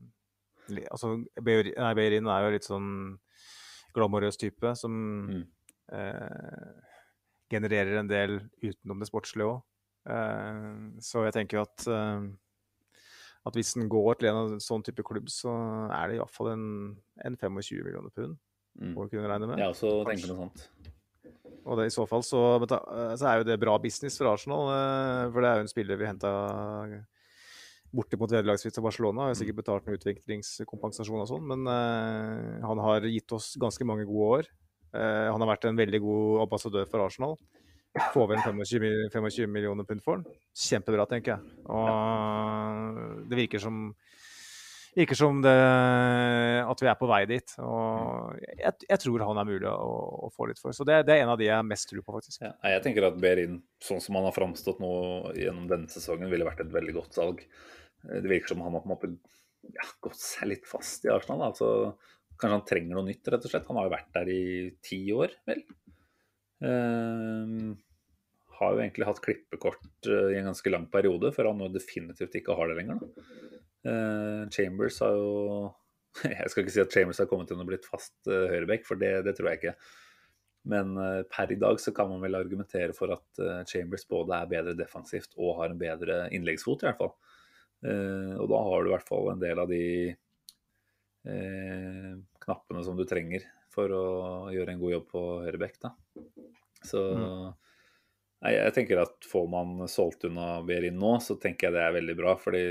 Altså, 0.72 1.18
Beirin 1.44 2.28
er 2.32 2.46
jo 2.46 2.52
litt 2.54 2.68
sånn 2.68 2.92
glamorøs 3.96 4.38
type 4.40 4.72
som 4.80 4.94
mm. 5.28 5.42
eh, 5.98 6.70
genererer 7.52 7.98
en 8.00 8.08
del 8.08 8.38
utenom 8.62 9.02
det 9.02 9.10
sportslige 9.10 9.50
òg. 9.50 9.58
Så 10.02 11.22
jeg 11.28 11.34
tenker 11.36 11.60
jo 11.60 11.62
at 11.68 11.84
at 13.48 13.58
hvis 13.58 13.74
den 13.74 13.90
går 13.90 14.20
til 14.22 14.30
en 14.30 14.62
sånn 14.62 14.84
type 14.86 15.04
klubb, 15.06 15.30
så 15.34 15.52
er 15.94 16.10
det 16.10 16.20
iallfall 16.20 16.52
en, 16.54 16.66
en 17.26 17.38
25 17.38 17.82
millioner 17.86 18.14
pund 18.14 18.36
mm. 18.78 18.94
å 18.94 19.08
kunne 19.10 19.30
regne 19.30 19.50
med. 19.50 19.62
Ja, 19.62 19.72
så 19.78 20.02
tenker 20.06 20.30
noe 20.32 20.44
sånt. 20.44 20.68
Og 21.62 21.78
det, 21.78 21.88
i 21.90 21.94
så 21.94 22.08
fall 22.10 22.24
så, 22.26 22.42
så, 22.66 23.26
er 23.30 23.42
jo 23.42 23.48
det 23.50 23.60
bra 23.62 23.76
business 23.82 24.18
for 24.18 24.32
Arsenal, 24.32 24.70
eh, 24.74 25.26
for 25.34 25.42
det 25.42 25.50
er 25.50 25.60
jo 25.60 25.66
en 25.66 25.72
spiller 25.72 26.00
vi 26.00 26.10
henta 26.10 26.32
bortimot 27.92 28.32
vederlagsfritt 28.32 28.78
til 28.78 28.86
Barcelona. 28.86 29.28
Har 29.30 29.38
sikkert 29.38 29.62
betalt 29.62 29.88
noen 29.88 30.00
utviklingskompensasjon 30.00 31.22
og 31.26 31.30
sånn, 31.30 31.50
men 31.50 31.66
uh, 31.68 32.62
han 32.64 32.82
har 32.86 33.04
gitt 33.12 33.34
oss 33.36 33.52
ganske 33.60 33.84
mange 33.88 34.06
gode 34.08 34.30
år. 34.38 34.48
Uh, 34.96 35.28
han 35.28 35.44
har 35.44 35.50
vært 35.50 35.68
en 35.68 35.82
veldig 35.82 36.00
god 36.04 36.46
ambassadør 36.46 36.88
for 36.88 37.04
Arsenal. 37.04 37.36
Får 38.14 38.28
vi 38.30 38.36
en 38.38 38.44
25, 38.46 39.10
25 39.12 39.52
millioner 39.52 39.84
pund 39.84 40.04
for 40.04 40.22
den? 40.22 40.42
Kjempebra, 40.56 41.06
tenker 41.12 41.34
jeg. 41.36 41.56
Og 41.68 43.26
det 43.28 43.40
virker 43.40 43.64
som 43.64 43.90
virker 44.96 45.16
som 45.16 45.40
det, 45.44 45.52
at 46.68 46.84
vi 46.84 46.90
er 46.92 46.98
på 47.00 47.10
vei 47.10 47.22
dit. 47.30 47.54
Og 47.64 48.40
jeg, 48.48 48.88
jeg 48.90 49.02
tror 49.04 49.26
han 49.28 49.42
er 49.42 49.48
mulig 49.48 49.70
å, 49.70 49.90
å, 50.28 50.32
få 50.36 50.50
litt 50.50 50.62
for. 50.62 50.76
Så 50.76 50.88
det, 50.88 51.02
det, 51.08 51.16
er 51.16 51.26
en 51.26 51.34
av 51.34 51.40
de 51.40 51.48
jeg 51.48 51.68
mest 51.68 51.90
tror 51.92 52.04
på, 52.06 52.16
faktisk. 52.18 52.44
Ja, 52.44 52.54
jeg 52.76 52.84
tenker 52.86 53.08
at 53.08 53.20
Berin, 53.22 53.62
sånn 53.84 54.04
som 54.04 54.20
han 54.20 54.28
har 54.28 54.36
framstått 54.36 54.82
nå 54.84 54.94
gjennom 55.38 55.68
denne 55.72 55.92
sesongen, 55.92 56.32
ville 56.32 56.48
vært 56.48 56.64
et 56.66 56.74
veldig 56.74 56.98
godt 57.00 57.20
salg. 57.20 57.44
Det 58.02 58.28
virker 58.28 58.54
som 58.54 58.64
han 58.66 58.76
har 58.76 58.84
på 58.84 58.90
en 58.90 58.96
måte 58.96 59.12
ja, 59.72 59.86
gått 60.04 60.20
seg 60.20 60.52
litt 60.52 60.68
fast 60.70 61.06
i 61.08 61.14
Arsenal. 61.14 61.46
Altså, 61.52 61.94
kanskje 62.42 62.58
han 62.58 62.68
trenger 62.68 62.98
noe 62.98 63.08
nytt, 63.08 63.28
rett 63.32 63.46
og 63.48 63.54
slett. 63.54 63.68
Han 63.70 63.80
har 63.80 63.88
jo 63.88 63.96
vært 63.96 64.12
der 64.18 64.34
i 64.34 64.44
ti 64.84 65.04
år, 65.16 65.36
vel. 65.48 65.64
Uh, 66.62 67.74
har 68.62 68.76
jo 68.76 68.82
egentlig 68.84 69.08
hatt 69.08 69.22
klippekort 69.26 70.10
uh, 70.10 70.30
i 70.32 70.38
en 70.40 70.52
ganske 70.52 70.74
lang 70.74 70.86
periode, 70.94 71.34
før 71.36 71.52
han 71.52 71.62
nå 71.62 71.72
definitivt 71.74 72.38
ikke 72.38 72.58
har 72.58 72.70
det 72.70 72.78
lenger. 72.82 73.02
Uh, 73.88 74.46
Chambers 74.54 75.00
har 75.02 75.18
jo 75.18 75.72
Jeg 76.28 76.52
skal 76.52 76.66
ikke 76.66 76.74
si 76.76 76.84
at 76.84 76.94
Chambers 76.94 77.22
har 77.24 77.28
kommet 77.32 77.52
inn 77.54 77.62
og 77.64 77.70
blitt 77.70 77.88
fast 77.88 78.14
uh, 78.30 78.46
høyreback, 78.52 78.86
for 78.88 79.00
det, 79.02 79.14
det, 79.26 79.34
tror 79.38 79.52
jeg 79.52 79.62
ikke. 79.62 79.76
Men 80.72 80.94
per 81.32 81.50
i 81.50 81.58
dag 81.58 81.80
så 81.82 81.90
kan 81.96 82.12
man 82.12 82.22
vel 82.22 82.38
argumentere 82.38 82.94
for 82.94 83.10
at 83.16 83.40
Chambers 83.66 84.04
både 84.06 84.36
er 84.38 84.50
bedre 84.52 84.76
defensivt 84.78 85.32
og 85.40 85.56
har 85.58 85.72
en 85.72 85.80
bedre 85.80 86.20
innleggsfot, 86.38 86.84
i 86.84 86.86
hvert 86.86 87.00
fall. 87.00 87.16
og 88.38 88.46
da 88.52 88.60
har 88.68 88.84
du 88.84 88.92
i 88.92 88.94
hvert 88.94 89.08
fall 89.08 89.32
en 89.32 89.42
del 89.42 89.58
av 89.64 89.74
de 89.74 89.88
knappene 92.46 92.86
som 92.86 92.94
du 92.94 93.08
trenger 93.10 93.48
for 93.74 93.90
å 93.90 94.06
gjøre 94.54 94.76
en 94.76 94.84
god 94.86 94.96
jobb 95.00 95.10
på 95.16 95.24
høyreback. 95.48 95.82
Så 96.86 97.02
mm. 97.18 97.48
nei, 98.46 98.54
jeg 98.56 98.76
tenker 98.78 99.04
at 99.04 99.28
får 99.30 99.50
man 99.52 99.88
solgt 99.92 100.26
unna 100.30 100.62
Behrin 100.68 101.00
nå, 101.02 101.18
så 101.24 101.38
tenker 101.42 101.70
jeg 101.70 101.78
det 101.78 101.84
er 101.86 101.98
veldig 101.98 102.18
bra. 102.20 102.36
Fordi 102.42 102.64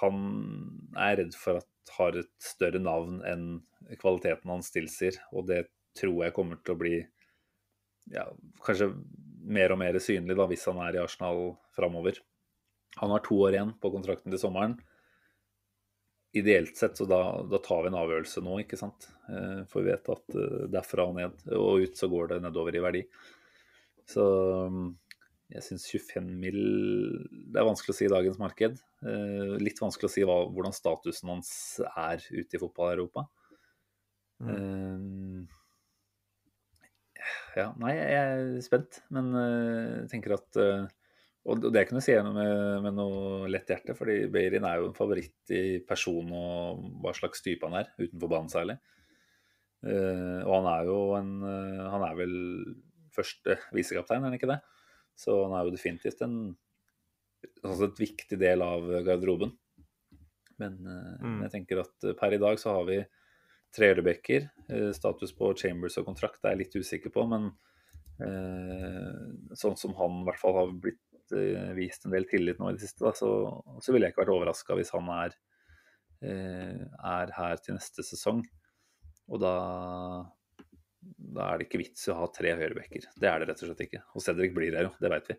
han 0.00 0.22
er 0.98 1.18
redd 1.22 1.36
for 1.38 1.62
at 1.62 1.94
har 1.96 2.18
et 2.20 2.32
større 2.44 2.80
navn 2.82 3.22
enn 3.26 3.46
kvaliteten 4.00 4.50
hans 4.52 4.72
tilsier. 4.74 5.16
Og 5.32 5.48
det 5.48 5.64
tror 5.98 6.24
jeg 6.26 6.36
kommer 6.36 6.60
til 6.62 6.74
å 6.74 6.80
bli 6.80 6.96
ja, 8.12 8.26
kanskje 8.64 8.92
mer 9.48 9.72
og 9.72 9.80
mer 9.80 9.96
synlig 10.02 10.36
da, 10.38 10.46
hvis 10.50 10.66
han 10.68 10.80
er 10.84 10.98
i 10.98 11.02
Arsenal 11.02 11.56
framover. 11.76 12.20
Han 13.00 13.12
har 13.14 13.24
to 13.24 13.38
år 13.46 13.56
igjen 13.56 13.74
på 13.80 13.92
kontrakten 13.94 14.32
til 14.32 14.40
sommeren 14.42 14.78
ideelt 16.32 16.76
sett, 16.76 16.96
så 16.96 17.04
da, 17.04 17.42
da, 17.50 17.58
tar 17.58 17.82
vi 17.82 17.90
en 17.90 17.98
avgjørelse 17.98 18.42
nå, 18.44 18.60
ikke 18.62 18.78
sant. 18.80 19.08
Eh, 19.30 19.64
for 19.70 19.84
vi 19.84 19.92
vet 19.92 20.08
at 20.12 20.36
eh, 20.36 20.64
derfra 20.72 21.08
og 21.08 21.16
ned 21.16 21.44
og 21.56 21.84
ut 21.84 21.98
så 21.98 22.08
går 22.10 22.32
det 22.32 22.40
nedover 22.44 22.76
i 22.76 22.82
verdi. 22.84 23.02
Så 24.08 24.24
mm, 24.72 24.90
jeg 25.54 25.64
syns 25.64 25.86
25 25.88 26.28
mill. 26.42 26.60
Det 27.48 27.60
er 27.60 27.68
vanskelig 27.68 27.96
å 27.96 27.98
si 27.98 28.08
i 28.08 28.12
dagens 28.12 28.40
marked. 28.40 28.80
Eh, 29.04 29.54
litt 29.62 29.80
vanskelig 29.80 30.10
å 30.10 30.14
si 30.14 30.26
hva, 30.28 30.40
hvordan 30.52 30.76
statusen 30.76 31.32
hans 31.32 31.52
er 31.94 32.24
ute 32.30 32.58
i 32.58 32.62
fotball-Europa. 32.62 33.24
Mm. 34.44 35.48
Ja, 37.56 37.72
nei, 37.80 37.96
jeg 37.96 38.18
er 38.20 38.50
spent, 38.62 39.00
men 39.10 39.32
jeg 39.34 40.04
tenker 40.12 40.36
at 40.36 40.58
og 41.48 41.64
det 41.72 41.86
kan 41.88 41.96
jeg 41.96 42.04
si 42.04 42.14
med, 42.26 42.82
med 42.84 42.96
noe 42.98 43.48
lett 43.48 43.70
hjerte, 43.72 43.94
fordi 43.96 44.26
Beirin 44.32 44.66
er 44.68 44.82
jo 44.82 44.90
en 44.90 44.96
favoritt 44.96 45.52
i 45.54 45.80
person 45.86 46.28
og 46.36 46.82
hva 47.00 47.14
slags 47.16 47.40
type 47.44 47.64
han 47.64 47.78
er, 47.80 47.88
utenfor 47.96 48.32
banen 48.34 48.52
særlig. 48.52 48.76
Uh, 49.78 50.42
og 50.42 50.52
han 50.56 50.66
er 50.72 50.88
jo 50.88 50.94
en 51.14 51.28
uh, 51.38 51.84
Han 51.92 52.02
er 52.02 52.16
vel 52.18 52.32
første 53.14 53.54
visekaptein, 53.70 54.24
er 54.24 54.32
han 54.32 54.34
ikke 54.34 54.50
det? 54.50 54.58
Så 55.18 55.36
han 55.44 55.54
er 55.54 55.66
jo 55.66 55.74
definitivt 55.74 56.24
en 56.26 56.34
altså 57.62 57.86
et 57.86 58.00
viktig 58.02 58.38
del 58.40 58.64
av 58.66 58.90
garderoben. 59.06 59.54
Men 60.58 60.76
uh, 60.82 61.14
mm. 61.22 61.38
jeg 61.46 61.54
tenker 61.54 61.84
at 61.84 62.10
per 62.18 62.34
i 62.34 62.42
dag 62.42 62.58
så 62.60 62.74
har 62.74 62.90
vi 62.90 62.98
tre 63.74 63.92
ørebekker. 63.92 64.48
status 64.96 65.34
på 65.36 65.52
Chambers 65.60 65.98
og 66.00 66.06
kontrakt 66.08 66.44
er 66.44 66.56
jeg 66.56 66.62
litt 66.64 66.76
usikker 66.80 67.12
på, 67.14 67.26
men 67.28 67.50
sånn 69.54 69.76
som 69.78 69.92
han 69.94 70.22
i 70.22 70.24
hvert 70.26 70.40
fall 70.40 70.56
har 70.56 70.70
blitt 70.72 71.07
uh, 71.34 71.74
vist 71.76 72.06
en 72.06 72.14
del 72.14 72.26
tillit 72.30 72.58
nå 72.60 72.70
i 72.70 72.76
det 72.76 72.84
siste, 72.84 73.04
da, 73.04 73.12
så, 73.16 73.28
så 73.82 73.94
ville 73.94 74.08
jeg 74.08 74.14
ikke 74.14 74.24
vært 74.24 74.34
overraska 74.34 74.78
hvis 74.78 74.92
han 74.94 75.10
er, 75.14 75.36
uh, 76.24 76.82
er, 77.12 77.34
her 77.36 77.62
til 77.64 77.78
neste 77.78 78.04
sesong. 78.06 78.42
Og 79.28 79.42
da, 79.42 79.54
da 81.36 81.50
er 81.50 81.60
det 81.60 81.68
ikke 81.68 81.82
vits 81.82 82.08
i 82.08 82.14
å 82.14 82.18
ha 82.22 82.30
tre 82.32 82.54
høyrebacker. 82.56 83.10
Det 83.14 83.30
er 83.30 83.42
det 83.42 83.50
rett 83.50 83.62
og 83.64 83.70
slett 83.70 83.86
ikke. 83.88 84.02
Og 84.16 84.24
Cedric 84.24 84.56
blir 84.56 84.76
her 84.78 84.88
jo, 84.88 84.94
det 85.02 85.12
veit 85.12 85.32
vi. 85.32 85.38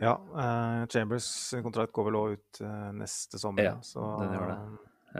Ja, 0.00 0.16
eh, 0.16 0.80
Chambers 0.90 1.28
kontrakt 1.62 1.92
går 1.94 2.08
vel 2.08 2.16
òg 2.18 2.32
ut 2.34 2.58
neste 2.96 3.38
sommer. 3.38 3.68
Ja, 3.68 3.76
så, 3.84 4.08
det. 4.24 4.40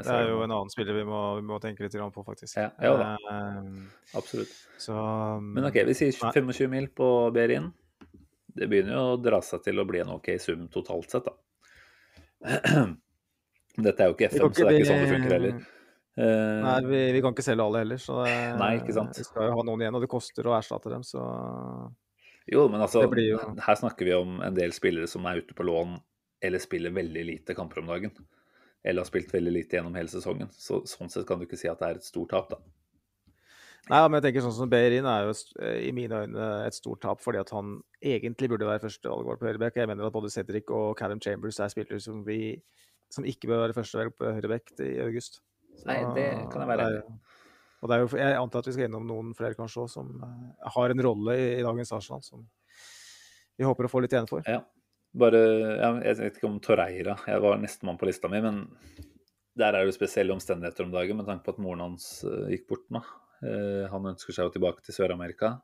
Det 0.03 0.13
er 0.13 0.27
jo 0.29 0.41
en 0.45 0.53
annen 0.53 0.73
spiller 0.73 0.97
vi 0.97 1.05
må, 1.09 1.21
vi 1.39 1.45
må 1.47 1.61
tenke 1.63 1.85
litt 1.85 1.95
på, 1.95 2.25
faktisk. 2.27 2.57
Ja, 2.59 2.71
ja 2.83 2.97
da. 3.01 3.13
Absolutt. 4.19 4.53
Så, 4.83 4.97
Men 5.45 5.69
OK, 5.69 5.79
vi 5.89 5.97
sier 5.97 6.17
25 6.17 6.73
mil 6.73 6.89
på 6.97 7.09
Berin 7.37 7.71
det 8.57 8.69
begynner 8.71 8.97
jo 8.97 9.05
å 9.15 9.19
dra 9.21 9.41
seg 9.45 9.65
til 9.67 9.83
å 9.83 9.87
bli 9.89 10.03
en 10.03 10.15
OK 10.17 10.31
sum 10.43 10.67
totalt 10.73 11.13
sett, 11.13 11.29
da. 11.29 11.37
Dette 13.87 14.03
er 14.03 14.09
jo 14.09 14.17
ikke 14.17 14.31
FM, 14.33 14.47
så 14.49 14.65
det 14.65 14.71
er 14.71 14.79
ikke 14.79 14.89
sånn 14.89 15.03
det 15.03 15.13
funker 15.13 15.35
heller. 15.37 15.65
Nei, 16.17 16.77
vi, 16.87 16.99
vi, 17.13 17.21
kan 17.21 17.35
ikke 17.37 17.45
selge 17.45 17.65
alle 17.67 17.83
heller, 17.83 18.01
så 18.01 18.23
det, 18.25 18.35
Nei, 18.57 18.71
ikke 18.79 18.95
sant? 18.97 19.19
vi 19.21 19.25
skal 19.27 19.51
jo 19.51 19.57
ha 19.59 19.65
noen 19.69 19.83
igjen, 19.85 19.99
og 19.99 20.05
det 20.05 20.09
koster 20.09 20.49
å 20.49 20.55
erstatte 20.57 20.89
dem, 20.89 21.05
så 21.05 21.21
Jo, 22.49 22.63
men 22.73 22.81
altså, 22.81 23.03
jo... 23.21 23.41
her 23.67 23.77
snakker 23.77 24.09
vi 24.09 24.15
om 24.17 24.39
en 24.47 24.57
del 24.57 24.73
spillere 24.73 25.11
som 25.11 25.27
er 25.29 25.43
ute 25.45 25.57
på 25.57 25.67
lån 25.67 25.99
eller 26.47 26.63
spiller 26.63 26.91
veldig 26.91 27.25
lite 27.25 27.55
kamper 27.55 27.83
om 27.83 27.87
dagen. 27.87 28.11
Eller 28.85 29.01
har 29.01 29.09
spilt 29.09 29.35
veldig 29.35 29.53
lite 29.53 29.77
gjennom 29.77 29.95
hele 29.99 30.09
sesongen. 30.09 30.49
Så, 30.53 30.83
sånn 30.87 31.11
sett 31.11 31.27
kan 31.29 31.41
du 31.41 31.47
ikke 31.47 31.59
si 31.59 31.69
at 31.69 31.81
det 31.81 31.89
er 31.89 32.01
et 32.01 32.07
stort 32.07 32.31
tap, 32.31 32.53
da. 32.53 32.61
Nei, 33.87 34.01
men 34.09 34.19
jeg 34.19 34.25
tenker 34.25 34.43
sånn 34.43 34.55
som 34.57 34.71
Behrin 34.71 35.07
er 35.07 35.29
jo 35.29 35.35
eh, 35.63 35.85
i 35.87 35.93
mine 35.95 36.25
øyne 36.25 36.47
et 36.67 36.75
stort 36.75 37.05
tap, 37.05 37.21
fordi 37.23 37.39
at 37.39 37.53
han 37.55 37.77
egentlig 38.03 38.49
burde 38.51 38.67
være 38.67 38.83
førstevalg 38.83 39.29
på 39.39 39.47
høyreback. 39.47 39.79
Jeg 39.79 39.91
mener 39.91 40.09
at 40.09 40.15
både 40.15 40.31
Cedric 40.35 40.73
og 40.75 40.97
Callum 40.99 41.21
Chambers 41.23 41.61
er 41.63 41.71
spillere 41.71 42.03
som, 42.03 42.25
vi, 42.27 42.57
som 43.15 43.27
ikke 43.29 43.47
bør 43.53 43.63
være 43.63 43.77
førstevalg 43.77 44.17
på 44.19 44.33
høyreback 44.39 44.73
i 44.83 44.97
august. 45.05 45.39
Så, 45.77 45.87
Nei, 45.87 46.01
det 46.17 46.27
kan 46.51 46.65
jeg 46.65 46.71
være 46.71 46.87
enig 46.89 47.03
Og 47.85 47.91
det 47.91 47.95
er 47.95 48.03
jo, 48.03 48.07
jeg 48.17 48.37
antar 48.41 48.63
at 48.63 48.69
vi 48.71 48.75
skal 48.75 48.89
innom 48.89 49.05
noen 49.07 49.35
flere 49.37 49.59
kanskje 49.59 49.85
også, 49.85 50.01
som 50.01 50.25
uh, 50.25 50.71
har 50.75 50.95
en 50.95 51.03
rolle 51.05 51.37
i, 51.37 51.45
i, 51.59 51.67
dagens 51.67 51.93
Arsenal 51.93 52.25
som 52.25 52.47
vi 53.57 53.65
håper 53.69 53.87
å 53.87 53.91
få 53.93 54.03
litt 54.03 54.13
igjen 54.13 54.29
for. 54.29 54.43
Ja. 54.51 54.65
Bare, 55.17 55.39
Jeg 56.03 56.17
vet 56.19 56.41
ikke 56.41 56.49
om 56.49 56.59
Torreira, 56.65 57.15
jeg 57.25 57.41
var 57.45 57.61
nestemann 57.61 58.01
på 58.01 58.09
lista 58.09 58.29
mi, 58.29 58.43
men 58.45 58.65
der 59.57 59.79
er 59.79 59.87
det 59.87 59.95
spesielle 59.97 60.35
omstendigheter 60.35 60.85
om 60.85 60.93
dagen 60.93 61.21
med 61.21 61.29
tanke 61.31 61.47
på 61.47 61.55
at 61.55 61.63
moren 61.63 61.85
hans 61.87 62.09
uh, 62.27 62.51
gikk 62.51 62.67
bort 62.73 62.91
nå. 62.93 63.05
Eh, 63.47 63.87
han 63.93 64.11
ønsker 64.13 64.35
seg 64.35 64.49
jo 64.49 64.57
tilbake 64.57 64.85
til 64.85 64.97
Sør-Amerika. 64.97 65.57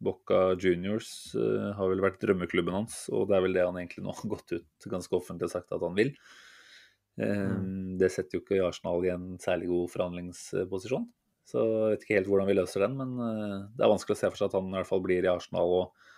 Boca 0.00 0.54
Juniors 0.56 1.34
uh, 1.36 1.74
har 1.76 1.90
vel 1.90 2.00
vært 2.00 2.22
drømmeklubben 2.22 2.72
hans, 2.72 3.02
og 3.12 3.26
det 3.28 3.34
er 3.36 3.42
vel 3.44 3.56
det 3.58 3.66
han 3.66 3.76
egentlig 3.76 4.04
nå 4.06 4.14
har 4.16 4.30
gått 4.32 4.54
ut 4.56 4.86
ganske 4.88 5.16
offentlig 5.18 5.50
og 5.50 5.52
sagt 5.52 5.74
at 5.76 5.84
han 5.84 5.98
vil. 5.98 6.14
Uh, 7.20 7.52
mm. 7.52 7.98
Det 8.00 8.08
setter 8.12 8.38
jo 8.38 8.44
ikke 8.44 8.62
Arsenal 8.64 9.04
i 9.04 9.12
en 9.12 9.26
særlig 9.42 9.68
god 9.68 9.92
forhandlingsposisjon. 9.92 11.04
Så 11.50 11.66
jeg 11.66 11.92
vet 11.92 12.06
ikke 12.06 12.16
helt 12.16 12.30
hvordan 12.30 12.48
vi 12.48 12.56
løser 12.56 12.84
den, 12.86 12.96
men 12.96 13.12
det 13.74 13.82
er 13.82 13.90
vanskelig 13.90 14.14
å 14.14 14.18
se 14.20 14.28
for 14.30 14.38
seg 14.38 14.50
at 14.52 14.56
han 14.60 14.68
i 14.70 14.76
hvert 14.76 14.86
fall 14.86 15.00
blir 15.02 15.24
i 15.24 15.30
Arsenal 15.32 15.72
og 15.74 16.10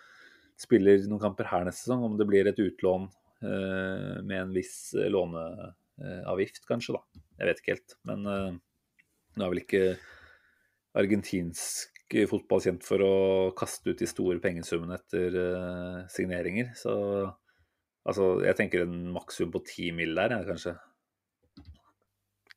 spiller 0.61 1.07
noen 1.09 1.23
kamper 1.23 1.49
her 1.49 1.65
neste 1.65 1.87
sesong. 1.87 2.03
Om 2.05 2.19
det 2.21 2.27
blir 2.29 2.51
et 2.51 2.61
utlån 2.61 3.07
med 3.41 4.35
en 4.37 4.53
viss 4.53 4.75
låneavgift, 4.93 6.67
kanskje, 6.69 6.99
da. 6.99 7.23
Jeg 7.41 7.49
vet 7.49 7.63
ikke 7.63 7.73
helt. 7.79 7.97
Men 8.11 8.29
nå 8.29 9.47
er 9.47 9.55
vel 9.55 9.63
ikke 9.63 9.83
argentinsk 10.99 11.93
fotball 12.29 12.61
kjent 12.61 12.85
for 12.85 13.03
å 13.05 13.13
kaste 13.57 13.93
ut 13.93 14.01
de 14.03 14.09
store 14.09 14.41
pengesummene 14.43 14.99
etter 14.99 15.37
uh, 15.39 16.01
signeringer. 16.13 16.73
Så 16.77 16.93
altså, 18.05 18.35
jeg 18.45 18.59
tenker 18.59 18.85
en 18.85 18.97
maksimum 19.15 19.55
på 19.55 19.63
ti 19.71 19.93
mil 19.97 20.13
der, 20.19 20.37
ja, 20.37 20.43
kanskje. 20.45 20.77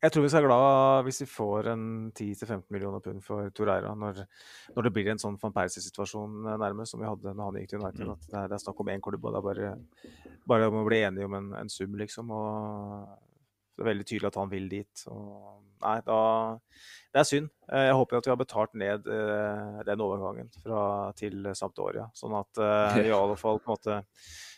Jeg 0.05 0.11
tror 0.13 0.25
vi 0.25 0.29
skal 0.29 0.43
være 0.43 0.49
glad 0.51 1.05
hvis 1.07 1.21
vi 1.23 1.25
får 1.31 1.67
en 1.71 1.85
10-15 2.11 2.65
millioner 2.75 3.01
pund 3.01 3.23
for 3.25 3.47
Torreira 3.55 3.93
når, 3.97 4.19
når, 4.75 4.85
det 4.85 4.91
blir 4.93 5.07
en 5.09 5.21
sånn 5.21 5.37
van 5.41 5.53
Persie-situasjon 5.55 6.49
eh, 6.51 6.57
nærmest 6.61 6.93
som 6.93 7.01
vi 7.01 7.07
hadde 7.07 7.31
når 7.31 7.47
han 7.47 7.57
gikk 7.61 7.71
til 7.71 7.81
United. 7.81 8.03
Mm. 8.03 8.11
At 8.13 8.27
det 8.27 8.35
er, 8.35 8.51
det 8.51 8.57
er, 8.57 8.63
snakk 8.65 8.83
om 8.83 8.91
én 8.93 9.05
klubb, 9.05 9.25
og 9.25 9.33
det 9.33 9.39
er 9.39 9.47
bare, 9.47 9.71
bare 10.51 10.67
om 10.69 10.81
å 10.81 10.85
bli 10.85 10.99
enige 11.07 11.29
om 11.29 11.37
en, 11.39 11.47
en 11.57 11.71
sum, 11.73 11.95
liksom. 11.97 12.35
Og 12.35 13.15
det 13.75 13.85
er 13.85 13.89
veldig 13.89 14.07
tydelig 14.11 14.29
at 14.29 14.39
han 14.43 14.51
vil 14.51 14.69
dit. 14.75 15.05
Og 15.15 15.74
nei, 15.85 15.99
da, 16.05 16.17
det 17.13 17.21
er 17.21 17.27
synd. 17.29 17.51
Eh, 17.69 17.85
jeg 17.87 17.97
håper 17.99 18.19
at 18.19 18.27
vi 18.27 18.33
har 18.33 18.41
betalt 18.41 18.73
ned 18.79 19.07
uh, 19.07 19.79
den 19.87 20.03
overgangen 20.03 20.49
fra, 20.57 20.81
til 21.19 21.47
Sampdoria. 21.55 22.09
Sånn 22.17 22.35
at 22.35 22.59
uh, 22.59 22.97
i 23.05 23.13
alle 23.13 23.37
fall 23.39 23.61
på 23.61 23.71
en 23.71 23.77
måte 23.77 24.01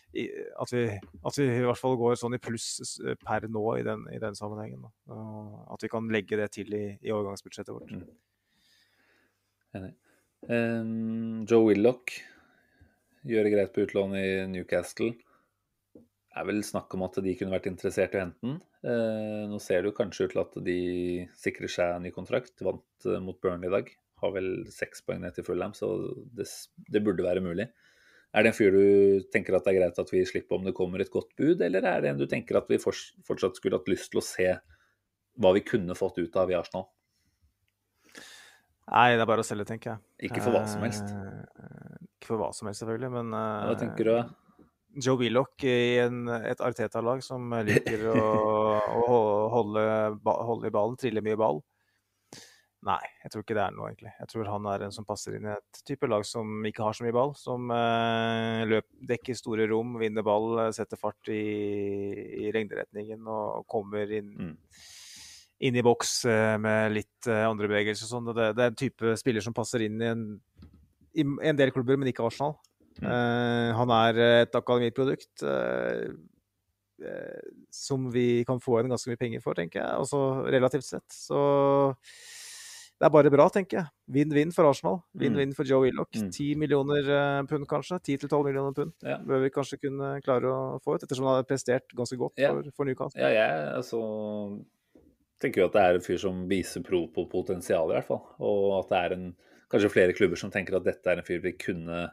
at, 0.08 0.70
vi, 0.72 0.86
at, 0.88 1.36
vi, 1.36 1.44
i 1.44 1.66
hvert 1.66 1.78
fall 1.78 1.98
går 2.00 2.16
sånn 2.16 2.38
i 2.38 2.40
pluss 2.40 2.96
per 3.20 3.44
nå 3.52 3.64
i 3.76 3.84
den, 3.86 4.06
i 4.10 4.18
den 4.22 4.38
sammenhengen. 4.38 4.88
Da. 4.88 5.18
At 5.74 5.84
vi 5.84 5.90
kan 5.92 6.08
legge 6.10 6.38
det 6.40 6.48
til 6.56 6.72
i, 6.72 6.96
i 7.04 7.12
overgangsbudsjettet 7.12 7.76
vårt. 7.76 7.92
Mm. 7.92 8.08
Um, 10.48 11.44
Joe 11.44 11.68
Willoch 11.68 12.24
gjør 13.28 13.44
det 13.44 13.52
greit 13.52 13.72
på 13.74 13.84
utlån 13.84 14.14
i 14.16 14.28
Newcastle 14.48 15.10
Det 15.12 16.38
er 16.38 16.46
vel 16.48 16.62
snakk 16.64 16.94
om 16.96 17.04
at 17.04 17.18
de 17.20 17.34
kunne 17.36 17.52
vært 17.52 17.68
interessert 17.68 18.14
i 18.14 18.20
å 18.20 18.24
hente 18.24 18.46
den. 18.46 18.60
Eh, 18.86 19.44
nå 19.50 19.58
ser 19.62 19.82
det 19.82 19.90
jo 19.90 19.96
kanskje 19.96 20.28
ut 20.28 20.34
til 20.36 20.42
at 20.44 20.58
de 20.62 20.78
sikrer 21.38 21.72
seg 21.72 21.96
en 21.96 22.04
ny 22.06 22.12
kontrakt. 22.14 22.54
Vant 22.62 23.08
eh, 23.08 23.18
mot 23.22 23.38
Burnley 23.42 23.70
i 23.70 23.74
dag. 23.74 23.90
Har 24.22 24.34
vel 24.34 24.50
seks 24.74 25.02
poeng 25.06 25.22
ned 25.22 25.34
til 25.34 25.46
Fulham, 25.46 25.74
så 25.74 25.90
det, 26.34 26.46
det, 26.90 27.02
burde 27.06 27.26
være 27.26 27.42
mulig. 27.42 27.68
Er 28.34 28.44
det 28.44 28.52
en 28.52 28.58
fyr 28.58 28.74
du 28.74 29.28
tenker 29.32 29.56
at 29.56 29.66
det 29.66 29.72
er 29.72 29.78
greit 29.80 30.00
at 30.02 30.10
vi 30.12 30.24
slipper 30.26 30.58
om 30.58 30.66
det 30.66 30.76
kommer 30.76 31.02
et 31.02 31.10
godt 31.10 31.30
bud, 31.38 31.62
eller 31.64 31.86
er 31.86 32.02
det 32.02 32.10
en 32.12 32.20
du 32.20 32.26
tenker 32.28 32.58
at 32.58 32.68
vi 32.70 32.80
fortsatt 32.82 33.56
skulle 33.56 33.78
hatt 33.78 33.88
lyst 33.90 34.10
til 34.12 34.20
å 34.20 34.26
se 34.26 34.48
hva 35.38 35.54
vi 35.54 35.62
kunne 35.66 35.96
fått 35.96 36.18
ut 36.18 36.36
av 36.38 36.50
i 36.50 36.58
Arsenal? 36.58 36.88
Nei, 38.88 39.14
det 39.14 39.22
er 39.22 39.30
bare 39.30 39.44
å 39.44 39.46
selge, 39.46 39.68
tenker 39.68 39.94
jeg. 39.94 40.04
Ikke 40.28 40.42
for 40.42 40.56
hva 40.56 40.64
som 40.68 40.82
helst? 40.84 41.14
Eh, 41.14 42.04
ikke 42.18 42.32
for 42.32 42.42
hva 42.42 42.50
som 42.56 42.68
helst, 42.68 42.82
selvfølgelig, 42.82 43.14
men 43.20 43.34
Hva 43.34 43.78
tenker 43.80 44.10
du? 44.10 44.47
Joe 44.98 45.18
Willoch 45.20 45.64
i 45.66 45.98
en, 46.02 46.26
et 46.42 46.60
Arteta-lag 46.64 47.22
som 47.24 47.52
liker 47.66 48.06
å, 48.10 48.20
å 49.02 49.18
holde, 49.52 49.82
holde, 50.24 50.70
i 50.70 50.74
ballen, 50.74 50.98
trille 50.98 51.22
mye 51.24 51.38
ball. 51.38 51.62
Nei, 52.86 53.00
jeg 53.24 53.32
tror 53.32 53.42
ikke 53.42 53.56
det 53.58 53.62
er 53.64 53.72
noe, 53.74 53.88
egentlig. 53.90 54.10
Jeg 54.20 54.30
tror 54.30 54.50
han 54.52 54.66
er 54.70 54.84
en 54.86 54.92
som 54.94 55.06
passer 55.06 55.34
inn 55.34 55.48
i 55.48 55.54
et 55.56 55.80
type 55.86 56.06
lag 56.06 56.22
som 56.26 56.62
ikke 56.68 56.84
har 56.86 56.94
så 56.94 57.02
mye 57.02 57.14
ball. 57.16 57.32
Som 57.38 57.72
eh, 57.74 58.62
løp, 58.70 58.86
dekker 59.10 59.38
store 59.38 59.66
rom, 59.70 59.96
vinner 59.98 60.26
ball, 60.26 60.60
setter 60.76 61.00
fart 61.00 61.30
i, 61.34 61.42
i 62.46 62.52
regneretningen 62.54 63.26
og 63.34 63.66
kommer 63.70 64.14
inn, 64.20 64.30
mm. 64.30 64.54
inn 65.66 65.80
i 65.80 65.84
boks 65.84 66.14
eh, 66.30 66.54
med 66.62 66.94
litt 66.94 67.26
eh, 67.26 67.42
andre 67.48 67.70
bevegelser 67.70 68.06
og 68.06 68.14
sånn. 68.14 68.30
Det, 68.30 68.52
det, 68.54 68.62
er 68.62 68.70
en 68.70 68.80
type 68.84 69.18
spiller 69.18 69.44
som 69.44 69.56
passer 69.58 69.82
inn 69.88 69.98
i 69.98 70.10
en, 70.12 70.24
i 71.18 71.26
en 71.26 71.58
del 71.58 71.74
klubber, 71.74 71.98
men 71.98 72.12
ikke 72.12 72.30
Arsenal. 72.30 72.60
Uh, 73.02 73.70
han 73.78 73.92
er 73.94 74.18
et 74.24 74.58
akademiprodukt 74.58 75.44
uh, 75.46 76.08
som 77.70 78.08
vi 78.10 78.42
kan 78.46 78.58
få 78.58 78.78
igjen 78.78 78.90
ganske 78.90 79.12
mye 79.12 79.20
penger 79.20 79.44
for, 79.44 79.58
tenker 79.58 79.80
jeg. 79.80 80.00
Altså 80.02 80.22
relativt 80.48 80.88
sett. 80.88 81.06
Så 81.14 81.38
det 82.98 83.06
er 83.06 83.12
bare 83.14 83.30
bra, 83.30 83.46
tenker 83.54 83.78
jeg. 83.78 83.90
Vinn-vinn 84.16 84.50
for 84.54 84.66
Arsenal. 84.66 84.98
Vinn-vinn 85.14 85.54
for 85.54 85.68
Joe 85.68 85.84
Willoch. 85.84 86.10
Mm. 86.18 86.32
10 86.34 86.58
millioner 86.58 87.10
pund, 87.46 87.68
kanskje. 87.70 88.00
10-12 88.02 88.48
millioner 88.48 88.74
pund 88.74 89.06
ja. 89.06 89.20
bør 89.22 89.44
vi 89.44 89.52
kanskje 89.54 89.78
kunne 89.84 90.16
klare 90.24 90.50
å 90.50 90.80
få 90.82 90.96
ut, 90.96 91.04
ettersom 91.06 91.28
han 91.30 91.38
har 91.38 91.46
prestert 91.46 91.94
ganske 91.94 92.18
godt 92.18 92.42
ja. 92.42 92.50
for, 92.50 92.72
for 92.74 92.90
Newcastle. 92.90 93.22
Ja, 93.22 93.30
jeg 93.30 93.68
altså, 93.76 94.00
tenker 95.38 95.62
jo 95.62 95.68
at 95.70 95.76
det 95.76 95.84
er 95.84 95.98
en 96.00 96.08
fyr 96.08 96.18
som 96.24 96.40
viser 96.50 96.82
pro 96.86 97.04
på 97.14 97.28
potensial, 97.30 97.92
i 97.92 98.00
hvert 98.00 98.10
fall. 98.10 98.24
Og 98.42 98.80
at 98.80 98.90
det 98.90 99.04
er 99.04 99.16
en, 99.20 99.28
kanskje 99.70 99.92
flere 99.94 100.16
klubber 100.18 100.40
som 100.40 100.50
tenker 100.50 100.80
at 100.80 100.86
dette 100.90 101.12
er 101.12 101.22
en 101.22 101.28
fyr 101.28 101.44
vi 101.44 101.54
kunne 101.60 102.08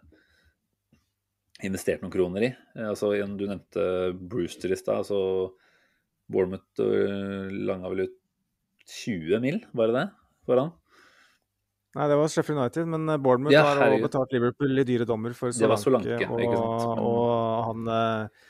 investert 1.64 2.04
noen 2.04 2.14
kroner 2.14 2.48
i. 2.50 2.52
Eh, 2.76 2.90
altså, 2.90 3.14
du 3.16 3.46
nevnte 3.48 3.86
Brewster 4.20 4.74
i 4.74 4.80
stad. 4.80 5.06
Altså, 5.06 5.54
Bournemouth 6.32 6.82
uh, 6.82 7.52
langa 7.54 7.92
vel 7.92 8.08
ut 8.08 8.16
20 8.90 9.42
mil, 9.44 9.60
var 9.78 9.92
det 9.92 10.00
det, 10.00 10.08
for 10.46 10.62
han? 10.62 10.74
Nei, 11.96 12.10
det 12.12 12.18
var 12.20 12.32
Sheffield 12.32 12.60
United, 12.60 12.90
men 12.92 13.08
eh, 13.14 13.22
Bournemouth 13.24 13.56
Ja, 13.56 13.64
har 13.70 13.88
også 13.88 14.10
betalt 14.10 14.34
Liverpool 14.36 14.82
i 14.82 14.84
dyre 14.88 15.08
dommer 15.08 15.36
for 15.38 15.54
Det 15.56 15.70
var 15.70 15.80
Solanke, 15.80 16.18
Solanke, 16.20 16.58
og, 16.58 16.82
sant. 16.82 17.00
Mm. 17.00 17.06
og 17.08 17.70
han 17.70 17.94
eh, 17.96 18.44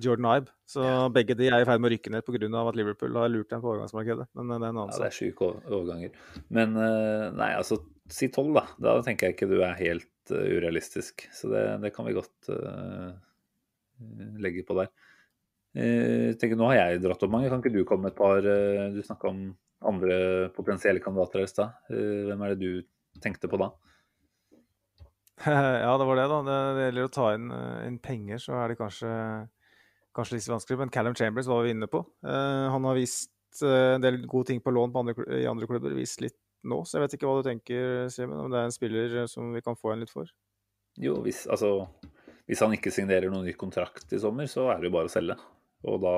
Jordan 0.00 0.28
Ibe. 0.30 0.54
Så 0.70 0.86
begge 1.12 1.36
de 1.36 1.50
er 1.50 1.60
i 1.60 1.66
ferd 1.68 1.82
med 1.82 1.90
å 1.90 1.92
rykke 1.92 2.12
ned 2.14 2.24
pga. 2.24 2.62
at 2.62 2.78
Liverpool 2.78 3.18
har 3.20 3.28
lurt 3.28 3.50
dem 3.50 3.60
på 3.60 3.72
overgangsmarkedet. 3.74 4.30
Men 4.38 4.54
eh, 4.54 4.60
det 4.62 4.64
er 4.64 4.72
en 4.72 4.80
annen 4.80 4.94
Ja, 4.94 5.02
det 5.02 5.10
er 5.10 5.18
sjuke 5.18 5.50
overganger. 5.68 6.16
Men 6.48 6.76
eh, 6.80 7.26
nei, 7.36 7.50
altså 7.58 7.82
si 8.14 8.28
tolv, 8.32 8.54
da. 8.56 8.64
Da 8.82 8.98
tenker 9.04 9.28
jeg 9.28 9.36
ikke 9.36 9.50
du 9.50 9.58
er 9.62 9.78
helt 9.78 10.32
uh, 10.34 10.42
urealistisk. 10.42 11.26
Så 11.34 11.50
det, 11.52 11.64
det 11.84 11.92
kan 11.94 12.08
vi 12.08 12.16
godt 12.16 12.50
uh, 12.52 13.12
legge 14.42 14.64
på 14.66 14.76
der. 14.78 14.90
Uh, 15.76 16.32
tenker, 16.40 16.58
nå 16.58 16.70
har 16.72 16.80
jeg 16.80 17.04
dratt 17.04 17.22
opp 17.26 17.34
mange. 17.34 17.50
Kan 17.52 17.62
ikke 17.62 17.74
du 17.74 17.84
komme 17.88 18.08
med 18.08 18.14
et 18.14 18.20
par 18.20 18.42
Du 18.94 19.00
snakka 19.06 19.30
om 19.30 19.44
andre 19.90 20.50
potensielle 20.52 21.00
kandidater 21.00 21.44
i 21.44 21.48
stad. 21.48 21.78
Hvem 21.88 22.42
er 22.44 22.52
det 22.52 22.60
du 22.60 23.20
tenkte 23.22 23.48
på 23.48 23.60
da? 23.60 23.70
ja, 25.46 25.94
det 25.96 26.04
var 26.04 26.18
det, 26.18 26.26
da. 26.28 26.42
Det, 26.44 26.58
det 26.76 26.84
gjelder 26.88 27.08
å 27.08 27.14
ta 27.16 27.30
inn, 27.32 27.48
inn 27.86 27.96
penger, 28.02 28.42
så 28.42 28.58
er 28.60 28.72
det 28.72 28.76
kanskje, 28.76 29.12
kanskje 30.16 30.36
litt 30.36 30.50
vanskelig. 30.52 30.82
Men 30.82 30.92
Callum 30.92 31.16
Chambers 31.16 31.48
var 31.48 31.64
vi 31.64 31.72
inne 31.72 31.88
på. 31.88 32.02
Han 32.26 32.90
har 32.90 32.98
vist 32.98 33.32
en 33.64 34.04
del 34.04 34.20
gode 34.28 34.50
ting 34.50 34.60
på 34.60 34.74
lån 34.74 34.92
på 34.92 35.00
andre, 35.00 35.24
i 35.40 35.48
andre 35.48 35.70
klubber. 35.70 35.96
Vist 35.96 36.20
litt 36.20 36.36
nå, 36.66 36.82
så 36.84 36.98
jeg 36.98 37.06
vet 37.06 37.16
ikke 37.16 37.30
hva 37.30 37.40
du 37.40 37.48
tenker, 37.48 38.08
Simen. 38.12 38.38
Om 38.44 38.52
det 38.52 38.60
er 38.60 38.68
en 38.68 38.74
spiller 38.74 39.16
eh, 39.22 39.30
som 39.30 39.52
vi 39.54 39.62
kan 39.64 39.78
få 39.78 39.94
en 39.94 40.04
litt 40.04 40.12
for. 40.12 40.28
Jo, 41.00 41.20
hvis, 41.24 41.46
altså, 41.50 41.86
hvis 42.50 42.62
han 42.64 42.74
ikke 42.76 42.92
signerer 42.94 43.32
noen 43.32 43.46
ny 43.48 43.54
kontrakt 43.58 44.12
i 44.12 44.20
sommer, 44.20 44.48
så 44.50 44.68
er 44.72 44.80
det 44.80 44.90
jo 44.90 44.94
bare 44.98 45.10
å 45.10 45.12
selge. 45.12 45.36
Og 45.88 46.00
da 46.02 46.14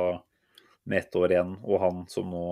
med 0.89 0.98
ett 0.98 1.19
år 1.19 1.35
igjen, 1.35 1.56
og 1.62 1.82
han 1.82 2.06
som 2.10 2.31
nå 2.32 2.47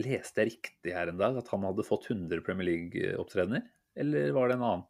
Leste 0.00 0.40
jeg 0.40 0.48
riktig 0.48 0.94
her 0.96 1.10
en 1.10 1.18
dag 1.20 1.34
at 1.36 1.50
han 1.52 1.64
hadde 1.66 1.84
fått 1.84 2.06
100 2.08 2.40
Premier 2.46 2.64
League-opptredener? 2.70 3.66
Eller 4.00 4.30
var 4.32 4.48
det 4.48 4.54
en 4.56 4.62
annen? 4.64 4.84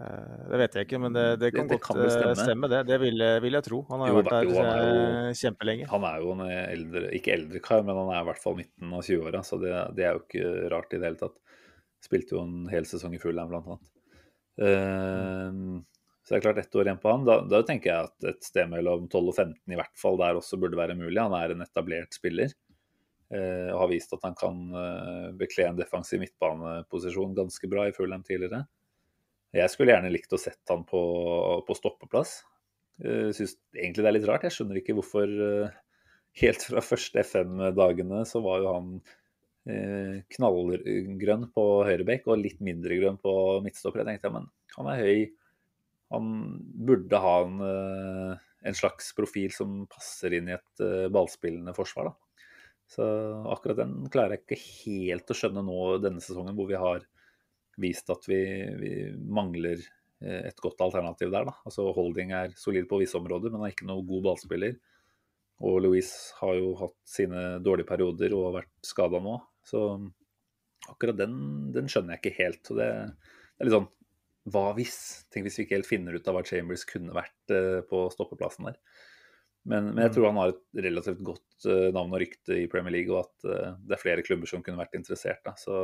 Eh, 0.00 0.48
Det 0.48 0.58
vet 0.58 0.74
jeg 0.78 0.86
ikke, 0.86 1.00
men 1.02 1.12
det, 1.12 1.24
det 1.40 1.50
kan 1.54 1.66
Det- 1.68 1.74
det 1.76 1.80
godt 1.80 1.86
kan 1.92 2.02
eh, 2.02 2.10
stemme. 2.14 2.36
stemme, 2.46 2.68
det. 2.72 2.86
Det 2.88 2.98
vil, 3.00 3.18
jeg- 3.18 3.42
vil 3.42 3.52
jeg 3.52 3.64
tro. 3.64 3.82
Han 3.90 4.00
har 4.00 4.08
jo 4.08 4.14
vært 4.22 4.30
der 4.30 4.44
jo, 4.44 4.54
han 4.56 4.78
jo- 4.78 5.28
eh, 5.28 5.32
kjempelenge. 5.36 5.86
Han 5.88 6.04
er 6.04 6.20
jo 6.22 6.32
en 6.32 6.40
eldre, 6.48 7.10
ikke 7.12 7.32
eldre 7.36 7.60
kar, 7.60 7.82
men 7.82 7.96
han 7.96 8.08
er 8.14 8.20
i 8.22 8.26
hvert 8.32 8.38
fall 8.42 8.56
midten 8.56 8.92
av 8.92 9.02
20-åra, 9.02 9.40
så 9.44 9.60
det, 9.60 9.72
det 9.96 10.04
er 10.06 10.12
jo 10.14 10.22
ikke 10.24 10.70
rart 10.72 10.94
i 10.94 10.98
det 10.98 11.04
hele 11.04 11.20
tatt. 11.20 11.36
Spilte 12.02 12.30
jo 12.32 12.40
en 12.42 12.68
hel 12.68 12.84
sesong 12.84 13.14
i 13.14 13.18
Fulham, 13.18 13.48
blant 13.48 13.66
annet. 13.66 13.88
Uh, 14.60 15.80
så 16.24 16.34
det 16.34 16.38
er 16.38 16.44
klart 16.52 16.58
ett 16.62 16.74
år 16.78 16.86
igjen 16.86 17.00
på 17.02 17.10
han. 17.10 17.24
Da, 17.24 17.40
da 17.48 17.62
tenker 17.66 17.90
jeg 17.90 18.08
at 18.08 18.26
et 18.32 18.42
sted 18.46 18.68
mellom 18.70 19.08
12 19.10 19.28
og 19.32 19.34
15 19.36 19.72
i 19.72 19.78
hvert 19.78 19.96
fall 19.98 20.16
der 20.20 20.38
også 20.38 20.58
burde 20.60 20.78
være 20.78 20.96
mulig. 20.98 21.18
Han 21.20 21.34
er 21.34 21.52
en 21.54 21.64
etablert 21.64 22.12
spiller. 22.16 22.52
uh, 23.32 23.72
og 23.72 23.78
har 23.80 23.88
vist 23.88 24.12
at 24.12 24.20
han 24.26 24.34
kan 24.36 24.56
uh, 24.76 25.32
bekle 25.32 25.64
en 25.70 25.76
defensiv 25.78 26.20
midtbaneposisjon 26.20 27.34
ganske 27.34 27.68
bra 27.70 27.86
i 27.88 27.92
Fulham 27.96 28.22
tidligere. 28.22 28.66
Jeg 29.52 29.68
skulle 29.72 29.92
gjerne 29.92 30.12
likt 30.12 30.32
å 30.32 30.40
sett 30.40 30.62
han 30.72 30.86
på, 30.88 31.00
på 31.66 31.76
stoppeplass. 31.76 32.40
Jeg 33.02 33.34
syns 33.36 33.56
egentlig 33.74 34.04
det 34.04 34.10
er 34.10 34.16
litt 34.16 34.28
rart. 34.30 34.46
Jeg 34.46 34.56
skjønner 34.56 34.78
ikke 34.80 34.96
hvorfor 34.96 35.28
eh, 35.28 35.80
Helt 36.40 36.64
fra 36.64 36.80
første 36.80 37.20
FM-dagene 37.20 38.22
så 38.24 38.40
var 38.40 38.62
jo 38.62 38.70
han 38.72 38.86
eh, 39.68 40.22
knallgrønn 40.32 41.50
på 41.52 41.64
høyrebekk 41.84 42.30
og 42.32 42.40
litt 42.40 42.62
mindre 42.64 42.96
grønn 42.96 43.18
på 43.20 43.34
midtstopper. 43.64 44.00
Jeg 44.00 44.14
tenkte 44.14 44.30
ja, 44.30 44.36
men 44.38 44.46
han 44.78 44.88
er 44.94 45.02
høy. 45.02 45.20
Han 46.16 46.30
burde 46.88 47.20
ha 47.20 47.34
en, 47.44 47.60
eh, 47.68 48.48
en 48.68 48.78
slags 48.78 49.12
profil 49.16 49.52
som 49.52 49.82
passer 49.92 50.38
inn 50.38 50.48
i 50.48 50.56
et 50.56 50.84
eh, 50.84 51.10
ballspillende 51.12 51.76
forsvar. 51.76 52.08
da. 52.08 52.48
Så 52.92 53.04
akkurat 53.52 53.82
den 53.84 53.94
klarer 54.12 54.36
jeg 54.36 54.44
ikke 54.46 54.62
helt 54.62 55.32
å 55.32 55.36
skjønne 55.36 55.64
nå 55.68 55.78
denne 56.00 56.24
sesongen, 56.24 56.56
hvor 56.56 56.68
vi 56.68 56.80
har 56.80 57.04
vist 57.80 58.10
at 58.12 58.26
vi, 58.28 58.40
vi 58.78 58.92
mangler 59.12 59.80
eh, 59.80 60.48
et 60.48 60.62
godt 60.62 60.80
alternativ 60.84 61.32
der. 61.32 61.46
da. 61.48 61.54
Altså 61.68 61.88
Holding 61.96 62.34
er 62.36 62.56
solid 62.58 62.88
på 62.90 63.00
visse 63.02 63.18
områder, 63.18 63.52
men 63.52 63.64
er 63.64 63.74
ikke 63.74 63.88
noe 63.88 64.04
god 64.08 64.26
ballspiller. 64.28 64.76
Og 65.62 65.78
Louise 65.84 66.34
har 66.40 66.56
jo 66.58 66.74
hatt 66.80 66.96
sine 67.06 67.44
dårlige 67.62 67.88
perioder 67.88 68.34
og 68.34 68.48
har 68.48 68.58
vært 68.62 68.72
skada 68.86 69.20
nå. 69.22 69.36
Så 69.66 69.82
akkurat 70.90 71.20
den, 71.20 71.36
den 71.74 71.90
skjønner 71.90 72.16
jeg 72.16 72.22
ikke 72.22 72.38
helt. 72.40 72.62
Så 72.66 72.78
det, 72.78 72.88
det 72.90 73.62
er 73.62 73.70
litt 73.70 73.76
sånn 73.76 73.90
Hva 74.52 74.64
hvis? 74.74 74.98
Tenk 75.30 75.46
hvis 75.46 75.60
vi 75.60 75.66
ikke 75.68 75.78
helt 75.78 75.90
finner 75.90 76.18
ut 76.18 76.26
av 76.28 76.34
hva 76.34 76.44
Chambers 76.46 76.82
kunne 76.88 77.14
vært 77.14 77.54
eh, 77.54 77.80
på 77.86 78.08
stoppeplassen 78.14 78.72
der. 78.72 78.80
Men, 79.62 79.92
men 79.92 80.08
jeg 80.08 80.16
tror 80.16 80.32
han 80.32 80.40
har 80.40 80.52
et 80.52 80.82
relativt 80.88 81.22
godt 81.22 81.68
eh, 81.70 81.92
navn 81.94 82.10
og 82.10 82.22
rykte 82.24 82.56
i 82.58 82.66
Premier 82.70 82.96
League, 82.96 83.14
og 83.14 83.28
at 83.28 83.46
eh, 83.46 83.76
det 83.86 83.94
er 83.94 84.02
flere 84.02 84.24
klubber 84.26 84.50
som 84.50 84.64
kunne 84.66 84.80
vært 84.80 84.98
interessert. 84.98 85.44
Da. 85.46 85.54
Så 85.60 85.76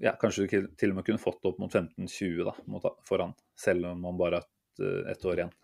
ja, 0.00 0.14
kanskje 0.20 0.46
du 0.46 0.68
til 0.78 0.92
og 0.92 0.98
med 0.98 1.06
kunne 1.06 1.22
fått 1.22 1.46
opp 1.48 1.58
mot 1.62 1.72
15-20 1.72 2.44
da, 2.46 2.54
mot, 2.70 2.86
for 3.08 3.24
han, 3.24 3.34
selv 3.58 3.90
om 3.90 4.06
han 4.08 4.20
bare 4.20 4.40
har 4.40 4.46
et, 4.46 4.82
eh, 4.84 5.10
et 5.12 5.26
år 5.26 5.42
igjen. 5.42 5.54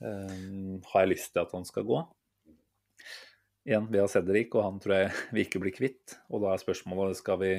Um, 0.00 0.78
har 0.92 1.04
jeg 1.04 1.12
lyst 1.12 1.34
til 1.34 1.42
at 1.42 1.52
han 1.52 1.66
skal 1.68 1.84
gå? 1.88 1.98
Igjen, 3.68 3.90
vi 3.92 4.00
har 4.00 4.08
Cedric, 4.08 4.54
og 4.56 4.64
han 4.64 4.78
tror 4.80 4.96
jeg 4.96 5.10
vi 5.36 5.44
ikke 5.44 5.62
blir 5.62 5.76
kvitt. 5.76 6.16
Og 6.30 6.44
da 6.44 6.54
er 6.54 6.62
spørsmålet 6.62 7.18
skal 7.20 7.40
vi 7.42 7.54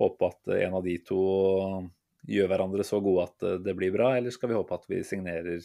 håpe 0.00 0.30
at 0.32 0.54
en 0.56 0.78
av 0.80 0.86
de 0.86 0.96
to 1.06 1.22
gjør 2.26 2.48
hverandre 2.50 2.86
så 2.86 2.98
gode 3.02 3.28
at 3.28 3.62
det 3.64 3.74
blir 3.78 3.92
bra, 3.94 4.12
eller 4.16 4.34
skal 4.34 4.50
vi 4.50 4.58
håpe 4.58 4.76
at 4.76 4.88
vi 4.90 5.02
signerer 5.06 5.62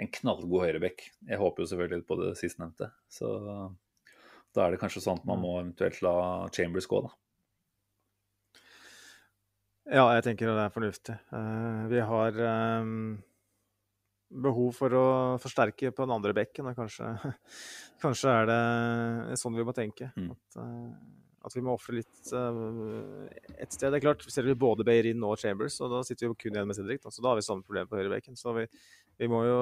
en 0.00 0.10
knallgod 0.18 0.66
høyrebekk? 0.66 1.04
Jeg 1.30 1.40
håper 1.40 1.64
jo 1.64 1.70
selvfølgelig 1.70 2.06
på 2.08 2.18
det 2.20 2.30
sistnevnte. 2.40 2.90
Så 3.12 3.28
da 4.54 4.64
er 4.64 4.74
det 4.74 4.80
kanskje 4.82 5.02
sånn 5.04 5.20
at 5.20 5.28
man 5.28 5.42
må 5.42 5.56
eventuelt 5.58 6.00
la 6.04 6.16
Chambers 6.54 6.88
gå, 6.90 7.02
da. 7.04 7.12
Ja, 9.84 10.04
jeg 10.16 10.24
tenker 10.24 10.48
det 10.48 10.62
er 10.62 10.72
fornuftig. 10.72 11.14
Eh, 11.36 11.80
vi 11.90 12.00
har 12.08 12.38
eh, 12.40 12.86
behov 14.44 14.70
for 14.78 14.96
å 14.96 15.08
forsterke 15.42 15.92
på 15.92 16.06
den 16.06 16.14
andre 16.14 16.32
bekken. 16.36 16.70
Og 16.70 16.78
kanskje, 16.78 17.10
kanskje 18.04 18.32
er 18.32 18.48
det 18.48 19.38
sånn 19.40 19.58
vi 19.58 19.66
må 19.66 19.74
tenke. 19.76 20.08
Mm. 20.16 20.30
At, 20.32 20.58
eh, 20.62 21.18
at 21.44 21.56
vi 21.56 21.64
må 21.66 21.74
ofre 21.76 21.98
litt 21.98 22.14
et 22.16 23.74
sted. 23.76 23.90
Det 23.90 23.98
er 23.98 24.06
klart, 24.06 24.24
ser 24.32 24.48
vi 24.48 24.56
både 24.56 24.86
Beirin 24.88 25.20
og 25.28 25.36
Chambers, 25.42 25.76
og 25.84 25.92
da 25.92 26.00
sitter 26.06 26.24
vi 26.24 26.30
jo 26.30 26.38
kun 26.40 26.56
igjen 26.56 26.70
med 26.70 26.78
Cedric. 26.78 27.04
Så 27.04 27.20
da 27.20 27.34
har 27.34 27.40
vi 27.40 27.44
samme 27.44 27.66
problem 27.66 27.90
på 27.90 28.00
høyrebekken. 28.00 28.40
Så 28.40 28.56
vi, 28.56 28.64
vi, 29.20 29.28
må 29.28 29.42
jo, 29.44 29.58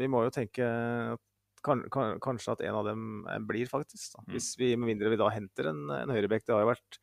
vi 0.00 0.10
må 0.10 0.24
jo 0.26 0.34
tenke 0.34 0.66
at 1.14 1.22
kan, 1.62 1.84
kan, 1.94 2.16
kanskje 2.18 2.56
at 2.56 2.64
en 2.66 2.80
av 2.80 2.88
dem 2.90 3.22
blir, 3.46 3.70
faktisk. 3.70 4.16
Da. 4.16 4.24
Mm. 4.26 4.32
Hvis 4.34 4.48
vi, 4.58 4.72
Med 4.74 4.90
mindre 4.90 5.12
vi 5.12 5.20
da 5.20 5.30
henter 5.30 5.70
en, 5.70 5.84
en 5.94 6.10
høyrebekk. 6.10 6.48
Det 6.48 6.56
har 6.56 6.64
jo 6.64 6.72
vært 6.72 6.98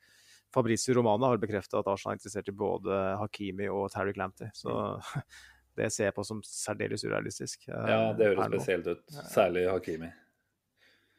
Fabrizio 0.53 0.95
Romana 0.97 1.29
har 1.31 1.37
bekrefta 1.41 1.79
at 1.81 1.87
Arsenal 1.91 2.15
er 2.15 2.19
interessert 2.19 2.49
i 2.49 2.55
både 2.57 2.95
Hakimi 3.21 3.67
og 3.69 3.89
Terry 3.93 4.15
Lamptey. 4.17 4.49
Så 4.57 4.71
det 5.79 5.91
ser 5.93 6.09
jeg 6.09 6.15
på 6.17 6.25
som 6.27 6.41
særdeles 6.45 7.05
urealistisk. 7.05 7.67
eh, 7.69 7.91
Ja, 7.93 7.99
det 8.17 8.31
høres 8.31 8.49
spesielt 8.55 8.87
ut. 8.89 9.03
Særlig 9.29 9.67
Hakimi. 9.69 10.09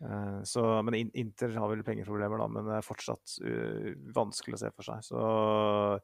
Eh, 0.02 0.40
Så, 0.48 0.64
men 0.82 0.98
Inter 1.14 1.54
har 1.60 1.68
vel 1.70 1.84
pengeproblemer, 1.86 2.40
da, 2.42 2.48
men 2.48 2.66
det 2.70 2.78
er 2.80 2.86
fortsatt 2.86 3.38
uh, 3.44 3.90
vanskelig 4.16 4.56
å 4.58 4.62
se 4.64 4.70
for 4.74 4.88
seg. 4.90 5.04
Så 5.04 6.00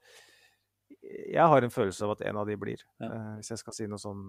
jeg 1.32 1.46
har 1.50 1.64
en 1.64 1.72
følelse 1.72 2.04
av 2.06 2.14
at 2.16 2.22
en 2.28 2.36
av 2.40 2.46
de 2.48 2.56
blir, 2.60 2.82
Ja. 3.00 3.08
eh, 3.10 3.32
hvis 3.40 3.50
jeg 3.54 3.58
skal 3.64 3.74
si 3.76 3.86
noe 3.90 3.98
sånn 4.00 4.22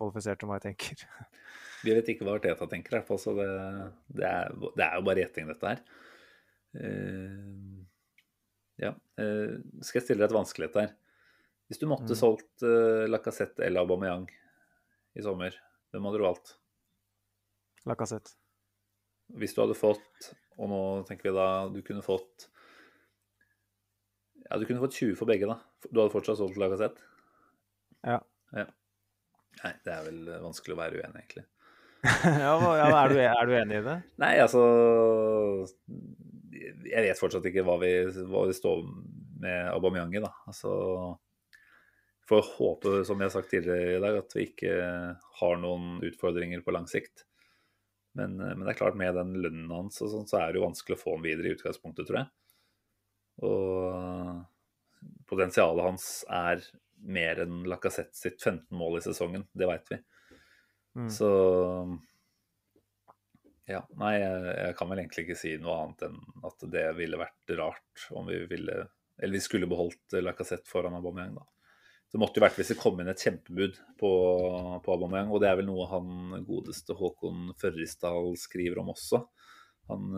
kvalifisert 0.00 0.42
om 0.42 0.50
hva 0.50 0.58
jeg 0.60 0.70
tenker. 0.72 1.06
Vi 1.84 1.94
vet 1.96 2.08
ikke 2.12 2.26
hva 2.26 2.34
Arteta 2.36 2.66
tenker, 2.68 2.92
i 2.92 2.98
hvert 2.98 3.08
fall, 3.08 3.20
så 3.20 3.32
det, 3.38 3.48
det, 4.12 4.26
er, 4.28 4.52
det 4.76 4.84
er 4.84 4.96
jo 4.98 5.04
bare 5.06 5.22
gjetting, 5.22 5.46
dette 5.48 5.70
her. 5.70 5.80
Eh, 6.76 7.69
ja. 8.80 8.94
eh, 9.20 9.56
skal 9.84 10.00
jeg 10.00 10.06
stille 10.06 10.22
deg 10.22 10.30
et 10.30 10.36
vanskelighet 10.36 10.76
der? 10.78 10.92
Hvis 11.70 11.78
du 11.78 11.86
måtte 11.86 12.16
Mm. 12.16 12.18
solgt 12.18 12.64
uh, 12.66 13.04
Lacassette 13.06 13.62
eller 13.62 13.84
Aubameyang 13.84 14.24
i 15.14 15.22
sommer, 15.22 15.54
hvem 15.92 16.06
hadde 16.08 16.18
du 16.18 16.24
valgt? 16.26 16.56
Lacassette. 17.86 18.32
Hvis 19.38 19.54
du 19.54 19.60
hadde 19.62 19.76
fått, 19.78 20.32
og 20.58 20.66
nå 20.72 20.80
tenker 21.06 21.30
vi 21.30 21.36
da 21.36 21.46
du 21.70 21.78
kunne 21.86 22.02
fått 22.02 22.48
Ja, 24.50 24.58
du 24.58 24.66
kunne 24.66 24.82
fått 24.82 24.96
20 24.98 25.14
for 25.20 25.30
begge, 25.30 25.46
da. 25.46 25.60
Du 25.86 26.00
hadde 26.00 26.10
fortsatt 26.10 26.40
solgt 26.40 26.58
Lacassette? 26.58 26.98
Ja. 28.02 28.18
ja. 28.56 28.66
Nei, 29.62 29.72
det 29.86 29.92
er 29.94 30.04
vel 30.08 30.20
vanskelig 30.42 30.74
å 30.74 30.80
være 30.80 30.98
uenig, 30.98 31.20
egentlig. 31.22 31.44
ja, 32.24 32.54
ja, 32.80 32.86
er, 33.04 33.12
du, 33.12 33.18
er 33.20 33.46
du 33.46 33.54
enig 33.60 33.78
i 33.78 33.84
det? 33.86 33.96
Nei, 34.22 34.32
altså 34.42 34.62
Jeg 36.50 37.04
vet 37.06 37.18
fortsatt 37.18 37.46
ikke 37.50 37.64
hva 37.66 37.76
vi, 37.82 37.92
hva 38.30 38.44
vi 38.48 38.54
står 38.56 38.84
med 39.40 39.70
Aubameyang 39.72 40.14
i, 40.16 40.22
da. 40.24 40.32
Altså 40.50 40.72
Får 42.30 42.44
håpe, 42.54 42.90
som 43.08 43.18
jeg 43.18 43.26
har 43.26 43.32
sagt 43.34 43.48
tidligere 43.50 43.96
i 43.96 44.02
dag, 44.04 44.20
at 44.20 44.34
vi 44.36 44.44
ikke 44.46 44.74
har 45.40 45.56
noen 45.58 45.96
utfordringer 46.06 46.60
på 46.62 46.74
lang 46.76 46.84
sikt. 46.86 47.24
Men, 48.14 48.36
men 48.38 48.62
det 48.62 48.70
er 48.70 48.78
klart, 48.78 48.98
med 48.98 49.16
den 49.18 49.32
lønnen 49.42 49.72
hans 49.74 49.98
og 50.04 50.12
sånn, 50.12 50.28
så 50.30 50.38
er 50.38 50.52
det 50.52 50.60
jo 50.60 50.66
vanskelig 50.68 50.94
å 50.94 51.00
få 51.00 51.16
han 51.16 51.24
videre 51.24 51.50
i 51.50 51.56
utgangspunktet, 51.56 52.06
tror 52.06 52.20
jeg. 52.20 52.30
Og 53.50 54.44
potensialet 55.30 55.86
hans 55.88 56.06
er 56.30 56.62
mer 57.00 57.42
enn 57.44 57.64
Lacassette 57.70 58.14
sitt 58.14 58.38
15 58.42 58.78
mål 58.78 58.98
i 58.98 59.04
sesongen. 59.04 59.46
Det 59.56 59.68
veit 59.70 59.90
vi. 59.90 60.00
Mm. 60.98 61.10
Så 61.10 61.30
Ja, 63.70 63.84
nei, 64.00 64.16
jeg, 64.18 64.74
kan 64.78 64.90
vel 64.90 65.02
egentlig 65.02 65.26
ikke 65.26 65.38
si 65.38 65.52
noe 65.60 65.76
annet 65.84 66.08
enn 66.08 66.18
at 66.48 66.64
det 66.72 66.88
ville 66.98 67.20
vært 67.20 67.52
rart 67.58 68.06
om 68.16 68.26
vi 68.26 68.40
ville 68.50 68.86
Eller 69.20 69.36
vi 69.36 69.42
skulle 69.44 69.68
beholdt 69.70 70.16
Lacassette 70.18 70.70
foran 70.70 70.96
Aubameyang, 70.96 71.36
da. 71.36 71.46
Det 72.10 72.18
måtte 72.18 72.40
jo 72.40 72.42
vært 72.42 72.56
hvis 72.58 72.72
det 72.72 72.80
kom 72.80 72.98
inn 72.98 73.10
et 73.12 73.22
kjempebud 73.22 73.76
på, 74.00 74.10
på 74.82 74.94
Aubameyang, 74.94 75.30
og 75.30 75.42
det 75.42 75.50
er 75.50 75.60
vel 75.60 75.68
noe 75.68 75.86
han 75.92 76.40
godeste 76.48 76.96
Håkon 76.98 77.52
Førrisdal 77.60 78.32
skriver 78.40 78.80
om 78.82 78.90
også. 78.90 79.20
Han 79.92 80.08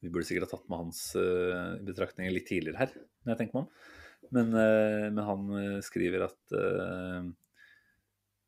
Vi 0.00 0.08
burde 0.08 0.24
sikkert 0.24 0.48
ha 0.48 0.54
tatt 0.54 0.70
med 0.72 0.80
hans 0.86 1.02
uh, 1.18 1.76
betraktninger 1.84 2.32
litt 2.32 2.48
tidligere 2.48 2.80
her, 2.80 2.96
når 3.24 3.34
jeg 3.34 3.42
tenker 3.42 3.58
meg 3.58 3.66
om. 3.66 3.92
Men, 4.32 4.56
men 4.56 5.20
han 5.28 5.52
skriver 5.84 6.24
at 6.30 6.56
uh, 6.56 7.28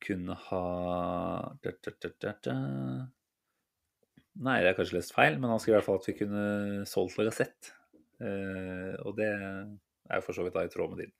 kunne 0.07 0.39
ha 0.47 0.65
Nei, 4.37 4.59
det 4.61 4.71
er 4.71 4.77
kanskje 4.77 4.99
lest 4.99 5.15
feil, 5.17 5.39
men 5.41 5.53
han 5.53 5.61
skrev 5.63 5.75
i 5.75 5.79
hvert 5.79 5.87
fall 5.87 6.01
at 6.01 6.09
vi 6.11 6.17
kunne 6.19 6.45
solgt 6.89 7.17
Lagasette. 7.21 7.73
Uh, 8.21 8.93
og 9.05 9.17
det 9.19 9.29
er 9.29 10.19
jo 10.21 10.25
for 10.25 10.37
så 10.37 10.45
vidt 10.45 10.57
da 10.57 10.65
i 10.67 10.73
tråd 10.73 10.93
med 10.93 11.05
din. 11.05 11.13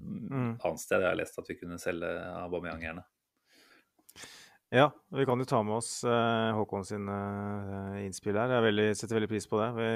Mm. 0.00 0.52
Annet 0.54 0.82
sted 0.82 1.02
jeg 1.02 1.10
har 1.10 1.18
lest 1.18 1.40
at 1.40 1.48
vi 1.50 1.56
kunne 1.58 1.80
selge 1.82 2.08
Aubameyang 2.40 2.84
gjerne. 2.84 3.04
Ja, 4.70 4.86
vi 5.10 5.26
kan 5.26 5.40
jo 5.42 5.48
ta 5.50 5.58
med 5.66 5.80
oss 5.80 6.04
uh, 6.06 6.52
Håkon 6.54 6.86
sin 6.86 7.08
uh, 7.10 7.98
innspill 8.04 8.38
her. 8.38 8.54
Jeg 8.54 8.68
veldig, 8.68 8.88
setter 8.96 9.18
veldig 9.18 9.30
pris 9.32 9.48
på 9.50 9.60
det. 9.60 9.70
Vi, 9.80 9.90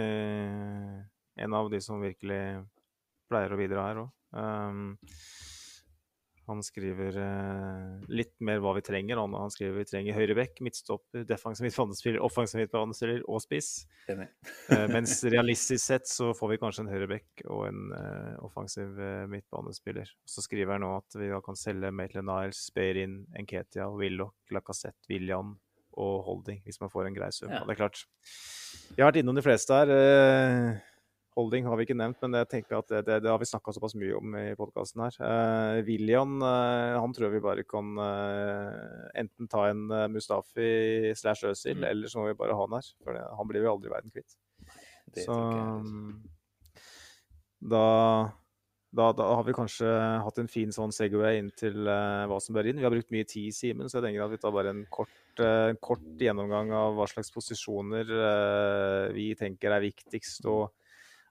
en 1.46 1.56
av 1.60 1.70
de 1.70 1.80
som 1.84 2.02
virkelig 2.02 2.42
pleier 3.30 3.54
å 3.54 3.60
bidra 3.60 3.88
her 3.88 4.04
òg. 4.04 4.10
Han 6.46 6.60
skriver 6.64 7.16
eh, 7.16 8.04
litt 8.12 8.34
mer 8.44 8.60
hva 8.60 8.74
vi 8.76 8.82
trenger. 8.84 9.20
Han, 9.20 9.32
han 9.38 9.52
skriver 9.52 9.80
vi 9.80 9.86
trenger 9.88 10.18
høyrebekk, 10.18 10.60
midtstopper, 10.66 11.24
defensiv 11.28 11.64
midtbanespiller, 11.66 12.20
offensiv 12.24 12.60
midtbanespiller 12.60 13.24
og 13.24 13.40
spiss. 13.44 13.70
eh, 14.10 14.86
mens 14.92 15.16
realistisk 15.24 15.80
sett 15.80 16.10
så 16.10 16.32
får 16.36 16.54
vi 16.54 16.60
kanskje 16.62 16.84
en 16.84 16.92
høyrebekk 16.92 17.44
og 17.48 17.66
en 17.70 17.82
eh, 17.96 18.32
offensiv 18.44 19.00
eh, 19.00 19.24
midtbanespiller. 19.32 20.12
Så 20.28 20.44
skriver 20.44 20.76
han 20.76 20.84
nå 20.84 20.94
at 20.98 21.18
vi 21.20 21.32
kan 21.46 21.58
selge 21.58 21.92
Maitland 21.94 22.28
Niles, 22.28 22.66
Beirin, 22.76 23.22
Enketia, 23.40 23.88
Willoch, 23.94 24.36
Lacassette, 24.52 25.08
William 25.08 25.56
og 25.94 26.24
Holding 26.26 26.60
hvis 26.64 26.80
man 26.82 26.90
får 26.92 27.08
en 27.08 27.16
grei 27.16 27.30
sum. 27.34 27.52
Ja. 27.52 27.62
Det 27.64 27.76
er 27.76 27.80
klart. 27.84 28.04
Jeg 28.94 29.02
har 29.02 29.12
vært 29.12 29.22
innom 29.22 29.38
de 29.38 29.44
fleste 29.46 29.78
her. 29.78 29.92
Eh, 29.94 30.93
Holding 31.34 31.66
har 31.66 31.74
vi 31.74 31.82
ikke 31.88 31.96
nevnt, 31.98 32.20
men 32.22 32.36
jeg 32.38 32.46
tenker 32.50 32.76
at 32.78 32.90
det, 32.92 33.00
det, 33.08 33.16
det 33.24 33.30
har 33.32 33.40
vi 33.42 33.48
snakka 33.50 33.72
såpass 33.74 33.96
mye 33.98 34.14
om 34.14 34.36
i 34.38 34.52
podkasten 34.54 35.00
her. 35.02 35.16
Uh, 35.18 35.80
William 35.86 36.36
uh, 36.44 36.94
han 37.02 37.14
tror 37.16 37.32
vi 37.32 37.42
bare 37.42 37.64
kan 37.66 37.88
uh, 37.98 39.08
enten 39.18 39.50
ta 39.50 39.64
en 39.72 39.82
Mustafi 40.14 41.10
slash 41.18 41.48
Øzil, 41.50 41.80
mm. 41.80 41.88
eller 41.90 42.12
så 42.12 42.20
må 42.20 42.28
vi 42.28 42.36
bare 42.38 42.54
ha 42.54 42.68
han 42.68 42.76
her. 42.78 42.90
For 43.02 43.18
det, 43.18 43.24
han 43.40 43.50
blir 43.50 43.64
vi 43.64 43.70
aldri 43.72 43.90
verden 43.90 44.14
kvitt. 44.14 44.36
Så 45.24 45.34
um, 45.34 46.22
da, 47.58 47.82
da, 48.94 49.10
da, 49.18 49.26
har 49.34 49.42
vi 49.48 49.56
kanskje 49.58 49.90
hatt 50.22 50.38
en 50.38 50.52
fin 50.54 50.70
sånn 50.74 50.94
Segway 50.94 51.40
inn 51.40 51.50
til 51.58 51.82
hva 51.82 52.38
som 52.42 52.54
bør 52.54 52.70
inn. 52.70 52.78
Vi 52.78 52.86
har 52.86 52.94
brukt 52.94 53.10
mye 53.14 53.26
tid, 53.26 53.50
Simen, 53.58 53.90
så 53.90 53.98
jeg 53.98 54.06
tenker 54.06 54.28
at 54.28 54.36
vi 54.36 54.40
tar 54.42 54.54
bare 54.54 54.70
en 54.70 54.86
kort, 54.86 55.42
kort 55.82 56.06
gjennomgang 56.22 56.70
av 56.78 56.94
hva 56.94 57.10
slags 57.10 57.34
posisjoner 57.34 58.16
vi 59.18 59.32
tenker 59.38 59.74
er 59.74 59.86
viktigst. 59.90 60.46
og 60.46 60.70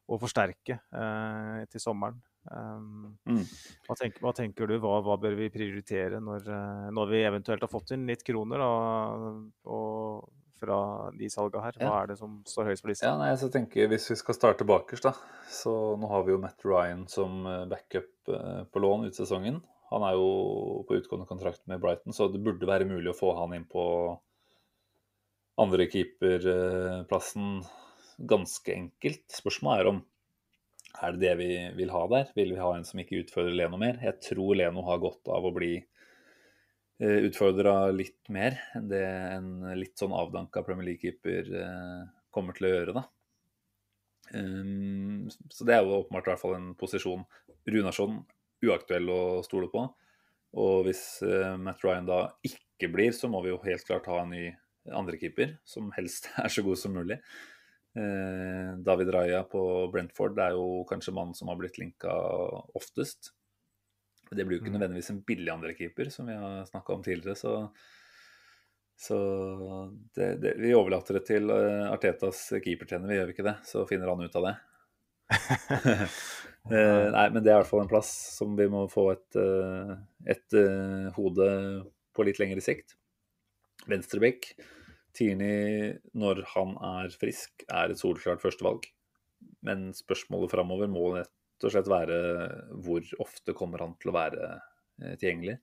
å 0.07 0.19
forsterke 0.19 0.79
eh, 0.79 1.63
til 1.71 1.83
sommeren. 1.83 2.19
Um, 2.43 3.13
mm. 3.23 3.43
hva, 3.87 3.95
tenker, 3.95 4.19
hva, 4.19 4.33
tenker, 4.35 4.67
du, 4.67 4.75
hva, 4.83 4.97
hva, 5.05 5.15
bør 5.15 5.37
vi 5.39 5.45
prioritere 5.53 6.19
når, 6.19 6.49
eh, 6.51 6.87
når, 6.91 7.11
vi 7.13 7.21
eventuelt 7.23 7.63
har 7.63 7.71
fått 7.71 7.93
inn 7.95 8.03
litt 8.09 8.25
kroner 8.27 8.59
da, 8.59 8.71
og 9.71 10.25
fra 10.63 10.79
de 11.15 11.29
salga 11.31 11.61
her? 11.63 11.77
Hva 11.79 12.01
er 12.01 12.11
det 12.11 12.17
som 12.19 12.41
står 12.47 12.71
høyest 12.71 12.85
på 12.85 12.91
lista? 12.91 13.07
Ja, 13.07 13.19
nei, 13.19 13.31
så 13.39 13.49
tenker 13.51 13.87
Hvis 13.91 14.09
vi 14.11 14.17
skal 14.19 14.37
starte 14.37 14.67
bakerst, 14.67 15.07
da, 15.07 15.13
så 15.51 15.95
nå 15.99 16.09
har 16.11 16.25
vi 16.27 16.35
jo 16.35 16.41
Matt 16.43 16.67
Ryan 16.67 17.05
som 17.11 17.45
eh, 17.47 17.63
backup 17.71 18.35
eh, 18.35 18.63
på 18.67 18.83
lån 18.83 19.07
ut 19.07 19.19
sesongen. 19.19 19.61
Han 19.93 20.03
er 20.07 20.17
jo 20.17 20.83
på 20.87 20.97
utgående 20.97 21.29
kontrakt 21.29 21.63
med 21.69 21.81
Brighton, 21.83 22.15
så 22.15 22.27
det 22.31 22.41
burde 22.43 22.67
være 22.69 22.89
mulig 22.89 23.11
å 23.11 23.17
få 23.17 23.35
han 23.37 23.53
inn 23.55 23.67
på 23.69 23.85
andre 25.61 25.85
keeperplassen 25.85 27.59
ganske 28.29 28.73
enkelt. 28.73 29.25
Spørsmålet 29.31 29.83
er 29.83 29.91
om 29.91 30.01
er 31.03 31.15
det 31.15 31.23
det 31.23 31.33
vi 31.39 31.49
vil 31.79 31.91
ha 31.93 32.03
der? 32.11 32.29
Vil 32.37 32.53
vi 32.53 32.61
ha 32.61 32.69
en 32.75 32.85
som 32.85 33.01
ikke 33.01 33.23
utfordrer 33.23 33.55
Leno 33.57 33.79
mer? 33.81 33.97
Jeg 34.03 34.21
tror 34.27 34.53
Leno 34.59 34.83
har 34.85 35.01
godt 35.01 35.31
av 35.33 35.47
å 35.47 35.53
bli 35.55 35.73
eh, 35.79 37.19
utfordra 37.27 37.89
litt 37.95 38.29
mer 38.33 38.59
enn 38.77 38.91
det 38.91 39.01
en 39.07 39.49
litt 39.79 39.97
sånn 39.99 40.13
avdanka 40.15 40.63
Premier 40.65 40.91
League-keeper 40.91 41.49
eh, 41.63 42.03
kommer 42.33 42.57
til 42.57 42.69
å 42.69 42.73
gjøre, 42.75 42.95
da. 42.99 43.07
Um, 44.33 45.27
så 45.51 45.65
det 45.67 45.75
er 45.75 45.83
jo 45.83 45.99
åpenbart 45.99 46.29
i 46.29 46.31
hvert 46.31 46.41
fall 46.41 46.55
en 46.57 46.71
posisjon. 46.79 47.25
Runarsson 47.69 48.21
uaktuell 48.63 49.09
å 49.11 49.21
stole 49.45 49.69
på. 49.71 49.83
Og 50.63 50.85
hvis 50.87 51.03
uh, 51.25 51.55
Matt 51.61 51.83
Ryan 51.85 52.07
da 52.07 52.19
ikke 52.45 52.89
blir, 52.93 53.13
så 53.15 53.29
må 53.31 53.41
vi 53.43 53.51
jo 53.51 53.61
helt 53.65 53.85
klart 53.87 54.09
ha 54.11 54.21
en 54.21 54.33
ny 54.33 54.45
andrekeeper, 54.93 55.57
som 55.65 55.91
helst 55.97 56.29
er 56.43 56.53
så 56.53 56.65
god 56.65 56.79
som 56.79 56.95
mulig. 56.95 57.19
Eh, 57.95 58.77
David 58.77 59.13
Raja 59.13 59.43
på 59.43 59.87
Brentford 59.93 60.35
det 60.35 60.47
er 60.47 60.57
jo 60.57 60.81
kanskje 60.89 61.13
mannen 61.13 61.37
som 61.37 61.51
har 61.51 61.59
blitt 61.59 61.77
linka 61.77 62.13
oftest. 62.77 63.33
Det 64.31 64.45
blir 64.45 64.57
jo 64.57 64.63
ikke 64.63 64.71
mm. 64.71 64.77
nødvendigvis 64.79 65.11
en 65.13 65.21
billig 65.27 65.51
andrekeeper, 65.53 66.09
som 66.09 66.29
vi 66.29 66.37
har 66.37 66.65
snakka 66.65 66.95
om 66.95 67.03
tidligere. 67.05 67.35
Så, 67.37 67.53
så 68.97 69.17
det, 70.15 70.29
det, 70.41 70.55
vi 70.63 70.73
overlater 70.73 71.19
det 71.19 71.25
til 71.27 71.51
uh, 71.53 71.91
Artetas 71.91 72.47
keepertrener, 72.55 73.11
vi 73.11 73.19
gjør 73.19 73.29
vi 73.29 73.35
ikke 73.35 73.45
det? 73.45 73.57
Så 73.69 73.85
finner 73.85 74.09
han 74.09 74.25
ut 74.25 74.39
av 74.39 74.47
det. 74.47 74.55
uh, 76.73 77.07
nei, 77.17 77.27
men 77.27 77.43
det 77.43 77.51
er 77.51 77.59
i 77.59 77.59
hvert 77.59 77.69
fall 77.69 77.83
en 77.83 77.93
plass 77.93 78.09
som 78.39 78.57
vi 78.57 78.65
må 78.73 78.87
få 78.89 79.11
et, 79.13 79.37
et, 79.37 80.33
et 80.33 81.13
hode 81.19 81.51
på 82.15 82.25
litt 82.25 82.41
lengre 82.41 82.63
sikt. 82.63 82.97
Venstrebekk. 83.85 84.55
Tierney, 85.13 85.93
når 86.17 86.43
han 86.55 86.75
er 86.83 87.13
frisk, 87.19 87.65
er 87.69 87.93
et 87.93 87.99
solklart 88.01 88.41
førstevalg. 88.43 88.87
Men 89.65 89.91
spørsmålet 89.95 90.51
framover 90.53 90.89
må 90.91 91.09
rett 91.17 91.65
og 91.67 91.73
slett 91.73 91.91
være 91.91 92.17
hvor 92.83 93.05
ofte 93.23 93.55
kommer 93.57 93.83
han 93.85 93.95
til 94.01 94.11
å 94.11 94.15
være 94.17 94.49
eh, 94.49 95.15
tilgjengelig. 95.19 95.59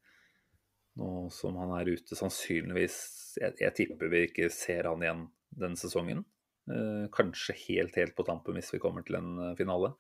Nå 1.01 1.28
som 1.32 1.56
han 1.60 1.72
er 1.78 1.89
ute, 1.93 2.16
sannsynligvis 2.18 2.97
Jeg, 3.39 3.55
jeg 3.62 3.74
tipper 3.77 4.10
vi 4.10 4.24
ikke 4.27 4.48
ser 4.52 4.89
han 4.90 5.02
igjen 5.05 5.27
denne 5.51 5.78
sesongen. 5.78 6.24
Eh, 6.70 7.06
kanskje 7.14 7.56
helt, 7.66 7.97
helt 7.98 8.16
på 8.16 8.27
tampen 8.27 8.59
hvis 8.59 8.72
vi 8.74 8.82
kommer 8.82 9.06
til 9.06 9.18
en 9.20 9.36
eh, 9.39 9.55
finale. 9.59 9.93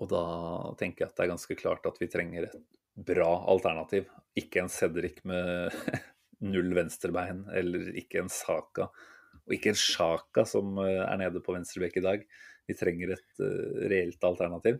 Og 0.00 0.08
da 0.08 0.22
tenker 0.80 1.04
jeg 1.04 1.10
at 1.10 1.18
det 1.18 1.26
er 1.26 1.34
ganske 1.34 1.56
klart 1.60 1.86
at 1.90 1.98
vi 2.00 2.08
trenger 2.10 2.48
et 2.48 2.56
bra 3.10 3.28
alternativ. 3.52 4.08
Ikke 4.38 4.62
en 4.62 4.72
Cedric 4.72 5.20
med 5.28 5.74
null 6.44 6.74
venstrebein, 6.76 7.44
eller 7.56 7.90
ikke 8.00 8.22
en 8.22 8.30
Saka. 8.32 8.88
Og 9.46 9.56
ikke 9.56 9.72
en 9.72 9.80
Sjaka 9.80 10.44
som 10.48 10.78
eh, 10.84 11.02
er 11.04 11.18
nede 11.20 11.42
på 11.44 11.54
venstrebekk 11.56 12.00
i 12.00 12.04
dag. 12.04 12.24
Vi 12.68 12.76
trenger 12.78 13.16
et 13.16 13.42
uh, 13.42 13.86
reelt 13.90 14.24
alternativ. 14.24 14.78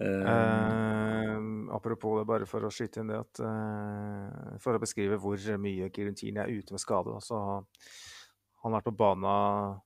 Uh, 0.00 1.68
apropos 1.74 2.20
det, 2.20 2.26
bare 2.30 2.46
for 2.48 2.64
å 2.64 2.70
skyte 2.72 3.02
inn 3.02 3.10
det 3.12 3.18
at 3.20 3.40
uh, 3.44 4.54
For 4.62 4.72
å 4.72 4.80
beskrive 4.80 5.18
hvor 5.20 5.36
mye 5.60 5.90
Girentini 5.92 6.40
er 6.40 6.48
ute 6.48 6.72
med 6.72 6.80
skade, 6.80 7.12
så 7.20 7.40
har 8.62 8.74
vært 8.78 8.88
på 8.88 8.94
banen 8.96 9.80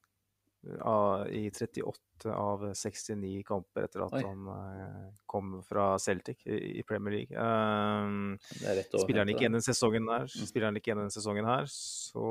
i 1.32 1.46
38 1.50 1.82
av 2.24 2.62
69 2.72 3.42
kamper 3.46 3.86
etter 3.86 4.04
at 4.06 4.14
Oi. 4.16 4.22
han 4.24 4.48
uh, 4.48 5.10
kom 5.28 5.58
fra 5.66 5.98
Celtic 6.00 6.46
i, 6.46 6.82
Premier 6.88 7.18
League. 7.18 7.36
Um, 7.36 8.38
spiller 8.48 9.22
han 9.22 9.32
ikke 9.32 9.44
igjen 9.44 9.58
den 9.58 9.66
sesongen 9.66 10.08
her, 10.08 10.24
mm. 10.24 10.48
spiller 10.48 10.70
han 10.70 10.80
ikke 10.80 10.92
igjen 10.92 11.02
denne 11.04 11.14
sesongen 11.14 11.48
her, 11.48 11.68
så 11.70 12.26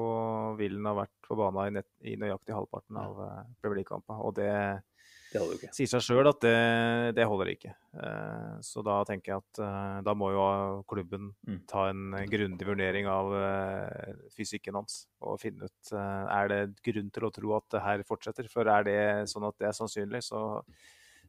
vil 0.60 0.80
han 0.80 0.90
ha 0.90 0.98
vært 1.04 1.16
på 1.28 1.38
banen 1.40 1.82
i, 1.82 1.86
i 2.14 2.18
nøyaktig 2.20 2.58
halvparten 2.58 3.02
av 3.04 3.22
uh, 3.22 3.40
Premier 3.62 3.84
League-kampene. 3.84 4.20
Og 4.26 4.36
det 4.40 4.52
det 5.40 5.70
sier 5.76 5.90
seg 5.90 6.04
sjøl 6.04 6.30
at 6.30 6.42
det, 6.44 6.56
det, 7.18 7.26
holder 7.28 7.52
ikke. 7.52 7.74
Eh, 7.96 8.56
så 8.66 8.84
da 8.86 8.98
tenker 9.08 9.34
jeg 9.34 9.44
at 9.44 9.62
eh, 9.66 10.00
da 10.06 10.16
må 10.18 10.32
jo 10.34 10.46
klubben 10.90 11.32
mm. 11.48 11.62
ta 11.70 11.88
en 11.92 12.16
grundig 12.32 12.68
vurdering 12.68 13.10
av 13.12 13.32
eh, 13.40 14.16
fysikken 14.36 14.78
hans 14.80 15.06
og 15.26 15.40
finne 15.42 15.70
ut 15.70 15.94
er 15.96 16.52
det 16.52 16.60
grunn 16.86 17.12
til 17.14 17.28
å 17.28 17.32
tro 17.34 17.56
at 17.58 17.68
det 17.74 17.84
her 17.86 18.04
fortsetter. 18.08 18.50
For 18.52 18.70
er 18.70 18.88
det 18.88 19.00
sånn 19.32 19.48
at 19.48 19.58
det 19.62 19.70
er 19.70 19.78
sannsynlig, 19.78 20.22
så, 20.26 20.42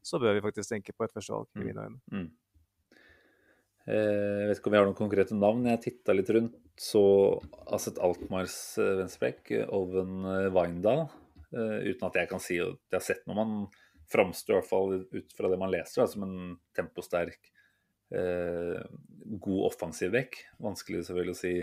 så 0.04 0.20
bør 0.22 0.36
vi 0.36 0.44
faktisk 0.44 0.74
tenke 0.74 0.94
på 0.96 1.06
et 1.06 1.14
førstevalg. 1.14 1.48
i 1.54 1.62
mm. 1.62 1.68
mine 1.70 1.86
øyne. 1.86 2.02
Mm. 2.12 2.28
Jeg 3.86 4.46
vet 4.50 4.58
ikke 4.58 4.70
om 4.70 4.74
jeg 4.74 4.82
har 4.82 4.88
noen 4.88 4.98
konkrete 4.98 5.36
navn. 5.38 5.66
Jeg 5.70 5.82
titta 5.84 6.14
litt 6.16 6.30
rundt, 6.34 6.56
så 6.82 7.02
Aset 7.70 8.00
Altmars 8.02 8.56
venstrebekk, 8.82 9.52
Oven 9.70 10.26
Weindal. 10.54 11.06
Uten 11.54 12.08
at 12.08 12.18
jeg 12.18 12.28
kan 12.32 12.42
si 12.42 12.58
at 12.58 12.74
jeg 12.90 12.98
har 12.98 13.04
sett 13.06 13.22
noe 13.30 13.38
man 13.38 13.52
framstår 14.12 14.54
i 14.54 14.58
hvert 14.60 14.70
fall 14.70 14.94
ut 15.02 15.36
fra 15.36 15.50
det 15.52 15.58
man 15.60 15.72
leser, 15.72 16.06
som 16.10 16.24
en 16.26 16.38
temposterk, 16.76 17.50
eh, 18.14 18.78
god 19.42 19.66
offensiv 19.70 20.14
vekk. 20.14 20.38
Vanskelig 20.62 21.04
selvfølgelig 21.06 21.36
å 21.36 21.40
si 21.40 21.54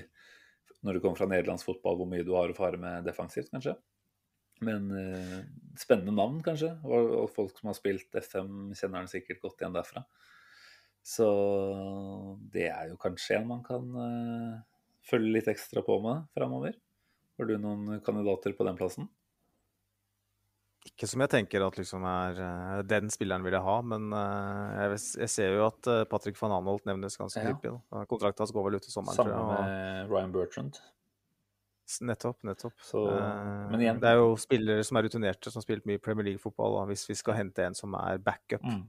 når 0.83 0.97
du 0.97 1.03
kommer 1.03 1.19
fra 1.19 1.29
nederlandsk 1.31 1.69
fotball, 1.69 2.01
hvor 2.01 2.09
mye 2.11 2.25
du 2.27 2.33
har 2.35 2.51
å 2.51 2.57
fare 2.57 2.79
med 2.79 3.05
defensivt, 3.07 3.51
kanskje. 3.53 3.77
Men 4.63 4.91
eh, 4.99 5.39
spennende 5.79 6.15
navn, 6.15 6.41
kanskje. 6.43 6.73
Og, 6.83 7.25
folk 7.33 7.55
som 7.59 7.71
har 7.71 7.77
spilt 7.77 8.15
FM, 8.19 8.73
kjenner 8.75 9.03
han 9.03 9.11
sikkert 9.11 9.41
godt 9.43 9.63
igjen 9.63 9.75
derfra. 9.75 10.03
Så 11.03 11.27
det 12.53 12.69
er 12.71 12.91
jo 12.91 12.99
kanskje 12.99 13.39
en 13.39 13.49
man 13.49 13.63
kan 13.65 13.89
eh, 14.03 14.61
følge 15.07 15.37
litt 15.37 15.49
ekstra 15.51 15.83
på 15.85 15.99
med 16.03 16.27
framover. 16.35 16.77
Har 17.39 17.49
du 17.49 17.57
noen 17.57 17.99
kandidater 18.05 18.55
på 18.55 18.67
den 18.67 18.79
plassen? 18.79 19.09
Ikke 20.83 21.07
som 21.07 21.21
jeg 21.23 21.31
tenker 21.31 21.63
at 21.63 21.77
liksom 21.79 22.03
er 22.07 22.39
uh, 22.43 22.79
den 22.87 23.11
spilleren 23.13 23.45
vil 23.45 23.55
jeg 23.55 23.63
ha, 23.63 23.75
men 23.87 24.09
uh, 24.11 24.73
jeg, 24.75 24.97
jeg, 25.23 25.31
ser 25.31 25.53
jo 25.55 25.67
at 25.69 25.87
uh, 25.87 26.01
Patrick 26.09 26.39
van 26.41 26.55
Anholt 26.57 26.83
nevnes 26.89 27.15
ganske 27.19 27.39
ja. 27.39 27.53
hyppig. 27.53 27.71
Kontrakten 28.11 28.43
hans 28.43 28.51
går 28.55 28.67
vel 28.67 28.79
ut 28.79 28.89
i 28.89 28.91
sommeren. 28.91 29.15
tror 29.15 29.31
jeg. 29.31 29.37
Sammen 29.39 29.69
med 29.69 30.11
Ryan 30.11 30.35
Bertrand. 30.35 30.81
Nettopp. 32.03 32.37
nettopp. 32.47 32.75
Så, 32.83 33.01
igjen, 33.77 33.99
det 34.01 34.11
er 34.11 34.19
jo 34.19 34.29
spillere 34.39 34.83
som 34.87 34.97
er 34.97 35.07
rutinerte, 35.07 35.51
som 35.51 35.59
har 35.59 35.65
spilt 35.67 35.87
mye 35.87 36.01
Premier 36.03 36.29
League-fotball. 36.31 36.79
Hvis 36.89 37.03
vi 37.09 37.15
skal 37.19 37.37
hente 37.37 37.63
en 37.63 37.75
som 37.77 37.95
er 37.99 38.21
backup, 38.23 38.63
mm. 38.63 38.85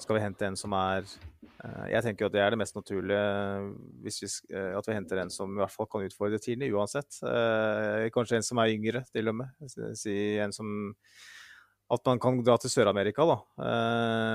Skal 0.00 0.16
vi 0.16 0.24
hente 0.24 0.46
en 0.46 0.58
som 0.58 0.74
er 0.76 1.06
Eh, 1.60 1.86
jeg 1.92 2.04
tenker 2.06 2.28
at 2.28 2.34
det 2.34 2.40
er 2.40 2.54
det 2.54 2.60
mest 2.60 2.76
naturlige 2.76 3.24
hvis 4.04 4.20
vi, 4.22 4.28
eh, 4.56 4.72
at 4.78 4.86
vi 4.88 4.96
henter 4.96 5.20
en 5.20 5.32
som 5.32 5.50
i 5.52 5.60
hvert 5.60 5.74
fall 5.74 5.88
kan 5.90 6.06
utfordre 6.06 6.40
tidlig, 6.40 6.70
uansett. 6.72 7.20
Eh, 7.26 8.08
kanskje 8.14 8.38
en 8.38 8.46
som 8.46 8.62
er 8.62 8.72
yngre, 8.76 9.04
til 9.12 9.28
og 9.32 9.36
med. 9.42 9.68
Si 9.98 10.16
en 10.40 10.56
som 10.56 10.94
At 11.90 12.04
man 12.06 12.20
kan 12.22 12.36
dra 12.46 12.54
til 12.56 12.70
Sør-Amerika, 12.70 13.24
da. 13.26 13.34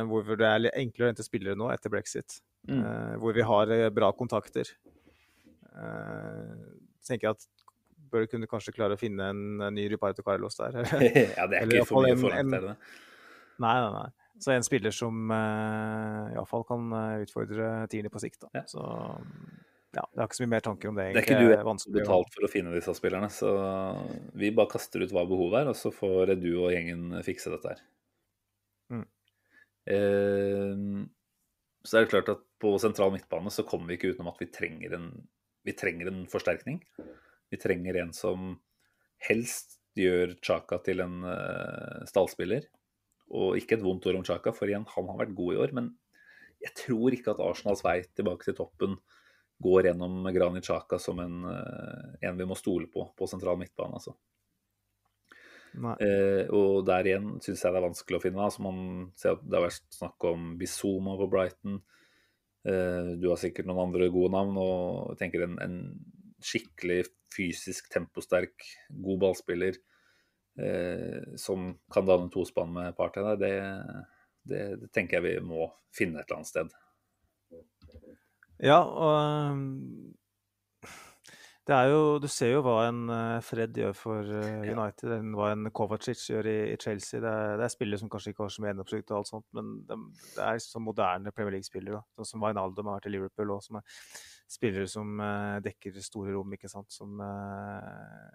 Hvor 0.09 0.25
det 0.27 0.43
er 0.43 0.65
enklere 0.75 1.05
å 1.05 1.11
hente 1.13 1.23
spillere 1.23 1.55
nå 1.55 1.69
etter 1.71 1.89
brexit. 1.89 2.41
Mm. 2.67 2.81
Hvor 3.21 3.31
vi 3.31 3.45
har 3.47 3.71
bra 3.95 4.09
kontakter. 4.11 4.67
tenker 7.07 7.29
jeg 7.29 7.31
at 7.31 7.47
bør 8.11 8.27
kunne 8.27 8.49
kanskje 8.51 8.75
klare 8.75 8.97
å 8.97 8.99
finne 8.99 9.29
en, 9.31 9.71
ny 9.71 9.87
Riparto 9.87 10.21
Carlos 10.21 10.59
der. 10.59 10.75
ja, 11.37 11.47
det 11.47 11.61
er 11.61 11.71
ikke 11.71 11.87
for 11.87 12.03
mye 12.03 12.19
forhånd 12.19 12.75
Nei, 13.55 13.79
nei, 13.79 13.91
nei. 14.03 14.24
Så 14.41 14.51
en 14.51 14.65
spiller 14.67 14.91
som 14.91 15.31
uh, 15.31 16.33
iallfall 16.33 16.65
kan 16.67 16.91
eh, 16.91 17.23
utfordre 17.23 17.69
tierne 17.91 18.11
på 18.11 18.19
sikt. 18.19 18.43
Ja. 18.53 18.65
Så 18.67 18.81
ja, 19.95 20.03
jeg 20.03 20.19
har 20.19 20.27
ikke 20.27 20.37
så 20.37 20.43
mye 20.43 20.51
mer 20.51 20.65
tanker 20.65 20.91
om 20.91 20.97
det. 20.99 21.05
Egentlig. 21.05 21.21
Det 21.21 21.23
er 21.23 21.39
ikke 21.39 21.43
du 21.45 21.79
som 21.79 21.93
har 21.93 21.99
betalt 22.01 22.33
for 22.35 22.47
å 22.47 22.51
finne 22.51 22.73
disse 22.75 22.95
spillerne, 22.97 23.29
så 23.31 23.51
vi 24.35 24.51
bare 24.55 24.73
kaster 24.73 25.05
ut 25.05 25.13
hva 25.15 25.23
behovet 25.29 25.61
er, 25.61 25.71
og 25.71 25.79
så 25.79 25.91
får 25.95 26.35
du 26.41 26.49
og 26.57 26.73
gjengen 26.75 27.15
fikse 27.23 27.53
dette 27.53 27.71
her. 27.71 27.83
Mm. 28.91 29.05
Eh, 29.95 30.83
så 31.85 31.97
er 31.97 32.05
det 32.05 32.11
klart 32.11 32.33
at 32.33 32.43
på 32.61 32.73
sentral 32.81 33.13
midtbane 33.13 33.53
så 33.53 33.63
kommer 33.67 33.87
vi 33.91 33.99
ikke 33.99 34.15
utenom 34.15 34.33
at 34.33 34.41
vi 34.41 34.49
trenger 34.51 34.97
en, 34.97 35.09
vi 35.63 35.75
trenger 35.77 36.11
en 36.11 36.23
forsterkning. 36.29 36.81
Vi 37.53 37.61
trenger 37.61 38.01
en 38.01 38.13
som 38.15 38.55
helst 39.29 39.77
gjør 39.95 40.35
Chaka 40.43 40.81
til 40.83 41.03
en 41.05 41.21
uh, 41.23 42.01
stallspiller. 42.09 42.65
Og 43.33 43.57
ikke 43.57 43.77
et 43.77 43.85
vondt 43.85 44.05
ord 44.09 44.19
om 44.19 44.25
Chaka, 44.25 44.53
for 44.53 44.69
igjen, 44.69 44.85
han 44.91 45.09
har 45.09 45.21
vært 45.23 45.35
god 45.37 45.55
i 45.55 45.61
år. 45.63 45.73
Men 45.77 45.89
jeg 46.61 46.75
tror 46.77 47.15
ikke 47.15 47.33
at 47.33 47.41
Arsenals 47.43 47.83
vei 47.85 47.99
tilbake 48.15 48.47
til 48.47 48.57
toppen 48.57 48.97
går 49.65 49.89
gjennom 49.89 50.25
Granit 50.35 50.67
Chaka 50.67 50.99
som 50.99 51.19
en, 51.23 51.43
eh, 51.47 52.27
en 52.27 52.37
vi 52.37 52.47
må 52.47 52.57
stole 52.59 52.89
på 52.91 53.07
på 53.15 53.27
sentral 53.27 53.57
midtbane. 53.57 53.93
altså. 53.93 54.15
Eh, 55.75 56.47
og 56.55 56.85
der 56.87 57.03
igjen 57.03 57.41
syns 57.43 57.63
jeg 57.63 57.73
det 57.73 57.79
er 57.79 57.87
vanskelig 57.87 58.19
å 58.19 58.23
finne. 58.23 58.43
Altså 58.43 58.63
man 58.63 59.11
ser 59.15 59.35
at 59.35 59.43
Det 59.43 59.57
har 59.57 59.67
vært 59.67 59.91
snakk 59.91 60.23
om 60.23 60.57
Bizuma 60.57 61.17
på 61.17 61.29
Brighton. 61.29 61.81
Eh, 62.65 63.15
du 63.19 63.29
har 63.29 63.37
sikkert 63.37 63.67
noen 63.67 63.87
andre 63.89 64.09
gode 64.09 64.31
navn. 64.31 64.55
Og 64.57 65.11
jeg 65.13 65.17
tenker 65.23 65.43
en, 65.43 65.59
en 65.59 65.77
skikkelig 66.39 67.05
fysisk 67.35 67.89
temposterk, 67.91 68.63
god 68.89 69.19
ballspiller 69.19 69.75
som 71.35 71.65
kan 71.91 72.05
danne 72.07 72.29
tospann 72.31 72.69
med 72.71 72.93
Partey 72.95 73.25
det, 73.41 73.49
det, 74.47 74.61
det, 74.79 74.87
tenker 74.95 75.17
jeg 75.17 75.25
vi 75.25 75.47
må 75.49 75.65
finne 75.91 76.21
et 76.21 76.29
eller 76.29 76.37
annet 76.39 76.51
sted. 76.51 76.75
Ja, 78.63 78.79
og 78.79 80.15
det 81.65 81.73
er 81.73 81.87
jo, 81.89 82.01
Du 82.21 82.27
ser 82.29 82.51
jo 82.53 82.61
hva 82.65 82.75
en 82.85 83.07
eh, 83.09 83.39
Fred 83.41 83.77
gjør 83.79 83.95
for 83.97 84.33
eh, 84.37 84.67
United, 84.69 85.09
ja. 85.09 85.21
hva 85.33 85.49
en 85.55 85.71
Kovacic 85.73 86.21
gjør 86.29 86.49
i, 86.51 86.57
i 86.75 86.77
Chelsea. 86.81 87.17
Det 87.23 87.31
er, 87.31 87.55
det 87.57 87.65
er, 87.65 87.73
spillere 87.73 88.01
som 88.01 88.11
kanskje 88.13 88.33
ikke 88.33 88.45
har 88.45 88.53
så 88.53 88.61
mye 88.61 88.69
gjennomsnitt, 88.69 89.09
og 89.09 89.17
alt 89.17 89.31
sånt, 89.31 89.47
men 89.57 89.71
det, 89.89 89.97
det 90.35 90.43
er 90.45 90.61
sånn 90.61 90.85
moderne 90.85 91.33
Premier 91.33 91.57
League-spillere. 91.57 92.03
Sånn 92.19 92.29
som 92.35 92.45
Wijnaldum 92.45 92.91
har 92.91 92.99
vært 92.99 93.09
i 93.09 93.15
Liverpool, 93.15 93.55
og 93.55 93.65
som 93.65 93.79
er 93.81 94.03
spillere 94.55 94.85
som 94.91 95.17
uh, 95.17 95.57
dekker 95.65 95.97
store 96.05 96.35
rom. 96.35 96.53
ikke 96.53 96.69
sant, 96.69 96.93
som 96.93 97.17
uh, 97.17 98.29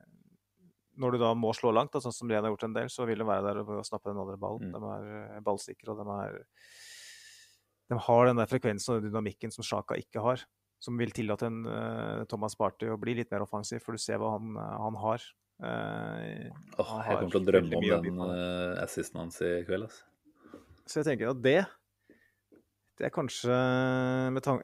når 1.01 1.17
du 1.17 1.23
da 1.23 1.33
må 1.39 1.53
slå 1.57 1.73
langt, 1.75 1.93
da, 1.95 2.03
sånn 2.05 2.15
som 2.15 2.31
Lien 2.31 2.45
har 2.45 2.53
gjort 2.53 2.69
en 2.69 2.77
del, 2.77 2.91
så 2.93 3.07
vil 3.09 3.23
de 3.23 3.27
være 3.29 3.45
der 3.49 3.61
og 3.63 3.85
snappe 3.89 4.11
den 4.11 4.21
andre 4.21 4.39
ballen. 4.41 4.71
Mm. 4.71 4.77
De 4.77 4.95
er 4.95 5.11
eh, 5.17 5.43
ballsikre, 5.47 5.95
og 5.95 6.01
de, 6.01 6.17
er, 6.27 6.39
de 7.91 8.01
har 8.07 8.31
den 8.31 8.41
der 8.43 8.51
frekvensen 8.51 8.97
og 8.97 9.07
dynamikken 9.07 9.55
som 9.55 9.67
Sjaka 9.67 9.99
ikke 10.01 10.25
har. 10.25 10.45
Som 10.81 10.97
vil 10.97 11.13
tillate 11.13 11.45
en 11.45 11.59
uh, 11.69 12.23
Thomas 12.25 12.55
Party 12.57 12.89
å 12.89 12.97
bli 13.01 13.13
litt 13.19 13.29
mer 13.33 13.45
offensiv, 13.45 13.83
for 13.85 13.93
du 13.93 14.01
ser 14.01 14.17
hva 14.21 14.31
han, 14.39 14.55
uh, 14.57 14.79
han 14.81 14.97
har. 15.03 15.27
Uh, 15.61 16.47
oh, 16.81 16.95
han 16.95 17.03
jeg 17.05 17.19
kommer 17.19 17.35
til 17.35 17.41
å 17.43 17.49
drømme 17.51 17.81
om 17.83 18.07
den 18.07 18.23
assisten 18.81 19.21
hans 19.21 19.43
i 19.45 19.59
kveld. 19.69 19.91
Altså. 19.91 20.07
Så 20.89 21.03
jeg 21.03 21.11
tenker 21.11 21.35
at 21.35 21.43
det 21.45 21.59
det 23.01 23.07
er 23.09 23.15
kanskje, 23.15 23.55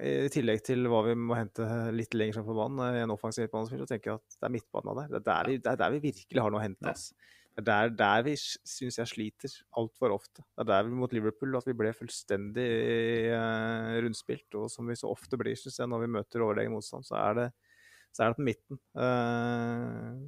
I 0.04 0.28
tillegg 0.32 0.60
til 0.66 0.84
hva 0.92 1.00
vi 1.06 1.14
må 1.16 1.38
hente 1.38 1.64
litt 1.96 2.12
lenger 2.12 2.36
fram 2.36 2.50
på 2.50 2.56
banen, 2.58 2.82
i 2.92 3.00
en 3.00 3.14
offensiv 3.14 3.46
midtbanespiller, 3.46 3.88
så 3.88 3.94
tenker 3.94 4.12
jeg 4.12 4.20
at 4.20 4.36
det 4.36 4.48
er 4.48 4.52
midtbanen 4.58 4.98
der. 5.00 5.08
Det 5.14 5.20
er 5.22 5.26
der, 5.30 5.48
vi, 5.48 5.56
det 5.64 5.72
er 5.72 5.80
der 5.80 5.94
vi 5.94 6.02
virkelig 6.10 6.44
har 6.44 6.52
noe 6.52 6.60
å 6.60 6.66
hente. 6.66 6.92
Altså. 6.92 7.16
Det 7.56 7.62
er 7.62 7.68
der, 7.70 7.92
der 7.96 8.24
vi 8.26 8.34
syns 8.36 8.98
jeg 9.00 9.08
sliter 9.08 9.52
altfor 9.80 10.12
ofte. 10.12 10.44
Det 10.44 10.66
er 10.66 10.68
der 10.68 10.84
vi 10.84 10.98
mot 11.00 11.14
Liverpool 11.16 11.56
at 11.56 11.64
vi 11.64 11.74
ble 11.80 11.94
fullstendig 11.96 12.66
eh, 13.32 13.94
rundspilt. 14.04 14.58
Og 14.60 14.68
som 14.68 14.92
vi 14.92 14.98
så 15.00 15.08
ofte 15.08 15.40
blir, 15.40 15.56
syns 15.56 15.80
jeg, 15.80 15.88
når 15.88 16.04
vi 16.04 16.10
møter 16.18 16.44
overlegen 16.44 16.76
motstand, 16.76 17.08
så 17.08 17.16
er 17.22 17.40
det, 17.40 17.46
så 18.12 18.26
er 18.26 18.34
det 18.34 18.42
på 18.42 18.48
midten. 18.50 18.82
Eh, 19.00 20.26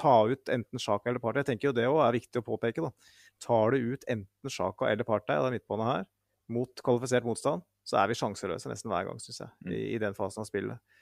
ta 0.00 0.14
ut 0.28 0.52
enten 0.52 0.84
Sjaka 0.84 1.08
eller 1.08 1.24
Party. 1.24 1.40
Jeg 1.40 1.54
tenker 1.54 1.70
jo 1.70 1.76
det 1.80 1.88
òg 1.88 2.02
er 2.04 2.18
viktig 2.20 2.44
å 2.44 2.48
påpeke. 2.52 2.84
da. 2.84 3.16
Tar 3.40 3.72
du 3.72 3.92
ut 3.94 4.04
enten 4.04 4.52
Sjaka 4.52 4.92
eller 4.92 5.08
Partey 5.08 5.40
av 5.40 5.48
den 5.48 5.56
midtbanen 5.56 5.88
her, 5.88 6.08
mot 6.50 6.82
kvalifisert 6.84 7.26
motstand, 7.26 7.64
så 7.86 8.00
er 8.00 8.10
vi 8.10 8.18
sjanseløse 8.18 8.70
nesten 8.70 8.90
hver 8.92 9.08
gang, 9.08 9.20
syns 9.22 9.42
jeg, 9.42 9.52
i, 9.64 9.68
mm. 9.70 9.76
i, 9.94 10.00
den 10.02 10.16
fasen 10.16 10.42
av 10.42 10.48
spillet. 10.48 10.96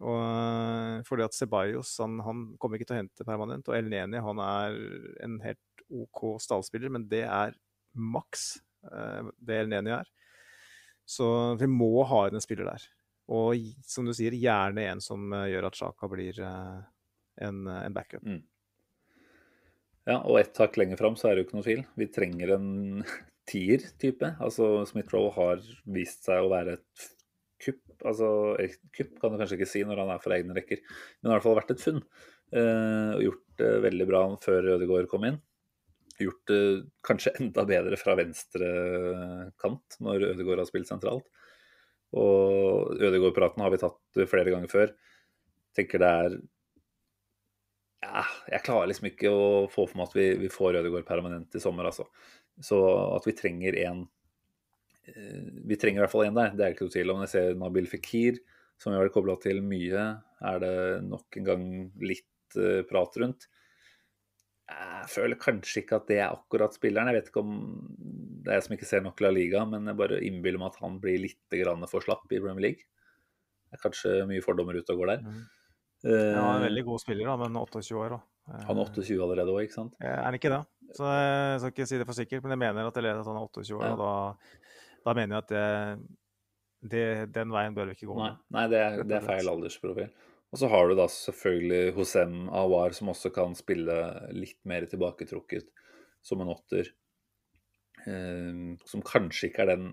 Og 0.00 0.16
eh, 0.16 1.02
fordi 1.04 1.26
at 1.26 1.36
Ceballos 1.36 1.92
han, 2.00 2.16
han, 2.24 2.46
kommer 2.60 2.78
ikke 2.78 2.88
til 2.88 2.96
å 2.96 3.02
hente 3.02 3.28
permanent, 3.28 3.68
og 3.68 3.76
El 3.76 3.90
Neni 3.92 4.22
han 4.24 4.40
er 4.44 4.78
en 5.26 5.36
helt 5.44 5.84
OK 5.92 6.24
stallspiller, 6.40 6.92
men 6.94 7.04
det 7.10 7.26
er 7.28 7.56
maks 7.92 8.54
uh, 8.88 9.28
det 9.36 9.58
El 9.60 9.68
Neni 9.68 9.92
er. 9.92 10.08
Så 11.04 11.26
vi 11.60 11.68
må 11.68 12.06
ha 12.08 12.24
en 12.30 12.40
spiller 12.40 12.70
der. 12.70 12.86
Og 13.32 13.66
som 13.84 14.06
du 14.08 14.14
sier, 14.16 14.32
gjerne 14.32 14.86
en 14.88 15.02
som 15.04 15.26
uh, 15.34 15.44
gjør 15.50 15.68
at 15.68 15.76
Sjaka 15.76 16.08
blir 16.08 16.40
en, 16.40 17.60
en, 17.68 17.92
backup. 17.92 18.24
Mm. 18.24 18.40
Ja, 20.08 20.22
og 20.24 20.40
ett 20.40 20.56
hakk 20.58 20.78
lenger 20.80 20.98
fram 20.98 21.18
så 21.18 21.28
er 21.28 21.36
det 21.36 21.42
jo 21.42 21.48
ikke 21.50 21.58
noe 21.58 21.66
tvil. 21.66 21.84
Vi 22.00 22.08
trenger 22.14 22.56
en 22.56 22.70
tier-type. 23.50 24.34
Altså 24.42 24.84
Smith-Roe 24.88 25.32
har 25.36 25.62
vist 25.94 26.28
seg 26.28 26.44
å 26.44 26.52
være 26.52 26.78
et 26.78 27.06
kupp. 27.62 27.82
Altså 28.08 28.28
et 28.62 28.76
kupp 28.96 29.16
kan 29.20 29.32
du 29.32 29.40
kanskje 29.40 29.60
ikke 29.60 29.70
si 29.70 29.84
når 29.86 30.02
han 30.02 30.12
er 30.14 30.22
for 30.22 30.36
egne 30.36 30.56
rekker, 30.56 30.82
men 31.20 31.30
har 31.30 31.36
i 31.36 31.40
hvert 31.40 31.48
fall 31.48 31.58
vært 31.60 31.74
et 31.74 31.84
funn. 31.84 32.02
Eh, 32.52 33.10
og 33.16 33.24
gjort 33.26 33.62
det 33.62 33.72
veldig 33.86 34.08
bra 34.10 34.22
før 34.42 34.72
Ødegaard 34.76 35.10
kom 35.10 35.28
inn. 35.28 35.38
Gjort 36.20 36.50
det 36.50 36.62
kanskje 37.06 37.34
enda 37.40 37.66
bedre 37.68 37.98
fra 38.00 38.16
venstre 38.18 38.72
kant 39.62 40.00
når 40.04 40.32
Ødegaard 40.32 40.64
har 40.64 40.70
spilt 40.70 40.90
sentralt. 40.90 41.28
Og 42.12 42.98
Ødegaard-praten 43.00 43.62
har 43.64 43.72
vi 43.72 43.80
tatt 43.80 44.24
flere 44.28 44.52
ganger 44.52 44.68
før. 44.68 44.90
Tenker 45.72 46.02
det 46.02 46.10
er 46.26 46.42
ja, 48.02 48.24
jeg 48.50 48.64
klarer 48.66 48.90
liksom 48.90 49.06
ikke 49.12 49.30
å 49.30 49.42
få 49.70 49.86
for 49.86 50.00
meg 50.00 50.08
at 50.10 50.16
vi, 50.16 50.24
vi 50.42 50.48
får 50.50 50.80
Ødegaard 50.80 51.06
permanent 51.06 51.54
i 51.54 51.62
sommer, 51.62 51.86
altså. 51.86 52.08
Så 52.60 52.78
at 53.16 53.26
vi 53.26 53.34
trenger 53.36 53.76
en 53.86 54.02
eh, 55.08 55.46
Vi 55.64 55.78
trenger 55.80 56.02
i 56.02 56.04
hvert 56.04 56.12
fall 56.12 56.28
en 56.28 56.36
der, 56.36 56.52
det 56.56 56.66
er 56.66 56.74
ikke 56.74 56.88
noe 56.88 56.96
tvil 56.96 57.14
om. 57.14 57.24
Jeg 57.24 57.32
ser 57.32 57.56
Nabil 57.58 57.88
Fikir, 57.90 58.42
som 58.80 58.92
vi 58.92 58.98
har 58.98 59.06
vært 59.06 59.16
kobla 59.16 59.38
til 59.40 59.62
mye, 59.64 60.04
er 60.42 60.62
det 60.62 60.76
nok 61.06 61.38
en 61.38 61.46
gang 61.46 61.66
litt 62.02 62.56
uh, 62.58 62.82
prat 62.88 63.18
rundt. 63.22 63.46
Jeg 64.72 65.10
føler 65.12 65.38
kanskje 65.38 65.82
ikke 65.82 65.98
at 66.00 66.08
det 66.08 66.18
er 66.18 66.32
akkurat 66.32 66.74
spilleren. 66.74 67.10
Jeg 67.10 67.20
vet 67.20 67.30
ikke 67.30 67.44
om 67.44 67.52
det 68.42 68.50
er 68.50 68.58
jeg 68.58 68.66
som 68.66 68.74
ikke 68.76 68.88
ser 68.88 69.04
nok 69.04 69.20
La 69.22 69.30
Liga, 69.34 69.62
men 69.68 69.86
jeg 69.86 69.98
bare 69.98 70.18
innbiller 70.24 70.58
meg 70.58 70.72
at 70.72 70.82
han 70.82 70.98
blir 71.02 71.20
litt 71.22 71.58
for 71.90 72.02
slapp 72.02 72.26
i 72.30 72.40
Premier 72.40 72.64
League. 72.64 72.88
Det 73.70 73.78
er 73.78 73.82
kanskje 73.84 74.14
mye 74.28 74.42
fordommer 74.44 74.78
ute 74.78 74.94
og 74.94 75.02
går 75.02 75.12
der. 75.12 75.22
Mm. 75.26 75.42
Uh, 76.02 76.10
ja, 76.10 76.40
han 76.40 76.48
er 76.48 76.58
en 76.58 76.66
veldig 76.66 76.84
god 76.88 77.02
spiller, 77.04 77.30
da, 77.30 77.36
men 77.44 77.60
28 77.60 77.98
år. 78.00 78.16
da. 78.16 78.31
Han 78.50 78.78
er 78.78 78.88
28 78.90 79.18
allerede 79.22 79.52
òg, 79.54 79.66
ikke 79.66 79.76
sant? 79.76 79.94
Er 80.02 80.24
han 80.26 80.36
ikke 80.36 80.50
det? 80.50 80.62
Så 80.96 81.06
jeg 81.08 81.60
skal 81.60 81.72
ikke 81.72 81.86
si 81.88 82.00
det 82.00 82.08
for 82.08 82.18
sikkert, 82.18 82.42
men 82.44 82.56
jeg 82.56 82.60
mener 82.64 82.88
at 82.88 82.98
jeg 82.98 83.06
leder 83.06 83.22
at 83.22 83.30
han 83.30 83.38
er 83.38 83.46
28 83.46 83.76
år. 83.78 83.84
Ja. 83.86 83.92
og 83.92 84.02
da, 84.02 84.66
da, 85.06 85.14
mener 85.16 85.36
jeg 85.36 85.44
at 85.44 85.52
det 85.52 86.18
det, 86.82 87.04
den 87.30 87.52
veien 87.54 87.76
bør 87.76 87.88
vi 87.88 87.94
ikke 87.94 88.08
gå. 88.10 88.16
Nei, 88.18 88.32
nei 88.56 88.64
det, 88.72 88.80
er, 88.82 89.04
det 89.06 89.14
er 89.20 89.26
feil 89.26 89.50
aldersprofil. 89.52 90.08
Og 90.52 90.60
så 90.60 90.68
har 90.68 90.88
du 90.88 90.96
da 90.98 91.06
selvfølgelig 91.08 91.94
Hosem 91.96 92.34
Awar, 92.52 92.92
som 92.96 93.12
også 93.12 93.30
kan 93.32 93.54
spille 93.56 93.94
litt 94.34 94.58
mer 94.68 94.88
tilbaketrukket 94.90 95.70
som 96.26 96.42
en 96.42 96.50
åtter. 96.52 96.90
Eh, 98.02 98.74
som 98.90 99.06
kanskje 99.06 99.48
ikke 99.48 99.62
er 99.64 99.72
den 99.76 99.86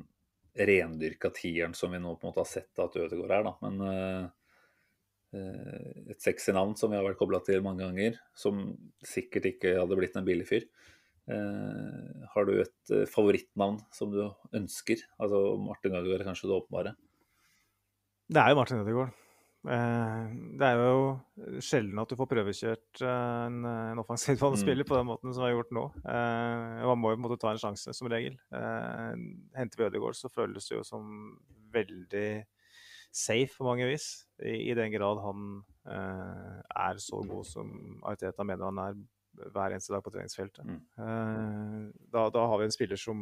rendyrka 0.60 1.30
tieren 1.38 1.78
som 1.78 1.94
vi 1.94 2.02
nå 2.02 2.16
på 2.18 2.26
en 2.26 2.32
måte 2.32 2.42
har 2.42 2.50
sett 2.50 2.82
at 2.82 2.98
Ødegaard 2.98 3.38
er, 3.38 3.46
da. 3.46 3.56
Men 3.64 3.86
eh 3.86 4.28
et 5.32 6.24
sexy 6.24 6.54
navn 6.56 6.72
som 6.80 6.90
vi 6.90 6.98
har 6.98 7.04
vært 7.06 7.20
kobla 7.20 7.38
til 7.46 7.62
mange 7.62 7.84
ganger, 7.84 8.16
som 8.34 8.64
sikkert 9.06 9.46
ikke 9.52 9.76
hadde 9.78 9.98
blitt 10.00 10.18
en 10.18 10.26
billig 10.26 10.48
fyr. 10.50 10.66
Eh, 11.30 12.28
har 12.34 12.46
du 12.48 12.56
et 12.58 12.92
eh, 12.96 13.06
favorittnavn 13.10 13.78
som 13.94 14.10
du 14.14 14.24
ønsker? 14.56 15.02
Altså 15.22 15.40
Martin 15.62 15.94
Ødegaard 15.94 16.24
er 16.24 16.30
kanskje 16.32 16.50
det 16.50 16.58
åpenbare? 16.58 16.94
Det 18.30 18.42
er 18.42 18.50
jo 18.50 18.58
Martin 18.58 18.82
Ødegaard. 18.82 19.14
Eh, 19.70 20.24
det 20.58 20.66
er 20.66 20.82
jo 20.82 21.60
sjelden 21.62 22.02
at 22.02 22.10
du 22.10 22.18
får 22.18 22.32
prøvekjørt 22.32 23.04
en, 23.06 23.62
en 23.68 24.02
offensiv 24.02 24.40
spiller 24.40 24.88
mm. 24.88 24.90
på 24.90 24.98
den 24.98 25.10
måten 25.12 25.36
som 25.36 25.44
vi 25.44 25.52
har 25.52 25.58
gjort 25.60 25.76
nå. 25.78 25.86
Man 26.02 27.02
må 27.02 27.14
jo 27.14 27.20
på 27.20 27.22
en 27.22 27.28
måte 27.28 27.42
ta 27.44 27.54
en 27.54 27.62
sjanse, 27.62 27.94
som 27.94 28.10
regel. 28.10 28.40
Henter 28.50 29.84
vi 29.84 29.90
Ødegaard, 29.92 30.18
så 30.18 30.34
føles 30.34 30.66
det 30.66 30.80
jo 30.80 30.86
som 30.88 31.12
veldig 31.76 32.30
safe 33.16 33.58
på 33.58 33.68
mange 33.68 33.88
vis. 33.90 34.10
I, 34.40 34.70
i 34.70 34.76
den 34.78 34.92
grad 34.94 35.22
han 35.24 35.64
er 35.90 37.00
så 37.02 37.24
god 37.26 37.48
som 37.50 37.70
Arteta 38.06 38.46
mener 38.46 38.68
han 38.70 38.82
er 38.84 39.00
hver 39.48 39.74
eneste 39.74 39.94
dag 39.94 40.04
på 40.04 40.12
treningsfeltet. 40.14 40.66
Mm. 40.66 40.82
Uh, 41.00 41.88
da, 42.12 42.28
da, 42.34 42.46
har 42.52 42.60
vi 42.60 42.68
en 42.68 42.76
spiller 42.76 43.00
som, 43.00 43.22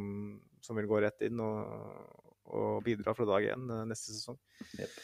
som 0.64 0.78
vil 0.78 0.88
gå 0.90 1.00
rett 1.04 1.24
inn 1.26 1.40
og, 1.44 2.26
og 2.48 2.82
bidra 2.86 3.14
fra 3.16 3.28
dag 3.28 3.48
én 3.54 3.70
uh, 3.70 3.84
neste 3.88 4.14
sesong. 4.14 4.38
Yep. 4.78 4.98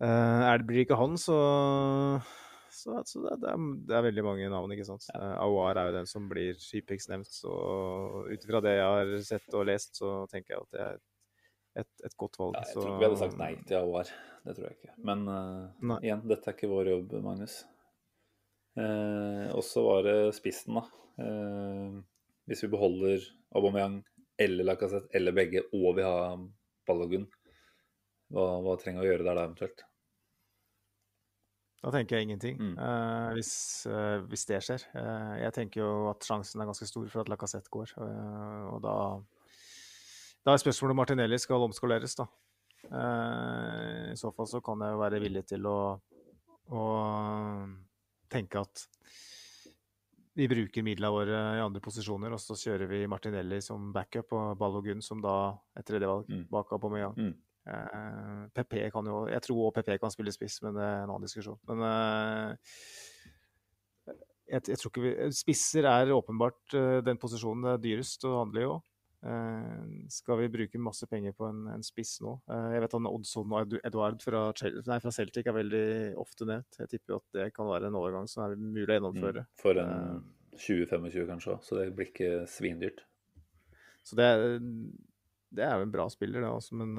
Uh, 0.00 0.48
er 0.48 0.60
det, 0.60 0.66
blir 0.68 0.84
ikke 0.84 0.98
han, 0.98 1.18
så, 1.20 1.36
så, 2.72 3.02
så 3.06 3.24
det, 3.26 3.36
det, 3.42 3.52
er, 3.52 3.68
det, 3.84 3.96
er, 3.98 4.06
veldig 4.08 4.26
mange 4.26 4.50
navn, 4.52 4.74
ikke 4.74 4.88
sant. 4.88 5.06
Ja. 5.12 5.34
Awar 5.44 5.78
er 5.78 5.90
jo 5.90 5.98
den 6.00 6.10
som 6.10 6.28
blir 6.30 6.58
hyppigst 6.70 7.12
nevnt. 7.12 7.30
Så 7.30 7.52
ut 8.30 8.48
ifra 8.48 8.62
det 8.64 8.78
jeg 8.78 8.88
har 8.88 9.14
sett 9.28 9.58
og 9.58 9.68
lest, 9.68 10.00
så 10.00 10.24
tenker 10.32 10.56
jeg 10.56 10.64
at 10.64 10.76
det 10.76 10.84
er 10.88 11.00
et, 11.78 11.90
et 12.04 12.16
godt 12.18 12.38
valg. 12.40 12.56
Ja, 12.58 12.66
jeg 12.66 12.76
tror 12.76 12.88
ikke 12.88 13.00
vi 13.02 13.08
hadde 13.08 13.20
sagt 13.20 13.38
nei 13.40 13.50
til 13.62 13.78
Awar. 13.78 14.14
Det 14.46 14.56
tror 14.56 14.66
jeg 14.66 14.78
ikke. 14.78 14.94
Men 15.06 15.26
igjen, 16.00 16.24
dette 16.28 16.48
er 16.50 16.56
ikke 16.56 16.70
vår 16.72 16.94
jobb, 16.94 17.18
Magnus. 17.24 17.60
Uh, 18.78 19.50
og 19.50 19.64
så 19.66 19.82
var 19.84 20.06
det 20.06 20.16
spissen, 20.36 20.78
da. 20.78 20.84
Uh, 21.20 22.00
hvis 22.48 22.62
vi 22.64 22.70
beholder 22.72 23.26
Aubameyang 23.58 24.00
eller 24.40 24.64
Lacassette 24.64 25.12
eller 25.14 25.34
begge, 25.36 25.66
og 25.76 25.96
vi 25.98 26.06
har 26.06 26.38
Balogun, 26.88 27.26
hva, 28.30 28.46
hva 28.64 28.76
trenger 28.80 29.04
vi 29.04 29.10
å 29.10 29.12
gjøre 29.12 29.26
der 29.26 29.38
da 29.38 29.46
eventuelt? 29.48 29.84
Da 31.80 31.92
tenker 31.94 32.18
jeg 32.18 32.28
ingenting, 32.28 32.58
mm. 32.60 32.72
uh, 32.76 33.30
hvis, 33.36 33.52
uh, 33.88 34.20
hvis, 34.28 34.44
det 34.50 34.60
skjer. 34.64 34.82
Uh, 34.92 35.36
jeg 35.40 35.54
tenker 35.56 35.80
jo 35.80 35.92
at 36.10 36.26
sjansen 36.28 36.60
er 36.60 36.68
ganske 36.68 36.88
stor 36.88 37.06
for 37.08 37.22
at 37.22 37.30
Lacassette 37.32 37.72
går. 37.72 37.94
og 37.96 38.82
da, 38.84 38.96
da 40.50 40.56
er 40.56 40.62
spørsmålet 40.64 40.96
om 40.96 40.98
Martinelli 40.98 41.38
skal 41.38 41.62
omskoleres, 41.62 42.16
da. 42.18 42.26
I 42.90 44.16
så 44.18 44.32
fall 44.34 44.48
så 44.50 44.58
kan 44.64 44.80
jeg 44.82 44.96
jo 44.96 44.98
være 44.98 45.20
villig 45.22 45.44
til 45.46 45.66
å, 45.70 45.78
å 46.74 46.84
tenke 48.32 48.64
at 48.64 48.82
vi 50.40 50.48
bruker 50.50 50.84
midlene 50.86 51.12
våre 51.12 51.38
i 51.58 51.62
andre 51.62 51.82
posisjoner, 51.84 52.34
og 52.34 52.42
så 52.42 52.56
kjører 52.58 52.90
vi 52.90 53.04
Martinelli 53.10 53.60
som 53.62 53.90
backup 53.94 54.34
og 54.34 54.58
Ballogun 54.58 55.02
som 55.04 55.22
da 55.22 55.52
et 55.78 55.86
tredjevalg 55.86 56.26
mm. 56.30 56.44
bak 56.50 56.74
Aubameyang. 56.74 57.14
Mm. 57.14 57.32
Uh, 57.70 58.46
PP 58.56 58.86
kan 58.90 59.06
jo 59.06 59.26
Jeg 59.28 59.44
tror 59.44 59.66
òg 59.66 59.74
PP 59.76 59.98
kan 60.00 60.10
spille 60.10 60.32
spiss, 60.32 60.56
men 60.64 60.74
det 60.74 60.82
er 60.82 61.02
en 61.02 61.12
annen 61.12 61.26
diskusjon. 61.26 61.58
Men 61.68 61.84
uh, 61.84 62.54
jeg, 64.50 64.64
jeg, 64.64 64.78
tror 64.80 64.90
ikke 64.90 65.04
vi 65.04 65.12
Spisser 65.36 65.86
er 65.86 66.14
åpenbart 66.14 66.78
uh, 66.78 66.98
den 67.06 67.20
posisjonen 67.20 67.68
det 67.68 67.74
er 67.76 67.84
dyrest 67.84 68.26
å 68.26 68.38
handle 68.40 68.64
i 68.64 68.70
òg. 68.70 68.80
Uh, 69.20 70.08
skal 70.08 70.38
vi 70.40 70.48
bruke 70.48 70.78
masse 70.80 71.04
penger 71.04 71.34
på 71.36 71.44
en, 71.44 71.66
en 71.74 71.82
spiss 71.84 72.14
nå? 72.24 72.38
Uh, 72.48 72.70
jeg 72.72 72.84
vet 72.86 72.94
han 72.96 73.08
Oddson 73.10 73.52
og 73.52 73.74
Eduard 73.84 74.22
fra, 74.24 74.46
nei, 74.88 74.96
fra, 75.04 75.12
Celtic 75.12 75.50
er 75.50 75.56
veldig 75.58 75.88
ofte 76.20 76.48
nevnt. 76.48 76.78
Jeg 76.80 76.92
tipper 76.94 77.18
at 77.18 77.26
det 77.36 77.50
kan 77.56 77.68
være 77.68 77.90
en 77.90 77.98
overgang 78.00 78.30
som 78.30 78.46
er 78.46 78.56
mulig 78.56 78.88
å 78.88 78.96
gjennomføre. 78.96 79.44
Mm, 79.44 79.52
for 79.60 79.82
en 79.82 79.92
uh, 79.92 80.56
20-25 80.56 81.28
kanskje 81.28 81.58
så 81.66 81.80
det 81.82 81.90
blir 81.96 82.08
ikke 82.08 82.32
svindyrt. 82.48 83.04
Så 84.08 84.16
det, 84.16 84.30
det 85.52 85.66
er 85.66 85.76
jo 85.76 85.84
en 85.84 85.92
bra 85.92 86.08
spiller, 86.10 86.40
det 86.40 86.48
også, 86.48 86.78
men 86.80 86.96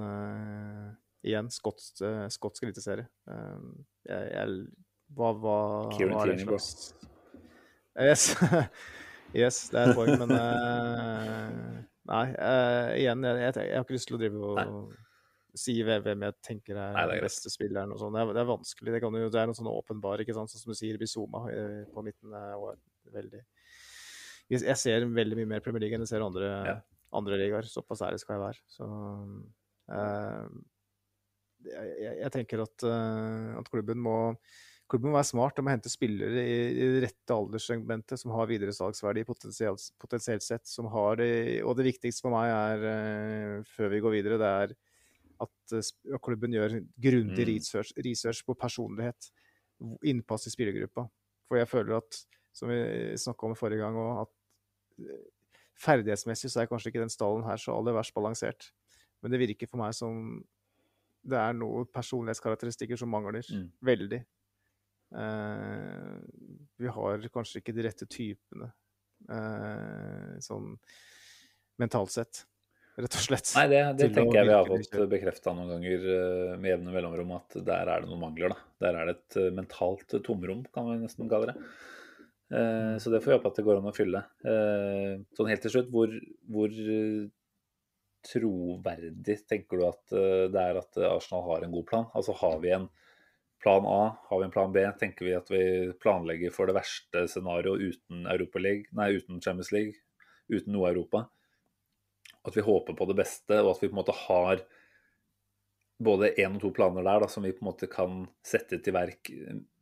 igjen, 1.25 1.49
skotsk, 1.51 2.03
skotsk 2.31 2.67
eliteserie. 2.67 3.07
jeg, 4.05 4.27
jeg, 4.29 4.59
hva, 5.17 5.31
hva, 5.41 5.55
Kieran 5.97 6.13
hva 6.13 6.27
er 6.27 6.35
det 6.35 6.45
slags 6.45 6.93
Yes. 7.97 8.29
yes, 9.41 9.63
det 9.73 9.81
er 9.81 9.89
et 9.91 9.97
poeng, 9.97 10.13
men 10.21 10.35
Nei, 12.09 12.27
uh, 12.33 12.91
igjen, 12.97 13.25
jeg, 13.27 13.39
jeg, 13.43 13.55
jeg, 13.61 13.77
har 13.77 13.85
ikke 13.85 13.95
lyst 13.95 14.09
til 14.09 14.17
å 14.17 14.19
drive 14.21 14.39
og 14.41 14.57
Nei. 14.57 15.01
si 15.61 15.75
hvem 15.85 16.25
jeg 16.25 16.37
tenker 16.47 16.79
er, 16.79 16.95
Nei, 16.97 17.03
den 17.11 17.25
beste 17.27 17.51
spilleren. 17.53 17.93
og 17.93 18.01
sånn. 18.01 18.17
Det, 18.17 18.23
det, 18.33 18.41
er 18.41 18.49
vanskelig. 18.49 18.95
Det, 18.95 19.01
jo, 19.05 19.29
det 19.33 19.41
er 19.41 19.51
noe 19.51 19.59
sånn 19.59 19.69
åpenbar, 19.69 20.23
ikke 20.23 20.35
sant? 20.37 20.53
sånn 20.53 20.63
som 20.63 20.73
du 20.73 20.79
sier, 20.79 20.97
Bizoma 21.01 21.43
eh, 21.53 21.83
på 21.93 22.05
midten. 22.05 22.33
er 22.33 22.79
veldig... 23.13 23.43
Jeg 24.51 24.75
ser 24.75 25.05
veldig 25.07 25.37
mye 25.39 25.47
mer 25.53 25.61
Premier 25.63 25.85
League 25.85 25.95
enn 25.95 26.03
jeg 26.03 26.11
ser 26.11 26.25
andre, 26.25 26.49
ja. 26.67 26.73
andre 27.15 27.37
ligaer. 27.39 27.69
Såpass 27.71 28.01
ærlig 28.03 28.19
skal 28.19 28.35
jeg 28.35 28.41
være. 28.41 28.63
Så 28.67 28.87
uh, 28.89 30.49
jeg, 31.69 32.17
jeg, 32.17 32.31
tenker 32.33 32.65
at, 32.65 32.75
uh, 32.83 33.61
at 33.61 33.69
klubben 33.71 34.01
må 34.03 34.17
Klubben 34.91 35.13
må 35.13 35.15
være 35.15 35.29
smart 35.29 35.59
og 35.59 35.63
må 35.63 35.71
hente 35.71 35.89
spillere 35.91 36.41
i, 36.43 36.55
i 36.75 36.87
det 36.97 37.03
rette 37.05 37.35
alderssegmentet 37.35 38.19
som 38.19 38.33
har 38.35 38.49
videresalgsverdi 38.49 39.23
potensielt, 39.23 39.85
potensielt 40.01 40.43
sett. 40.43 40.65
Som 40.67 40.89
har 40.91 41.21
og 41.21 41.75
det 41.79 41.85
viktigste 41.87 42.25
for 42.25 42.35
meg 42.35 42.51
er, 42.51 42.83
uh, 42.83 43.69
før 43.71 43.93
vi 43.93 44.01
går 44.03 44.15
videre, 44.17 44.39
det 44.41 44.49
er 44.65 44.73
at 45.45 45.75
uh, 45.77 46.17
klubben 46.19 46.57
gjør 46.57 46.81
grundig 47.07 47.45
mm. 47.45 47.51
research, 47.53 47.93
research, 48.03 48.43
på 48.43 48.57
personlighet. 48.59 49.31
Innpass 50.11 50.49
i 50.49 50.53
spillergruppa. 50.53 51.07
For 51.47 51.61
jeg 51.61 51.71
føler 51.71 52.01
at, 52.01 52.19
som 52.51 52.71
vi 52.71 52.81
snakka 53.21 53.47
om 53.47 53.55
forrige 53.57 53.85
gang 53.85 53.95
òg, 54.01 54.25
at 54.25 55.07
uh, 55.07 55.23
ferdighetsmessig 55.81 56.51
så 56.51 56.65
er 56.65 56.69
kanskje 56.69 56.91
ikke 56.91 57.05
den 57.05 57.15
stallen 57.15 57.47
her 57.47 57.63
så 57.63 57.77
aller 57.77 57.95
verst 57.95 58.15
balansert. 58.17 58.73
Men 59.23 59.31
det 59.31 59.39
virker 59.45 59.71
for 59.71 59.79
meg 59.85 59.95
som 59.95 60.41
det 61.21 61.37
er 61.37 61.55
noen 61.55 61.87
personlighetskarakteristikker 61.93 62.99
som 62.99 63.11
mangler. 63.13 63.45
Mm. 63.45 63.67
Veldig. 63.85 64.23
Eh, 65.11 66.19
vi 66.77 66.87
har 66.87 67.27
kanskje 67.33 67.59
ikke 67.59 67.73
de 67.75 67.83
rette 67.83 68.07
typene 68.07 68.69
eh, 69.27 70.37
sånn 70.43 70.71
mentalt 71.81 72.13
sett, 72.13 72.43
rett 72.95 73.17
og 73.17 73.25
slett. 73.25 73.51
Nei, 73.57 73.65
det, 73.73 73.81
det 73.99 74.09
tenker 74.15 74.39
jeg 74.39 74.47
vi 74.47 74.55
har 74.55 74.69
fått 74.69 74.95
bekrefta 75.11 75.55
noen 75.57 75.73
ganger 75.75 76.07
eh, 76.15 76.53
med 76.55 76.75
jevne 76.75 76.95
mellomrom, 76.95 77.35
at 77.41 77.59
der 77.59 77.91
er 77.91 78.05
det 78.05 78.11
noen 78.11 78.23
mangler. 78.23 78.55
da. 78.55 78.69
Der 78.85 79.01
er 79.01 79.11
det 79.11 79.17
et 79.17 79.57
mentalt 79.57 80.15
tomrom, 80.23 80.63
kan 80.71 80.87
vi 80.93 81.01
nesten 81.03 81.31
kalle 81.31 81.51
det. 81.51 81.71
Så 82.99 83.07
det 83.07 83.21
får 83.23 83.29
vi 83.29 83.35
håpe 83.37 83.47
at 83.47 83.59
det 83.61 83.63
går 83.63 83.77
an 83.79 83.85
å 83.87 83.93
fylle. 83.95 84.19
Sånn 85.37 85.47
helt 85.47 85.61
til 85.63 85.71
slutt, 85.71 85.85
hvor, 85.87 86.11
hvor 86.51 86.73
troverdig 88.27 89.37
tenker 89.47 89.79
du 89.79 89.85
at 89.87 90.15
det 90.51 90.59
er 90.59 90.79
at 90.81 90.99
Arsenal 91.07 91.45
har 91.45 91.63
en 91.63 91.71
god 91.71 91.85
plan? 91.87 92.09
Altså 92.11 92.35
har 92.41 92.59
vi 92.59 92.73
en 92.75 92.89
plan 93.61 93.85
A, 93.85 94.17
har 94.29 94.39
vi 94.39 94.45
en 94.45 94.53
plan 94.53 94.73
B, 94.73 94.83
tenker 94.99 95.27
vi 95.27 95.35
at 95.37 95.51
vi 95.51 95.63
planlegger 96.01 96.53
for 96.53 96.69
det 96.69 96.75
verste 96.79 97.27
scenarioet 97.29 97.93
uten, 97.93 98.25
nei, 98.25 99.11
uten 99.13 99.41
Champions 99.41 99.71
League, 99.75 100.01
uten 100.49 100.73
noe 100.73 100.89
Europa. 100.89 101.27
At 102.41 102.57
vi 102.57 102.65
håper 102.65 102.97
på 102.97 103.05
det 103.09 103.19
beste, 103.21 103.59
og 103.61 103.75
at 103.75 103.83
vi 103.83 103.89
på 103.89 103.93
en 103.93 104.01
måte 104.01 104.17
har 104.25 104.63
både 106.01 106.31
én 106.41 106.57
og 106.57 106.63
to 106.63 106.71
planer 106.73 107.05
der 107.05 107.21
da, 107.21 107.29
som 107.29 107.45
vi 107.45 107.53
på 107.53 107.61
en 107.61 107.69
måte 107.69 107.89
kan 107.91 108.23
sette 108.45 108.79
til 108.81 108.95
verk 108.95 109.29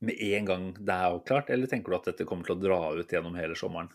med 0.04 0.20
en 0.28 0.50
gang 0.50 0.66
det 0.76 0.92
er 0.96 1.14
avklart, 1.14 1.52
eller 1.54 1.72
tenker 1.72 1.94
du 1.94 2.00
at 2.00 2.10
dette 2.12 2.28
kommer 2.28 2.48
til 2.48 2.58
å 2.58 2.64
dra 2.64 2.80
ut 3.00 3.16
gjennom 3.16 3.38
hele 3.40 3.56
sommeren? 3.60 3.92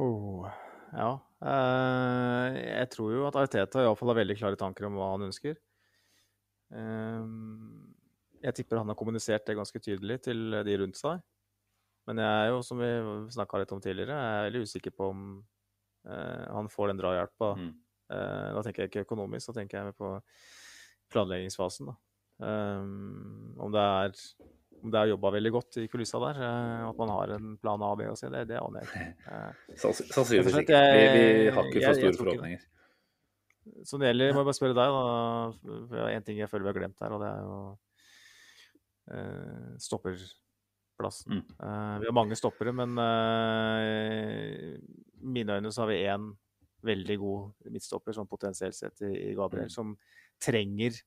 Oh, 0.00 0.48
ja. 0.96 1.12
Uh, 1.44 2.56
jeg 2.56 2.88
tror 2.94 3.12
jo 3.12 3.26
at 3.28 3.36
Ariteta 3.36 3.84
iallfall 3.84 4.14
har 4.14 4.22
veldig 4.22 4.38
klare 4.40 4.60
tanker 4.60 4.88
om 4.88 4.96
hva 4.96 5.12
han 5.12 5.28
ønsker. 5.28 5.58
Jeg 8.44 8.56
tipper 8.58 8.80
han 8.80 8.92
har 8.92 8.98
kommunisert 8.98 9.46
det 9.48 9.56
ganske 9.58 9.80
tydelig 9.82 10.20
til 10.26 10.60
de 10.66 10.78
rundt 10.82 10.98
seg. 10.98 11.22
Men 12.06 12.22
jeg 12.22 12.42
er 12.42 12.52
jo, 12.52 12.62
som 12.62 12.78
vi 12.78 12.90
snakka 13.34 13.60
litt 13.62 13.72
om 13.74 13.82
tidligere, 13.82 14.14
jeg 14.14 14.38
er 14.38 14.44
veldig 14.46 14.66
usikker 14.68 14.94
på 14.94 15.08
om 15.10 15.22
eh, 16.06 16.44
han 16.54 16.68
får 16.70 16.92
den 16.92 17.00
drahjelpa. 17.00 17.48
Mm. 17.58 17.72
Eh, 18.14 18.50
da 18.54 18.62
tenker 18.62 18.84
jeg 18.84 18.92
ikke 18.92 19.06
økonomisk, 19.08 19.50
da 19.50 19.60
tenker 19.60 19.80
jeg 19.80 19.96
på 19.98 20.12
planleggingsfasen. 21.14 21.90
da. 21.90 21.96
Um, 22.36 23.54
om 23.64 23.72
det 23.72 23.80
er 23.80 24.12
om 24.84 24.90
det 24.92 24.98
er 25.00 25.08
jobba 25.08 25.30
veldig 25.32 25.50
godt 25.54 25.78
i 25.80 25.86
kulissa 25.88 26.18
der, 26.20 26.36
uh, 26.36 26.90
at 26.90 26.98
man 27.00 27.10
har 27.14 27.30
en 27.38 27.54
plan 27.58 27.82
A, 27.82 27.94
B 27.96 28.04
og 28.10 28.18
C, 28.20 28.28
det, 28.30 28.42
det 28.50 28.58
aner 28.60 28.84
jeg 28.84 28.90
ikke. 28.90 29.06
Uh, 29.32 29.70
Sannsynligvis 29.80 30.58
ikke. 30.60 30.82
Vi, 30.84 31.06
vi, 31.16 31.24
har 31.56 31.70
ikke 31.70 31.86
for 31.86 32.00
store 32.02 32.18
forhåpninger. 32.20 32.66
Så 33.88 33.98
det 33.98 34.12
gjelder, 34.12 34.34
må 34.34 34.42
jeg 34.42 34.48
bare 34.50 34.58
spørre 34.60 34.76
deg, 34.76 34.94
da. 34.94 36.04
Én 36.12 36.26
ting 36.26 36.38
jeg 36.38 36.50
føler 36.50 36.68
vi 36.68 36.70
har 36.70 36.78
glemt 36.78 37.02
her, 37.02 37.16
og 37.16 37.24
det 37.24 37.30
er 37.32 37.40
jo 37.42 37.56
eh, 37.56 37.85
stopperplassen. 39.78 41.32
Mm. 41.32 41.44
Eh, 41.62 41.98
vi 42.00 42.06
har 42.06 42.12
mange 42.16 42.36
stoppere, 42.36 42.72
men 42.72 42.98
eh, 42.98 44.76
i 45.20 45.26
mine 45.26 45.58
øyne 45.58 45.72
så 45.72 45.84
har 45.84 45.88
vi 45.92 46.04
én 46.04 46.30
veldig 46.86 47.18
god 47.18 47.70
midtstopper, 47.72 48.14
sånn 48.14 48.28
potensielt 48.30 48.76
sett, 48.76 49.00
i, 49.02 49.34
Gabriel, 49.34 49.66
Mm. 49.66 49.70
som 49.70 49.96
trenger 50.40 51.02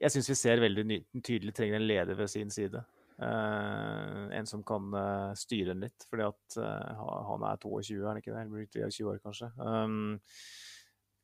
Jeg 0.00 0.12
syns 0.14 0.28
vi 0.30 0.34
ser 0.38 0.60
veldig 0.62 0.84
tydelig 1.26 1.52
trenger 1.54 1.74
en 1.74 1.86
leder 1.88 2.14
ved 2.14 2.28
sin 2.30 2.50
side. 2.50 2.84
Uh, 3.18 4.30
en 4.30 4.46
som 4.46 4.62
kan 4.62 4.94
uh, 4.94 5.34
styre 5.34 5.72
den 5.72 5.80
litt, 5.82 6.04
fordi 6.06 6.22
at 6.22 6.58
uh, 6.62 7.00
han 7.32 7.42
er 7.42 7.56
22, 7.58 7.96
er 7.98 8.06
han 8.06 8.20
ikke 8.20 8.30
det? 8.30 8.44
Eller 8.44 8.52
blir 8.52 8.68
23 8.70 9.08
år, 9.10 9.18
kanskje. 9.18 9.48
Um, 9.58 10.20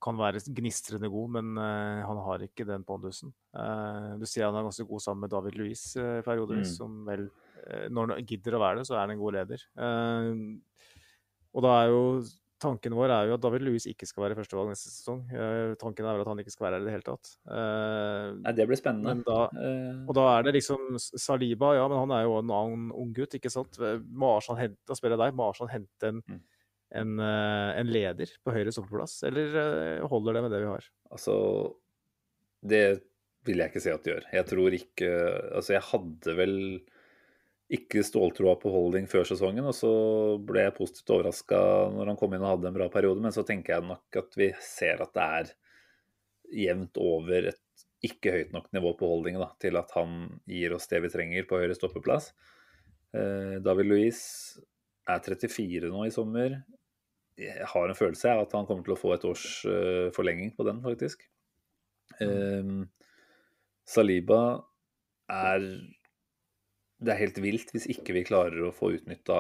kan 0.04 0.18
være 0.20 0.42
gnistrende 0.52 1.08
god, 1.08 1.30
men 1.38 1.54
uh, 1.56 2.04
han 2.04 2.20
har 2.26 2.44
ikke 2.44 2.66
den 2.68 2.84
pondusen. 2.84 3.32
Uh, 3.56 4.14
du 4.20 4.26
sier 4.28 4.44
han 4.50 4.58
er 4.60 4.66
ganske 4.68 4.84
god 4.90 5.00
sammen 5.00 5.24
med 5.24 5.32
David 5.32 5.56
Luiz 5.56 5.86
uh, 5.96 6.20
periodevis, 6.26 6.74
Mm. 6.74 6.78
som 6.78 7.00
vel 7.08 7.26
eh, 7.64 7.88
Når 7.88 8.12
han 8.18 8.26
gidder 8.28 8.58
å 8.58 8.62
være 8.66 8.82
det, 8.82 8.86
så 8.90 8.98
er 8.98 9.06
han 9.06 9.14
en 9.16 9.22
god 9.24 9.38
leder. 9.40 9.64
Eh, 9.80 10.32
og 11.54 11.62
da 11.64 11.76
er 11.82 11.92
jo 11.94 12.00
Tanken 12.64 12.94
vår 12.96 13.10
er 13.12 13.26
jo 13.28 13.34
at 13.34 13.42
David 13.44 13.60
Luiz 13.66 13.84
ikke 13.90 14.06
skal 14.08 14.22
være 14.24 14.36
førstevalg 14.38 14.70
neste 14.70 14.88
sesong. 14.88 15.18
Eh, 15.36 15.72
tanken 15.76 16.06
er 16.06 16.14
vel 16.16 16.22
at 16.22 16.28
han 16.30 16.38
ikke 16.40 16.52
skal 16.54 16.64
være 16.64 16.78
her 16.78 16.84
i 16.84 16.86
det 16.86 16.92
hele 16.94 17.04
tatt. 17.04 17.32
Eh, 17.50 18.28
Nei, 18.40 18.52
det 18.56 18.64
blir 18.70 18.78
spennende. 18.80 19.10
men 19.10 19.24
da, 19.26 19.40
Eh, 19.52 19.98
og 20.08 20.14
da 20.16 20.24
er 20.38 20.46
det 20.46 20.54
liksom 20.54 20.94
Saliba, 20.96 21.74
ja, 21.76 21.84
men 21.90 21.98
han 21.98 22.14
er 22.16 22.22
jo 22.24 22.38
en 22.38 22.48
annen 22.54 22.86
ung 22.94 23.12
gutt, 23.12 23.34
ikke 23.36 23.50
sant. 23.52 23.76
Må 24.08 24.36
Arsenal 24.38 24.62
hente, 24.62 24.78
da 24.88 24.96
spør 24.96 25.12
jeg 25.12 25.20
deg, 25.26 25.34
må 25.36 25.48
Arsenal 25.50 25.72
hente 25.74 26.08
en, 26.08 26.22
Mm. 26.24 26.40
En, 26.94 27.18
eh, 27.20 27.70
en 27.80 27.90
leder 27.90 28.30
på 28.44 28.54
høyre 28.54 28.72
stoppeplass, 28.74 29.20
eller 29.28 29.58
eh, 29.60 30.06
holder 30.10 30.38
det 30.38 30.44
med 30.44 30.54
det 30.54 30.62
vi 30.62 30.70
har? 30.70 30.88
Altså, 31.10 31.36
det 32.64 32.84
vil 33.44 33.60
jeg 33.60 33.72
ikke 33.72 33.84
si 33.84 33.92
at 33.92 34.04
det 34.04 34.12
gjør. 34.14 34.28
Jeg 34.32 34.48
tror 34.48 34.76
ikke 34.78 35.08
Altså, 35.52 35.74
jeg 35.76 35.88
hadde 35.90 36.36
vel 36.38 36.54
ikke 37.74 38.04
ståltroa 38.04 38.54
på 38.60 38.70
Holding 38.72 39.06
før 39.10 39.26
sesongen, 39.28 39.64
og 39.66 39.74
så 39.76 39.90
ble 40.44 40.66
jeg 40.66 40.76
positivt 40.76 41.14
overraska 41.16 41.58
når 41.94 42.12
han 42.12 42.18
kom 42.20 42.36
inn 42.36 42.44
og 42.44 42.54
hadde 42.54 42.70
en 42.70 42.76
bra 42.76 42.88
periode, 42.92 43.24
men 43.24 43.34
så 43.34 43.44
tenker 43.46 43.76
jeg 43.76 43.88
nok 43.88 44.18
at 44.20 44.36
vi 44.38 44.50
ser 44.62 45.00
at 45.02 45.14
det 45.16 45.28
er 45.40 45.52
jevnt 46.64 47.00
over 47.00 47.50
et 47.50 47.60
ikke 48.04 48.34
høyt 48.34 48.52
nok 48.52 48.68
nivå 48.76 48.92
på 48.98 49.08
Holding 49.08 49.38
da, 49.40 49.48
til 49.60 49.80
at 49.80 49.92
han 49.96 50.26
gir 50.50 50.74
oss 50.76 50.90
det 50.90 51.00
vi 51.06 51.12
trenger 51.12 51.48
på 51.48 51.58
høyre 51.62 51.76
stoppeplass. 51.76 52.34
Eh, 53.16 53.56
David 53.64 53.88
Luiz 53.88 54.20
er 55.08 55.24
34 55.24 55.88
nå 55.92 56.04
i 56.04 56.12
sommer. 56.12 56.58
Jeg 57.40 57.66
har 57.66 57.90
en 57.90 57.98
følelse 57.98 58.30
av 58.30 58.44
at 58.44 58.52
han 58.54 58.66
kommer 58.68 58.86
til 58.86 58.94
å 58.94 59.00
få 59.00 59.14
et 59.14 59.24
års 59.26 59.46
uh, 59.66 60.10
forlenging 60.14 60.52
på 60.54 60.66
den, 60.68 60.80
faktisk. 60.84 61.24
Um, 62.20 62.84
Saliba 63.88 64.62
er 65.32 65.64
Det 67.00 67.10
er 67.10 67.18
helt 67.18 67.40
vilt 67.42 67.72
hvis 67.72 67.88
ikke 67.90 68.14
vi 68.14 68.26
klarer 68.28 68.68
å 68.68 68.74
få 68.76 68.92
utnytta 68.94 69.38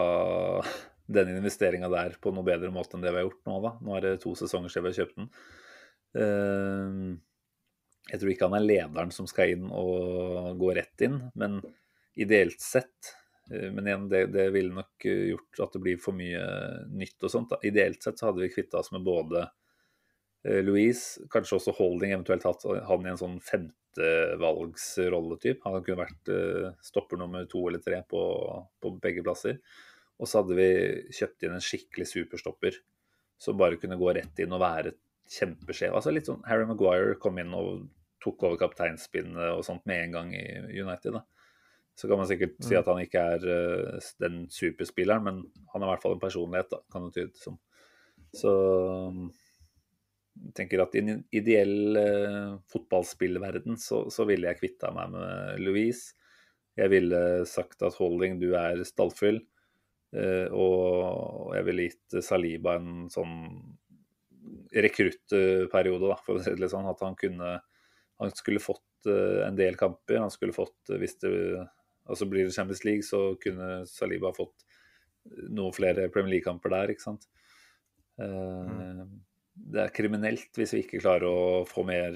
den 1.16 1.34
investeringa 1.36 1.90
der 1.92 2.16
på 2.20 2.32
noe 2.34 2.46
bedre 2.46 2.72
måte 2.72 2.96
enn 2.96 3.04
det 3.04 3.12
vi 3.12 3.20
har 3.20 3.28
gjort 3.28 3.46
nå, 3.46 3.60
da. 3.62 3.74
Nå 3.84 3.94
er 3.96 4.06
det 4.06 4.14
to 4.24 4.34
sesonger 4.38 4.72
siden 4.72 4.86
vi 4.86 4.92
har 4.92 4.98
kjøpt 5.02 5.20
den. 5.20 5.30
Um, 6.14 7.06
jeg 8.10 8.20
tror 8.20 8.32
ikke 8.32 8.48
han 8.50 8.58
er 8.58 8.66
lederen 8.68 9.12
som 9.14 9.28
skal 9.28 9.54
inn 9.54 9.68
og 9.72 10.58
gå 10.60 10.72
rett 10.76 11.04
inn, 11.06 11.20
men 11.38 11.60
ideelt 12.20 12.60
sett 12.62 13.14
Men 13.50 13.86
igjen, 13.86 14.08
det, 14.08 14.26
det 14.32 14.50
ville 14.54 14.74
nok 14.74 15.04
eh, 15.04 15.28
gjort 15.34 15.60
at 15.66 15.72
det 15.76 15.82
blir 15.84 15.98
for 16.00 16.12
mye 16.16 16.44
nytt 16.96 17.24
og 17.26 17.30
sånt. 17.32 17.50
Da. 17.52 17.58
Ideelt 17.66 18.02
sett 18.02 18.18
så 18.20 18.26
hadde 18.30 18.42
vi 18.44 18.54
kvitta 18.54 18.78
oss 18.80 18.92
med 18.94 19.02
både 19.04 19.38
eh, 20.46 20.62
Louise, 20.64 21.04
kanskje 21.32 21.56
også 21.58 21.72
Holding, 21.76 22.12
eventuelt 22.16 22.46
hatt 22.48 22.62
han 22.88 23.04
i 23.04 23.10
en 23.12 23.20
sånn 23.20 23.38
femtevalgsrolletype. 23.44 25.62
Han 25.66 25.84
kunne 25.84 26.04
vært 26.06 26.24
eh, 26.32 26.66
stopper 26.84 27.16
nummer 27.20 27.42
to 27.50 27.60
eller 27.68 27.82
tre 27.84 27.98
på, 28.08 28.20
på 28.80 28.86
begge 29.04 29.22
plasser. 29.26 29.54
Og 30.16 30.24
så 30.30 30.34
hadde 30.40 30.54
vi 30.56 30.68
kjøpt 31.12 31.42
inn 31.44 31.56
en 31.56 31.68
skikkelig 31.68 32.06
superstopper 32.08 32.74
som 33.44 33.58
bare 33.58 33.80
kunne 33.82 34.00
gå 34.00 34.08
rett 34.14 34.38
inn 34.40 34.54
og 34.54 34.62
være 34.62 34.90
kjempeskjev. 35.34 35.92
Altså 35.96 36.10
litt 36.14 36.28
sånn 36.30 36.44
Harry 36.48 36.66
Maguire 36.68 37.18
kom 37.20 37.38
inn 37.42 37.52
og 37.56 37.68
tok 38.24 38.42
over 38.46 38.56
kapteinspinnet 38.60 39.52
og 39.52 39.64
sånt 39.66 39.84
med 39.88 39.98
en 40.06 40.14
gang 40.14 40.28
i 40.36 40.44
United. 40.80 41.12
da. 41.18 41.22
Så 41.94 42.08
kan 42.10 42.18
man 42.18 42.26
sikkert 42.26 42.58
si 42.64 42.74
at 42.74 42.88
han 42.90 43.00
ikke 43.04 43.22
er 43.36 43.44
eh, 43.54 44.10
den 44.22 44.44
superspilleren, 44.50 45.22
men 45.22 45.40
han 45.70 45.82
har 45.82 45.86
i 45.86 45.92
hvert 45.92 46.02
fall 46.02 46.16
en 46.16 46.24
personlighet, 46.24 46.72
da, 46.72 46.80
kan 46.90 47.06
det 47.06 47.14
tyde 47.14 47.38
som. 47.38 47.58
Så 48.34 48.50
jeg 50.34 50.54
tenker 50.58 50.82
at 50.82 50.96
i 50.98 51.04
en 51.04 51.20
ideell 51.30 51.98
eh, 52.00 52.56
fotballspillverden 52.72 53.78
så, 53.78 54.08
så 54.10 54.26
ville 54.26 54.50
jeg 54.50 54.58
kvitta 54.58 54.90
meg 54.96 55.12
med 55.14 55.62
Louise. 55.62 56.16
Jeg 56.74 56.90
ville 56.90 57.20
sagt 57.46 57.84
at 57.86 57.94
Holding, 58.00 58.40
du 58.42 58.56
er 58.58 58.82
stallfyll. 58.88 59.38
Eh, 60.14 60.50
og 60.50 61.54
jeg 61.54 61.68
ville 61.68 61.86
gitt 61.86 62.18
Saliba 62.26 62.74
en 62.80 63.06
sånn 63.14 63.38
rekruttperiode, 64.74 66.10
da, 66.10 66.18
for 66.26 66.40
å 66.40 66.42
si 66.42 66.50
det 66.50 66.64
litt 66.64 66.74
sånn. 66.74 66.90
At 66.90 67.06
han 67.06 67.14
kunne 67.18 67.60
Han 68.18 68.30
skulle 68.30 68.62
fått 68.62 69.06
en 69.06 69.56
del 69.58 69.74
kamper. 69.78 70.20
Han 70.22 70.30
skulle 70.30 70.54
fått, 70.54 70.90
hvis 70.98 71.18
det 71.22 71.30
altså 72.04 72.28
blir 72.30 72.48
det 72.48 72.54
Champions 72.56 72.84
League, 72.86 73.06
så 73.06 73.34
kunne 73.40 73.84
Saliba 73.90 74.32
fått 74.36 74.66
noen 75.48 75.74
flere 75.74 76.10
Premier 76.12 76.36
League-kamper 76.36 76.72
der, 76.72 76.92
ikke 76.92 77.06
sant. 77.06 77.28
Mm. 78.20 79.20
Det 79.54 79.80
er 79.84 79.94
kriminelt 79.94 80.58
hvis 80.58 80.74
vi 80.74 80.82
ikke 80.84 81.00
klarer 81.02 81.26
å 81.28 81.62
få 81.68 81.84
mer 81.86 82.14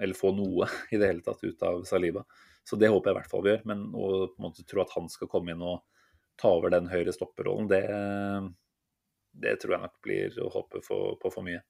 eller 0.00 0.16
få 0.16 0.32
noe 0.36 0.68
i 0.94 1.00
det 1.00 1.10
hele 1.10 1.24
tatt 1.24 1.42
ut 1.44 1.66
av 1.66 1.82
Saliba. 1.88 2.24
Så 2.64 2.76
det 2.78 2.90
håper 2.92 3.10
jeg 3.10 3.16
i 3.16 3.18
hvert 3.18 3.30
fall 3.32 3.44
vi 3.44 3.52
gjør. 3.54 3.66
Men 3.68 3.86
å 3.90 4.10
på 4.30 4.38
en 4.38 4.46
måte 4.46 4.66
tro 4.68 4.84
at 4.84 4.94
han 4.96 5.08
skal 5.12 5.30
komme 5.32 5.54
inn 5.54 5.64
og 5.64 5.82
ta 6.40 6.52
over 6.56 6.72
den 6.72 6.88
høyre 6.88 7.12
stopperrollen, 7.12 7.68
det, 7.68 7.82
det 9.42 9.58
tror 9.60 9.76
jeg 9.76 9.84
nok 9.84 9.98
blir 10.04 10.38
å 10.40 10.52
håpe 10.54 10.80
på 10.86 11.32
for 11.32 11.44
mye. 11.44 11.60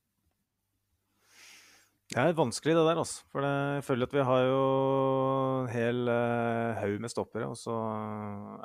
Det 2.11 2.19
er 2.19 2.33
vanskelig 2.35 2.73
det 2.75 2.83
der, 2.89 2.99
altså. 2.99 3.21
For 3.31 3.45
det, 3.45 3.51
jeg 3.77 3.85
føler 3.87 4.09
at 4.09 4.15
vi 4.17 4.23
har 4.27 4.41
jo 4.49 4.63
en 5.61 5.69
hel 5.71 6.09
uh, 6.11 6.81
haug 6.81 6.97
med 7.05 7.13
stoppere, 7.13 7.47
og 7.47 7.55
så 7.59 7.77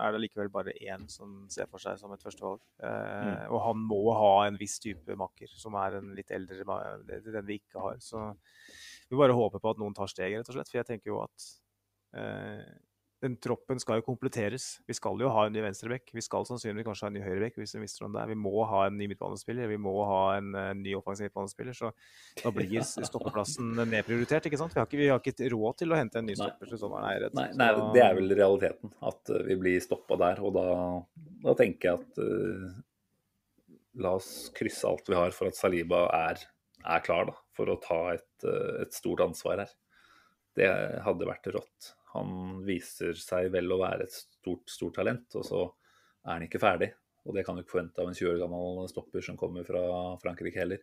er 0.01 0.15
det 0.15 0.21
likevel 0.23 0.49
bare 0.49 0.73
én 0.81 1.03
som 1.13 1.43
ser 1.53 1.69
for 1.69 1.83
seg 1.83 1.99
som 2.01 2.15
et 2.15 2.25
førstevalg. 2.25 2.63
Eh, 2.81 3.43
Og 3.53 3.61
han 3.67 3.83
må 3.85 3.99
ha 4.17 4.31
en 4.47 4.57
viss 4.57 4.79
type 4.81 5.13
makker, 5.19 5.51
som 5.61 5.77
er 5.77 5.99
en 5.99 6.09
litt 6.17 6.33
eldre 6.33 6.65
makker, 6.65 7.05
den 7.37 7.45
vi 7.45 7.59
ikke 7.61 7.83
har. 7.85 8.01
Så 8.01 8.23
vi 9.11 9.19
bare 9.21 9.37
håper 9.37 9.61
på 9.61 9.75
at 9.75 9.83
noen 9.83 9.93
tar 9.93 10.09
steget, 10.09 10.41
rett 10.41 10.49
og 10.49 10.57
slett. 10.57 10.71
For 10.73 10.81
jeg 10.81 10.89
tenker 10.89 11.13
jo 11.13 11.21
at 11.27 11.49
eh, 12.17 12.65
den 13.25 13.39
troppen 13.41 13.81
skal 13.81 13.99
jo 13.99 14.07
kompletteres. 14.07 14.79
Vi 14.87 14.95
skal 14.97 15.19
jo 15.21 15.33
ha 15.33 15.47
en 15.47 15.55
ny 15.55 15.65
venstrebekk. 15.65 16.13
Vi 16.15 16.23
skal 16.23 16.47
sannsynligvis 16.47 16.87
kanskje 16.87 17.09
ha 17.09 17.13
en 17.13 17.19
ny 17.19 17.25
høyrebekk 17.25 17.59
hvis 17.61 17.75
vi 17.77 17.83
mister 17.83 18.05
noen 18.05 18.19
der. 18.19 18.31
Vi 18.31 18.39
må 18.39 18.53
ha 18.69 18.85
en 18.87 18.99
ny 18.99 19.09
midtbanespiller. 19.11 19.69
Vi 19.71 19.81
må 19.81 19.97
ha 20.09 20.21
en 20.37 20.55
en 20.75 20.83
ny 20.83 20.95
offensiv 20.95 21.27
midtbanespiller. 21.27 21.73
Så 21.73 21.91
da 22.43 22.51
blir 22.53 22.83
stoppeplassen 22.85 23.73
nedprioritert. 23.89 24.45
ikke 24.45 24.59
sant? 24.59 24.75
Vi 24.75 24.81
har 24.81 24.89
ikke, 24.89 24.99
vi 24.99 25.09
har 25.11 25.21
ikke 25.21 25.51
råd 25.53 25.79
til 25.81 25.93
å 25.93 25.99
hente 25.99 26.21
en 26.21 26.29
ny 26.29 26.35
stopper 26.37 26.71
til 26.71 26.81
sommeren. 26.81 27.07
Nei. 27.07 27.29
Nei, 27.35 27.47
nei, 27.61 27.69
det 27.95 28.03
er 28.05 28.17
vel 28.19 28.35
realiteten. 28.37 28.93
At 29.05 29.33
eh, 29.33 29.45
vi 29.49 29.59
blir 29.61 29.83
stoppa 29.83 30.19
der. 30.21 30.43
Og 30.45 30.55
da, 30.57 30.67
da 31.45 31.55
tenker 31.57 31.91
jeg 31.91 32.03
at 32.03 32.21
uh, 32.21 32.83
La 34.03 34.11
oss 34.17 34.49
krysse 34.51 34.83
alt 34.89 35.07
vi 35.07 35.15
har 35.15 35.31
for 35.31 35.47
at 35.47 35.55
Saliba 35.55 36.01
er, 36.11 36.41
er 36.83 37.03
klar 37.05 37.29
da, 37.29 37.35
for 37.55 37.71
å 37.71 37.77
ta 37.79 37.99
et, 38.11 38.31
eh, 38.43 38.81
et 38.83 38.95
stort 38.95 39.23
ansvar 39.23 39.63
her. 39.63 39.71
Det 40.55 40.67
hadde 41.03 41.27
vært 41.27 41.47
rått. 41.55 41.93
Han 42.15 42.61
viser 42.65 43.17
seg 43.19 43.51
vel 43.53 43.71
å 43.75 43.81
være 43.81 44.07
et 44.07 44.15
stort, 44.15 44.65
stort 44.71 44.97
talent, 44.99 45.27
og 45.35 45.45
så 45.47 45.65
er 46.25 46.31
han 46.37 46.47
ikke 46.47 46.61
ferdig. 46.63 46.91
Og 47.25 47.33
det 47.35 47.45
kan 47.45 47.57
du 47.57 47.63
ikke 47.63 47.77
forvente 47.77 48.01
av 48.01 48.09
en 48.09 48.17
20 48.17 48.31
år 48.31 48.41
gammel 48.43 48.89
stopper 48.89 49.23
som 49.25 49.37
kommer 49.39 49.65
fra 49.67 49.83
Frankrike 50.21 50.61
heller. 50.61 50.81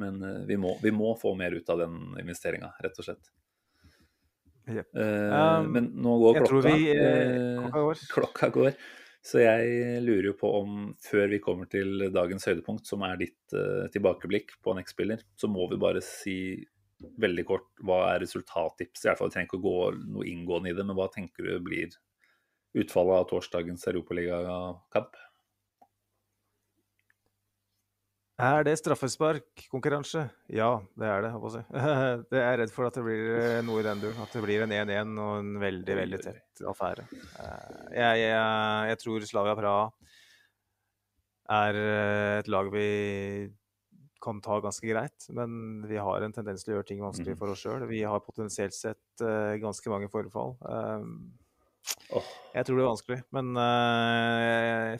Men 0.00 0.22
eh, 0.22 0.40
vi, 0.48 0.56
må, 0.58 0.74
vi 0.82 0.92
må 0.94 1.12
få 1.20 1.34
mer 1.38 1.54
ut 1.54 1.70
av 1.70 1.84
den 1.84 2.00
investeringa, 2.20 2.72
rett 2.82 2.98
og 2.98 3.06
slett. 3.06 3.30
Yep. 4.70 4.88
Uh, 4.94 5.10
Um, 5.60 5.70
men 5.74 5.92
nå 5.98 6.16
går 6.20 6.40
klokka. 6.44 6.74
vi, 6.74 6.90
eh, 6.94 7.20
eh, 7.20 7.60
klokka 7.60 7.80
går. 7.86 8.02
klokka 8.14 8.48
går. 8.54 8.74
Så 9.22 9.42
jeg 9.42 10.00
lurer 10.00 10.30
jo 10.30 10.36
på 10.40 10.50
om 10.62 10.76
før 11.04 11.26
vi 11.28 11.40
kommer 11.44 11.68
til 11.68 12.06
dagens 12.12 12.46
høydepunkt, 12.48 12.86
som 12.88 13.02
er 13.04 13.18
ditt 13.20 13.52
uh, 13.52 13.84
tilbakeblikk 13.92 14.54
på 14.64 14.72
en 14.72 14.80
X-spiller, 14.80 15.20
så 15.36 15.50
må 15.52 15.66
vi 15.68 15.76
bare 15.80 16.00
si 16.00 16.36
veldig 17.20 17.46
kort 17.48 17.68
hva 17.86 18.02
er 18.12 18.22
resultattipset? 18.24 19.10
I 19.12 19.16
Vi 19.16 19.32
trenger 19.32 19.48
ikke 19.48 19.60
å 19.60 19.66
gå 19.66 19.78
noe 20.16 20.28
inngående 20.28 20.72
i 20.72 20.76
det, 20.76 20.86
men 20.86 20.98
hva 20.98 21.08
tenker 21.12 21.46
du 21.46 21.58
blir 21.64 21.96
utfallet 22.80 23.18
av 23.18 23.28
torsdagens 23.32 23.86
europaligakamp? 23.90 25.18
Er 28.40 28.64
det 28.64 28.78
straffesparkkonkurranse? 28.80 30.22
Ja, 30.48 30.70
det 30.96 31.08
er 31.12 31.26
det. 31.26 31.30
jeg. 31.34 31.50
si. 31.52 31.62
Er 32.40 32.56
redd 32.62 32.72
for 32.72 32.88
at 32.88 32.96
det 32.96 33.02
blir 33.04 33.34
eh, 33.36 33.58
noe 33.66 33.82
i 33.82 33.84
den 33.84 34.00
duren. 34.00 34.22
At 34.24 34.32
det 34.32 34.40
blir 34.46 34.64
en 34.64 34.72
1-1 34.72 35.12
og 35.20 35.32
en 35.42 35.50
veldig, 35.60 35.96
veldig 35.98 36.20
tett 36.24 36.62
affære. 36.70 37.04
Eh, 37.12 37.66
Jeg, 37.98 38.22
jeg, 38.22 38.88
jeg 38.92 39.00
tror 39.02 39.26
Slavia 39.28 39.56
Praha 39.58 39.90
er 41.60 41.80
eh, 41.82 42.38
et 42.40 42.48
lag 42.48 42.72
vi 42.72 42.86
kan 44.22 44.40
ta 44.44 44.60
ganske 44.62 44.86
greit. 44.86 45.26
Men 45.36 45.82
vi 45.88 45.98
har 46.00 46.22
en 46.24 46.34
tendens 46.36 46.64
til 46.64 46.74
å 46.74 46.78
gjøre 46.78 46.88
ting 46.92 47.02
vanskelig 47.04 47.36
for 47.40 47.52
oss 47.52 47.64
sjøl. 47.64 47.86
Vi 47.90 48.02
har 48.06 48.22
potensielt 48.24 48.76
sett 48.76 49.24
uh, 49.24 49.56
ganske 49.62 49.92
mange 49.92 50.10
forfall. 50.12 50.56
Uh, 50.64 51.06
oh. 52.16 52.32
Jeg 52.54 52.68
tror 52.68 52.78
det 52.78 52.84
er 52.84 52.90
vanskelig, 52.92 53.20
men 53.36 53.52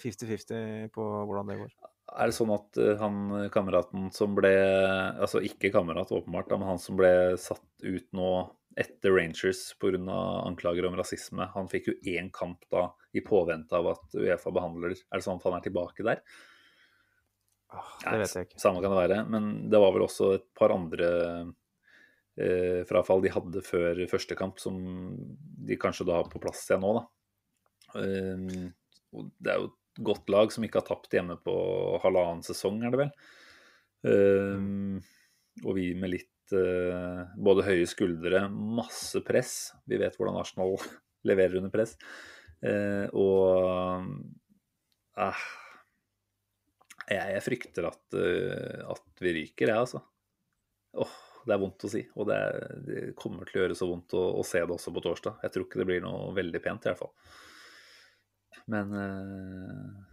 50-50 0.00 0.54
uh, 0.56 0.86
på 0.94 1.08
hvordan 1.28 1.52
det 1.52 1.60
går. 1.62 1.74
Er 2.10 2.30
det 2.30 2.34
sånn 2.34 2.54
at 2.54 2.80
uh, 2.80 2.94
han 2.98 3.50
kameraten 3.54 4.08
som 4.14 4.32
ble 4.34 4.50
Altså 4.50 5.42
ikke 5.46 5.70
kamerat, 5.74 6.10
åpenbart, 6.10 6.50
men 6.56 6.72
han 6.72 6.82
som 6.82 6.98
ble 6.98 7.12
satt 7.38 7.66
ut 7.84 8.08
nå 8.16 8.32
etter 8.80 9.12
Rangers 9.12 9.74
pga. 9.82 9.98
anklager 10.46 10.86
om 10.86 10.96
rasisme, 10.96 11.48
han 11.54 11.68
fikk 11.68 11.90
jo 11.90 11.96
én 12.06 12.30
kamp 12.32 12.62
da 12.70 12.88
i 13.12 13.20
påvente 13.20 13.74
av 13.76 13.90
at 13.92 14.14
Uefa 14.14 14.52
behandler 14.54 14.94
Er 14.94 15.18
det 15.18 15.26
sånn 15.26 15.40
at 15.40 15.46
han 15.48 15.58
er 15.58 15.64
tilbake 15.66 16.06
der? 16.06 16.22
Det 18.04 18.18
vet 18.22 18.36
jeg 18.36 18.48
ikke. 18.48 18.60
Samme 18.62 18.82
kan 18.82 18.94
det 18.94 19.00
være. 19.00 19.18
Men 19.30 19.50
det 19.70 19.80
var 19.82 19.94
vel 19.94 20.06
også 20.06 20.32
et 20.36 20.46
par 20.58 20.74
andre 20.74 21.10
eh, 22.40 22.80
frafall 22.88 23.22
de 23.24 23.34
hadde 23.34 23.64
før 23.66 24.00
første 24.10 24.38
kamp, 24.38 24.58
som 24.62 24.80
de 25.68 25.78
kanskje 25.80 26.08
da 26.08 26.18
har 26.20 26.30
på 26.32 26.42
plass 26.42 26.64
igjen 26.68 26.82
nå, 26.84 26.94
da. 26.98 27.04
Eh, 28.00 28.66
det 29.38 29.52
er 29.52 29.62
jo 29.62 29.70
et 29.70 30.02
godt 30.06 30.30
lag 30.32 30.52
som 30.54 30.64
ikke 30.66 30.82
har 30.82 30.88
tapt 30.88 31.14
hjemme 31.14 31.38
på 31.44 31.54
halvannen 32.02 32.44
sesong, 32.46 32.82
er 32.86 32.94
det 32.94 33.04
vel. 33.04 33.14
Eh, 34.10 34.68
og 35.66 35.74
vi 35.76 35.90
med 35.98 36.14
litt 36.14 36.54
uh, 36.54 37.26
både 37.36 37.66
høye 37.66 37.86
skuldre, 37.88 38.44
masse 38.50 39.20
press. 39.26 39.72
Vi 39.88 39.98
vet 40.00 40.16
hvordan 40.18 40.38
Arsenal 40.40 40.76
leverer 41.28 41.60
under 41.60 41.72
press. 41.74 41.96
Uh, 42.60 43.06
og 43.16 44.08
uh, 45.18 45.44
jeg, 47.10 47.34
jeg 47.34 47.44
frykter 47.44 47.88
at, 47.90 48.04
uh, 48.14 48.86
at, 48.94 49.04
vi 49.22 49.34
ryker, 49.36 49.72
jeg, 49.72 49.82
altså. 49.86 50.02
Åh, 51.00 51.18
det 51.46 51.54
er 51.54 51.62
vondt 51.62 51.86
å 51.86 51.90
si. 51.90 52.02
Og 52.18 52.28
det, 52.28 52.40
det 52.86 53.00
kommer 53.18 53.48
til 53.48 53.60
å 53.60 53.64
gjøre 53.64 53.78
så 53.78 53.88
vondt 53.90 54.16
å, 54.18 54.24
å, 54.40 54.44
se 54.46 54.62
det 54.62 54.74
også 54.74 54.92
på 54.94 55.04
torsdag. 55.04 55.40
Jeg 55.44 55.54
tror 55.54 55.66
ikke 55.66 55.80
det 55.82 55.88
blir 55.88 56.04
noe 56.04 56.30
veldig 56.36 56.62
pent, 56.64 56.86
i 56.86 56.92
hvert 56.92 57.02
fall. 57.02 57.14
Men 58.70 58.94
uh, 58.94 60.08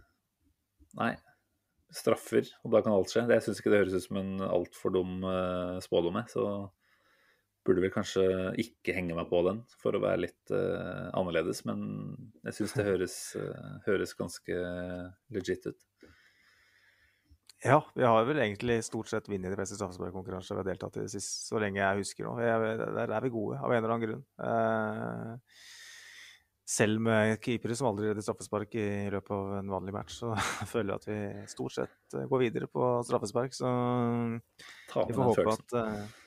Nei. 0.98 1.14
Straffer, 1.94 2.44
og 2.66 2.72
da 2.74 2.82
kan 2.84 2.92
alt 2.92 3.12
skje. 3.12 3.24
Jeg 3.32 3.44
syns 3.44 3.60
ikke 3.62 3.70
det 3.72 3.78
høres 3.80 3.96
ut 3.96 4.04
som 4.04 4.18
en 4.20 4.42
altfor 4.44 4.92
dum 4.92 5.22
uh, 5.24 5.78
spådom, 5.80 6.18
så 6.28 6.42
burde 7.64 7.84
vel 7.84 7.92
kanskje 7.92 8.24
ikke 8.60 8.94
henge 8.96 9.16
meg 9.16 9.28
på 9.28 9.40
den 9.44 9.62
for 9.80 9.96
å 9.96 10.00
være 10.00 10.26
litt 10.26 10.52
uh, 10.52 11.08
annerledes. 11.16 11.62
Men 11.68 11.80
jeg 12.44 12.58
syns 12.58 12.76
det 12.76 12.88
høres, 12.88 13.16
høres 13.88 14.16
ganske 14.18 14.60
legit 15.32 15.68
ut. 15.68 15.87
Ja, 17.64 17.80
vi 17.94 18.04
har 18.06 18.26
vel 18.28 18.38
egentlig 18.38 18.76
stort 18.86 19.08
sett 19.10 19.26
vunnet 19.28 19.50
de 19.50 19.58
fleste 19.58 19.74
straffesparkkonkurranser 19.74 20.54
vi 20.54 20.62
har 20.62 20.68
deltatt 20.68 21.00
i 21.02 21.08
sist, 21.10 21.48
så 21.48 21.58
lenge 21.58 21.80
jeg 21.80 22.04
husker 22.04 22.28
nå. 22.28 22.36
Der 22.38 23.10
er 23.10 23.24
vi 23.24 23.32
gode, 23.34 23.58
av 23.58 23.72
en 23.72 23.80
eller 23.80 23.94
annen 23.94 24.04
grunn. 24.04 24.22
Eh, 24.46 25.64
selv 26.68 27.02
med 27.02 27.34
keepere 27.42 27.74
som 27.74 27.88
aldri 27.90 28.10
redder 28.10 28.22
straffespark 28.22 28.76
i 28.78 28.86
løpet 29.10 29.34
av 29.34 29.56
en 29.58 29.74
vanlig 29.74 29.96
match, 29.96 30.20
så 30.20 30.34
føler 30.72 30.94
jeg 30.94 31.00
at 31.00 31.10
vi 31.10 31.50
stort 31.50 31.74
sett 31.80 32.14
eh, 32.14 32.28
går 32.30 32.44
videre 32.44 32.70
på 32.70 32.92
straffespark. 33.08 33.56
Så 33.56 33.74
vi 35.08 35.18
får 35.18 35.30
håpe 35.32 35.54
at 35.56 35.78
uh, 35.80 36.24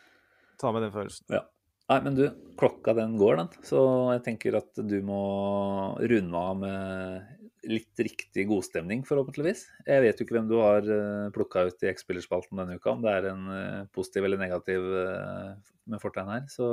Ta 0.61 0.69
med 0.75 0.83
den 0.83 0.93
følelsen. 0.93 1.25
Ja. 1.31 1.45
Nei, 1.91 1.97
men 2.05 2.15
du, 2.15 2.25
klokka 2.59 2.93
den 2.95 3.15
går, 3.19 3.39
den. 3.39 3.47
Så 3.67 3.79
jeg 4.13 4.21
tenker 4.27 4.59
at 4.59 4.83
du 4.83 4.99
må 5.03 5.21
runde 5.97 6.43
av 6.51 6.59
med 6.59 7.40
litt 7.69 8.01
riktig 8.01 8.47
godstemning, 8.49 9.03
forhåpentligvis. 9.05 9.65
Jeg 9.85 10.03
vet 10.03 10.19
jo 10.19 10.25
ikke 10.25 10.37
hvem 10.37 10.47
du 10.49 10.55
har 10.59 10.85
eh, 10.85 11.31
plukka 11.35 11.67
ut 11.69 11.83
i 11.85 11.91
X-spillerspalten 11.91 12.57
denne 12.57 12.77
uka, 12.79 12.95
om 12.95 13.03
det 13.03 13.13
er 13.13 13.27
en 13.31 13.43
eh, 13.53 13.83
positiv 13.93 14.25
eller 14.25 14.41
negativ 14.41 14.87
eh, 15.01 15.51
med 15.91 16.01
fortegn 16.01 16.31
her. 16.33 16.47
Så 16.49 16.67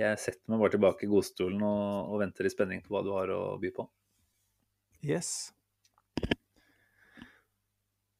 jeg 0.00 0.20
setter 0.20 0.52
meg 0.52 0.60
bare 0.62 0.74
tilbake 0.76 1.06
i 1.06 1.10
godstolen 1.10 1.62
og, 1.64 2.12
og 2.12 2.20
venter 2.24 2.48
i 2.48 2.52
spenning 2.52 2.84
på 2.84 2.92
hva 2.92 3.04
du 3.06 3.12
har 3.16 3.32
å 3.32 3.40
by 3.60 3.72
på. 3.76 3.88
Yes. 5.06 5.50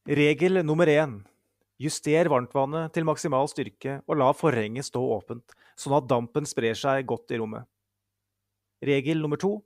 Regel 0.09 0.63
nummer 0.65 0.89
én. 0.89 1.21
Juster 1.81 2.29
varmtvannet 2.29 2.93
til 2.93 3.07
maksimal 3.09 3.49
styrke 3.49 4.01
og 4.05 4.19
la 4.21 4.33
forhenget 4.37 4.89
stå 4.89 5.01
åpent, 5.17 5.55
sånn 5.81 5.97
at 5.97 6.09
dampen 6.09 6.49
sprer 6.49 6.77
seg 6.77 7.07
godt 7.09 7.33
i 7.33 7.41
rommet. 7.41 7.69
Regel 8.85 9.21
nummer 9.21 9.41
to. 9.41 9.59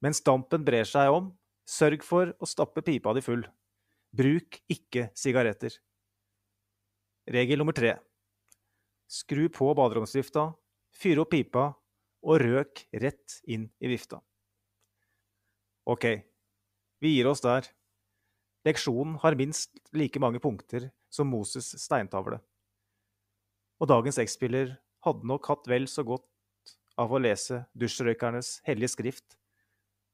Mens 0.00 0.22
dampen 0.24 0.64
brer 0.64 0.86
seg 0.88 1.12
om, 1.12 1.28
sørg 1.68 2.04
for 2.04 2.32
å 2.40 2.48
stappe 2.48 2.82
pipa 2.84 3.12
di 3.16 3.22
full. 3.24 3.42
Bruk 4.16 4.58
ikke 4.72 5.10
sigaretter. 5.18 5.76
Regel 7.30 7.60
nummer 7.60 7.76
tre. 7.76 7.94
Skru 9.10 9.44
på 9.52 9.68
baderomsvifta, 9.76 10.48
fyr 10.96 11.20
opp 11.22 11.32
pipa 11.34 11.66
og 12.24 12.40
røk 12.42 12.86
rett 13.02 13.40
inn 13.44 13.68
i 13.80 13.90
vifta. 13.92 14.20
Ok, 15.90 16.06
vi 17.00 17.14
gir 17.16 17.28
oss 17.28 17.44
der. 17.44 17.68
Leksjonen 18.66 19.18
har 19.22 19.36
minst 19.38 19.78
like 19.96 20.20
mange 20.20 20.40
punkter 20.40 20.90
som 21.12 21.28
Moses' 21.32 21.76
steintavle. 21.80 22.40
Og 23.80 23.88
dagens 23.88 24.20
X-spiller 24.20 24.74
hadde 25.04 25.28
nok 25.28 25.48
hatt 25.48 25.68
vel 25.70 25.88
så 25.88 26.04
godt 26.04 26.26
av 27.00 27.12
å 27.12 27.20
lese 27.20 27.62
dusjrøykernes 27.80 28.58
hellige 28.66 28.92
skrift 28.92 29.39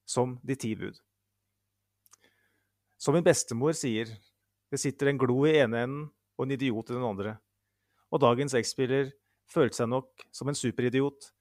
som 0.07 0.39
de 0.47 0.57
ti 0.57 0.73
bud. 0.79 0.97
Som 2.97 3.17
min 3.19 3.27
bestemor 3.27 3.77
sier, 3.77 4.09
det 4.71 4.81
sitter 4.81 5.11
en 5.11 5.21
glo 5.21 5.43
i 5.47 5.59
ene 5.61 5.85
enden 5.85 6.07
og 6.37 6.47
en 6.47 6.55
idiot 6.57 6.91
i 6.91 6.97
den 6.97 7.05
andre. 7.07 7.37
Og 8.11 8.23
dagens 8.23 8.55
X-spiller 8.57 9.11
følte 9.51 9.83
seg 9.83 9.91
nok 9.91 10.27
som 10.35 10.49
en 10.51 10.59
superidiot 10.59 11.33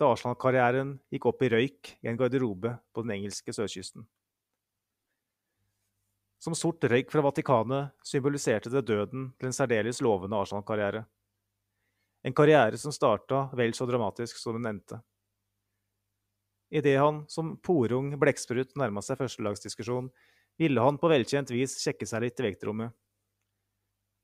da 0.00 0.10
Arsenal-karrieren 0.12 0.96
gikk 1.12 1.28
opp 1.30 1.42
i 1.44 1.50
røyk 1.52 1.92
i 2.02 2.10
en 2.10 2.18
garderobe 2.18 2.74
på 2.92 3.04
den 3.04 3.14
engelske 3.16 3.54
sørkysten. 3.54 4.06
Som 6.42 6.56
sort 6.58 6.82
røyk 6.90 7.12
fra 7.12 7.22
Vatikanet 7.22 7.92
symboliserte 8.06 8.72
det 8.72 8.82
døden 8.88 9.28
til 9.38 9.50
en 9.50 9.54
særdeles 9.54 10.02
lovende 10.02 10.40
Arsenal-karriere. 10.42 11.04
En 12.26 12.34
karriere 12.34 12.78
som 12.78 12.94
starta 12.94 13.44
vel 13.58 13.74
så 13.74 13.86
dramatisk 13.86 14.40
som 14.40 14.58
den 14.58 14.66
endte. 14.72 14.98
Idet 16.72 16.96
han 16.96 17.24
som 17.28 17.56
porung 17.60 18.14
blekksprut 18.16 18.70
nærma 18.80 19.02
seg 19.04 19.18
førstelagsdiskusjon, 19.20 20.08
ville 20.56 20.84
han 20.84 20.96
på 21.00 21.10
velkjent 21.12 21.50
vis 21.52 21.76
sjekke 21.82 22.08
seg 22.08 22.24
litt 22.24 22.40
i 22.40 22.46
vektrommet. 22.46 22.94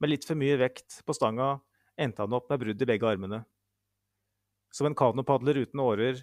Med 0.00 0.12
litt 0.12 0.24
for 0.24 0.38
mye 0.38 0.56
vekt 0.60 1.02
på 1.04 1.16
stanga 1.16 1.58
endte 2.00 2.24
han 2.24 2.36
opp 2.38 2.48
med 2.48 2.62
brudd 2.62 2.84
i 2.84 2.88
begge 2.88 3.08
armene. 3.10 3.42
Som 4.72 4.88
en 4.88 4.96
kanopadler 4.96 5.60
uten 5.60 5.82
årer 5.82 6.22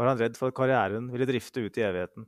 var 0.00 0.12
han 0.12 0.20
redd 0.20 0.38
for 0.38 0.48
at 0.48 0.56
karrieren 0.56 1.10
ville 1.12 1.28
drifte 1.28 1.60
ut 1.60 1.76
i 1.76 1.84
evigheten. 1.84 2.24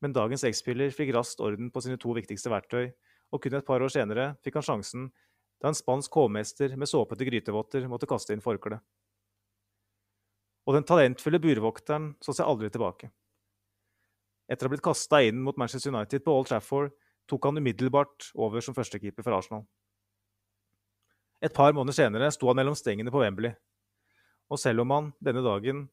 Men 0.00 0.14
dagens 0.16 0.46
X-spiller 0.48 0.94
fikk 0.94 1.12
raskt 1.16 1.42
orden 1.44 1.72
på 1.74 1.82
sine 1.84 1.98
to 2.00 2.14
viktigste 2.16 2.52
verktøy, 2.52 2.94
og 3.28 3.42
kun 3.44 3.58
et 3.58 3.66
par 3.66 3.84
år 3.84 3.92
senere 3.92 4.30
fikk 4.44 4.56
han 4.56 4.64
sjansen 4.64 5.10
da 5.60 5.68
en 5.68 5.76
spansk 5.76 6.14
hovmester 6.16 6.78
med 6.78 6.88
såpete 6.88 7.26
grytevotter 7.28 7.88
måtte 7.90 8.08
kaste 8.08 8.32
inn 8.32 8.44
forkleet 8.44 8.80
og 10.68 10.76
den 10.76 10.84
talentfulle 10.84 11.40
burvokteren 11.40 12.10
så 12.20 12.34
seg 12.36 12.44
aldri 12.44 12.68
tilbake. 12.68 13.08
Etter 14.48 14.66
å 14.66 14.68
ha 14.68 14.74
blitt 14.74 14.84
kasta 14.84 15.22
inn 15.24 15.40
mot 15.44 15.56
Manchester 15.60 15.94
United 15.94 16.24
på 16.24 16.34
Old 16.34 16.50
Trafford 16.50 16.92
tok 17.28 17.48
han 17.48 17.60
umiddelbart 17.60 18.30
over 18.36 18.64
som 18.64 18.76
førstekeeper 18.76 19.24
for 19.24 19.36
Arsenal. 19.36 19.64
Et 21.40 21.54
par 21.54 21.72
måneder 21.72 21.96
senere 21.96 22.28
sto 22.34 22.50
han 22.50 22.58
mellom 22.60 22.76
stengene 22.76 23.12
på 23.14 23.22
Wembley. 23.22 23.54
Og 24.52 24.60
selv 24.60 24.84
om 24.84 24.92
han 24.92 25.10
denne 25.24 25.44
dagen 25.44 25.86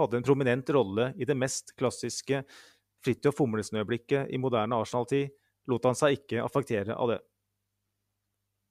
hadde 0.00 0.18
en 0.18 0.24
prominent 0.24 0.72
rolle 0.72 1.10
i 1.20 1.28
det 1.28 1.36
mest 1.36 1.74
klassiske 1.76 2.42
Fridtjof 3.04 3.40
Humlesnø-blikket 3.42 4.32
i 4.32 4.40
moderne 4.40 4.78
Arsenal-tid, 4.78 5.32
lot 5.68 5.88
han 5.88 5.98
seg 5.98 6.20
ikke 6.20 6.40
affektere 6.44 6.96
av 6.96 7.12
det. 7.12 7.20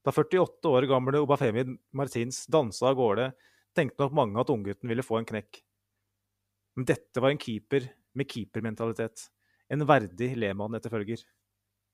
Da 0.01 0.13
48 0.15 0.71
år 0.71 0.87
gamle 0.89 1.21
Obafemi 1.21 1.67
Martins 1.93 2.47
dansa 2.49 2.89
av 2.89 2.97
gårde 2.97 3.27
tenkte 3.75 4.03
nok 4.03 4.15
mange 4.15 4.41
at 4.41 4.51
unggutten 4.51 4.91
ville 4.91 5.05
få 5.05 5.19
en 5.19 5.27
knekk. 5.27 5.61
Men 6.77 6.87
dette 6.87 7.23
var 7.23 7.33
en 7.33 7.41
keeper 7.41 7.87
med 8.17 8.29
keepermentalitet. 8.31 9.27
En 9.71 9.85
verdig 9.87 10.33
Lehmann-etterfølger. 10.39 11.23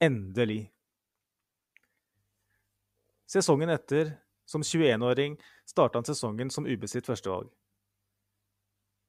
Endelig. 0.01 0.67
Sesongen 3.27 3.73
etter, 3.73 4.13
som 4.47 4.63
21-åring, 4.63 5.35
starta 5.67 5.99
han 5.99 6.07
sesongen 6.07 6.51
som 6.53 6.67
ubestridt 6.69 7.09
førstevalg. 7.09 7.49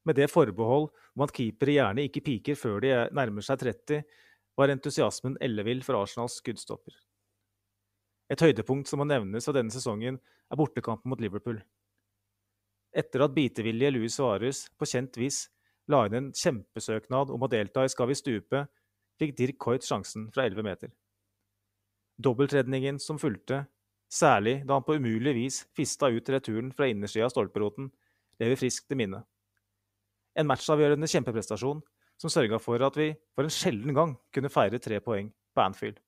Med 0.08 0.16
det 0.16 0.30
forbehold 0.32 0.88
om 1.14 1.24
at 1.24 1.34
keepere 1.36 1.76
gjerne 1.76 2.06
ikke 2.08 2.24
piker 2.24 2.56
før 2.58 2.80
de 2.82 2.94
nærmer 3.14 3.44
seg 3.44 3.60
30, 3.62 4.02
var 4.58 4.72
entusiasmen 4.72 5.36
ellevill 5.44 5.84
for 5.86 6.00
Arsenals 6.00 6.40
skuddstopper. 6.40 6.96
Et 8.32 8.42
høydepunkt 8.42 8.90
som 8.90 9.00
må 9.00 9.06
nevnes 9.08 9.46
av 9.48 9.56
denne 9.56 9.72
sesongen, 9.72 10.18
er 10.18 10.58
bortekampen 10.58 11.12
mot 11.12 11.20
Liverpool. 11.22 11.60
Etter 12.96 13.24
at 13.26 13.34
bitevillige 13.36 13.92
Louis 13.92 14.14
Suárez 14.14 14.64
på 14.78 14.88
kjent 14.88 15.16
vis 15.20 15.46
la 15.88 16.04
inn 16.06 16.16
en 16.18 16.30
kjempesøknad 16.36 17.32
om 17.32 17.44
å 17.44 17.50
delta 17.50 17.84
i 17.84 17.92
Skal 17.92 18.10
vi 18.10 18.16
stupe, 18.18 18.64
fikk 19.20 19.34
Dirk 19.36 19.58
Coit 19.60 19.84
sjansen 19.84 20.28
fra 20.34 20.46
11 20.48 20.64
meter. 20.64 20.92
Dobbeltredningen 22.18 22.98
som 23.02 23.18
fulgte, 23.20 23.64
særlig 24.10 24.62
da 24.66 24.78
han 24.78 24.86
på 24.86 24.96
umulig 24.98 25.34
vis 25.36 25.62
fista 25.76 26.08
ut 26.10 26.28
returen 26.32 26.72
fra 26.74 26.88
innersida 26.90 27.28
av 27.28 27.34
stolperoten, 27.34 27.90
lever 28.40 28.58
friskt 28.58 28.92
i 28.94 28.98
minne. 28.98 29.22
En 30.38 30.48
matchavgjørende 30.48 31.08
kjempeprestasjon 31.10 31.80
som 32.18 32.32
sørga 32.32 32.58
for 32.62 32.82
at 32.82 32.96
vi 32.98 33.12
for 33.34 33.46
en 33.46 33.54
sjelden 33.54 33.94
gang 33.94 34.16
kunne 34.34 34.52
feire 34.52 34.80
tre 34.82 35.00
poeng 35.02 35.30
på 35.54 35.64
Anfield. 35.64 35.98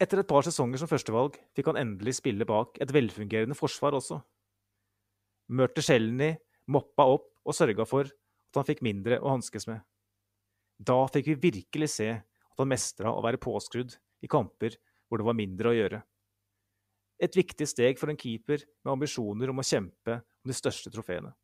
Etter 0.00 0.22
et 0.22 0.28
par 0.28 0.46
sesonger 0.46 0.80
som 0.80 0.88
førstevalg 0.88 1.34
fikk 1.56 1.68
han 1.68 1.78
endelig 1.80 2.16
spille 2.16 2.46
bak 2.48 2.78
et 2.80 2.92
velfungerende 2.94 3.56
forsvar 3.58 3.98
også. 3.98 4.16
Mørte 5.52 5.84
Shelny 5.84 6.30
moppa 6.72 7.04
opp 7.16 7.28
og 7.44 7.56
sørga 7.56 7.84
for 7.88 8.08
at 8.08 8.58
han 8.58 8.68
fikk 8.68 8.80
mindre 8.86 9.18
å 9.20 9.34
hanskes 9.34 9.68
med. 9.68 9.82
Da 10.80 11.02
fikk 11.12 11.28
vi 11.32 11.50
virkelig 11.50 11.90
se 11.98 12.08
at 12.16 12.62
han 12.62 12.70
mestra 12.70 13.12
å 13.12 13.20
være 13.24 13.40
påskrudd 13.42 13.98
i 14.24 14.30
kamper 14.30 14.78
hvor 15.08 15.20
det 15.20 15.26
var 15.26 15.36
mindre 15.36 15.72
å 15.72 15.76
gjøre. 15.76 16.00
Et 17.20 17.36
viktig 17.36 17.66
steg 17.68 18.00
for 18.00 18.08
en 18.08 18.16
keeper 18.16 18.64
med 18.80 18.94
ambisjoner 18.94 19.52
om 19.52 19.60
å 19.60 19.66
kjempe 19.66 20.20
om 20.22 20.48
de 20.48 20.56
største 20.56 20.92
trofeene. 20.94 21.34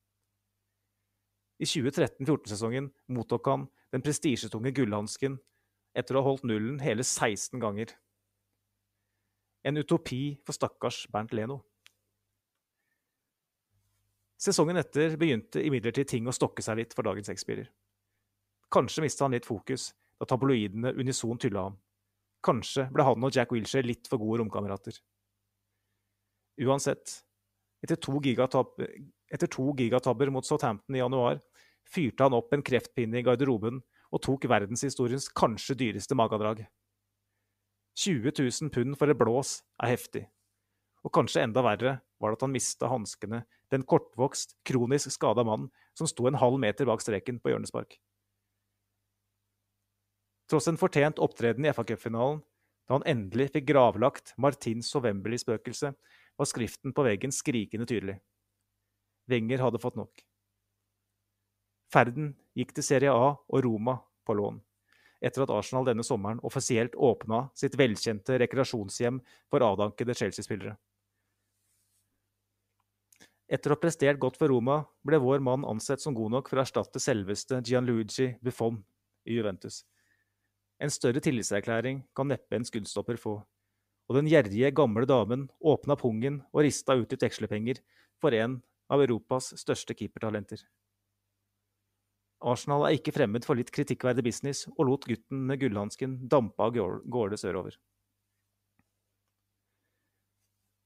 I 1.60 1.68
2013-14-sesongen 1.68 2.88
mottok 3.12 3.48
han 3.52 3.68
den 3.92 4.04
prestisjetunge 4.04 4.72
gullhansken 4.76 5.36
etter 5.96 6.16
å 6.16 6.22
ha 6.22 6.30
holdt 6.30 6.48
nullen 6.48 6.80
hele 6.84 7.04
16 7.04 7.60
ganger. 7.60 7.92
En 9.64 9.76
utopi 9.76 10.36
for 10.44 10.54
stakkars 10.54 11.06
Bernt 11.12 11.32
Leno. 11.32 11.60
Sesongen 14.36 14.76
etter 14.76 15.16
begynte 15.16 15.62
imidlertid 15.64 16.10
ting 16.10 16.26
å 16.28 16.34
stokke 16.34 16.62
seg 16.62 16.76
litt 16.80 16.94
for 16.94 17.08
dagens 17.08 17.30
X-spiller. 17.32 17.70
Kanskje 18.72 19.06
mista 19.06 19.24
han 19.24 19.32
litt 19.32 19.48
fokus 19.48 19.88
da 20.20 20.28
tabloidene 20.28 20.92
unison 21.00 21.38
tylla 21.40 21.66
ham. 21.68 21.78
Kanskje 22.44 22.86
ble 22.92 23.06
han 23.06 23.24
og 23.24 23.34
Jack 23.34 23.54
Wilshere 23.54 23.86
litt 23.88 24.08
for 24.10 24.20
gode 24.20 24.42
romkamerater. 24.42 24.98
Uansett, 26.62 27.22
etter 27.84 27.98
to, 28.00 28.20
etter 29.32 29.50
to 29.50 29.72
gigatabber 29.76 30.30
mot 30.32 30.46
Southampton 30.46 30.96
i 30.96 31.02
januar 31.02 31.40
fyrte 31.86 32.26
han 32.26 32.36
opp 32.36 32.52
en 32.54 32.64
kreftpinne 32.66 33.20
i 33.20 33.26
garderoben 33.26 33.80
og 34.12 34.22
tok 34.22 34.46
verdenshistoriens 34.50 35.28
kanskje 35.36 35.78
dyreste 35.80 36.16
magedrag. 36.18 36.64
20 37.96 38.32
000 38.38 38.70
pund 38.70 38.96
for 39.00 39.10
et 39.10 39.18
blås 39.18 39.62
er 39.80 39.94
heftig. 39.94 40.26
Og 41.06 41.12
kanskje 41.14 41.44
enda 41.46 41.62
verre 41.64 41.98
var 42.20 42.32
det 42.32 42.38
at 42.38 42.44
han 42.44 42.52
mista 42.52 42.90
hanskene 42.90 43.44
den 43.72 43.86
kortvokst, 43.88 44.56
kronisk 44.66 45.10
skada 45.14 45.44
mann 45.46 45.70
som 45.96 46.08
sto 46.10 46.26
en 46.28 46.38
halv 46.38 46.58
meter 46.60 46.86
bak 46.88 47.00
streken 47.02 47.40
på 47.40 47.52
hjørnespark. 47.52 47.96
Tross 50.46 50.68
en 50.70 50.78
fortjent 50.78 51.18
opptreden 51.18 51.66
i 51.66 51.72
FA-cupfinalen, 51.74 52.44
da 52.86 52.98
han 52.98 53.08
endelig 53.08 53.48
fikk 53.56 53.66
gravlagt 53.72 54.36
Martins 54.38 54.92
og 54.94 55.08
Wembley-spøkelse, 55.08 55.90
var 56.36 56.46
skriften 56.46 56.94
på 56.94 57.06
veggen 57.06 57.34
skrikende 57.34 57.88
tydelig. 57.88 58.20
Wenger 59.26 59.64
hadde 59.64 59.82
fått 59.82 59.98
nok. 59.98 60.22
Ferden 61.90 62.34
gikk 62.54 62.76
til 62.76 62.86
Serie 62.86 63.10
A 63.10 63.34
og 63.34 63.64
Roma 63.64 63.98
på 64.26 64.36
lån 64.38 64.60
etter 65.20 65.44
at 65.44 65.52
Arsenal 65.52 65.86
denne 65.88 66.04
sommeren 66.06 66.40
offisielt 66.46 66.96
åpna 66.96 67.46
sitt 67.56 67.76
velkjente 67.78 68.38
rekreasjonshjem 68.42 69.20
for 69.50 69.64
avdankede 69.64 70.16
Chelsea-spillere. 70.16 70.76
Etter 73.46 73.70
å 73.70 73.76
ha 73.76 73.80
prestert 73.80 74.18
godt 74.18 74.38
for 74.40 74.50
Roma 74.50 74.80
ble 75.06 75.20
vår 75.22 75.42
mann 75.44 75.64
ansett 75.70 76.02
som 76.02 76.14
god 76.16 76.34
nok 76.34 76.48
for 76.50 76.58
å 76.58 76.64
erstatte 76.64 77.02
selveste 77.02 77.60
Gianluigi 77.62 78.32
Buffon 78.42 78.80
i 79.26 79.36
Juventus. 79.38 79.84
En 80.82 80.90
større 80.92 81.22
tillitserklæring 81.22 82.02
kan 82.16 82.28
neppe 82.28 82.58
en 82.58 82.66
skuddstopper 82.66 83.16
få, 83.20 83.38
og 84.06 84.18
den 84.18 84.28
gjerrige, 84.30 84.74
gamle 84.74 85.06
damen 85.08 85.46
åpna 85.62 85.96
pungen 85.98 86.42
og 86.52 86.66
rista 86.66 86.98
ut 86.98 87.14
litt 87.14 87.22
vekslepenger 87.22 87.80
for 88.20 88.34
en 88.36 88.58
av 88.92 89.02
Europas 89.02 89.52
største 89.58 89.94
keepertalenter. 89.96 90.60
Arsenal 92.44 92.84
er 92.84 92.98
ikke 92.98 93.14
fremmed 93.16 93.46
for 93.48 93.56
litt 93.56 93.72
kritikkverdig 93.72 94.24
business, 94.26 94.66
og 94.76 94.90
lot 94.90 95.06
gutten 95.08 95.46
med 95.48 95.60
gullhansken 95.62 96.18
dampe 96.28 96.62
av 96.62 96.74
gårde 96.76 97.38
sørover. 97.40 97.78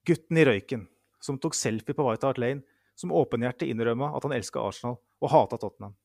Gutten 0.07 0.39
i 0.39 0.45
røyken, 0.47 0.87
som 1.21 1.39
tok 1.39 1.57
selfie 1.59 1.97
på 1.97 2.07
White 2.07 2.29
Hart 2.29 2.39
Lane, 2.41 2.63
som 2.97 3.13
åpenhjertig 3.17 3.69
innrømma 3.73 4.13
at 4.17 4.25
han 4.27 4.35
elska 4.37 4.63
Arsenal 4.63 4.97
og 5.01 5.33
hata 5.33 5.59
Tottenham. 5.61 5.97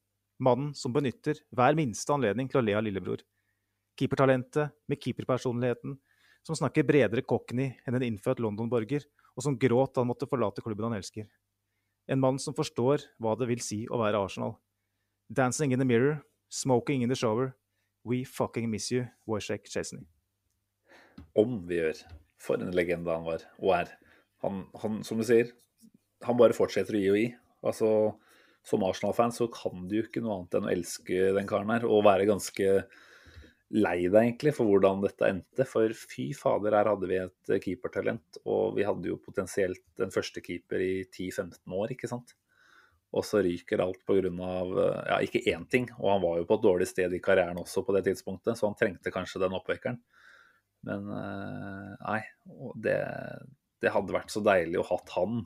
Mannen 0.44 0.74
som 0.76 0.94
benytter 0.96 1.40
hver 1.56 1.78
minste 1.78 2.12
anledning 2.12 2.50
til 2.52 2.60
å 2.60 2.66
le 2.66 2.76
av 2.76 2.84
lillebror. 2.84 3.22
Keepertalentet 4.00 4.74
med 4.92 5.00
keeperpersonligheten, 5.00 5.96
som 6.46 6.58
snakker 6.60 6.86
bredere 6.88 7.24
cockney 7.24 7.72
enn 7.88 7.98
en 7.98 8.06
innfødt 8.06 8.42
London-borger, 8.44 9.06
og 9.36 9.44
som 9.46 9.56
gråt 9.60 9.96
da 9.96 10.04
han 10.04 10.12
måtte 10.12 10.28
forlate 10.30 10.64
klubben 10.64 10.90
han 10.90 10.98
elsker. 11.00 11.30
En 12.12 12.22
mann 12.22 12.38
som 12.40 12.56
forstår 12.56 13.08
hva 13.20 13.34
det 13.40 13.48
vil 13.50 13.64
si 13.64 13.86
å 13.88 14.00
være 14.04 14.20
Arsenal, 14.28 14.58
'Dancing 15.30 15.72
in 15.72 15.80
the 15.80 15.86
Mirror', 15.86 16.22
'Smoking 16.50 17.02
in 17.02 17.10
the 17.10 17.16
Shower', 17.16 17.54
'We 18.04 18.26
Fucking 18.26 18.70
Miss 18.70 18.92
You', 18.92 19.08
Wojciech 19.26 19.66
Chesney. 19.68 20.06
Om 21.34 21.66
vi 21.68 21.80
gjør. 21.80 22.04
For 22.38 22.62
en 22.62 22.76
legende 22.76 23.10
han 23.10 23.26
var, 23.26 23.42
og 23.58 23.72
er. 23.74 23.96
Han, 24.44 24.66
han, 24.84 25.00
som 25.04 25.18
du 25.18 25.26
sier, 25.26 25.50
han 26.22 26.38
bare 26.38 26.54
fortsetter 26.54 26.94
å 26.94 27.02
gi 27.02 27.10
og 27.10 27.18
gi. 27.18 27.26
Altså, 27.66 27.90
som 28.66 28.86
Arsenal-fan 28.86 29.34
så 29.34 29.48
kan 29.50 29.88
du 29.90 29.98
jo 29.98 30.06
ikke 30.06 30.22
noe 30.22 30.38
annet 30.38 30.60
enn 30.60 30.70
å 30.70 30.74
elske 30.76 31.34
den 31.40 31.50
karen 31.50 31.74
her, 31.74 31.88
og 31.90 32.06
være 32.06 32.30
ganske 32.30 32.70
lei 33.74 33.98
deg 34.06 34.20
egentlig 34.20 34.54
for 34.54 34.70
hvordan 34.70 35.02
dette 35.02 35.32
endte. 35.32 35.66
For 35.66 35.90
fy 35.98 36.30
fader, 36.38 36.78
her 36.78 36.92
hadde 36.92 37.10
vi 37.10 37.18
et 37.24 37.56
keepertalent, 37.66 38.44
og 38.46 38.78
vi 38.78 38.86
hadde 38.86 39.10
jo 39.10 39.18
potensielt 39.26 40.06
en 40.06 40.14
førstekeeper 40.14 40.86
i 40.86 40.96
10-15 41.08 41.80
år, 41.80 41.96
ikke 41.98 42.12
sant 42.12 42.38
og 43.16 43.24
så 43.24 43.42
ryker 43.46 43.84
alt 43.84 44.02
pga. 44.08 44.30
Ja, 45.08 45.20
ikke 45.24 45.44
én 45.54 45.66
ting, 45.72 45.88
og 46.02 46.10
han 46.12 46.24
var 46.24 46.40
jo 46.40 46.48
på 46.50 46.58
et 46.58 46.66
dårlig 46.66 46.88
sted 46.90 47.14
i 47.16 47.22
karrieren 47.24 47.62
også 47.62 47.86
på 47.88 47.96
det 47.96 48.04
tidspunktet, 48.10 48.60
så 48.60 48.68
han 48.68 48.78
trengte 48.80 49.14
kanskje 49.14 49.42
den 49.46 49.56
oppvekkeren. 49.56 50.02
Men 50.86 51.08
eh, 51.16 51.94
nei, 52.04 52.20
det, 52.84 52.98
det 53.82 53.94
hadde 53.94 54.16
vært 54.16 54.34
så 54.34 54.44
deilig 54.46 54.82
å 54.82 54.90
hatt 54.92 55.16
han. 55.16 55.42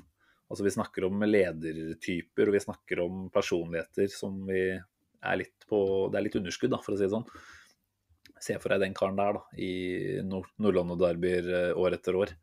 Altså 0.49 0.65
Vi 0.65 0.73
snakker 0.73 1.05
om 1.05 1.21
ledertyper 1.23 2.49
og 2.49 2.57
vi 2.57 2.63
snakker 2.63 3.03
om 3.05 3.27
personligheter 3.33 4.09
som 4.11 4.41
vi 4.49 4.63
er 4.73 5.35
litt 5.37 5.67
på 5.69 5.79
Det 6.09 6.17
er 6.17 6.25
litt 6.25 6.37
underskudd, 6.39 6.73
da, 6.73 6.81
for 6.81 6.95
å 6.95 6.99
si 6.99 7.05
det 7.05 7.13
sånn. 7.13 7.27
Se 8.39 8.55
for 8.57 8.73
deg 8.73 8.85
den 8.87 8.95
karen 8.97 9.19
der 9.19 9.35
da, 9.37 9.45
i 9.59 9.71
Nord-London-derbyer 10.25 11.49
eh, 11.53 11.73
år 11.77 11.99
etter 11.99 12.17
år 12.17 12.33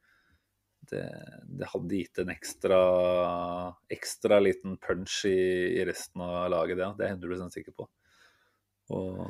det, 0.93 1.05
det, 1.61 1.69
hadde 1.73 1.99
gitt 2.01 2.21
en 2.23 2.33
ekstra, 2.33 2.79
ekstra 3.93 4.39
liten 4.43 4.77
punch 4.83 5.23
i, 5.29 5.37
i, 5.79 5.85
resten 5.89 6.25
av 6.25 6.51
laget, 6.53 6.79
det, 6.81 6.89
det 6.99 7.07
er 7.07 7.15
jeg 7.15 7.21
100 7.23 7.55
sikker 7.55 7.77
på. 7.77 7.89
Og 8.97 9.23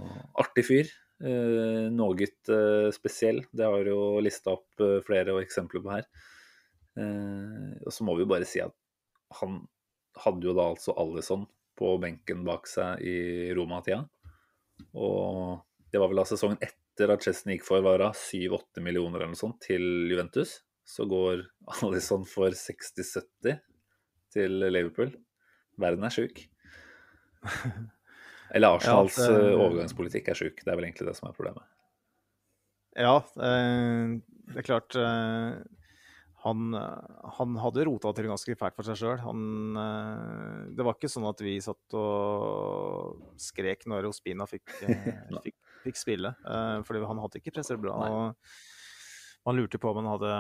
artig 0.43 0.66
fyr. 0.69 0.91
Eh, 1.24 1.87
Noe 1.93 2.27
eh, 2.28 2.89
spesiell. 2.93 3.43
Det 3.51 3.69
har 3.69 3.89
jo 3.89 4.19
lista 4.24 4.57
opp 4.57 4.85
eh, 4.85 4.99
flere 5.07 5.39
eksempler 5.43 5.85
på 5.85 5.95
her. 5.95 6.09
Eh, 7.01 7.73
og 7.85 7.93
så 7.93 8.05
må 8.09 8.16
vi 8.19 8.28
bare 8.28 8.49
si 8.49 8.61
at 8.65 8.74
han 9.41 9.62
hadde 10.23 10.49
jo 10.49 10.57
da 10.57 10.70
altså 10.73 10.95
Alison 11.01 11.47
på 11.77 11.97
benken 12.01 12.45
bak 12.45 12.69
seg 12.70 13.03
i 13.05 13.16
Roma-tida. 13.57 14.05
Og 14.97 15.65
det 15.93 16.01
var 16.01 16.12
vel 16.12 16.20
da 16.20 16.28
sesongen 16.28 16.61
etter 16.65 17.12
at 17.12 17.24
Chesney 17.24 17.57
gikk 17.57 17.66
for 17.66 17.85
Vara 17.85 18.11
7-8 18.16 18.85
millioner 18.85 19.20
eller 19.20 19.35
noe 19.35 19.41
sånt 19.41 19.61
til 19.65 19.85
Juventus 20.11 20.61
så 20.87 21.07
går 21.11 21.43
Alison 21.83 22.25
for 22.29 22.55
60-70 22.55 23.59
til 24.37 24.59
Liverpool. 24.71 25.11
Verden 25.81 26.07
er 26.07 26.15
sjuk. 26.15 26.45
Eller 28.55 28.77
Arsenals 28.77 29.17
ja, 29.19 29.31
det... 29.33 29.55
overgangspolitikk 29.57 30.31
er 30.31 30.39
sjuk. 30.39 30.61
Det 30.63 30.71
er 30.71 30.79
vel 30.79 30.87
egentlig 30.89 31.09
det 31.09 31.17
som 31.19 31.29
er 31.29 31.35
problemet. 31.37 31.67
Ja, 32.97 33.17
eh, 33.45 34.15
det 34.53 34.63
er 34.63 34.65
klart 34.65 34.97
eh, 34.97 35.57
han, 36.47 36.77
han, 37.37 37.57
hadde 37.61 37.85
rota 37.89 38.13
til 38.17 38.29
ganske 38.31 38.57
fælt 38.57 38.77
for 38.79 38.89
seg 38.89 39.01
sjøl. 39.01 39.19
Eh, 39.21 40.61
det 40.79 40.87
var 40.87 40.97
ikke 40.97 41.11
sånn 41.13 41.27
at 41.29 41.43
vi 41.45 41.59
satt 41.65 41.99
og 41.99 43.35
skrek 43.43 43.85
når 43.91 44.09
Ospina 44.13 44.47
fikk, 44.49 44.71
fikk, 45.49 45.59
fikk 45.83 46.01
spille. 46.01 46.33
Fordi 46.87 47.05
han 47.11 47.25
hadde 47.25 47.43
ikke 47.43 47.59
presset 47.59 47.83
bra. 47.83 47.99
og 48.07 49.51
Man 49.51 49.59
lurte 49.59 49.83
på 49.83 49.91
om 49.91 50.01
han 50.01 50.15
hadde 50.15 50.33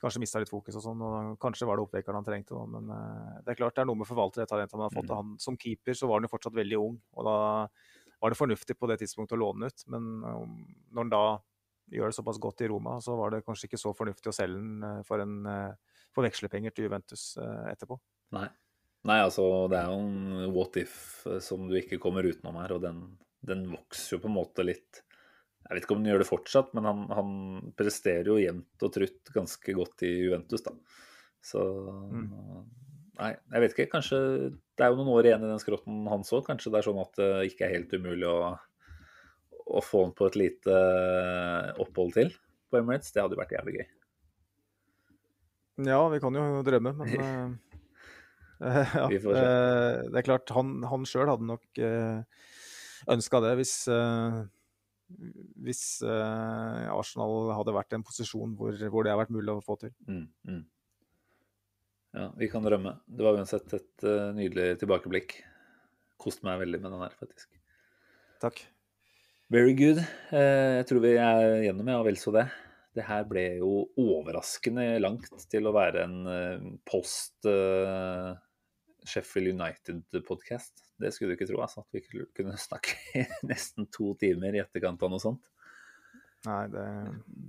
kanskje 0.00 0.22
mista 0.22 0.40
litt 0.40 0.50
fokus 0.50 0.78
og 0.80 0.84
sånn. 0.84 1.02
og 1.04 1.34
Kanskje 1.42 1.68
var 1.68 1.78
det 1.78 1.84
oppvekkeren 1.84 2.20
han 2.20 2.26
trengte. 2.26 2.56
Da. 2.56 2.64
Men 2.72 2.90
uh, 2.92 3.40
det 3.44 3.52
er 3.52 3.60
klart 3.60 3.76
det 3.76 3.84
er 3.84 3.90
noe 3.90 4.00
med 4.00 4.08
å 4.08 4.10
forvalte 4.10 4.42
det 4.42 4.48
talentet 4.50 4.76
han 4.76 4.86
har 4.86 4.94
fått. 4.94 5.10
Mm. 5.10 5.16
Han, 5.18 5.34
som 5.42 5.58
keeper 5.60 5.96
så 5.96 6.08
var 6.08 6.20
han 6.20 6.28
jo 6.28 6.32
fortsatt 6.32 6.56
veldig 6.56 6.80
ung, 6.80 6.96
og 7.16 7.28
da 7.28 7.36
var 8.20 8.32
det 8.32 8.38
fornuftig 8.40 8.76
på 8.76 8.88
det 8.90 8.98
tidspunktet 9.00 9.36
å 9.36 9.40
låne 9.40 9.70
ut. 9.70 9.84
Men 9.92 10.08
um, 10.24 10.56
når 10.90 11.04
han 11.04 11.12
da 11.12 11.24
gjør 11.90 12.12
det 12.12 12.18
såpass 12.20 12.40
godt 12.40 12.64
i 12.64 12.70
Roma, 12.70 12.96
så 13.02 13.16
var 13.18 13.34
det 13.34 13.44
kanskje 13.46 13.68
ikke 13.68 13.80
så 13.80 13.92
fornuftig 13.96 14.32
å 14.32 14.36
selge 14.36 14.60
den 14.60 14.84
uh, 14.86 14.98
for, 15.08 15.22
en, 15.24 15.38
uh, 15.48 16.00
for 16.16 16.28
vekslepenger 16.28 16.74
til 16.74 16.88
Juventus 16.88 17.32
etterpå. 17.40 18.00
Nei. 18.36 18.48
Nei, 19.08 19.16
altså 19.24 19.44
det 19.72 19.78
er 19.78 19.88
jo 19.88 20.00
en 20.02 20.50
what 20.52 20.74
if 20.76 20.94
som 21.40 21.62
du 21.70 21.78
ikke 21.78 21.96
kommer 22.02 22.26
utenom 22.28 22.58
her, 22.60 22.74
og 22.76 22.82
den, 22.84 22.98
den 23.48 23.62
vokser 23.72 24.18
jo 24.18 24.18
på 24.20 24.28
en 24.28 24.36
måte 24.36 24.66
litt 24.66 25.00
Jeg 25.66 25.76
vet 25.76 25.84
ikke 25.84 25.94
om 25.94 26.00
han 26.00 26.10
gjør 26.10 26.22
det 26.22 26.28
fortsatt, 26.28 26.70
men 26.74 26.88
han, 26.88 27.02
han 27.14 27.32
presterer 27.78 28.30
jo 28.32 28.38
jevnt 28.40 28.86
og 28.86 28.94
trutt 28.94 29.32
ganske 29.34 29.74
godt 29.76 30.06
i 30.08 30.12
Juventus, 30.24 30.64
da. 30.66 30.74
Så 31.44 31.62
Nei, 33.20 33.34
jeg 33.36 33.62
vet 33.62 33.74
ikke. 33.74 33.88
Kanskje 33.92 34.18
Det 34.48 34.84
er 34.84 34.92
jo 34.92 34.98
noen 34.98 35.12
år 35.12 35.28
igjen 35.28 35.44
i 35.44 35.50
den 35.50 35.60
skrotten 35.60 36.06
hans 36.08 36.32
òg. 36.32 36.42
Kanskje 36.46 36.72
det 36.72 36.80
er 36.80 36.86
sånn 36.88 37.00
at 37.02 37.18
det 37.20 37.30
ikke 37.50 37.66
er 37.66 37.74
helt 37.76 37.92
umulig 37.92 38.28
å, 38.28 38.54
å 39.60 39.82
få 39.84 40.06
han 40.06 40.14
på 40.16 40.30
et 40.30 40.38
lite 40.40 40.76
opphold 41.84 42.14
til 42.16 42.32
på 42.70 42.80
Emirates. 42.80 43.12
Det 43.12 43.20
hadde 43.22 43.36
jo 43.36 43.42
vært 43.42 43.56
jævlig 43.58 43.76
gøy. 43.76 43.88
Ja, 45.90 46.00
vi 46.12 46.20
kan 46.22 46.36
jo 46.36 46.46
drømme, 46.64 46.92
men 46.96 47.12
eh, 48.64 48.96
ja, 49.00 49.06
eh, 49.08 50.00
det 50.08 50.20
er 50.20 50.26
klart, 50.26 50.52
han, 50.56 50.80
han 50.88 51.06
sjøl 51.08 51.30
hadde 51.30 51.48
nok 51.48 51.80
uh, 51.80 52.20
ønska 53.08 53.40
det 53.44 53.54
hvis, 53.60 53.74
eh, 53.88 54.40
hvis 55.60 56.00
eh, 56.06 56.90
Arsenal 56.92 57.52
hadde 57.56 57.74
vært 57.76 57.94
i 57.94 57.98
en 57.98 58.06
posisjon 58.06 58.54
hvor, 58.58 58.76
hvor 58.92 59.06
det 59.06 59.12
har 59.12 59.20
vært 59.20 59.34
mulig 59.34 59.52
å 59.52 59.64
få 59.64 59.76
til. 59.80 59.92
Mm, 60.08 60.26
mm. 60.48 60.62
Ja, 62.16 62.26
vi 62.38 62.48
kan 62.50 62.64
drømme. 62.66 62.96
Det 63.06 63.22
var 63.22 63.38
uansett 63.38 63.70
et 63.76 64.04
uh, 64.06 64.32
nydelig 64.34 64.80
tilbakeblikk. 64.80 65.36
Koste 66.20 66.42
meg 66.46 66.58
veldig 66.64 66.80
med 66.82 66.90
den 66.90 67.04
her, 67.04 67.14
faktisk. 67.20 67.52
Takk. 68.42 68.64
Very 69.50 69.76
good. 69.78 70.00
Uh, 70.32 70.80
jeg 70.80 70.88
tror 70.90 71.04
vi 71.04 71.14
er 71.22 71.44
gjennom, 71.68 71.92
ja. 71.92 72.00
Vel 72.06 72.18
så 72.18 72.34
det. 72.34 72.48
Det 72.98 73.06
her 73.06 73.28
ble 73.30 73.44
jo 73.60 73.84
overraskende 74.02 74.88
langt 74.98 75.30
til 75.52 75.70
å 75.70 75.74
være 75.76 76.02
en 76.08 76.18
uh, 76.26 76.72
post 76.88 77.46
Sheffield 79.08 79.48
United-podkast. 79.54 80.74
Det 81.00 81.10
skulle 81.14 81.30
du 81.32 81.36
ikke 81.38 81.48
tro, 81.50 81.58
altså. 81.64 81.78
At 81.80 81.90
vi 81.96 82.00
kunne- 82.04 82.58
snakke 82.60 82.90
i 83.16 83.18
nesten 83.50 83.82
to 83.92 84.06
timer 84.20 84.52
i 84.54 84.60
etterkant 84.62 85.02
av 85.02 85.10
noe 85.12 85.22
sånt. 85.22 85.44
Nei, 86.46 86.64
det 86.72 86.84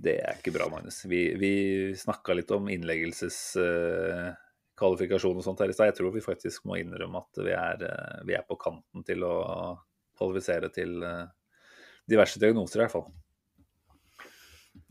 Det 0.04 0.16
er 0.20 0.34
ikke 0.36 0.52
bra, 0.52 0.66
Magnus. 0.68 1.04
Vi, 1.08 1.34
vi 1.40 1.52
snakka 1.96 2.34
litt 2.36 2.50
om 2.52 2.68
innleggelseskvalifikasjon 2.68 5.38
og 5.38 5.44
sånt 5.46 5.60
her 5.64 5.70
i 5.72 5.76
stad. 5.76 5.86
Jeg 5.92 5.98
tror 6.00 6.12
vi 6.12 6.20
faktisk 6.24 6.64
må 6.68 6.72
innrømme 6.80 7.18
at 7.22 7.32
vi 7.44 7.52
er, 7.56 7.76
eh, 7.88 8.18
vi 8.28 8.32
er 8.36 8.44
på 8.48 8.56
kanten 8.60 9.00
til 9.06 9.20
å 9.24 9.34
kvalifisere 10.18 10.68
til 10.74 10.90
eh, 11.08 11.26
diverse 12.08 12.38
diagnoser, 12.42 12.78
i 12.80 12.82
hvert 12.84 12.96
fall. 12.98 13.08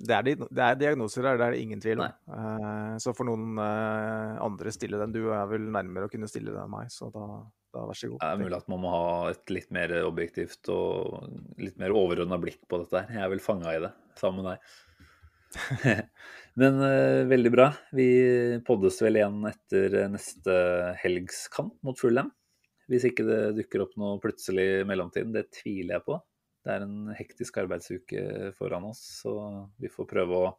Det 0.07 0.15
er, 0.15 0.27
det 0.41 0.65
er 0.65 0.77
diagnoser 0.79 1.27
her, 1.27 1.39
det 1.39 1.47
er 1.47 1.55
det 1.55 1.63
ingen 1.63 1.81
tvil 1.83 2.03
om. 2.03 2.13
Uh, 2.27 2.93
så 3.01 3.13
får 3.15 3.27
noen 3.27 3.59
uh, 3.59 4.37
andre 4.43 4.73
stille 4.73 4.99
den. 5.01 5.13
Du 5.15 5.31
er 5.33 5.49
vel 5.49 5.67
nærmere 5.73 6.07
å 6.07 6.11
kunne 6.11 6.29
stille 6.31 6.53
den 6.53 6.61
enn 6.63 6.73
meg, 6.73 6.91
så 6.93 7.09
da, 7.13 7.25
da 7.75 7.85
vær 7.89 7.97
så 7.97 8.11
god. 8.11 8.21
Det 8.23 8.29
er 8.29 8.43
mulig 8.43 8.59
at 8.59 8.71
man 8.71 8.83
må 8.83 8.93
ha 8.93 9.11
et 9.31 9.53
litt 9.53 9.71
mer 9.75 9.93
objektivt 10.03 10.71
og 10.73 11.27
litt 11.61 11.77
mer 11.81 11.95
overordna 11.97 12.39
blikk 12.41 12.63
på 12.69 12.81
dette 12.83 13.03
her. 13.03 13.15
Jeg 13.17 13.25
er 13.25 13.33
vel 13.35 13.43
fanga 13.43 13.75
i 13.77 13.83
det, 13.85 13.93
sammen 14.21 14.41
med 14.41 14.53
deg. 14.53 14.71
Men 16.61 16.83
uh, 16.83 17.21
veldig 17.31 17.53
bra. 17.53 17.69
Vi 17.95 18.09
poddes 18.67 18.99
vel 19.03 19.21
igjen 19.21 19.39
etter 19.51 20.01
neste 20.11 20.55
helgskamp 21.03 21.77
mot 21.87 21.99
Fulham. 21.99 22.31
Hvis 22.91 23.05
ikke 23.07 23.23
det 23.27 23.39
dukker 23.55 23.85
opp 23.85 23.95
noe 23.99 24.19
plutselig 24.23 24.67
i 24.81 24.85
mellomtiden. 24.87 25.31
Det 25.35 25.47
tviler 25.61 25.99
jeg 25.99 26.07
på. 26.09 26.17
Det 26.61 26.73
er 26.73 26.83
en 26.85 27.13
hektisk 27.17 27.57
arbeidsuke 27.63 28.51
foran 28.57 28.85
oss, 28.91 29.01
så 29.23 29.33
vi 29.81 29.89
får 29.89 30.09
prøve 30.09 30.41
å 30.43 30.51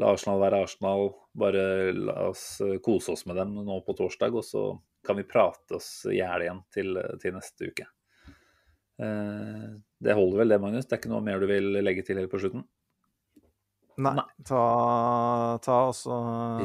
la 0.00 0.12
Arsenal 0.14 0.40
være 0.40 0.62
Arsenal. 0.64 1.10
Bare 1.38 1.92
la 1.92 2.16
oss 2.30 2.60
eh, 2.64 2.78
kose 2.84 3.12
oss 3.14 3.26
med 3.28 3.36
dem 3.40 3.56
nå 3.66 3.80
på 3.84 3.96
torsdag, 3.98 4.38
og 4.38 4.46
så 4.46 4.64
kan 5.04 5.18
vi 5.18 5.26
prate 5.28 5.78
oss 5.78 5.90
i 6.10 6.18
hjel 6.18 6.46
igjen 6.46 6.64
til, 6.74 7.00
til 7.22 7.36
neste 7.36 7.70
uke. 7.70 7.88
Eh, 8.98 9.68
det 9.98 10.16
holder 10.16 10.42
vel 10.42 10.54
det, 10.54 10.60
Magnus? 10.62 10.88
Det 10.88 10.96
er 10.96 11.02
ikke 11.02 11.12
noe 11.12 11.24
mer 11.24 11.42
du 11.42 11.48
vil 11.50 11.80
legge 11.82 12.06
til 12.06 12.20
helt 12.20 12.32
på 12.32 12.40
slutten? 12.42 12.64
Nei, 13.98 14.12
Nei. 14.14 14.24
ta, 14.46 15.58
ta 15.58 15.76
også 15.88 16.14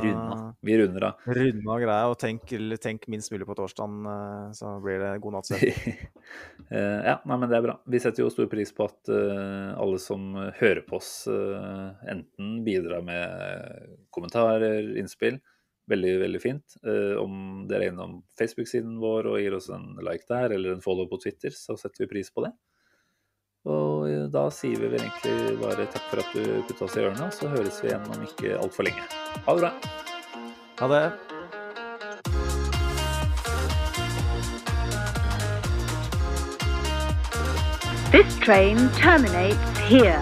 Runde 0.04 0.26
av. 0.36 0.42
Vi 0.62 0.76
runder 0.78 1.06
av. 1.08 1.24
Runde 1.26 1.72
av 1.74 1.80
greia, 1.82 2.10
og 2.12 2.18
tenk, 2.22 2.52
tenk 2.82 3.08
minst 3.10 3.32
mulig 3.34 3.48
på 3.50 3.56
torsdagen, 3.58 4.04
eh, 4.06 4.52
så 4.54 4.76
blir 4.84 5.02
det 5.02 5.14
god 5.24 5.40
natts 5.40 5.50
søvn. 5.54 5.72
Eh, 6.70 7.00
ja, 7.10 7.16
nei, 7.26 7.38
men 7.38 7.50
det 7.50 7.58
er 7.58 7.66
bra. 7.66 7.76
Vi 7.90 8.02
setter 8.04 8.22
jo 8.22 8.30
stor 8.34 8.52
pris 8.52 8.70
på 8.74 8.86
at 8.86 9.10
uh, 9.10 9.74
alle 9.82 9.98
som 10.02 10.30
hører 10.60 10.84
på 10.86 11.00
oss, 11.00 11.12
uh, 11.30 11.90
enten 12.10 12.60
bidrar 12.66 13.02
med 13.06 13.98
kommentarer, 14.14 14.94
innspill. 15.02 15.42
Veldig, 15.90 16.14
veldig 16.22 16.42
fint. 16.42 16.78
Uh, 16.86 17.18
om 17.22 17.66
dere 17.70 17.90
er 17.90 17.96
innom 17.96 18.20
Facebook-siden 18.40 19.00
vår 19.02 19.32
og 19.34 19.42
gir 19.42 19.58
oss 19.58 19.72
en 19.74 19.96
like 20.06 20.30
der, 20.30 20.54
eller 20.54 20.78
en 20.78 20.86
follow 20.86 21.10
på 21.10 21.20
Twitter, 21.26 21.54
så 21.58 21.76
setter 21.82 22.06
vi 22.06 22.12
pris 22.14 22.30
på 22.30 22.46
det. 22.46 22.54
Og 23.64 24.10
eh, 24.10 24.26
da 24.28 24.50
sier 24.52 24.80
vi 24.80 24.90
vel 24.92 25.06
egentlig 25.06 25.56
bare 25.62 25.86
takk 25.94 26.10
for 26.10 26.24
at 26.24 26.34
du 26.36 26.64
putta 26.68 26.88
oss 26.88 26.98
i 26.98 27.04
ørene, 27.06 27.30
og 27.30 27.36
så 27.36 27.48
høres 27.52 27.80
vi 27.84 27.92
igjen 27.92 28.10
om 28.12 28.26
ikke 28.28 28.58
altfor 28.60 28.90
lenge. 28.90 29.06
Ha 29.48 29.56
det 29.56 29.62
bra. 29.64 29.72
Ha 30.82 30.88
det. 30.92 31.06
This 38.12 38.40
train 38.40 38.90
terminates 39.00 39.78
here. 39.80 40.22